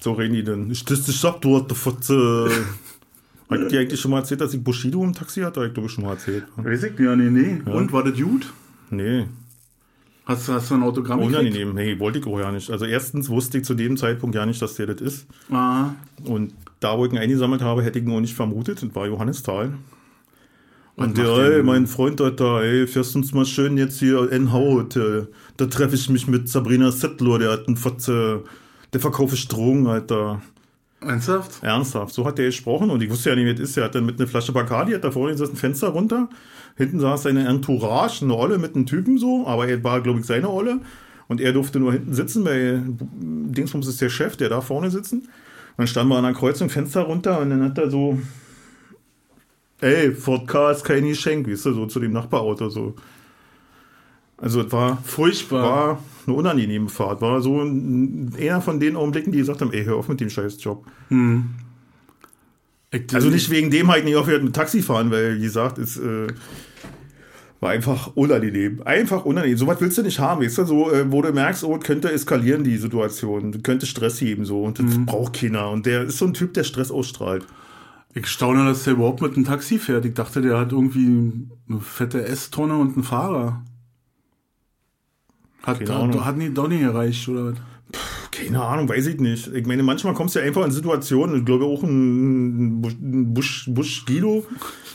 So 0.00 0.14
reden 0.14 0.34
die 0.34 0.42
denn. 0.42 0.68
Ich 0.72 0.84
dich 0.84 1.24
ab, 1.24 1.40
du 1.42 1.74
Fotze. 1.76 2.50
Hat 3.50 3.60
ich 3.62 3.68
dir 3.68 3.80
eigentlich 3.80 4.00
schon 4.00 4.10
mal 4.10 4.18
erzählt, 4.18 4.40
dass 4.40 4.52
ich 4.54 4.62
Bushido 4.62 5.02
im 5.04 5.12
Taxi 5.14 5.40
hatte? 5.40 5.60
Hab 5.60 5.68
ich 5.68 5.74
glaube 5.74 5.88
schon 5.88 6.04
mal 6.04 6.10
erzählt. 6.12 6.44
Weiß 6.56 6.82
ich? 6.84 6.98
Ja, 6.98 7.16
nee, 7.16 7.30
nee. 7.30 7.60
Und, 7.70 7.92
war 7.92 8.04
das 8.04 8.18
gut? 8.18 8.52
Nee, 8.90 9.26
Hast, 10.26 10.46
du- 10.46 10.52
hast 10.52 10.70
du 10.70 10.74
ein 10.74 10.82
Autogramm 10.82 11.20
gekriegt? 11.20 11.38
unangenehm. 11.38 11.74
Nee, 11.74 11.98
wollte 11.98 12.18
ich 12.18 12.26
auch 12.26 12.38
ja 12.38 12.52
nicht. 12.52 12.70
Also 12.70 12.84
erstens 12.84 13.30
wusste 13.30 13.58
ich 13.58 13.64
zu 13.64 13.72
dem 13.74 13.96
Zeitpunkt 13.96 14.36
ja 14.36 14.44
nicht, 14.44 14.60
dass 14.60 14.74
der 14.74 14.86
das 14.88 15.00
ist. 15.00 15.26
Ah, 15.50 15.90
Und 16.24 16.52
da, 16.80 16.98
wo 16.98 17.06
ich 17.06 17.12
ihn 17.12 17.18
eingesammelt 17.18 17.62
habe, 17.62 17.82
hätte 17.82 17.98
ich 17.98 18.04
ihn 18.04 18.12
auch 18.12 18.20
nicht 18.20 18.34
vermutet. 18.34 18.82
Das 18.82 18.94
war 18.94 19.06
Johannes 19.06 19.42
Thal. 19.42 19.72
Und 20.96 21.16
der, 21.16 21.28
ey, 21.28 21.62
mein 21.62 21.86
Freund 21.86 22.20
hat 22.20 22.40
da, 22.40 22.60
ey, 22.60 22.86
fährst 22.86 23.14
uns 23.16 23.32
mal 23.32 23.46
schön 23.46 23.78
jetzt 23.78 24.00
hier 24.00 24.30
in 24.32 24.52
Haut. 24.52 24.96
Äh, 24.96 25.26
da 25.56 25.66
treffe 25.66 25.94
ich 25.94 26.10
mich 26.10 26.26
mit 26.26 26.48
Sabrina 26.48 26.90
Settler, 26.90 27.38
der 27.38 27.52
hat 27.52 27.66
einen 27.68 27.76
Fotze, 27.76 28.42
der 28.92 29.00
verkaufe 29.00 29.36
Drogen, 29.46 29.86
Alter. 29.86 30.42
Ernsthaft? 31.00 31.62
Ernsthaft, 31.62 32.14
so 32.14 32.24
hat 32.26 32.38
der 32.38 32.46
gesprochen 32.46 32.90
und 32.90 33.02
ich 33.02 33.10
wusste 33.10 33.30
ja 33.30 33.36
nicht, 33.36 33.46
wer 33.46 33.54
das 33.54 33.70
ist. 33.70 33.76
Er 33.76 33.84
hat 33.84 33.94
dann 33.94 34.06
mit 34.06 34.18
einer 34.18 34.28
Flasche 34.28 34.52
Bacardi, 34.52 34.92
hat 34.92 35.04
da 35.04 35.10
vorne 35.10 35.32
gesessen, 35.32 35.56
Fenster 35.56 35.88
runter. 35.88 36.28
Hinten 36.76 37.00
saß 37.00 37.24
seine 37.24 37.46
Entourage, 37.48 38.24
eine 38.24 38.34
Olle 38.34 38.58
mit 38.58 38.74
einem 38.74 38.86
Typen 38.86 39.18
so, 39.18 39.46
aber 39.46 39.68
er 39.68 39.82
war, 39.82 40.00
glaube 40.00 40.20
ich, 40.20 40.26
seine 40.26 40.48
Olle. 40.50 40.80
Und 41.26 41.40
er 41.40 41.52
durfte 41.52 41.78
nur 41.78 41.92
hinten 41.92 42.14
sitzen, 42.14 42.44
weil 42.44 42.82
Dingsbums 42.86 43.86
ist 43.86 44.00
der 44.00 44.08
Chef, 44.08 44.36
der 44.36 44.48
da 44.48 44.60
vorne 44.60 44.90
sitzen. 44.90 45.20
Und 45.20 45.28
dann 45.76 45.86
standen 45.86 46.12
wir 46.12 46.18
an 46.18 46.24
einer 46.24 46.34
Kreuzung, 46.34 46.70
Fenster 46.70 47.02
runter 47.02 47.40
und 47.40 47.50
dann 47.50 47.62
hat 47.62 47.78
er 47.78 47.90
so, 47.90 48.18
ey, 49.80 50.12
Ford 50.12 50.46
K 50.48 50.70
ist 50.70 50.84
kein 50.84 51.06
Geschenk, 51.06 51.48
weißt 51.48 51.66
du, 51.66 51.74
so 51.74 51.86
zu 51.86 52.00
dem 52.00 52.12
Nachbarauto 52.12 52.68
so. 52.68 52.94
Also 54.38 54.62
es 54.62 54.72
war 54.72 54.98
Furchtbar. 55.04 55.62
war 55.62 56.02
eine 56.28 56.36
unangenehme 56.36 56.88
Fahrt. 56.88 57.20
War 57.20 57.40
so 57.40 57.60
ein, 57.60 58.32
einer 58.38 58.60
von 58.60 58.78
den 58.80 58.96
Augenblicken, 58.96 59.32
die 59.32 59.38
gesagt 59.38 59.60
haben, 59.60 59.72
ey, 59.72 59.84
hör 59.84 59.96
auf 59.96 60.08
mit 60.08 60.20
dem 60.20 60.30
Scheißjob. 60.30 60.86
Ich, 62.90 63.14
Also 63.14 63.28
nicht 63.28 63.50
wegen 63.50 63.70
dem 63.70 63.88
halt 63.88 64.04
nicht 64.04 64.16
aufgehört 64.16 64.44
mit 64.44 64.54
Taxi 64.54 64.82
fahren, 64.82 65.10
weil, 65.10 65.36
wie 65.36 65.42
gesagt, 65.42 65.78
es 65.78 65.98
äh, 65.98 66.28
war 67.60 67.70
einfach 67.70 68.12
unangenehm. 68.14 68.82
Einfach 68.84 69.24
unangenehm. 69.24 69.58
So 69.58 69.66
was 69.66 69.80
willst 69.80 69.98
du 69.98 70.02
nicht 70.02 70.20
haben, 70.20 70.42
weißt 70.42 70.58
du? 70.58 70.64
So, 70.64 70.92
äh, 70.92 71.10
wo 71.10 71.20
du 71.20 71.32
merkst, 71.32 71.64
oh, 71.64 71.76
es 71.76 71.84
könnte 71.84 72.10
eskalieren, 72.12 72.64
die 72.64 72.76
Situation. 72.76 73.62
Könnte 73.62 73.86
Stress 73.86 74.18
geben, 74.18 74.44
so. 74.44 74.62
Und 74.62 74.78
das 74.78 74.86
braucht 75.06 75.34
keiner. 75.34 75.70
Und 75.70 75.86
der 75.86 76.04
ist 76.04 76.18
so 76.18 76.26
ein 76.26 76.34
Typ, 76.34 76.54
der 76.54 76.64
Stress 76.64 76.90
ausstrahlt. 76.90 77.44
Ich 78.14 78.26
staune, 78.26 78.64
dass 78.64 78.84
der 78.84 78.94
überhaupt 78.94 79.20
mit 79.20 79.36
einem 79.36 79.44
Taxi 79.44 79.78
fährt. 79.78 80.04
Ich 80.04 80.14
dachte, 80.14 80.40
der 80.40 80.58
hat 80.58 80.72
irgendwie 80.72 81.46
eine 81.68 81.80
fette 81.80 82.24
S-Tonne 82.24 82.76
und 82.76 82.94
einen 82.94 83.04
Fahrer. 83.04 83.62
Hat, 85.62 85.84
Keine 85.84 86.14
hat, 86.14 86.24
hat 86.24 86.36
nie 86.36 86.48
nicht 86.48 86.82
erreicht, 86.82 87.28
oder 87.28 87.52
was? 87.52 87.56
Keine 88.30 88.62
Ahnung, 88.62 88.88
weiß 88.88 89.06
ich 89.06 89.18
nicht. 89.18 89.48
Ich 89.52 89.66
meine, 89.66 89.82
manchmal 89.82 90.14
kommst 90.14 90.34
du 90.34 90.38
ja 90.38 90.46
einfach 90.46 90.64
in 90.64 90.70
Situationen, 90.70 91.38
ich 91.38 91.44
glaube 91.44 91.64
auch 91.64 91.82
ein 91.82 92.80
Busch, 92.80 92.94
ein 93.00 93.34
Busch, 93.34 93.64
Busch 93.68 94.04
Guido 94.06 94.44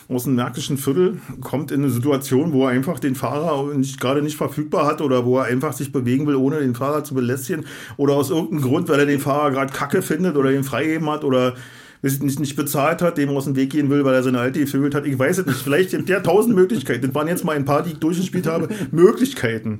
aus 0.08 0.24
dem 0.24 0.36
märkischen 0.36 0.78
Viertel 0.78 1.20
kommt 1.42 1.72
in 1.72 1.82
eine 1.82 1.90
Situation, 1.90 2.54
wo 2.54 2.66
er 2.66 2.72
einfach 2.72 3.00
den 3.00 3.16
Fahrer 3.16 3.74
nicht, 3.74 4.00
gerade 4.00 4.22
nicht 4.22 4.38
verfügbar 4.38 4.86
hat 4.86 5.02
oder 5.02 5.26
wo 5.26 5.40
er 5.40 5.46
einfach 5.46 5.74
sich 5.74 5.92
bewegen 5.92 6.28
will, 6.28 6.36
ohne 6.36 6.60
den 6.60 6.76
Fahrer 6.76 7.04
zu 7.04 7.14
belästigen 7.14 7.66
oder 7.98 8.14
aus 8.14 8.30
irgendeinem 8.30 8.62
Grund, 8.62 8.90
weil 8.90 9.00
er 9.00 9.06
den 9.06 9.20
Fahrer 9.20 9.52
gerade 9.52 9.74
kacke 9.74 10.02
findet 10.02 10.36
oder 10.36 10.52
ihn 10.52 10.64
freigeben 10.64 11.10
hat 11.10 11.24
oder 11.24 11.56
nicht, 12.04 12.40
nicht 12.40 12.56
bezahlt 12.58 13.02
hat, 13.02 13.18
dem 13.18 13.30
aus 13.30 13.46
dem 13.46 13.56
Weg 13.56 13.70
gehen 13.72 13.90
will, 13.90 14.04
weil 14.04 14.14
er 14.14 14.24
seine 14.24 14.40
Alte 14.40 14.60
gevögelt 14.60 14.94
hat. 14.94 15.06
Ich 15.06 15.18
weiß 15.18 15.38
es 15.38 15.46
nicht. 15.46 15.60
Vielleicht 15.60 15.92
gibt 15.92 16.10
der 16.10 16.22
tausend 16.22 16.54
Möglichkeiten. 16.54 17.02
Das 17.06 17.16
waren 17.16 17.28
jetzt 17.30 17.46
mal 17.46 17.56
ein 17.56 17.64
paar, 17.64 17.82
die 17.82 17.92
ich 17.92 18.00
durchgespielt 18.00 18.46
habe. 18.46 18.68
Möglichkeiten. 18.92 19.80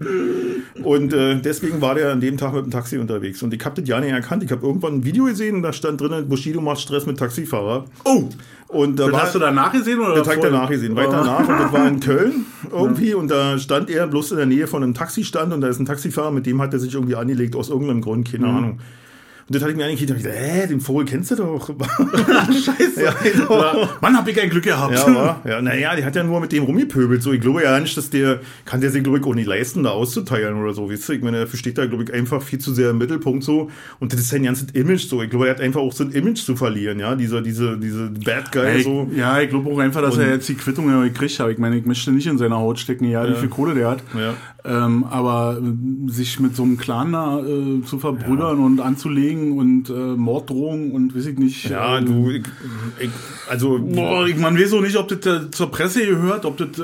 Und 0.84 1.14
äh, 1.14 1.40
deswegen 1.42 1.82
war 1.82 1.96
der 1.96 2.12
an 2.14 2.22
dem 2.22 2.38
Tag 2.38 2.54
mit 2.54 2.64
dem 2.66 2.72
Taxi 2.72 2.98
unterwegs. 2.98 3.44
Und 3.44 3.54
ich 3.54 3.64
habe 3.66 3.80
das 3.82 3.90
ja 3.90 4.00
nicht 4.00 4.12
erkannt. 4.12 4.42
Ich 4.44 4.52
habe 4.52 4.66
irgendwann 4.66 4.96
ein 4.96 5.04
Video 5.06 5.26
gesehen, 5.26 5.62
da 5.62 5.74
stand 5.74 6.00
drin, 6.00 6.28
Bushido 6.30 6.62
macht 6.62 6.80
Stress 6.80 7.06
mit 7.06 7.18
Taxifahrer. 7.20 7.86
Oh! 8.06 8.30
Und 8.70 8.98
da 8.98 9.04
Das 9.04 9.14
war, 9.14 9.22
hast 9.24 9.36
du 9.36 9.40
danach 9.40 9.72
gesehen? 9.72 10.00
Oder 10.00 10.16
das 10.16 10.28
habe 10.28 10.38
ich 10.38 10.42
danach 10.44 10.70
gesehen. 10.70 10.96
Weiter 10.96 11.24
nach. 11.24 11.40
Und 11.48 11.60
das 11.60 11.72
war 11.74 11.88
in 11.88 12.00
Köln 12.00 12.46
irgendwie. 12.72 13.14
Und 13.14 13.30
da 13.30 13.60
stand 13.60 13.90
er 13.90 14.08
bloß 14.08 14.32
in 14.32 14.38
der 14.38 14.46
Nähe 14.48 14.66
von 14.68 14.82
einem 14.82 14.94
Taxistand. 14.94 15.54
Und 15.54 15.62
da 15.62 15.68
ist 15.68 15.80
ein 15.80 15.86
Taxifahrer, 15.86 16.32
mit 16.32 16.46
dem 16.46 16.62
hat 16.62 16.74
er 16.74 16.80
sich 16.80 16.94
irgendwie 16.94 17.16
angelegt, 17.16 17.56
aus 17.56 17.70
irgendeinem 17.70 18.02
Grund. 18.02 18.32
Keine 18.32 18.48
Mhm. 18.48 18.56
Ahnung. 18.58 18.80
Das 19.54 19.62
hatte 19.62 19.72
ich 19.72 19.78
mir 19.78 19.86
eigentlich 19.86 20.06
gedacht, 20.08 20.20
hä, 20.26 20.68
den 20.68 20.82
Vogel 20.82 21.06
kennst 21.06 21.32
du 21.32 21.36
doch. 21.36 21.70
Scheiße. 22.48 23.04
Ja, 23.04 23.14
genau. 23.24 23.62
Ja, 23.62 23.90
Mann, 24.02 24.18
hab 24.18 24.28
ich 24.28 24.40
ein 24.42 24.50
Glück 24.50 24.64
gehabt. 24.64 24.94
Ja, 24.96 25.16
war. 25.16 25.42
Ja, 25.46 25.62
naja, 25.62 25.96
der 25.96 26.06
hat 26.06 26.16
ja 26.16 26.24
nur 26.24 26.40
mit 26.42 26.52
dem 26.52 26.64
rumgepöbelt. 26.64 27.22
So, 27.22 27.32
ich 27.34 27.42
glaube 27.42 27.64
ja 27.64 27.80
nicht, 27.80 27.96
dass 27.98 28.10
der, 28.10 28.40
kann 28.66 28.82
der 28.82 28.90
sich, 28.92 29.04
glaube 29.04 29.20
ich, 29.20 29.24
auch 29.26 29.36
nicht 29.36 29.48
leisten, 29.48 29.84
da 29.84 29.92
auszuteilen 29.92 30.56
oder 30.62 30.74
so. 30.74 30.90
Weißt 30.90 31.08
du? 31.10 31.14
Ich 31.14 31.22
meine, 31.22 31.40
dafür 31.42 31.60
steht 31.60 31.78
da, 31.78 31.86
glaube 31.86 32.04
ich, 32.04 32.14
einfach 32.14 32.42
viel 32.42 32.60
zu 32.60 32.74
sehr 32.74 32.90
im 32.92 32.98
Mittelpunkt 32.98 33.44
so. 33.44 33.70
Und 34.00 34.14
das 34.14 34.20
ist 34.20 34.30
sein 34.30 34.44
ganzes 34.44 34.72
Image 34.72 35.08
so. 35.08 35.22
Ich 35.22 35.30
glaube, 35.30 35.48
er 35.48 35.56
hat 35.56 35.62
einfach 35.62 35.82
auch 35.82 35.94
so 35.94 36.04
ein 36.04 36.12
Image 36.12 36.40
zu 36.44 36.56
verlieren, 36.56 37.00
ja. 37.00 37.16
Dieser, 37.16 37.42
diese, 37.42 37.78
diese 37.78 38.10
Bad 38.10 38.52
Guy 38.52 38.64
Ja, 38.64 38.76
ich, 38.76 38.84
so. 38.84 39.10
ja, 39.16 39.40
ich 39.40 39.50
glaube 39.50 39.70
auch 39.72 39.80
einfach, 39.80 40.02
dass 40.02 40.16
Und- 40.16 40.22
er 40.24 40.32
jetzt 40.34 40.50
die 40.50 40.56
Quittung 40.56 40.88
gekriegt 41.04 41.40
hat. 41.40 41.50
Ich 41.52 41.58
meine, 41.58 41.78
ich 41.78 41.86
möchte 41.86 42.12
nicht 42.12 42.28
in 42.28 42.38
seiner 42.38 42.58
Haut 42.58 42.80
stecken, 42.80 43.06
ja, 43.06 43.28
wie 43.30 43.36
viel 43.36 43.50
Kohle 43.50 43.74
der 43.76 43.90
hat. 43.90 44.04
Ähm, 44.66 45.04
aber 45.04 45.60
äh, 45.62 46.10
sich 46.12 46.40
mit 46.40 46.56
so 46.56 46.64
einem 46.64 46.78
Clan 46.78 47.12
da 47.12 47.40
äh, 47.40 47.82
zu 47.86 48.00
verbrüdern 48.00 48.60
und 48.60 48.80
anzulegen 48.80 49.43
und 49.52 49.90
äh, 49.90 49.94
Morddrohungen 49.94 50.92
und 50.92 51.16
weiß 51.16 51.26
ich 51.28 51.38
nicht. 51.38 51.70
Ja, 51.70 52.00
äh, 52.00 52.04
du, 52.04 52.30
ich, 52.32 52.44
ich, 53.00 53.10
also, 53.50 53.78
Boah, 53.80 54.26
ich, 54.26 54.38
man 54.38 54.58
weiß 54.58 54.74
auch 54.74 54.82
nicht, 54.82 54.96
ob 54.96 55.08
das 55.10 55.26
äh, 55.26 55.52
zur 55.52 55.70
Presse 55.70 56.06
gehört, 56.06 56.46
ob 56.46 56.58
das 56.58 56.80
äh, 56.80 56.84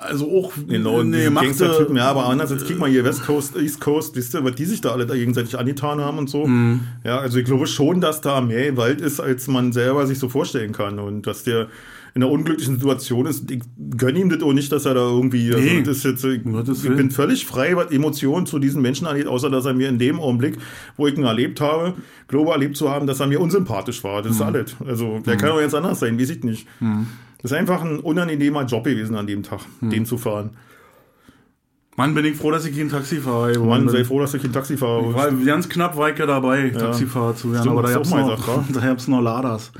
also 0.00 0.30
auch 0.30 0.52
Genau, 0.68 1.02
diese 1.02 1.18
gemachte- 1.28 1.44
Gangster-Typen, 1.46 1.96
ja, 1.96 2.08
aber 2.10 2.26
anders, 2.26 2.50
jetzt 2.50 2.66
guck 2.66 2.78
mal 2.78 2.88
hier 2.88 3.04
West 3.04 3.26
Coast, 3.26 3.56
East 3.56 3.80
Coast, 3.80 4.14
wisst 4.16 4.34
ihr, 4.34 4.44
was 4.44 4.54
die 4.54 4.64
sich 4.64 4.80
da 4.80 4.92
alle 4.92 5.04
da 5.06 5.14
gegenseitig 5.14 5.58
angetan 5.58 6.00
haben 6.00 6.18
und 6.18 6.30
so. 6.30 6.46
Mhm. 6.46 6.80
Ja, 7.04 7.18
also 7.18 7.38
ich 7.38 7.44
glaube 7.44 7.66
schon, 7.66 8.00
dass 8.00 8.20
da 8.20 8.40
mehr 8.40 8.70
Gewalt 8.70 9.00
ist, 9.00 9.18
als 9.20 9.48
man 9.48 9.72
selber 9.72 10.06
sich 10.06 10.18
so 10.18 10.28
vorstellen 10.28 10.72
kann 10.72 10.98
und 10.98 11.26
dass 11.26 11.42
der 11.44 11.66
in 12.14 12.22
einer 12.22 12.30
unglücklichen 12.32 12.76
Situation 12.76 13.26
ist. 13.26 13.50
Ich 13.50 13.60
gönne 13.96 14.18
ihm 14.18 14.28
das 14.30 14.42
auch 14.42 14.52
nicht, 14.52 14.70
dass 14.72 14.84
er 14.86 14.94
da 14.94 15.00
irgendwie, 15.00 15.52
also 15.54 15.58
Nee, 15.60 15.82
das 15.82 15.98
ist 15.98 16.04
jetzt, 16.04 16.24
ich, 16.24 16.40
ich 16.44 16.96
bin 16.96 17.10
völlig 17.10 17.46
frei, 17.46 17.76
was 17.76 17.90
Emotionen 17.90 18.46
zu 18.46 18.58
diesen 18.58 18.82
Menschen 18.82 19.06
angeht, 19.06 19.26
außer 19.26 19.50
dass 19.50 19.64
er 19.66 19.74
mir 19.74 19.88
in 19.88 19.98
dem 19.98 20.18
Augenblick, 20.20 20.56
wo 20.96 21.06
ich 21.06 21.16
ihn 21.16 21.24
erlebt 21.24 21.60
habe, 21.60 21.94
glaube 22.28 22.50
erlebt 22.52 22.76
zu 22.76 22.90
haben, 22.90 23.06
dass 23.06 23.20
er 23.20 23.26
mir 23.26 23.40
unsympathisch 23.40 24.02
war. 24.04 24.20
Mhm. 24.20 24.24
Das 24.26 24.36
ist 24.36 24.42
alles. 24.42 24.76
Also, 24.84 25.20
der 25.24 25.36
kann 25.36 25.50
auch 25.50 25.60
jetzt 25.60 25.74
anders 25.74 26.00
sein, 26.00 26.18
weiß 26.18 26.30
ich 26.30 26.42
nicht. 26.44 26.66
Das 27.42 27.52
ist 27.52 27.56
einfach 27.56 27.82
ein 27.82 28.00
unangenehmer 28.00 28.64
Job 28.64 28.84
gewesen 28.84 29.14
an 29.16 29.26
dem 29.26 29.42
Tag, 29.42 29.60
Mhm. 29.80 29.90
den 29.90 30.06
zu 30.06 30.18
fahren. 30.18 30.50
Mann, 32.00 32.14
bin 32.14 32.24
ich 32.24 32.38
froh, 32.38 32.50
dass 32.50 32.64
ich 32.64 32.74
kein 32.74 32.88
Taxifahrer 32.88 33.52
geworden 33.52 33.68
Mann, 33.68 33.84
bin. 33.84 33.90
sei 33.94 34.04
froh, 34.04 34.20
dass 34.20 34.32
du 34.32 34.38
kein 34.38 34.54
Taxifahrer 34.54 35.12
Weil 35.14 35.32
bist. 35.32 35.46
ganz 35.46 35.68
knapp 35.68 35.98
war 35.98 36.08
ich 36.08 36.18
ja 36.18 36.24
dabei, 36.24 36.70
Taxifahrer 36.70 37.36
zu 37.36 37.52
werden. 37.52 37.64
Stimmt, 37.64 37.78
aber 37.78 37.88
da 37.92 37.98
auch 37.98 38.08
mal 38.08 38.24
noch, 38.26 38.66
gesagt, 38.72 39.08
noch 39.08 39.20
Laders. 39.20 39.70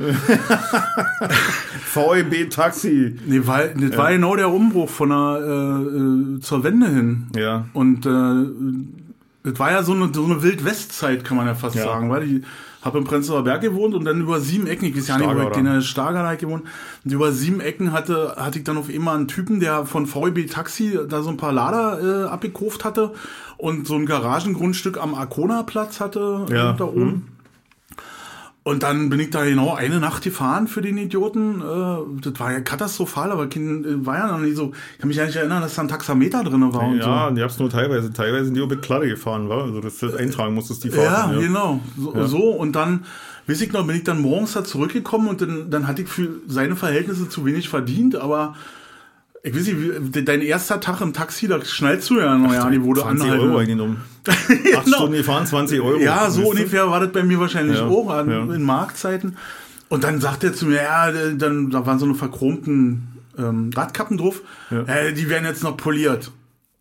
VEB 1.95 2.51
Taxi. 2.51 3.17
Nee, 3.25 3.41
weil, 3.45 3.73
das 3.75 3.97
war 3.97 4.13
genau 4.13 4.37
der 4.37 4.51
Umbruch 4.51 4.91
von 4.91 5.09
der, 5.09 5.39
äh, 5.43 6.37
äh, 6.37 6.41
zur 6.41 6.63
Wende 6.63 6.89
hin. 6.89 7.29
Ja. 7.35 7.65
Und 7.73 8.05
äh, 8.05 8.11
das 9.43 9.59
war 9.59 9.71
ja 9.73 9.83
so 9.83 9.93
eine, 9.95 10.11
so 10.13 10.23
eine 10.27 10.43
Wild-West-Zeit, 10.43 11.25
kann 11.25 11.39
man 11.39 11.47
ja 11.47 11.55
fast 11.55 11.77
Ja. 11.77 11.85
sagen, 11.85 12.11
weil 12.11 12.25
ich 12.25 12.43
habe 12.83 12.99
im 12.99 13.05
Prenzlauer 13.05 13.45
Berg 13.45 13.61
gewohnt 13.61 13.95
und 13.95 14.05
dann 14.05 14.21
über 14.21 14.41
sieben 14.41 14.67
Ecken, 14.67 14.87
ich 14.87 14.97
weiß 14.97 15.09
ja 15.09 15.19
nicht, 15.19 15.29
wo 15.29 15.51
ich 15.51 15.57
in 15.57 15.65
der 15.65 15.81
Stargard 15.83 16.27
halt 16.27 16.41
gewohnt, 16.41 16.65
und 17.05 17.13
über 17.13 17.33
sieben 17.33 17.61
Ecken 17.61 17.93
hatte, 17.93 18.35
hatte 18.37 18.59
ich 18.59 18.65
dann 18.65 18.79
auf 18.79 18.89
einmal 18.89 19.17
einen 19.17 19.29
Typen, 19.29 19.61
der 19.61 19.87
von 19.87 20.07
VEB 20.07 20.51
Taxi 20.51 20.99
da 21.09 21.23
so 21.23 21.31
ein 21.31 21.37
paar 21.37 21.53
Lader 21.53 22.25
äh, 22.25 22.29
abgekauft 22.29 22.85
hatte 22.85 23.13
und 23.59 23.87
so 23.87 23.97
ein 23.97 24.07
Garagengrundstück 24.07 25.01
am 25.01 25.15
Arkona-Platz 25.15 26.01
hatte 26.01 26.47
Ja, 26.51 26.73
da 26.73 26.85
oben. 26.85 27.27
Und 28.63 28.83
dann 28.83 29.09
bin 29.09 29.19
ich 29.21 29.31
da 29.31 29.43
genau 29.45 29.75
eine 29.75 30.01
Nacht 30.01 30.23
gefahren 30.23 30.69
für 30.69 30.83
den 30.83 30.99
Idioten. 30.99 31.63
Äh, 31.63 32.21
das 32.21 32.39
war 32.39 32.53
ja 32.53 32.61
katastrophal, 32.61 33.33
aber 33.33 33.49
kein, 33.49 33.85
äh, 33.85 34.07
war 34.07 34.19
ja 34.19 34.31
noch 34.33 34.39
nicht 34.41 34.55
so. 34.57 34.73
Ich 34.93 34.99
kann 34.99 35.09
mich 35.09 35.17
ja 35.17 35.25
nicht 35.25 35.37
erinnern, 35.37 35.63
dass 35.63 35.75
da 35.77 35.83
ein 35.83 35.89
Taxameter 35.89 36.45
drin 36.45 36.61
war 36.73 36.83
und 36.89 36.99
Ja, 36.99 37.29
so. 37.31 37.35
die 37.35 37.43
hab's 37.43 37.59
nur 37.59 37.71
teilweise. 37.71 38.13
Teilweise 38.13 38.45
sind 38.47 38.55
die 38.55 38.61
auch 38.61 38.69
mit 38.69 38.83
Kladde 38.83 39.09
gefahren, 39.09 39.49
war. 39.49 39.65
Also, 39.65 39.81
dass 39.81 39.99
du 39.99 40.07
das 40.09 40.15
eintragen 40.17 40.55
musstest, 40.55 40.85
die 40.85 40.89
Ja, 40.89 40.95
Fahrten. 41.03 41.41
genau. 41.41 41.81
So, 41.97 42.27
so 42.27 42.51
und 42.51 42.77
dann, 42.77 43.05
weiß 43.47 43.63
ich 43.63 43.73
noch, 43.73 43.87
bin 43.87 43.97
ich 43.97 44.05
dann 44.05 44.21
morgens 44.21 44.53
da 44.53 44.63
zurückgekommen 44.63 45.29
und 45.29 45.41
dann, 45.41 45.71
dann 45.71 45.89
hatte 45.89 46.03
ich 46.03 46.09
für 46.09 46.29
seine 46.47 46.77
Verhältnisse 46.77 47.31
zu 47.31 47.47
wenig 47.47 47.71
verdient, 47.71 48.17
aber 48.17 48.55
ich 49.43 49.55
weiß 49.55 49.67
nicht, 49.69 50.29
dein 50.29 50.43
erster 50.43 50.81
Tag 50.81 51.01
im 51.01 51.13
Taxi, 51.13 51.49
da 51.49 51.65
schnallst 51.65 52.11
du 52.11 52.19
ja 52.21 52.37
noch 52.37 52.53
ja, 52.53 52.69
die 52.69 52.83
wurde 52.83 53.01
20 53.01 53.31
Euro 53.31 53.43
anhalten. 53.43 53.59
eingenommen. 53.61 54.01
Acht 54.27 54.85
Genau. 54.85 54.97
Stunden 54.97 55.17
gefahren, 55.17 55.47
20 55.47 55.81
Euro. 55.81 55.99
Ja, 55.99 56.29
so 56.31 56.41
Weißt 56.41 56.47
du? 56.47 56.51
ungefähr 56.51 56.91
war 56.91 57.01
das 57.01 57.13
bei 57.13 57.23
mir 57.23 57.41
wahrscheinlich 57.41 57.79
Ja, 57.79 57.87
auch 57.87 58.11
an, 58.11 58.31
ja. 58.31 58.43
in 58.55 58.63
Marktzeiten. 58.63 59.37
Und 59.89 60.05
dann 60.05 60.21
sagt 60.21 60.45
er 60.45 60.53
zu 60.53 60.67
mir, 60.67 60.77
ja, 60.83 61.11
dann, 61.33 61.71
da 61.71 61.85
waren 61.87 61.99
so 61.99 62.05
eine 62.05 62.15
verchromten 62.15 63.09
ähm, 63.39 63.71
Radkappen 63.75 64.19
drauf. 64.19 64.43
Ja. 64.71 64.83
Äh, 64.85 65.13
die 65.15 65.29
werden 65.29 65.45
jetzt 65.47 65.63
noch 65.65 65.77
poliert. 65.77 66.31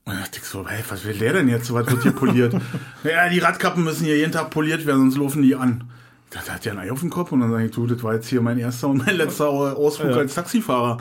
Und 0.06 0.16
da 0.16 0.20
dachte 0.22 0.40
ich 0.42 0.46
so, 0.46 0.68
hey, 0.68 0.84
was 0.90 1.06
will 1.06 1.18
der 1.18 1.34
denn 1.34 1.48
jetzt? 1.48 1.74
Was 1.74 1.90
wird 1.90 2.04
hier 2.04 2.12
poliert? 2.12 2.54
ja, 3.04 3.30
die 3.30 3.40
Radkappen 3.40 3.84
müssen 3.84 4.06
hier 4.06 4.18
jeden 4.18 4.32
Tag 4.32 4.50
poliert 4.50 4.86
werden, 4.86 5.00
sonst 5.12 5.18
laufen 5.18 5.42
die 5.42 5.56
an. 5.56 5.86
Da 6.32 6.40
hat 6.42 6.66
ja 6.66 6.74
ein 6.74 6.78
Ei 6.80 6.92
auf 6.92 7.00
dem 7.00 7.10
Kopf 7.10 7.32
und 7.32 7.40
dann 7.40 7.50
sage 7.52 7.66
ich, 7.66 7.72
du, 7.72 7.88
das 7.88 8.04
war 8.04 8.14
jetzt 8.14 8.28
hier 8.28 8.42
mein 8.42 8.60
erster 8.60 8.88
und 8.90 9.04
mein 9.06 9.16
letzter 9.16 9.48
Ausflug 9.50 10.12
als 10.12 10.36
Taxifahrer. 10.36 10.98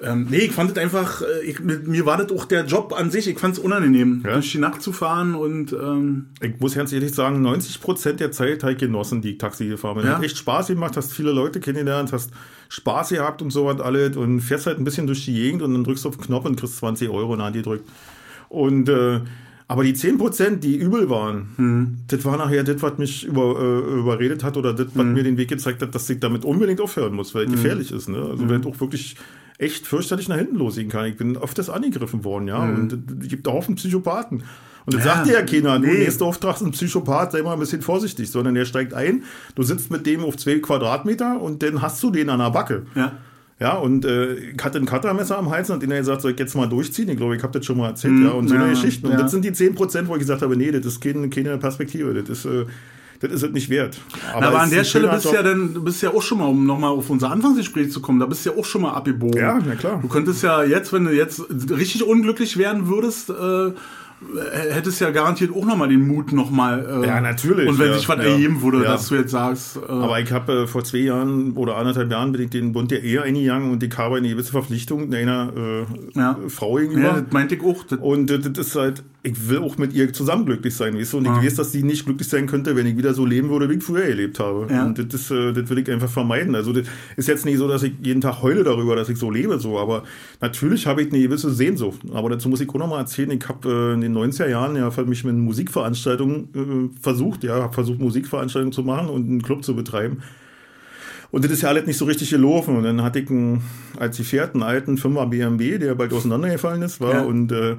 Ähm, 0.00 0.28
nee, 0.30 0.38
ich 0.38 0.52
fand 0.52 0.70
das 0.70 0.78
einfach, 0.78 1.22
äh, 1.22 1.44
ich, 1.44 1.58
mir 1.58 2.06
war 2.06 2.16
das 2.18 2.30
auch 2.30 2.44
der 2.44 2.64
Job 2.64 2.94
an 2.96 3.10
sich, 3.10 3.26
ich 3.26 3.36
fand 3.38 3.54
es 3.54 3.58
unangenehm, 3.58 4.22
Ja. 4.24 4.34
durch 4.34 4.52
die 4.52 4.58
Nacht 4.58 4.80
zu 4.80 4.92
fahren 4.92 5.34
und 5.34 5.72
ähm, 5.72 6.26
Ich 6.40 6.60
muss 6.60 6.76
ganz 6.76 6.92
ehrlich 6.92 7.12
sagen, 7.12 7.42
90 7.42 7.80
Prozent 7.80 8.20
der 8.20 8.30
Zeit 8.30 8.62
habe 8.62 8.74
ich 8.74 8.78
genossen, 8.78 9.22
die 9.22 9.36
Taxi 9.38 9.66
gefahren 9.66 9.96
bin. 9.96 10.06
Ja. 10.06 10.16
Hat 10.16 10.22
echt 10.22 10.38
Spaß 10.38 10.68
gemacht, 10.68 10.96
hast 10.96 11.12
viele 11.12 11.32
Leute 11.32 11.58
kennengelernt, 11.58 12.12
hast 12.12 12.30
Spaß 12.68 13.08
gehabt 13.08 13.42
und 13.42 13.50
so 13.50 13.64
was 13.66 13.80
alles 13.80 14.16
und 14.16 14.40
fährst 14.40 14.66
halt 14.66 14.78
ein 14.78 14.84
bisschen 14.84 15.08
durch 15.08 15.24
die 15.24 15.34
Gegend 15.34 15.62
und 15.62 15.72
dann 15.74 15.82
drückst 15.82 16.04
du 16.04 16.10
auf 16.10 16.16
den 16.16 16.24
Knopf 16.26 16.44
und 16.44 16.54
kriegst 16.54 16.76
20 16.76 17.08
Euro 17.08 17.32
in 17.32 17.40
die 17.40 17.44
Hand 17.44 17.56
gedrückt. 17.56 17.88
Und, 18.48 18.88
äh, 18.88 19.20
aber 19.66 19.82
die 19.82 19.94
10 19.94 20.16
Prozent, 20.16 20.62
die 20.62 20.76
übel 20.76 21.10
waren, 21.10 21.48
Mhm. 21.56 21.96
das 22.06 22.24
war 22.24 22.36
nachher 22.36 22.62
das, 22.62 22.80
was 22.82 22.98
mich 22.98 23.24
über, 23.26 23.58
äh, 23.60 23.98
überredet 23.98 24.44
hat 24.44 24.56
oder 24.56 24.72
das, 24.74 24.86
was 24.94 25.04
Mhm. 25.04 25.12
mir 25.12 25.24
den 25.24 25.36
Weg 25.38 25.48
gezeigt 25.48 25.82
hat, 25.82 25.92
dass 25.92 26.08
ich 26.08 26.20
damit 26.20 26.44
unbedingt 26.44 26.80
aufhören 26.80 27.14
muss, 27.14 27.34
weil 27.34 27.46
es 27.46 27.50
gefährlich 27.50 27.90
ist. 27.90 28.08
Ne? 28.08 28.18
Also 28.18 28.44
Mhm. 28.44 28.48
wenn 28.48 28.60
es 28.60 28.66
auch 28.68 28.78
wirklich 28.80 29.16
echt 29.58 29.86
fürchterlich 29.86 30.28
nach 30.28 30.36
hinten 30.36 30.56
losgehen 30.56 30.88
kann. 30.88 31.06
Ich 31.06 31.16
bin 31.16 31.36
öfters 31.36 31.68
angegriffen 31.68 32.24
worden, 32.24 32.48
ja. 32.48 32.58
Und 32.62 32.92
es 33.22 33.28
gibt 33.28 33.46
da 33.46 33.50
Haufen 33.52 33.74
Psychopathen. 33.74 34.44
Und 34.86 34.94
das 34.94 35.02
Mhm. 35.02 35.06
Ja. 35.08 35.14
sagt 35.16 35.26
dir 35.28 35.32
ja 35.34 35.42
keiner. 35.42 35.78
Du, 35.80 35.86
Nee. 35.86 35.98
nächster 35.98 36.24
Auftrag 36.24 36.56
ist 36.56 36.62
ein 36.62 36.70
Psychopath, 36.70 37.32
sei 37.32 37.42
mal 37.42 37.52
ein 37.54 37.58
bisschen 37.58 37.82
vorsichtig, 37.82 38.30
sondern 38.30 38.54
der 38.54 38.64
steigt 38.64 38.94
ein, 38.94 39.24
du 39.54 39.62
sitzt 39.62 39.90
mit 39.90 40.06
dem 40.06 40.24
auf 40.24 40.36
zwei 40.36 40.58
Quadratmeter 40.60 41.40
und 41.40 41.62
dann 41.62 41.82
hast 41.82 42.02
du 42.02 42.10
den 42.10 42.30
an 42.30 42.38
der 42.38 42.50
Backe. 42.50 42.86
ja. 42.94 43.12
Ja, 43.60 43.72
und 43.72 44.04
äh, 44.04 44.34
ich 44.34 44.62
hatte 44.64 44.78
ein 44.78 44.86
Cuttermesser 44.86 45.36
am 45.36 45.50
Hals 45.50 45.68
und 45.70 45.82
den 45.82 45.90
hat 45.90 45.98
gesagt, 45.98 46.22
soll 46.22 46.30
ich 46.30 46.38
jetzt 46.38 46.54
mal 46.54 46.68
durchziehen? 46.68 47.08
Ich 47.08 47.16
glaube, 47.16 47.34
ich 47.34 47.42
habe 47.42 47.58
das 47.58 47.66
schon 47.66 47.76
mal 47.76 47.88
erzählt, 47.88 48.12
Mhm, 48.14 48.26
ja. 48.26 48.30
Und 48.30 48.46
so 48.46 48.54
ja, 48.54 48.60
eine 48.62 48.70
Geschichte. 48.70 49.04
Und 49.08 49.14
ja. 49.14 49.18
das 49.22 49.32
sind 49.32 49.44
die 49.44 49.50
10%, 49.50 50.06
wo 50.06 50.12
ich 50.14 50.20
gesagt 50.20 50.42
habe, 50.42 50.56
nee, 50.56 50.70
das 50.70 50.86
ist 50.86 51.00
keine, 51.00 51.28
keine 51.28 51.58
Perspektive, 51.58 52.14
das 52.14 52.28
ist, 52.28 52.44
äh, 52.44 52.66
das 53.20 53.32
ist 53.32 53.42
es 53.42 53.50
nicht 53.50 53.68
wert. 53.68 53.98
Aber, 54.32 54.46
aber 54.46 54.56
es 54.58 54.62
an 54.62 54.70
der 54.70 54.84
Stelle 54.84 55.08
bist 55.08 55.24
du 55.24 55.32
ja 55.32 55.42
dann, 55.42 55.74
du 55.74 55.82
bist 55.82 56.02
ja 56.02 56.10
auch 56.10 56.22
schon 56.22 56.38
mal, 56.38 56.46
um 56.46 56.66
nochmal 56.66 56.90
auf 56.90 57.10
unser 57.10 57.30
Anfangsgespräch 57.30 57.90
zu 57.90 58.00
kommen, 58.00 58.20
da 58.20 58.26
bist 58.26 58.46
du 58.46 58.50
ja 58.50 58.56
auch 58.56 58.64
schon 58.64 58.82
mal 58.82 58.92
abgebogen. 58.92 59.40
Ja, 59.40 59.58
na 59.64 59.74
klar. 59.74 59.98
Du 60.00 60.08
könntest 60.08 60.42
ja 60.42 60.62
jetzt, 60.62 60.92
wenn 60.92 61.04
du 61.04 61.12
jetzt 61.12 61.42
richtig 61.70 62.04
unglücklich 62.04 62.56
werden 62.56 62.88
würdest, 62.88 63.30
äh, 63.30 63.72
hättest 64.70 65.00
ja 65.00 65.10
garantiert 65.10 65.54
auch 65.54 65.64
nochmal 65.64 65.88
den 65.88 66.06
Mut 66.06 66.32
nochmal. 66.32 67.02
Äh, 67.04 67.06
Ja, 67.06 67.20
natürlich, 67.20 67.68
Und 67.68 67.78
wenn 67.78 67.88
ja, 67.90 67.94
sich 67.98 68.08
was 68.08 68.16
ja, 68.18 68.24
ergeben 68.24 68.62
würde, 68.62 68.78
ja. 68.82 68.92
dass 68.92 69.08
du 69.08 69.14
jetzt 69.14 69.30
sagst, 69.30 69.76
äh, 69.76 69.90
Aber 69.90 70.18
ich 70.20 70.32
habe 70.32 70.52
äh, 70.64 70.66
vor 70.66 70.82
zwei 70.84 70.98
Jahren 70.98 71.52
oder 71.52 71.76
anderthalb 71.76 72.10
Jahren 72.10 72.32
bin 72.32 72.42
ich 72.42 72.50
den 72.50 72.72
Bund 72.72 72.90
der 72.90 73.02
Ehe 73.02 73.22
eingegangen 73.22 73.70
und 73.70 73.82
ich 73.82 73.96
habe 73.96 74.16
eine 74.16 74.28
gewisse 74.28 74.52
Verpflichtung 74.52 75.12
einer 75.14 75.52
äh, 75.56 76.18
Ja. 76.18 76.36
Frau 76.48 76.74
gegenüber. 76.76 77.02
ja, 77.08 77.20
das 77.20 77.32
meinte 77.32 77.54
ich 77.54 77.62
auch. 77.62 77.84
Das, 77.84 77.98
Und 78.00 78.30
äh, 78.30 78.38
das 78.38 78.66
ist 78.68 78.74
halt, 78.76 79.02
ich 79.22 79.48
will 79.48 79.58
auch 79.58 79.78
mit 79.78 79.92
ihr 79.92 80.12
zusammen 80.12 80.46
glücklich 80.46 80.74
sein, 80.74 80.96
weißt 80.98 81.12
du? 81.12 81.18
Und 81.18 81.26
ich 81.26 81.32
weiß, 81.32 81.54
dass 81.56 81.72
sie 81.72 81.82
nicht 81.82 82.04
glücklich 82.04 82.28
sein 82.28 82.46
könnte, 82.46 82.74
wenn 82.76 82.86
ich 82.86 82.96
wieder 82.96 83.14
so 83.14 83.24
leben 83.24 83.50
würde, 83.50 83.68
wie 83.70 83.74
ich 83.74 83.82
früher 83.84 84.06
gelebt 84.06 84.40
habe. 84.40 84.66
Ja. 84.70 84.84
Und 84.86 84.98
das, 84.98 85.20
ist, 85.20 85.30
äh, 85.30 85.52
das 85.52 85.68
will 85.70 85.78
ich 85.78 85.90
einfach 85.90 86.08
vermeiden. 86.10 86.54
Also 86.54 86.72
das 86.72 86.86
ist 87.16 87.28
jetzt 87.28 87.44
nicht 87.44 87.58
so, 87.58 87.68
dass 87.68 87.82
ich 87.82 87.92
jeden 88.02 88.20
Tag 88.20 88.42
heule 88.42 88.64
darüber, 88.64 88.96
dass 88.96 89.08
ich 89.08 89.18
so 89.18 89.30
lebe, 89.30 89.58
so. 89.58 89.78
Aber 89.78 90.02
natürlich 90.40 90.86
habe 90.86 91.02
ich 91.02 91.12
eine 91.12 91.20
gewisse 91.22 91.52
Sehnsucht. 91.52 92.00
Aber 92.12 92.30
dazu 92.30 92.48
muss 92.48 92.60
ich 92.60 92.68
auch 92.68 92.74
noch 92.74 92.88
mal 92.88 92.98
erzählen, 92.98 93.30
ich 93.30 93.48
habe 93.48 93.68
äh, 93.68 94.07
den 94.12 94.22
90er 94.32 94.48
Jahren 94.48 94.76
ja 94.76 94.90
mich 95.06 95.24
mit 95.24 95.34
Musikveranstaltungen 95.36 96.92
äh, 96.94 97.00
versucht, 97.02 97.44
ja, 97.44 97.62
habe 97.62 97.72
versucht, 97.72 98.00
Musikveranstaltungen 98.00 98.72
zu 98.72 98.82
machen 98.82 99.08
und 99.08 99.28
einen 99.28 99.42
Club 99.42 99.64
zu 99.64 99.74
betreiben. 99.74 100.22
Und 101.30 101.44
das 101.44 101.52
ist 101.52 101.62
ja 101.62 101.68
alles 101.68 101.86
nicht 101.86 101.98
so 101.98 102.06
richtig 102.06 102.30
gelaufen. 102.30 102.76
Und 102.76 102.84
dann 102.84 103.02
hatte 103.02 103.20
ich 103.20 103.30
einen, 103.30 103.62
als 103.98 104.16
die 104.16 104.24
fährt, 104.24 104.54
einen 104.54 104.62
alten 104.62 104.96
Firma 104.96 105.24
BMW, 105.26 105.78
der 105.78 105.94
bald 105.94 106.12
auseinandergefallen 106.12 106.82
ist, 106.82 107.00
war 107.00 107.14
Ja. 107.14 107.22
und 107.22 107.52
äh, 107.52 107.76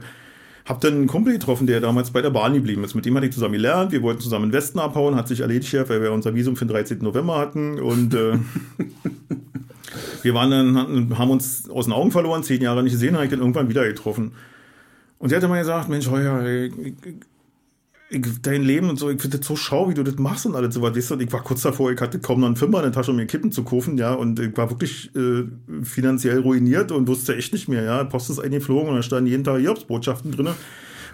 hab 0.65 0.81
dann 0.81 0.93
einen 0.93 1.07
Kumpel 1.07 1.33
getroffen, 1.33 1.65
der 1.65 1.81
damals 1.81 2.11
bei 2.11 2.21
der 2.21 2.29
Bahn 2.29 2.53
geblieben 2.53 2.83
ist. 2.83 2.93
Mit 2.93 3.05
dem 3.05 3.15
hatte 3.15 3.25
ich 3.25 3.33
zusammen 3.33 3.53
gelernt. 3.53 3.91
Wir 3.91 4.03
wollten 4.03 4.21
zusammen 4.21 4.45
in 4.45 4.49
den 4.51 4.57
Westen 4.57 4.77
abhauen, 4.77 5.15
hat 5.15 5.27
sich 5.27 5.39
erledigt, 5.39 5.73
weil 5.89 5.99
wir 6.01 6.11
unser 6.11 6.35
Visum 6.35 6.55
für 6.55 6.65
den 6.65 6.73
13. 6.73 6.99
November 6.99 7.39
hatten. 7.39 7.79
Und 7.79 8.13
äh, 8.13 8.37
wir 10.21 10.33
waren 10.35 10.51
dann, 10.51 11.17
haben 11.17 11.31
uns 11.31 11.67
aus 11.71 11.85
den 11.85 11.93
Augen 11.93 12.11
verloren, 12.11 12.43
zehn 12.43 12.61
Jahre 12.61 12.83
nicht 12.83 12.93
gesehen, 12.93 13.15
habe 13.15 13.25
ich 13.25 13.31
dann 13.31 13.39
irgendwann 13.39 13.69
wieder 13.69 13.83
getroffen. 13.87 14.33
Und 15.19 15.29
sie 15.29 15.35
hatte 15.35 15.47
mal 15.47 15.59
gesagt, 15.59 15.89
Mensch, 15.89 16.09
Heuer, 16.09 16.45
ich, 16.45 16.73
ich, 18.09 18.41
dein 18.41 18.63
Leben 18.63 18.89
und 18.89 18.97
so, 18.97 19.09
ich 19.09 19.21
finde 19.21 19.37
das 19.37 19.45
so 19.45 19.55
schau, 19.55 19.89
wie 19.89 19.93
du 19.93 20.03
das 20.03 20.15
machst 20.15 20.45
und 20.45 20.55
alles 20.55 20.73
so 20.73 20.81
was. 20.81 20.95
Weißt 20.95 21.11
du, 21.11 21.13
und 21.15 21.21
ich 21.21 21.31
war 21.31 21.43
kurz 21.43 21.61
davor, 21.61 21.91
ich 21.91 22.01
hatte 22.01 22.19
kaum 22.19 22.39
noch 22.39 22.47
einen 22.47 22.55
Fünfer 22.55 22.77
in 22.79 22.83
der 22.83 22.91
Tasche, 22.93 23.11
um 23.11 23.17
mir 23.17 23.27
Kippen 23.27 23.51
zu 23.51 23.63
kaufen, 23.63 23.97
ja, 23.97 24.13
und 24.13 24.39
ich 24.39 24.55
war 24.57 24.69
wirklich 24.69 25.13
äh, 25.15 25.43
finanziell 25.83 26.39
ruiniert 26.39 26.91
und 26.91 27.07
wusste 27.07 27.35
echt 27.35 27.53
nicht 27.53 27.67
mehr, 27.67 27.83
ja. 27.83 28.03
Post 28.05 28.29
ist 28.29 28.39
eingeflogen 28.39 28.89
und 28.89 28.95
da 28.95 29.03
standen 29.03 29.29
jeden 29.29 29.43
Tag 29.43 29.59
Jobsbotschaften 29.59 30.31
drin. 30.31 30.49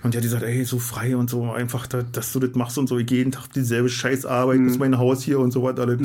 Und 0.04 0.14
die 0.14 0.18
hat 0.18 0.24
gesagt, 0.24 0.44
ey, 0.44 0.64
so 0.66 0.78
frei 0.78 1.18
und 1.18 1.32
so, 1.32 1.52
einfach, 1.52 1.88
da, 1.88 2.04
dass 2.04 2.32
du 2.32 2.40
das 2.40 2.54
machst 2.54 2.78
und 2.78 2.88
so, 2.88 3.00
ich 3.00 3.08
gehe 3.08 3.18
jeden 3.18 3.32
Tag 3.32 3.52
dieselbe 3.54 3.90
Scheißarbeit, 3.90 4.60
muss 4.60 4.78
mein 4.78 5.00
Haus 5.00 5.24
hier 5.24 5.40
und 5.40 5.52
so 5.52 5.64
was 5.64 5.80
alles. 5.80 6.00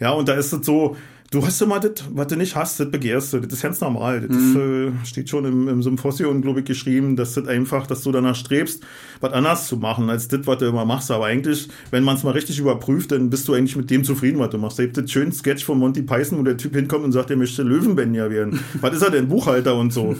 Ja, 0.00 0.10
und 0.10 0.28
da 0.28 0.34
ist 0.34 0.52
es 0.52 0.66
so, 0.66 0.96
du 1.30 1.46
hast 1.46 1.62
immer 1.62 1.78
das, 1.78 2.04
was 2.12 2.26
du 2.26 2.36
nicht 2.36 2.56
hast, 2.56 2.80
das 2.80 2.90
begehrst 2.90 3.32
du. 3.32 3.40
Das 3.40 3.52
ist 3.52 3.62
ganz 3.62 3.80
normal. 3.80 4.20
Das 4.20 4.36
ist, 4.36 4.56
äh, 4.56 4.90
steht 5.04 5.28
schon 5.30 5.44
im, 5.44 5.68
im 5.68 5.82
Symposion, 5.82 6.42
glaube 6.42 6.60
ich, 6.60 6.66
geschrieben, 6.66 7.16
dass 7.16 7.34
das 7.34 7.46
einfach, 7.46 7.86
dass 7.86 8.02
du 8.02 8.10
danach 8.10 8.34
strebst, 8.34 8.82
was 9.20 9.32
anders 9.32 9.68
zu 9.68 9.76
machen, 9.76 10.10
als 10.10 10.28
das, 10.28 10.46
was 10.46 10.58
du 10.58 10.66
immer 10.66 10.84
machst. 10.84 11.10
Aber 11.10 11.26
eigentlich, 11.26 11.68
wenn 11.90 12.02
man 12.02 12.16
es 12.16 12.24
mal 12.24 12.32
richtig 12.32 12.58
überprüft, 12.58 13.12
dann 13.12 13.30
bist 13.30 13.46
du 13.46 13.54
eigentlich 13.54 13.76
mit 13.76 13.90
dem 13.90 14.02
zufrieden, 14.02 14.40
was 14.40 14.50
du 14.50 14.58
machst. 14.58 14.78
Da 14.78 14.84
gibt 14.84 14.98
es 14.98 15.10
schönen 15.10 15.32
Sketch 15.32 15.64
von 15.64 15.78
Monty 15.78 16.02
Python, 16.02 16.38
wo 16.38 16.42
der 16.42 16.56
Typ 16.56 16.74
hinkommt 16.74 17.04
und 17.04 17.12
sagt, 17.12 17.30
er 17.30 17.36
möchte 17.36 17.62
Löwenbenja 17.62 18.28
werden. 18.28 18.60
was 18.80 18.94
ist 18.94 19.02
er 19.02 19.10
denn? 19.10 19.28
Buchhalter 19.28 19.76
und 19.76 19.92
so. 19.92 20.16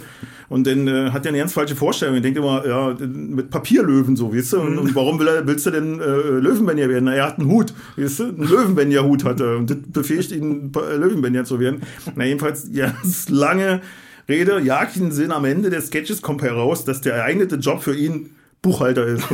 Und 0.51 0.67
dann 0.67 0.89
äh, 0.89 1.11
hat 1.11 1.25
er 1.25 1.29
eine 1.29 1.39
ganz 1.39 1.53
falsche 1.53 1.77
Vorstellung. 1.77 2.17
Er 2.17 2.21
denkt 2.23 2.37
immer, 2.37 2.67
ja, 2.67 2.97
mit 2.99 3.51
Papierlöwen 3.51 4.17
so, 4.17 4.35
weißt 4.35 4.55
du? 4.55 4.61
Und, 4.61 4.79
und 4.79 4.95
warum 4.97 5.21
will 5.21 5.29
er, 5.29 5.47
willst 5.47 5.65
du 5.65 5.71
denn 5.71 6.01
äh, 6.01 6.05
Löwenbenja 6.05 6.89
werden? 6.89 7.05
Na, 7.05 7.15
er 7.15 7.27
hat 7.29 7.39
einen 7.39 7.49
Hut, 7.49 7.73
weißt 7.97 8.19
du? 8.19 8.25
Einen 8.25 8.49
Löwenbenja-Hut 8.49 9.25
hat 9.25 9.39
er. 9.39 9.59
Und 9.59 9.71
das 9.71 9.79
befähigt 9.87 10.33
ihn, 10.33 10.73
äh, 10.75 10.97
Löwenbenja 11.01 11.45
zu 11.45 11.61
werden. 11.61 11.83
Na, 12.15 12.25
jedenfalls, 12.25 12.71
ganz 12.73 13.29
lange 13.29 13.81
Rede, 14.29 14.61
jagenden 14.61 15.13
Sinn 15.13 15.33
am 15.33 15.45
Ende 15.45 15.71
des 15.71 15.89
Sketches 15.89 16.23
kommt 16.23 16.43
heraus, 16.43 16.85
dass 16.85 17.01
der 17.01 17.17
geeignete 17.17 17.57
Job 17.57 17.83
für 17.83 17.95
ihn 17.95 18.31
Buchhalter 18.63 19.07
ist. 19.07 19.25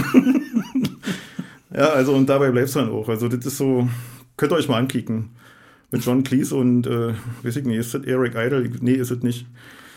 ja, 1.74 1.88
also, 1.90 2.14
und 2.14 2.28
dabei 2.28 2.50
bleibt's 2.50 2.72
dann 2.72 2.90
auch. 2.90 3.08
Also, 3.08 3.28
das 3.28 3.44
ist 3.44 3.58
so, 3.58 3.88
könnt 4.36 4.52
ihr 4.52 4.56
euch 4.56 4.68
mal 4.68 4.78
ankicken. 4.78 5.30
Mit 5.90 6.04
John 6.04 6.24
Cleese 6.24 6.54
und, 6.56 6.86
äh, 6.86 7.14
weiß 7.42 7.56
ich 7.56 7.64
nicht, 7.64 7.78
ist 7.78 7.94
das 7.94 8.04
Eric 8.04 8.34
Idle? 8.34 8.68
Nee, 8.80 8.94
ist 8.94 9.10
es 9.10 9.22
nicht. 9.22 9.46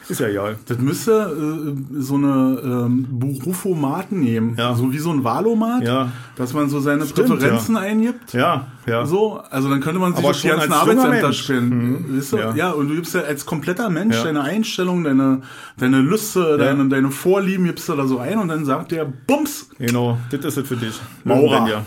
Ist 0.10 0.20
ja 0.20 0.28
egal. 0.28 0.58
das 0.68 0.80
müsste 0.80 1.12
äh, 1.12 2.02
so 2.02 2.16
eine 2.16 2.60
ähm, 2.64 3.08
Berufomaten 3.12 4.20
nehmen. 4.20 4.56
Ja. 4.58 4.74
So 4.74 4.92
wie 4.92 4.98
so 4.98 5.12
ein 5.12 5.24
Valomat, 5.24 5.84
Ja. 5.84 6.12
dass 6.36 6.54
man 6.54 6.68
so 6.70 6.80
seine 6.80 7.06
Stimmt, 7.06 7.30
Präferenzen 7.30 7.78
eingibt. 7.78 8.34
Ja, 8.34 8.68
ja. 8.88 9.06
So, 9.06 9.40
also 9.52 9.70
dann 9.70 9.82
könnte 9.82 10.00
man 10.00 10.16
sich 10.16 10.26
auf 10.26 10.42
die 10.42 10.48
ganzen 10.48 10.74
Arbeitsämter 10.74 11.32
stellen. 11.34 11.70
Mhm. 12.10 12.18
Weißt 12.18 12.34
du? 12.34 12.38
Ja. 12.38 12.56
ja. 12.56 12.72
und 12.72 12.90
du 12.90 12.96
gibst 12.96 13.14
ja 13.14 13.22
als 13.22 13.46
kompletter 13.46 13.90
Mensch 13.90 14.16
Ja. 14.16 14.24
deine 14.24 14.42
Einstellung, 14.42 15.04
deine, 15.04 15.42
deine 15.78 16.00
Lüste, 16.00 16.58
deine, 16.58 16.90
deine 16.90 17.12
Vorlieben 17.12 17.66
gibst 17.66 17.88
du 17.88 17.96
da 17.96 18.08
so 18.08 18.18
ein 18.18 18.40
und 18.40 18.48
dann 18.48 18.66
sagt 18.66 18.92
der 18.92 19.06
Bums! 19.06 19.70
Genau, 19.78 20.18
das 20.32 20.44
ist 20.44 20.58
es 20.58 20.68
für 20.68 20.76
dich. 20.76 21.00
Maurer. 21.24 21.68
Ja. 21.70 21.86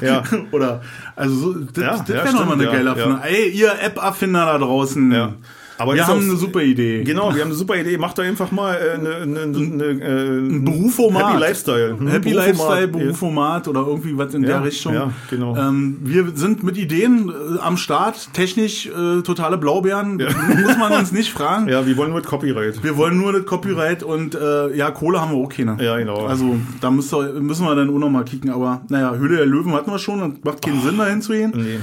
ja. 0.00 0.22
Oder, 0.50 0.80
also 1.16 1.34
so, 1.34 1.54
das, 1.54 1.76
Ja, 1.76 1.90
das 1.98 2.08
ja, 2.08 2.14
wäre 2.24 2.32
nochmal 2.32 2.54
eine 2.54 2.64
geile 2.66 2.84
ja, 2.84 2.90
Erfindung. 2.96 3.18
ja. 3.20 3.26
Ey, 3.26 3.50
ihr 3.50 3.72
App-Erfinder 3.82 4.46
da 4.46 4.58
draußen. 4.58 5.12
Ja. 5.12 5.34
Aber 5.82 5.92
wir 5.92 5.98
das 5.98 6.08
haben 6.08 6.18
auch- 6.18 6.22
eine 6.22 6.36
super 6.36 6.62
Idee. 6.62 7.04
Genau, 7.04 7.34
wir 7.34 7.40
haben 7.42 7.48
eine 7.50 7.54
super 7.54 7.76
Idee. 7.76 7.98
Macht 7.98 8.18
da 8.18 8.22
einfach 8.22 8.50
mal 8.50 8.74
äh, 8.74 8.94
eine, 8.98 9.16
eine, 9.16 9.40
eine, 9.42 9.84
äh, 9.84 10.38
ein 10.38 10.64
Berufomat. 10.64 11.28
Happy 11.30 11.40
Lifestyle. 11.40 11.96
Hm, 11.98 12.06
Happy 12.08 12.30
Berufomat. 12.32 12.46
Lifestyle, 12.46 12.88
Berufomat 12.88 13.68
oder 13.68 13.80
irgendwie 13.86 14.16
was 14.16 14.34
in 14.34 14.42
Ja, 14.42 14.48
der 14.48 14.64
Richtung. 14.64 14.94
ja, 14.94 15.12
genau. 15.30 15.56
Ähm, 15.56 15.98
wir 16.02 16.32
sind 16.34 16.62
mit 16.62 16.76
Ideen 16.78 17.28
äh, 17.30 17.60
am 17.60 17.76
Start, 17.76 18.32
technisch 18.32 18.86
äh, 18.86 19.22
totale 19.22 19.58
Blaubeeren, 19.58 20.16
muss 20.62 20.78
man 20.78 20.92
uns 20.92 21.12
nicht 21.12 21.32
fragen. 21.32 21.68
Ja, 21.68 21.86
wir 21.86 21.96
wollen 21.96 22.10
nur 22.10 22.18
mit 22.20 22.26
Copyright. 22.28 22.82
Wir 22.82 22.96
wollen 22.96 23.16
nur 23.18 23.32
das 23.32 23.44
Copyright 23.44 24.02
und 24.02 24.34
äh, 24.34 24.74
ja, 24.76 24.90
Kohle 24.90 25.20
haben 25.20 25.32
wir 25.32 25.38
auch 25.38 25.48
keine. 25.48 25.76
Ja, 25.82 25.96
genau. 25.98 26.26
Also 26.26 26.56
da 26.80 26.90
müsst 26.90 27.12
ihr, 27.12 27.32
müssen 27.40 27.64
wir 27.64 27.74
dann 27.74 27.90
auch 27.90 27.98
noch 27.98 28.10
mal 28.10 28.24
kicken. 28.24 28.50
Aber 28.50 28.82
naja, 28.88 29.14
Höhle 29.14 29.36
der 29.38 29.46
Löwen 29.46 29.72
hatten 29.72 29.90
wir 29.90 29.98
schon 29.98 30.22
und 30.22 30.44
macht 30.44 30.62
keinen 30.62 30.80
Sinn, 30.82 30.98
da 30.98 31.06
hinzugehen. 31.06 31.52
Nee, 31.54 31.78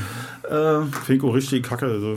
Äh, 0.49 1.13
ich 1.13 1.23
auch 1.23 1.33
richtig 1.33 1.63
kacke. 1.63 1.85
Also, 1.85 2.13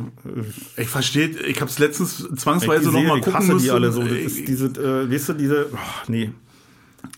äh, 0.76 0.82
ich 0.82 0.88
verstehe, 0.88 1.28
ich 1.28 1.60
habe 1.60 1.70
es 1.70 1.78
letztens 1.78 2.28
zwangsweise 2.36 2.86
noch 2.86 2.92
sehe, 2.94 3.06
mal 3.08 3.18
ich 3.18 3.24
gucken 3.24 3.38
hasse 3.40 3.52
müssen. 3.54 3.64
die 3.64 3.70
alle 3.70 3.92
so. 3.92 4.02
Das 4.02 4.12
Ich- 4.12 4.24
ist 4.40 4.48
diese, 4.48 4.66
äh, 4.66 5.10
weißt 5.12 5.28
du, 5.30 5.32
diese, 5.34 5.66
ach, 5.76 6.08
nee. 6.08 6.30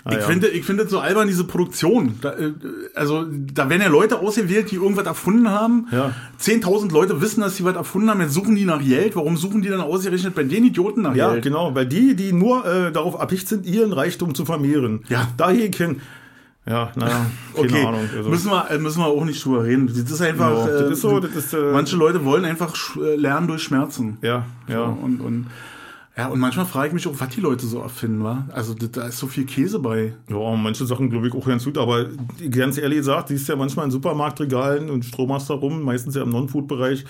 Ah, 0.07 0.13
Ich 0.13 0.17
ja. 0.19 0.23
finde, 0.23 0.49
ich 0.49 0.65
finde 0.65 0.85
es 0.85 0.91
so 0.91 0.99
albern, 0.99 1.29
diese 1.29 1.45
Produktion. 1.45 2.15
Da, 2.23 2.31
äh, 2.33 2.53
also, 2.95 3.27
da 3.31 3.69
werden 3.69 3.83
ja 3.83 3.89
Leute 3.89 4.19
ausgewählt, 4.19 4.71
die 4.71 4.77
irgendwas 4.77 5.05
erfunden 5.07 5.51
haben. 5.51 5.87
Ja. 5.93 6.15
10.000 6.39 6.91
Leute 6.91 7.21
wissen, 7.21 7.43
dass 7.43 7.57
sie 7.57 7.65
was 7.65 7.77
erfunden 7.77 8.09
haben. 8.11 8.21
Jetzt 8.23 8.33
suchen 8.33 8.55
die 8.57 8.65
nach 8.65 8.83
Geld. 8.83 9.15
Warum 9.15 9.37
suchen 9.37 9.61
die 9.63 9.69
dann 9.69 9.81
ausgerechnet 9.83 10.35
bei 10.35 10.43
den 10.43 10.65
Idioten 10.65 11.03
nach 11.03 11.15
Ja, 11.15 11.33
Geld? 11.33 11.45
genau, 11.45 11.75
weil 11.75 11.87
die, 11.87 12.17
die 12.17 12.33
nur 12.33 12.65
äh, 12.67 12.93
darauf 12.93 13.15
erpicht 13.21 13.47
sind, 13.47 13.67
ihren 13.67 13.93
Reichtum 13.93 14.35
zu 14.35 14.45
vermehren. 14.47 15.05
Ja. 15.09 15.29
Da 15.37 15.51
hier 15.51 15.71
hin. 15.71 16.01
Ja, 16.67 16.91
naja, 16.97 17.27
keine 17.55 17.67
Okay, 17.67 17.85
Ahnung. 17.85 18.09
Also, 18.17 18.31
müssen, 18.31 18.51
wir, 18.51 18.71
äh, 18.71 18.79
müssen 18.79 19.01
wir 19.01 19.07
auch 19.07 19.25
nicht 19.25 19.45
drüber 19.45 19.65
reden. 19.65 19.87
Das 19.87 19.99
ist 19.99 20.21
einfach. 20.23 20.51
Ja, 20.51 20.67
das 20.67 20.83
äh, 20.83 20.93
ist 20.93 21.01
so, 21.03 21.21
das 21.21 21.35
ist, 21.37 21.53
äh, 21.53 21.73
manche 21.73 21.97
Leute 21.97 22.25
wollen 22.25 22.45
einfach 22.45 22.75
äh, 22.97 23.17
lernen 23.17 23.49
durch 23.49 23.63
Schmerzen. 23.63 24.19
ja, 24.23 24.45
ja. 24.67 24.87
So, 24.87 24.99
und, 25.05 25.21
und, 25.21 25.47
ja, 26.17 26.29
und 26.29 26.39
manchmal 26.39 26.65
frage 26.65 26.89
ich 26.89 26.95
mich 26.95 27.09
auch, 27.09 27.19
was 27.19 27.29
die 27.31 27.41
Leute 27.41 27.67
so 27.67 27.81
erfinden, 27.81 28.23
wa? 28.23 28.47
Also 28.53 28.73
da, 28.73 28.87
da 28.87 29.09
ist 29.09 29.19
so 29.19 29.27
viel 29.27 29.45
Käse 29.47 29.81
bei. 29.81 30.15
Ja, 30.31 30.55
manche 30.55 30.87
Sachen 30.87 31.11
glaube 31.11 31.27
ich 31.27 31.35
auch 31.35 31.45
ganz 31.45 31.65
gut, 31.65 31.77
aber 31.77 32.07
ganz 32.51 32.79
ehrlich 32.79 32.99
gesagt, 32.99 33.29
siehst 33.29 33.49
ja 33.49 33.57
manchmal 33.57 33.87
in 33.87 33.91
Supermarktregalen 33.91 34.91
und 34.91 35.05
Strohmaster 35.05 35.55
rum, 35.55 35.83
meistens 35.83 36.15
ja 36.15 36.23
im 36.23 36.31
Non-Food-Bereich, 36.31 37.05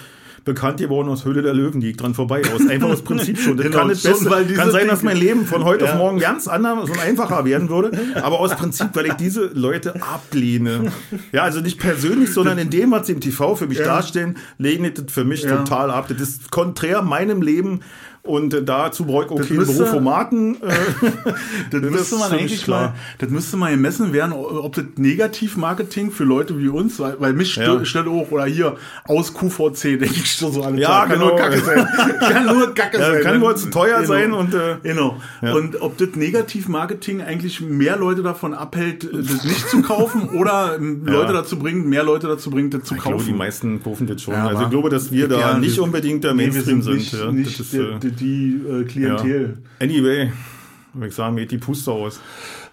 bekannt 0.45 0.79
geworden 0.79 1.09
aus 1.09 1.25
Höhle 1.25 1.43
der 1.43 1.55
Löwen, 1.55 1.81
die 1.81 1.91
ich 1.91 1.97
dran 1.97 2.15
vorbei 2.15 2.43
aus. 2.55 2.67
Einfach 2.69 2.89
aus 2.91 3.03
Prinzip 3.03 3.39
schon. 3.39 3.57
Das 3.57 3.65
Genau, 3.67 3.79
kann 3.79 3.89
das 3.89 4.03
schon, 4.03 4.11
Beste. 4.13 4.31
weil 4.31 4.47
Kann 4.55 4.71
sein, 4.71 4.89
dass 4.89 5.03
mein 5.03 5.17
Leben 5.17 5.47
von 5.47 5.65
heute 5.65 5.85
Ja. 5.87 5.93
auf 5.93 5.99
morgen 5.99 6.19
ganz 6.19 6.47
anders 6.49 6.91
und 6.91 6.99
einfacher 6.99 7.45
werden 7.45 7.69
würde, 7.69 7.99
aber 8.23 8.41
aus 8.41 8.55
Prinzip, 8.55 8.89
weil 8.95 9.07
ich 9.07 9.15
diese 9.15 9.47
Leute 9.55 9.95
ablehne. 10.03 10.93
Ja, 11.33 11.43
also 11.45 11.61
nicht 11.61 11.79
persönlich, 11.81 12.33
sondern 12.33 12.59
in 12.59 12.71
dem, 12.71 12.91
was 12.91 13.07
sie 13.07 13.13
im 13.15 13.21
TV 13.21 13.55
für 13.57 13.67
mich 13.67 13.79
Ja. 13.79 13.85
darstellen, 13.87 14.37
lehne 14.59 14.89
ich 14.89 14.95
das 14.95 15.07
für 15.13 15.25
mich 15.25 15.43
Ja. 15.43 15.57
total 15.57 15.91
ab. 15.91 16.07
Das 16.09 16.21
ist 16.21 16.51
konträr 16.51 17.03
meinem 17.03 17.41
Leben 17.43 17.81
und 18.27 18.55
äh, 18.55 18.62
dazu 18.64 19.05
Das 19.05 19.47
keinen 19.49 19.59
müsste- 19.59 19.75
Beruf 19.75 19.91
Formaten. 19.91 20.55
Äh, 20.62 20.68
Das, 21.70 21.81
Das 21.83 21.91
müsste 21.91 22.16
man 22.16 22.33
eigentlich 22.33 22.66
mal, 22.68 22.95
das 23.18 23.29
müsste 23.31 23.57
mal 23.57 23.70
gemessen 23.70 24.12
werden, 24.12 24.33
ob 24.33 24.75
das 24.75 24.85
Negativ-Marketing 24.97 26.11
für 26.11 26.25
Leute 26.25 26.59
wie 26.59 26.68
uns, 26.68 26.99
weil, 26.99 27.16
weil 27.20 27.33
mich 27.35 27.57
Ja. 27.57 27.85
stellt 27.85 28.07
auch, 28.09 28.31
oder 28.31 28.47
hier 28.47 28.77
aus 29.07 29.35
QVC, 29.35 29.83
denke 30.01 30.07
ich 30.07 30.33
schon 30.33 30.53
so 30.53 30.62
alle 30.62 30.81
Ja, 30.81 31.01
kann 31.07 31.18
genau. 31.18 31.29
nur 31.29 31.37
Kacke 31.37 31.59
sein. 31.61 31.87
kann 32.20 32.47
nur 32.47 32.75
Kacke 32.75 32.99
Ja, 32.99 33.11
sein. 33.12 33.22
kann 33.22 33.33
ne? 33.35 33.39
nur 33.41 33.57
zu 33.57 33.70
teuer 33.70 33.97
Genau. 33.97 34.09
sein 34.09 34.33
und 34.33 34.55
äh, 34.55 34.77
Genau. 34.83 35.16
Ja. 35.43 35.53
Und 35.55 35.81
ob 35.83 35.99
das 35.99 36.09
Negativ-Marketing 36.14 37.20
eigentlich 37.22 37.61
mehr 37.61 37.97
Leute 37.97 38.22
davon 38.22 38.55
abhält, 38.55 39.05
das 39.12 39.45
nicht 39.45 39.68
zu 39.68 39.83
kaufen 39.83 40.31
oder 40.31 40.77
ähm, 40.79 41.03
Leute 41.05 41.33
dazu 41.33 41.59
bringt, 41.59 41.87
mehr 41.87 42.03
Leute 42.05 42.27
dazu 42.27 42.51
bringt, 42.51 42.72
das 42.75 42.85
zu 42.85 42.95
Ich 42.95 43.03
glaube, 43.03 43.18
kaufen. 43.18 43.27
die 43.29 43.35
meisten 43.35 43.83
kaufen 43.83 44.07
das 44.07 44.22
schon. 44.22 44.35
Also 44.35 44.62
ich 44.64 44.70
glaube, 44.70 44.89
dass 44.89 45.12
wir 45.12 45.29
da 45.29 45.59
nicht 45.59 45.79
unbedingt 45.79 46.25
der 46.25 46.33
Nee, 46.35 46.47
Mainstream 46.49 46.83
sind. 46.83 46.95
nicht, 46.95 47.12
ja. 47.12 47.31
nicht 47.31 47.61
das 47.61 47.72
ist, 47.72 47.75
die, 48.17 48.61
äh, 48.67 48.71
äh, 48.71 48.79
ja. 48.81 48.85
Klientel. 48.85 49.59
Anyway, 49.81 50.33
würde 50.93 51.09
ich 51.09 51.15
sagen, 51.15 51.37
geht 51.37 51.51
die 51.51 51.59
Puste 51.59 51.91
aus. 51.93 52.21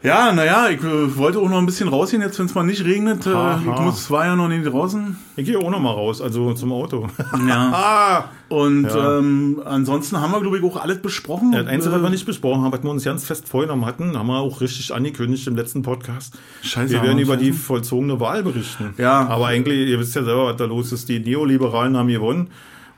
Ja, 0.04 0.32
naja, 0.34 0.68
ich 0.70 0.80
äh, 0.84 1.16
wollte 1.16 1.38
auch 1.38 1.48
noch 1.48 1.60
ein 1.60 1.68
bisschen 1.68 1.88
rausgehen, 1.88 2.24
jetzt 2.24 2.40
wenn 2.40 2.48
es 2.48 2.56
mal 2.56 2.64
nicht 2.64 2.84
regnet. 2.84 3.24
Äh, 3.28 3.58
ich 3.60 3.82
muss 3.82 4.06
zwei 4.06 4.26
ja 4.26 4.36
noch 4.36 4.48
nicht 4.48 4.66
draußen. 4.66 5.16
Ich 5.36 5.46
gehe 5.46 5.60
auch 5.60 5.70
noch 5.70 5.80
mal 5.80 5.92
raus, 5.92 6.22
also 6.22 6.54
zum 6.54 6.72
Auto. 6.72 7.08
Ja. 7.48 7.72
ah! 7.72 8.24
Und 8.50 8.86
Ja. 8.86 9.20
ähm, 9.20 9.62
ansonsten 9.64 10.20
haben 10.20 10.32
wir, 10.32 10.42
glaube 10.42 10.58
ich, 10.58 10.64
auch 10.64 10.78
alles 10.82 10.98
besprochen. 11.04 11.52
Das 11.52 11.68
Einzige, 11.68 11.94
was 11.94 12.00
Äh, 12.00 12.04
wir 12.04 12.10
nicht 12.10 12.26
besprochen 12.26 12.64
haben, 12.64 12.74
was 12.74 12.82
wir 12.82 12.90
uns 12.90 13.04
ganz 13.04 13.26
fest 13.26 13.48
vorgenommen 13.48 13.86
hatten, 13.86 14.18
haben 14.18 14.26
wir 14.28 14.40
auch 14.40 14.60
richtig 14.60 14.92
angekündigt 14.92 15.46
im 15.46 15.56
letzten 15.56 15.84
Podcast. 15.84 16.34
Scheiße, 16.64 16.94
wir 16.94 17.04
werden 17.04 17.20
über 17.20 17.38
die 17.38 17.52
vollzogene 17.52 18.20
Wahl 18.20 18.42
berichten. 18.42 18.96
Ja. 18.98 19.28
Aber 19.28 19.48
eigentlich, 19.48 19.88
ihr 19.88 20.00
wisst 20.00 20.16
ja 20.16 20.24
selber, 20.24 20.48
was 20.48 20.58
da 20.58 20.66
los 20.66 20.92
ist. 20.92 21.10
Die 21.10 21.20
Neoliberalen 21.20 21.96
haben 21.96 22.08
gewonnen. 22.08 22.50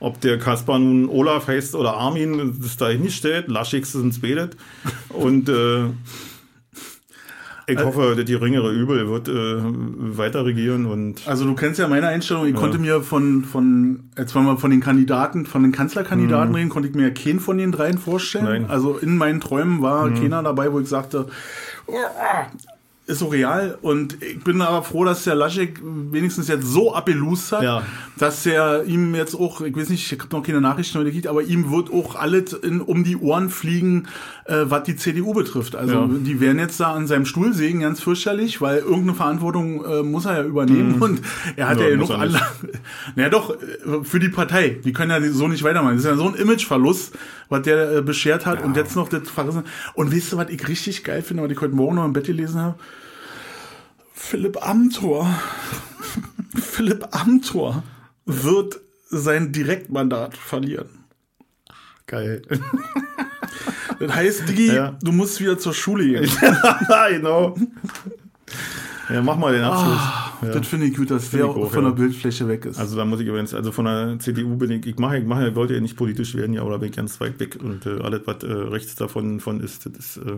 Ob 0.03 0.19
der 0.19 0.37
Kaspar 0.37 0.79
nun 0.79 1.07
Olaf 1.07 1.47
heißt 1.47 1.75
oder 1.75 1.93
Armin, 1.93 2.57
das 2.61 2.75
da 2.75 2.89
hingestellt. 2.89 3.47
Laschig 3.47 3.83
ist 3.83 3.95
ins 3.95 4.19
Betet. 4.19 4.57
Und 5.07 5.47
äh, 5.47 5.85
ich 7.67 7.79
hoffe, 7.79 8.13
die 8.17 8.25
geringere 8.33 8.73
Übel 8.73 9.07
wird 9.07 9.29
äh, 9.29 9.61
weiter 10.17 10.43
regieren 10.45 10.85
und 10.85 11.25
Also 11.25 11.45
du 11.45 11.55
kennst 11.55 11.79
ja 11.79 11.87
meine 11.87 12.07
Einstellung, 12.07 12.45
ich 12.45 12.53
konnte 12.53 12.79
mir 12.79 13.01
von, 13.01 13.45
von, 13.45 14.09
jetzt 14.17 14.35
wollen 14.35 14.45
wir 14.45 14.57
von 14.57 14.71
den 14.71 14.81
Kandidaten, 14.81 15.45
von 15.45 15.63
den 15.63 15.71
Kanzlerkandidaten 15.71 16.53
reden, 16.53 16.67
konnte 16.67 16.89
ich 16.89 16.95
mir 16.95 17.03
ja 17.03 17.13
keinen 17.13 17.39
von 17.39 17.57
den 17.57 17.71
dreien 17.71 17.97
vorstellen. 17.97 18.43
Mhm. 18.43 18.51
Nein. 18.51 18.61
Mhm. 18.63 18.69
Also 18.71 18.97
in 18.97 19.15
meinen 19.15 19.39
Träumen 19.39 19.81
war 19.81 20.09
keiner 20.11 20.43
dabei, 20.43 20.73
wo 20.73 20.81
ich 20.81 20.89
sagte, 20.89 21.27
"Oh, 21.87 21.93
ist 23.05 23.19
so 23.19 23.27
real. 23.27 23.77
Und 23.81 24.21
ich 24.23 24.41
bin 24.43 24.61
aber 24.61 24.81
froh, 24.83 25.03
dass 25.03 25.25
der 25.25 25.35
Laschek 25.35 25.79
wenigstens 25.83 26.47
jetzt 26.47 26.65
so 26.65 26.93
abgelust 26.95 27.51
hat, 27.51 27.63
Ja. 27.63 27.83
dass 28.17 28.45
er 28.45 28.85
ihm 28.85 29.13
jetzt 29.15 29.35
auch, 29.35 29.59
ich 29.61 29.75
weiß 29.75 29.89
nicht, 29.89 30.09
ich 30.11 30.19
habe 30.19 30.33
noch 30.35 30.43
keine 30.43 30.61
Nachrichten 30.61 30.97
heute 30.97 31.07
gekriegt, 31.09 31.27
aber 31.27 31.43
ihm 31.43 31.69
wird 31.71 31.91
auch 31.91 32.15
alles 32.15 32.53
in, 32.53 32.79
um 32.81 33.03
die 33.03 33.17
Ohren 33.17 33.49
fliegen, 33.49 34.07
äh, 34.45 34.63
was 34.65 34.83
die 34.83 34.95
CDU 34.95 35.33
betrifft. 35.33 35.75
Also 35.75 35.93
Ja. 35.93 36.07
die 36.09 36.39
werden 36.39 36.59
jetzt 36.59 36.79
da 36.79 36.91
an 36.93 37.07
seinem 37.07 37.25
Stuhl 37.25 37.53
sägen, 37.53 37.79
ganz 37.81 38.01
fürchterlich, 38.01 38.59
weil 38.61 38.79
irgendeine 38.79 39.13
Verantwortung 39.15 39.85
äh, 39.85 40.03
muss 40.03 40.25
er 40.25 40.37
ja 40.37 40.43
übernehmen 40.43 41.01
und 41.01 41.21
er 41.55 41.69
hat 41.69 41.77
Mhm. 41.77 41.81
Ja, 41.83 41.89
ja, 41.89 41.95
genug. 41.95 42.09
Anlagen. 42.11 42.45
Naja 43.15 43.29
doch, 43.29 43.55
äh, 43.61 44.03
für 44.03 44.19
die 44.19 44.29
Partei. 44.29 44.79
Die 44.83 44.91
können 44.93 45.11
ja 45.11 45.31
so 45.31 45.47
nicht 45.47 45.63
weitermachen. 45.63 45.95
Das 45.95 46.03
ist 46.05 46.09
ja 46.11 46.15
so 46.17 46.27
ein 46.27 46.35
Imageverlust, 46.35 47.13
was 47.49 47.61
der 47.61 47.91
äh, 47.97 48.01
beschert 48.01 48.45
hat 48.45 48.63
und 48.63 48.75
jetzt 48.75 48.95
noch 48.95 49.07
das 49.09 49.29
Verrissen. 49.29 49.63
Und 49.93 50.13
weißt 50.15 50.33
du, 50.33 50.37
was 50.37 50.49
ich 50.49 50.67
richtig 50.67 51.03
geil 51.03 51.21
finde, 51.21 51.43
was 51.43 51.51
ich 51.51 51.61
heute 51.61 51.75
Morgen 51.75 51.95
noch 51.95 52.05
im 52.05 52.13
Bett 52.13 52.25
gelesen 52.25 52.59
habe? 52.61 52.79
Philipp 54.13 54.65
Amthor. 54.67 55.27
Philipp 56.55 57.07
Amthor 57.11 57.83
wird 58.25 58.79
sein 59.09 59.51
Direktmandat 59.51 60.35
verlieren. 60.37 60.89
geil. 62.07 62.41
Das 64.07 64.15
heißt, 64.15 64.49
Digi, 64.49 64.73
Ja. 64.73 64.97
du 65.01 65.11
musst 65.11 65.39
wieder 65.39 65.57
zur 65.57 65.73
Schule 65.73 66.05
gehen. 66.05 66.29
genau. 67.09 67.55
Ja, 69.09 69.21
mach 69.21 69.37
mal 69.37 69.53
den 69.53 69.63
Abschluss. 69.63 69.99
ja. 70.43 70.59
Das 70.59 70.67
finde 70.67 70.85
ich 70.87 70.95
gut, 70.95 71.11
dass 71.11 71.29
der 71.31 71.45
auch 71.45 71.71
von 71.71 71.83
ja. 71.83 71.89
der 71.89 71.95
Bildfläche 71.97 72.47
weg 72.47 72.65
ist. 72.65 72.79
Also 72.79 72.95
da 72.95 73.03
muss 73.05 73.19
ich 73.19 73.27
übrigens, 73.27 73.53
also 73.53 73.71
von 73.71 73.85
der 73.85 74.17
CDU 74.19 74.55
bin 74.55 74.71
ich, 74.71 74.85
ich 74.85 74.97
mache, 74.97 75.17
ich 75.17 75.25
mache, 75.25 75.49
ich 75.49 75.55
wollte 75.55 75.73
ja 75.73 75.81
nicht 75.81 75.97
politisch 75.97 76.35
werden, 76.35 76.53
ja, 76.53 76.61
oder 76.63 76.79
bin 76.79 76.89
ich 76.89 76.95
ganz 76.95 77.19
weit 77.19 77.39
weg 77.39 77.57
und 77.61 77.85
äh, 77.85 77.99
alles, 78.01 78.21
was 78.25 78.43
äh, 78.43 78.51
rechts 78.51 78.95
davon 78.95 79.39
von 79.39 79.59
ist, 79.59 79.85
das 79.85 79.93
ist 79.93 80.17
äh, 80.17 80.37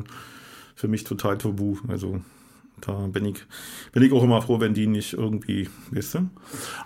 für 0.75 0.87
mich 0.87 1.03
total 1.03 1.37
tabu. 1.37 1.77
Also 1.87 2.21
da 2.81 2.93
bin 3.07 3.25
ich, 3.25 3.37
bin 3.93 4.03
ich 4.03 4.11
auch 4.11 4.23
immer 4.23 4.41
froh, 4.41 4.59
wenn 4.59 4.73
die 4.73 4.85
nicht 4.85 5.13
irgendwie, 5.13 5.69
weißt 5.91 6.15
du? 6.15 6.29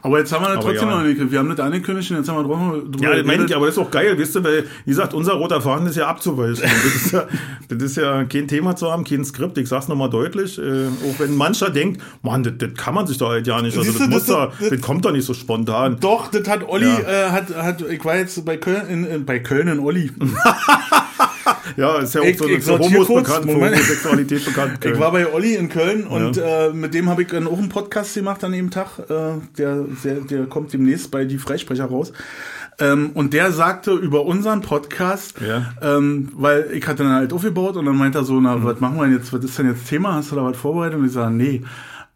aber 0.02 0.20
jetzt 0.20 0.32
haben 0.32 0.46
wir 0.46 0.56
das 0.56 0.64
trotzdem 0.64 0.90
ja. 0.90 0.98
noch 0.98 1.04
nicht. 1.04 1.32
Wir 1.32 1.40
haben 1.40 1.50
das 1.50 1.60
angekündigt 1.60 2.12
und 2.12 2.18
jetzt 2.18 2.30
haben 2.30 2.38
wir 2.38 2.44
drüber, 2.44 2.82
Ja, 3.02 3.16
das 3.16 3.26
meine 3.26 3.46
ich, 3.46 3.56
aber 3.56 3.66
das 3.66 3.76
ist 3.76 3.82
auch 3.82 3.92
geil, 3.92 4.18
weißt 4.20 4.36
du, 4.36 4.44
weil, 4.44 4.64
wie 4.86 4.90
gesagt, 4.92 5.14
unser 5.14 5.34
roter 5.34 5.62
Faden 5.62 5.88
ist 5.88 5.96
ja 5.98 6.08
abzuweichen. 6.08 6.64
Das 6.90 6.96
ist 6.96 7.12
ja, 7.12 7.28
das 7.68 7.84
ist 7.84 7.98
ja 7.98 8.24
kein 8.26 8.48
Thema 8.48 8.76
zu 8.76 8.92
haben, 8.92 9.04
kein 9.04 9.26
Skript, 9.26 9.58
ich 9.58 9.68
sag's 9.68 9.88
nochmal 9.88 10.10
deutlich, 10.10 10.58
äh, 10.58 10.88
auch 10.88 11.20
wenn 11.20 11.36
mancher 11.36 11.70
denkt, 11.70 12.02
Mann, 12.22 12.44
das, 12.44 12.54
das 12.58 12.74
kann 12.76 12.94
man 12.94 13.08
sich 13.08 13.18
doch 13.18 13.30
halt 13.30 13.48
ja 13.48 13.62
nicht, 13.62 13.78
also 13.78 13.92
das, 13.92 14.08
muss 14.08 14.26
da, 14.26 14.52
das 14.60 14.82
kommt 14.82 15.06
doch 15.06 15.12
nicht 15.12 15.26
so 15.26 15.34
spontan. 15.34 15.98
Doch, 16.00 16.30
das 16.30 16.48
hat 16.48 16.68
Olli, 16.68 16.86
Ja. 16.86 17.00
äh, 17.00 17.32
hat, 17.32 17.56
hat, 17.56 17.82
ich 17.82 18.04
war 18.06 18.16
jetzt 18.16 18.44
bei 18.46 18.58
Köln, 18.58 18.88
in, 18.88 19.06
in, 19.06 19.26
bei 19.26 19.40
Köln 19.40 19.68
in 19.68 19.80
Olli. 19.80 20.12
Ja, 21.78 21.98
ist 22.00 22.16
ja 22.16 22.22
auch 22.22 22.26
Ich- 22.26 22.38
so 22.38 22.48
ich 22.48 22.64
für 22.64 22.80
Homos 22.80 23.08
kurz, 23.08 23.28
bekannt, 23.28 23.46
für 23.46 23.52
Moment. 23.54 23.76
Homosexualität 23.76 24.46
bekannt. 24.46 24.86
Ich 24.86 25.00
war 25.00 25.12
bei 25.12 25.32
Olli 25.32 25.56
in 25.56 25.70
Köln 25.70 26.06
und 26.08 26.38
Ja. 26.38 26.68
äh, 26.68 26.74
mit 26.74 26.94
dem 26.94 27.10
habe 27.10 27.22
ich 27.24 27.28
dann 27.30 27.48
auch 27.48 27.58
einen 27.58 27.70
Podcast 27.70 28.14
gemacht 28.16 28.44
an 28.44 28.52
dem 28.52 28.70
Tag. 28.72 29.00
Äh, 29.10 29.40
der, 29.58 29.86
der, 30.04 30.16
der 30.22 30.46
kommt 30.48 30.74
demnächst 30.74 31.12
bei 31.12 31.26
die 31.26 31.38
Freisprecher 31.38 31.86
raus. 31.86 32.12
Ähm, 32.82 33.12
und 33.14 33.34
der 33.34 33.52
sagte 33.52 33.92
über 33.92 34.26
unseren 34.26 34.62
Podcast, 34.62 35.36
Ja. 35.46 35.74
ähm, 35.82 36.30
weil 36.34 36.70
ich 36.74 36.88
hatte 36.88 37.04
dann 37.04 37.12
halt 37.14 37.34
aufgebaut 37.34 37.76
und 37.76 37.86
dann 37.86 37.98
meint 37.98 38.16
er 38.16 38.24
so, 38.24 38.34
Mhm. 38.36 38.44
na, 38.44 38.64
was 38.64 38.80
machen 38.80 38.96
wir 38.98 39.04
denn 39.04 39.18
jetzt, 39.18 39.34
was 39.34 39.44
ist 39.44 39.58
denn 39.60 39.68
jetzt 39.68 39.88
Thema? 39.90 40.14
Hast 40.14 40.32
du 40.32 40.36
da 40.38 40.46
was 40.46 40.56
vorbereitet? 40.58 40.98
Und 40.98 41.06
ich 41.06 41.12
sage, 41.12 41.34
nee. 41.34 41.62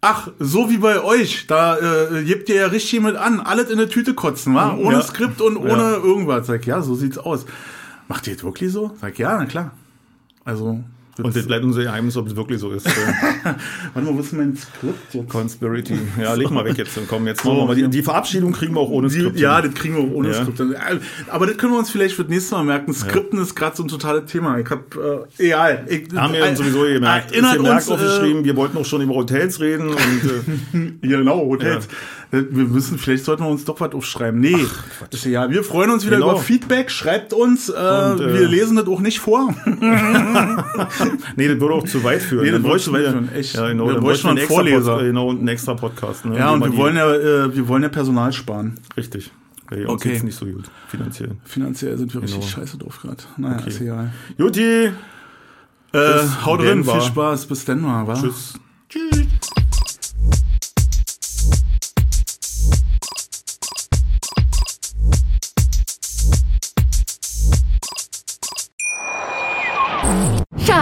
Ach, 0.06 0.28
so 0.38 0.70
wie 0.70 0.78
bei 0.80 1.02
euch, 1.02 1.48
da 1.48 1.78
äh, 1.78 2.24
gebt 2.26 2.50
ihr 2.50 2.56
ja 2.56 2.68
richtig 2.68 3.02
mit 3.02 3.16
an, 3.16 3.40
alles 3.40 3.70
in 3.70 3.80
eine 3.80 3.88
Tüte 3.88 4.14
kotzen, 4.14 4.54
wa? 4.54 4.74
Ohne 4.78 4.96
Ja. 4.98 5.02
Skript 5.02 5.40
und 5.40 5.56
ohne 5.56 5.70
Ja. 5.72 5.94
irgendwas. 5.96 6.46
Sag, 6.48 6.66
ja, 6.66 6.82
so 6.82 6.94
sieht's 6.96 7.18
aus. 7.18 7.46
Macht 8.08 8.28
ihr 8.28 8.34
das 8.34 8.44
wirklich 8.44 8.72
so? 8.72 8.92
Sag, 9.00 9.18
ja, 9.20 9.38
na 9.38 9.46
klar. 9.46 9.72
Also, 10.46 10.84
Und 11.22 11.36
das 11.36 11.46
bleibt 11.46 11.64
unser 11.64 11.84
Geheimnis, 11.84 12.18
ob 12.18 12.28
es 12.28 12.36
wirklich 12.36 12.60
so 12.60 12.72
ist. 12.72 12.88
Äh, 13.46 13.56
Warte 13.94 14.10
mal, 14.10 14.18
wo 14.18 14.22
ist 14.22 14.32
mein 14.34 14.56
Skript 14.56 15.14
jetzt? 15.14 15.30
Conspiracy. 15.30 16.00
Ja, 16.20 16.34
leg 16.34 16.50
mal 16.50 16.64
weg 16.64 16.78
jetzt 16.78 16.98
und 16.98 17.08
komm, 17.10 17.28
jetzt 17.28 17.44
machen 17.44 17.58
wir 17.58 17.66
mal. 17.66 17.76
Die, 17.76 17.82
ja. 17.82 17.88
die 17.90 18.02
Verabschiedung 18.02 18.54
kriegen 18.54 18.74
wir 18.74 18.80
auch 18.80 18.90
ohne 18.90 19.10
Die, 19.10 19.20
Skript. 19.20 19.38
ja, 19.40 19.62
das 19.62 19.74
kriegen 19.74 19.96
wir 19.98 20.04
auch 20.04 20.16
ohne 20.16 20.30
Ja. 20.32 20.42
Skript. 20.44 20.62
Aber 21.30 21.46
das 21.46 21.58
können 21.58 21.74
wir 21.74 21.80
uns 21.80 21.90
vielleicht 21.92 22.16
für 22.16 22.24
das 22.24 22.30
nächste 22.32 22.56
Mal 22.56 22.64
merken. 22.64 22.94
Skripten 22.94 23.40
ist 23.42 23.54
gerade 23.54 23.76
so 23.76 23.84
ein 23.84 23.90
totales 23.90 24.32
Thema. 24.32 24.58
Ich 24.60 24.70
hab, 24.70 24.96
äh, 24.96 25.46
egal. 25.46 25.86
Ich, 25.90 26.14
haben 26.16 26.34
wir 26.34 26.46
uns 26.48 26.58
sowieso 26.58 26.84
gemerkt. 26.84 27.28
Ist 27.32 27.34
Erinnert 27.34 27.56
gemerkt 27.58 27.76
uns, 27.76 27.90
äh, 27.90 27.94
aufgeschrieben, 28.06 28.46
wir 28.46 28.56
wollten 28.56 28.78
auch 28.78 28.86
schon 28.86 29.02
über 29.02 29.14
Hotels 29.16 29.60
reden 29.60 29.90
und 29.90 29.98
äh, 29.98 31.08
Ja, 31.08 31.18
genau, 31.20 31.40
Hotels. 31.42 31.88
Wir 32.34 32.66
müssen, 32.66 32.98
vielleicht 32.98 33.26
sollten 33.26 33.44
wir 33.44 33.50
uns 33.50 33.64
doch 33.64 33.80
was 33.80 33.94
aufschreiben. 33.94 34.40
Nee, 34.40 34.58
ist 35.12 35.26
ja, 35.26 35.50
wir 35.52 35.64
freuen 35.64 35.92
uns 35.92 36.04
wieder 36.04 36.16
Genau. 36.18 36.32
über 36.32 36.40
Feedback. 36.40 36.90
Schreibt 36.90 37.32
uns. 37.32 37.70
Äh, 37.70 37.74
Und, 37.74 38.22
äh, 38.22 38.34
wir 38.40 38.48
lesen 38.48 38.76
das 38.76 38.88
auch 38.88 39.02
nicht 39.02 39.20
vor. 39.20 39.54
nee, 41.36 41.48
das 41.48 41.60
würde 41.60 41.74
auch 41.76 41.86
zu 41.88 42.04
weit 42.04 42.22
führen. 42.24 42.46
Nee, 42.46 42.52
das 42.52 42.64
würde 42.64 42.80
zu 42.80 42.92
weit 42.94 43.06
führen, 43.08 43.32
echt. 43.34 43.56
Ja, 43.56 43.68
genau, 43.68 43.86
Wir 43.88 43.94
dann 43.94 44.04
bräuchten 44.04 44.28
einen 44.30 44.40
Vorleser. 44.48 44.96
Pod, 44.96 45.04
genau, 45.04 45.28
und 45.30 45.40
einen 45.40 45.48
extra 45.50 45.76
Podcast. 45.76 46.26
Ne, 46.26 46.38
Ja, 46.38 46.50
und 46.52 46.64
wir 46.64 46.76
wollen 46.76 46.96
ja, 46.96 47.14
äh, 47.14 47.56
wir 47.56 47.68
wollen 47.68 47.84
ja 47.84 47.90
Personal 47.90 48.34
sparen. 48.34 48.80
Richtig. 48.98 49.32
Weil 49.70 49.86
uns 49.86 50.02
Okay. 50.02 50.10
geht's 50.14 50.24
nicht 50.24 50.36
so 50.38 50.46
gut, 50.46 50.66
finanziell. 50.88 51.32
Finanziell 51.46 51.98
sind 51.98 52.14
wir 52.14 52.22
richtig 52.24 52.40
Genau. 52.40 52.52
scheiße 52.52 52.78
drauf 52.78 53.00
gerade. 53.02 53.18
Naja, 53.38 53.58
Okay. 53.60 53.70
ist 53.70 53.82
egal. 53.82 54.12
Juti, 54.38 54.90
Äh, 55.94 56.00
haut 56.46 56.60
drin, 56.60 56.68
Denver. 56.80 56.94
viel 56.94 57.02
Spaß. 57.02 57.46
Bis 57.46 57.66
dann 57.66 57.82
mal, 57.82 58.08
wa? 58.08 58.14
tschüss. 58.16 58.54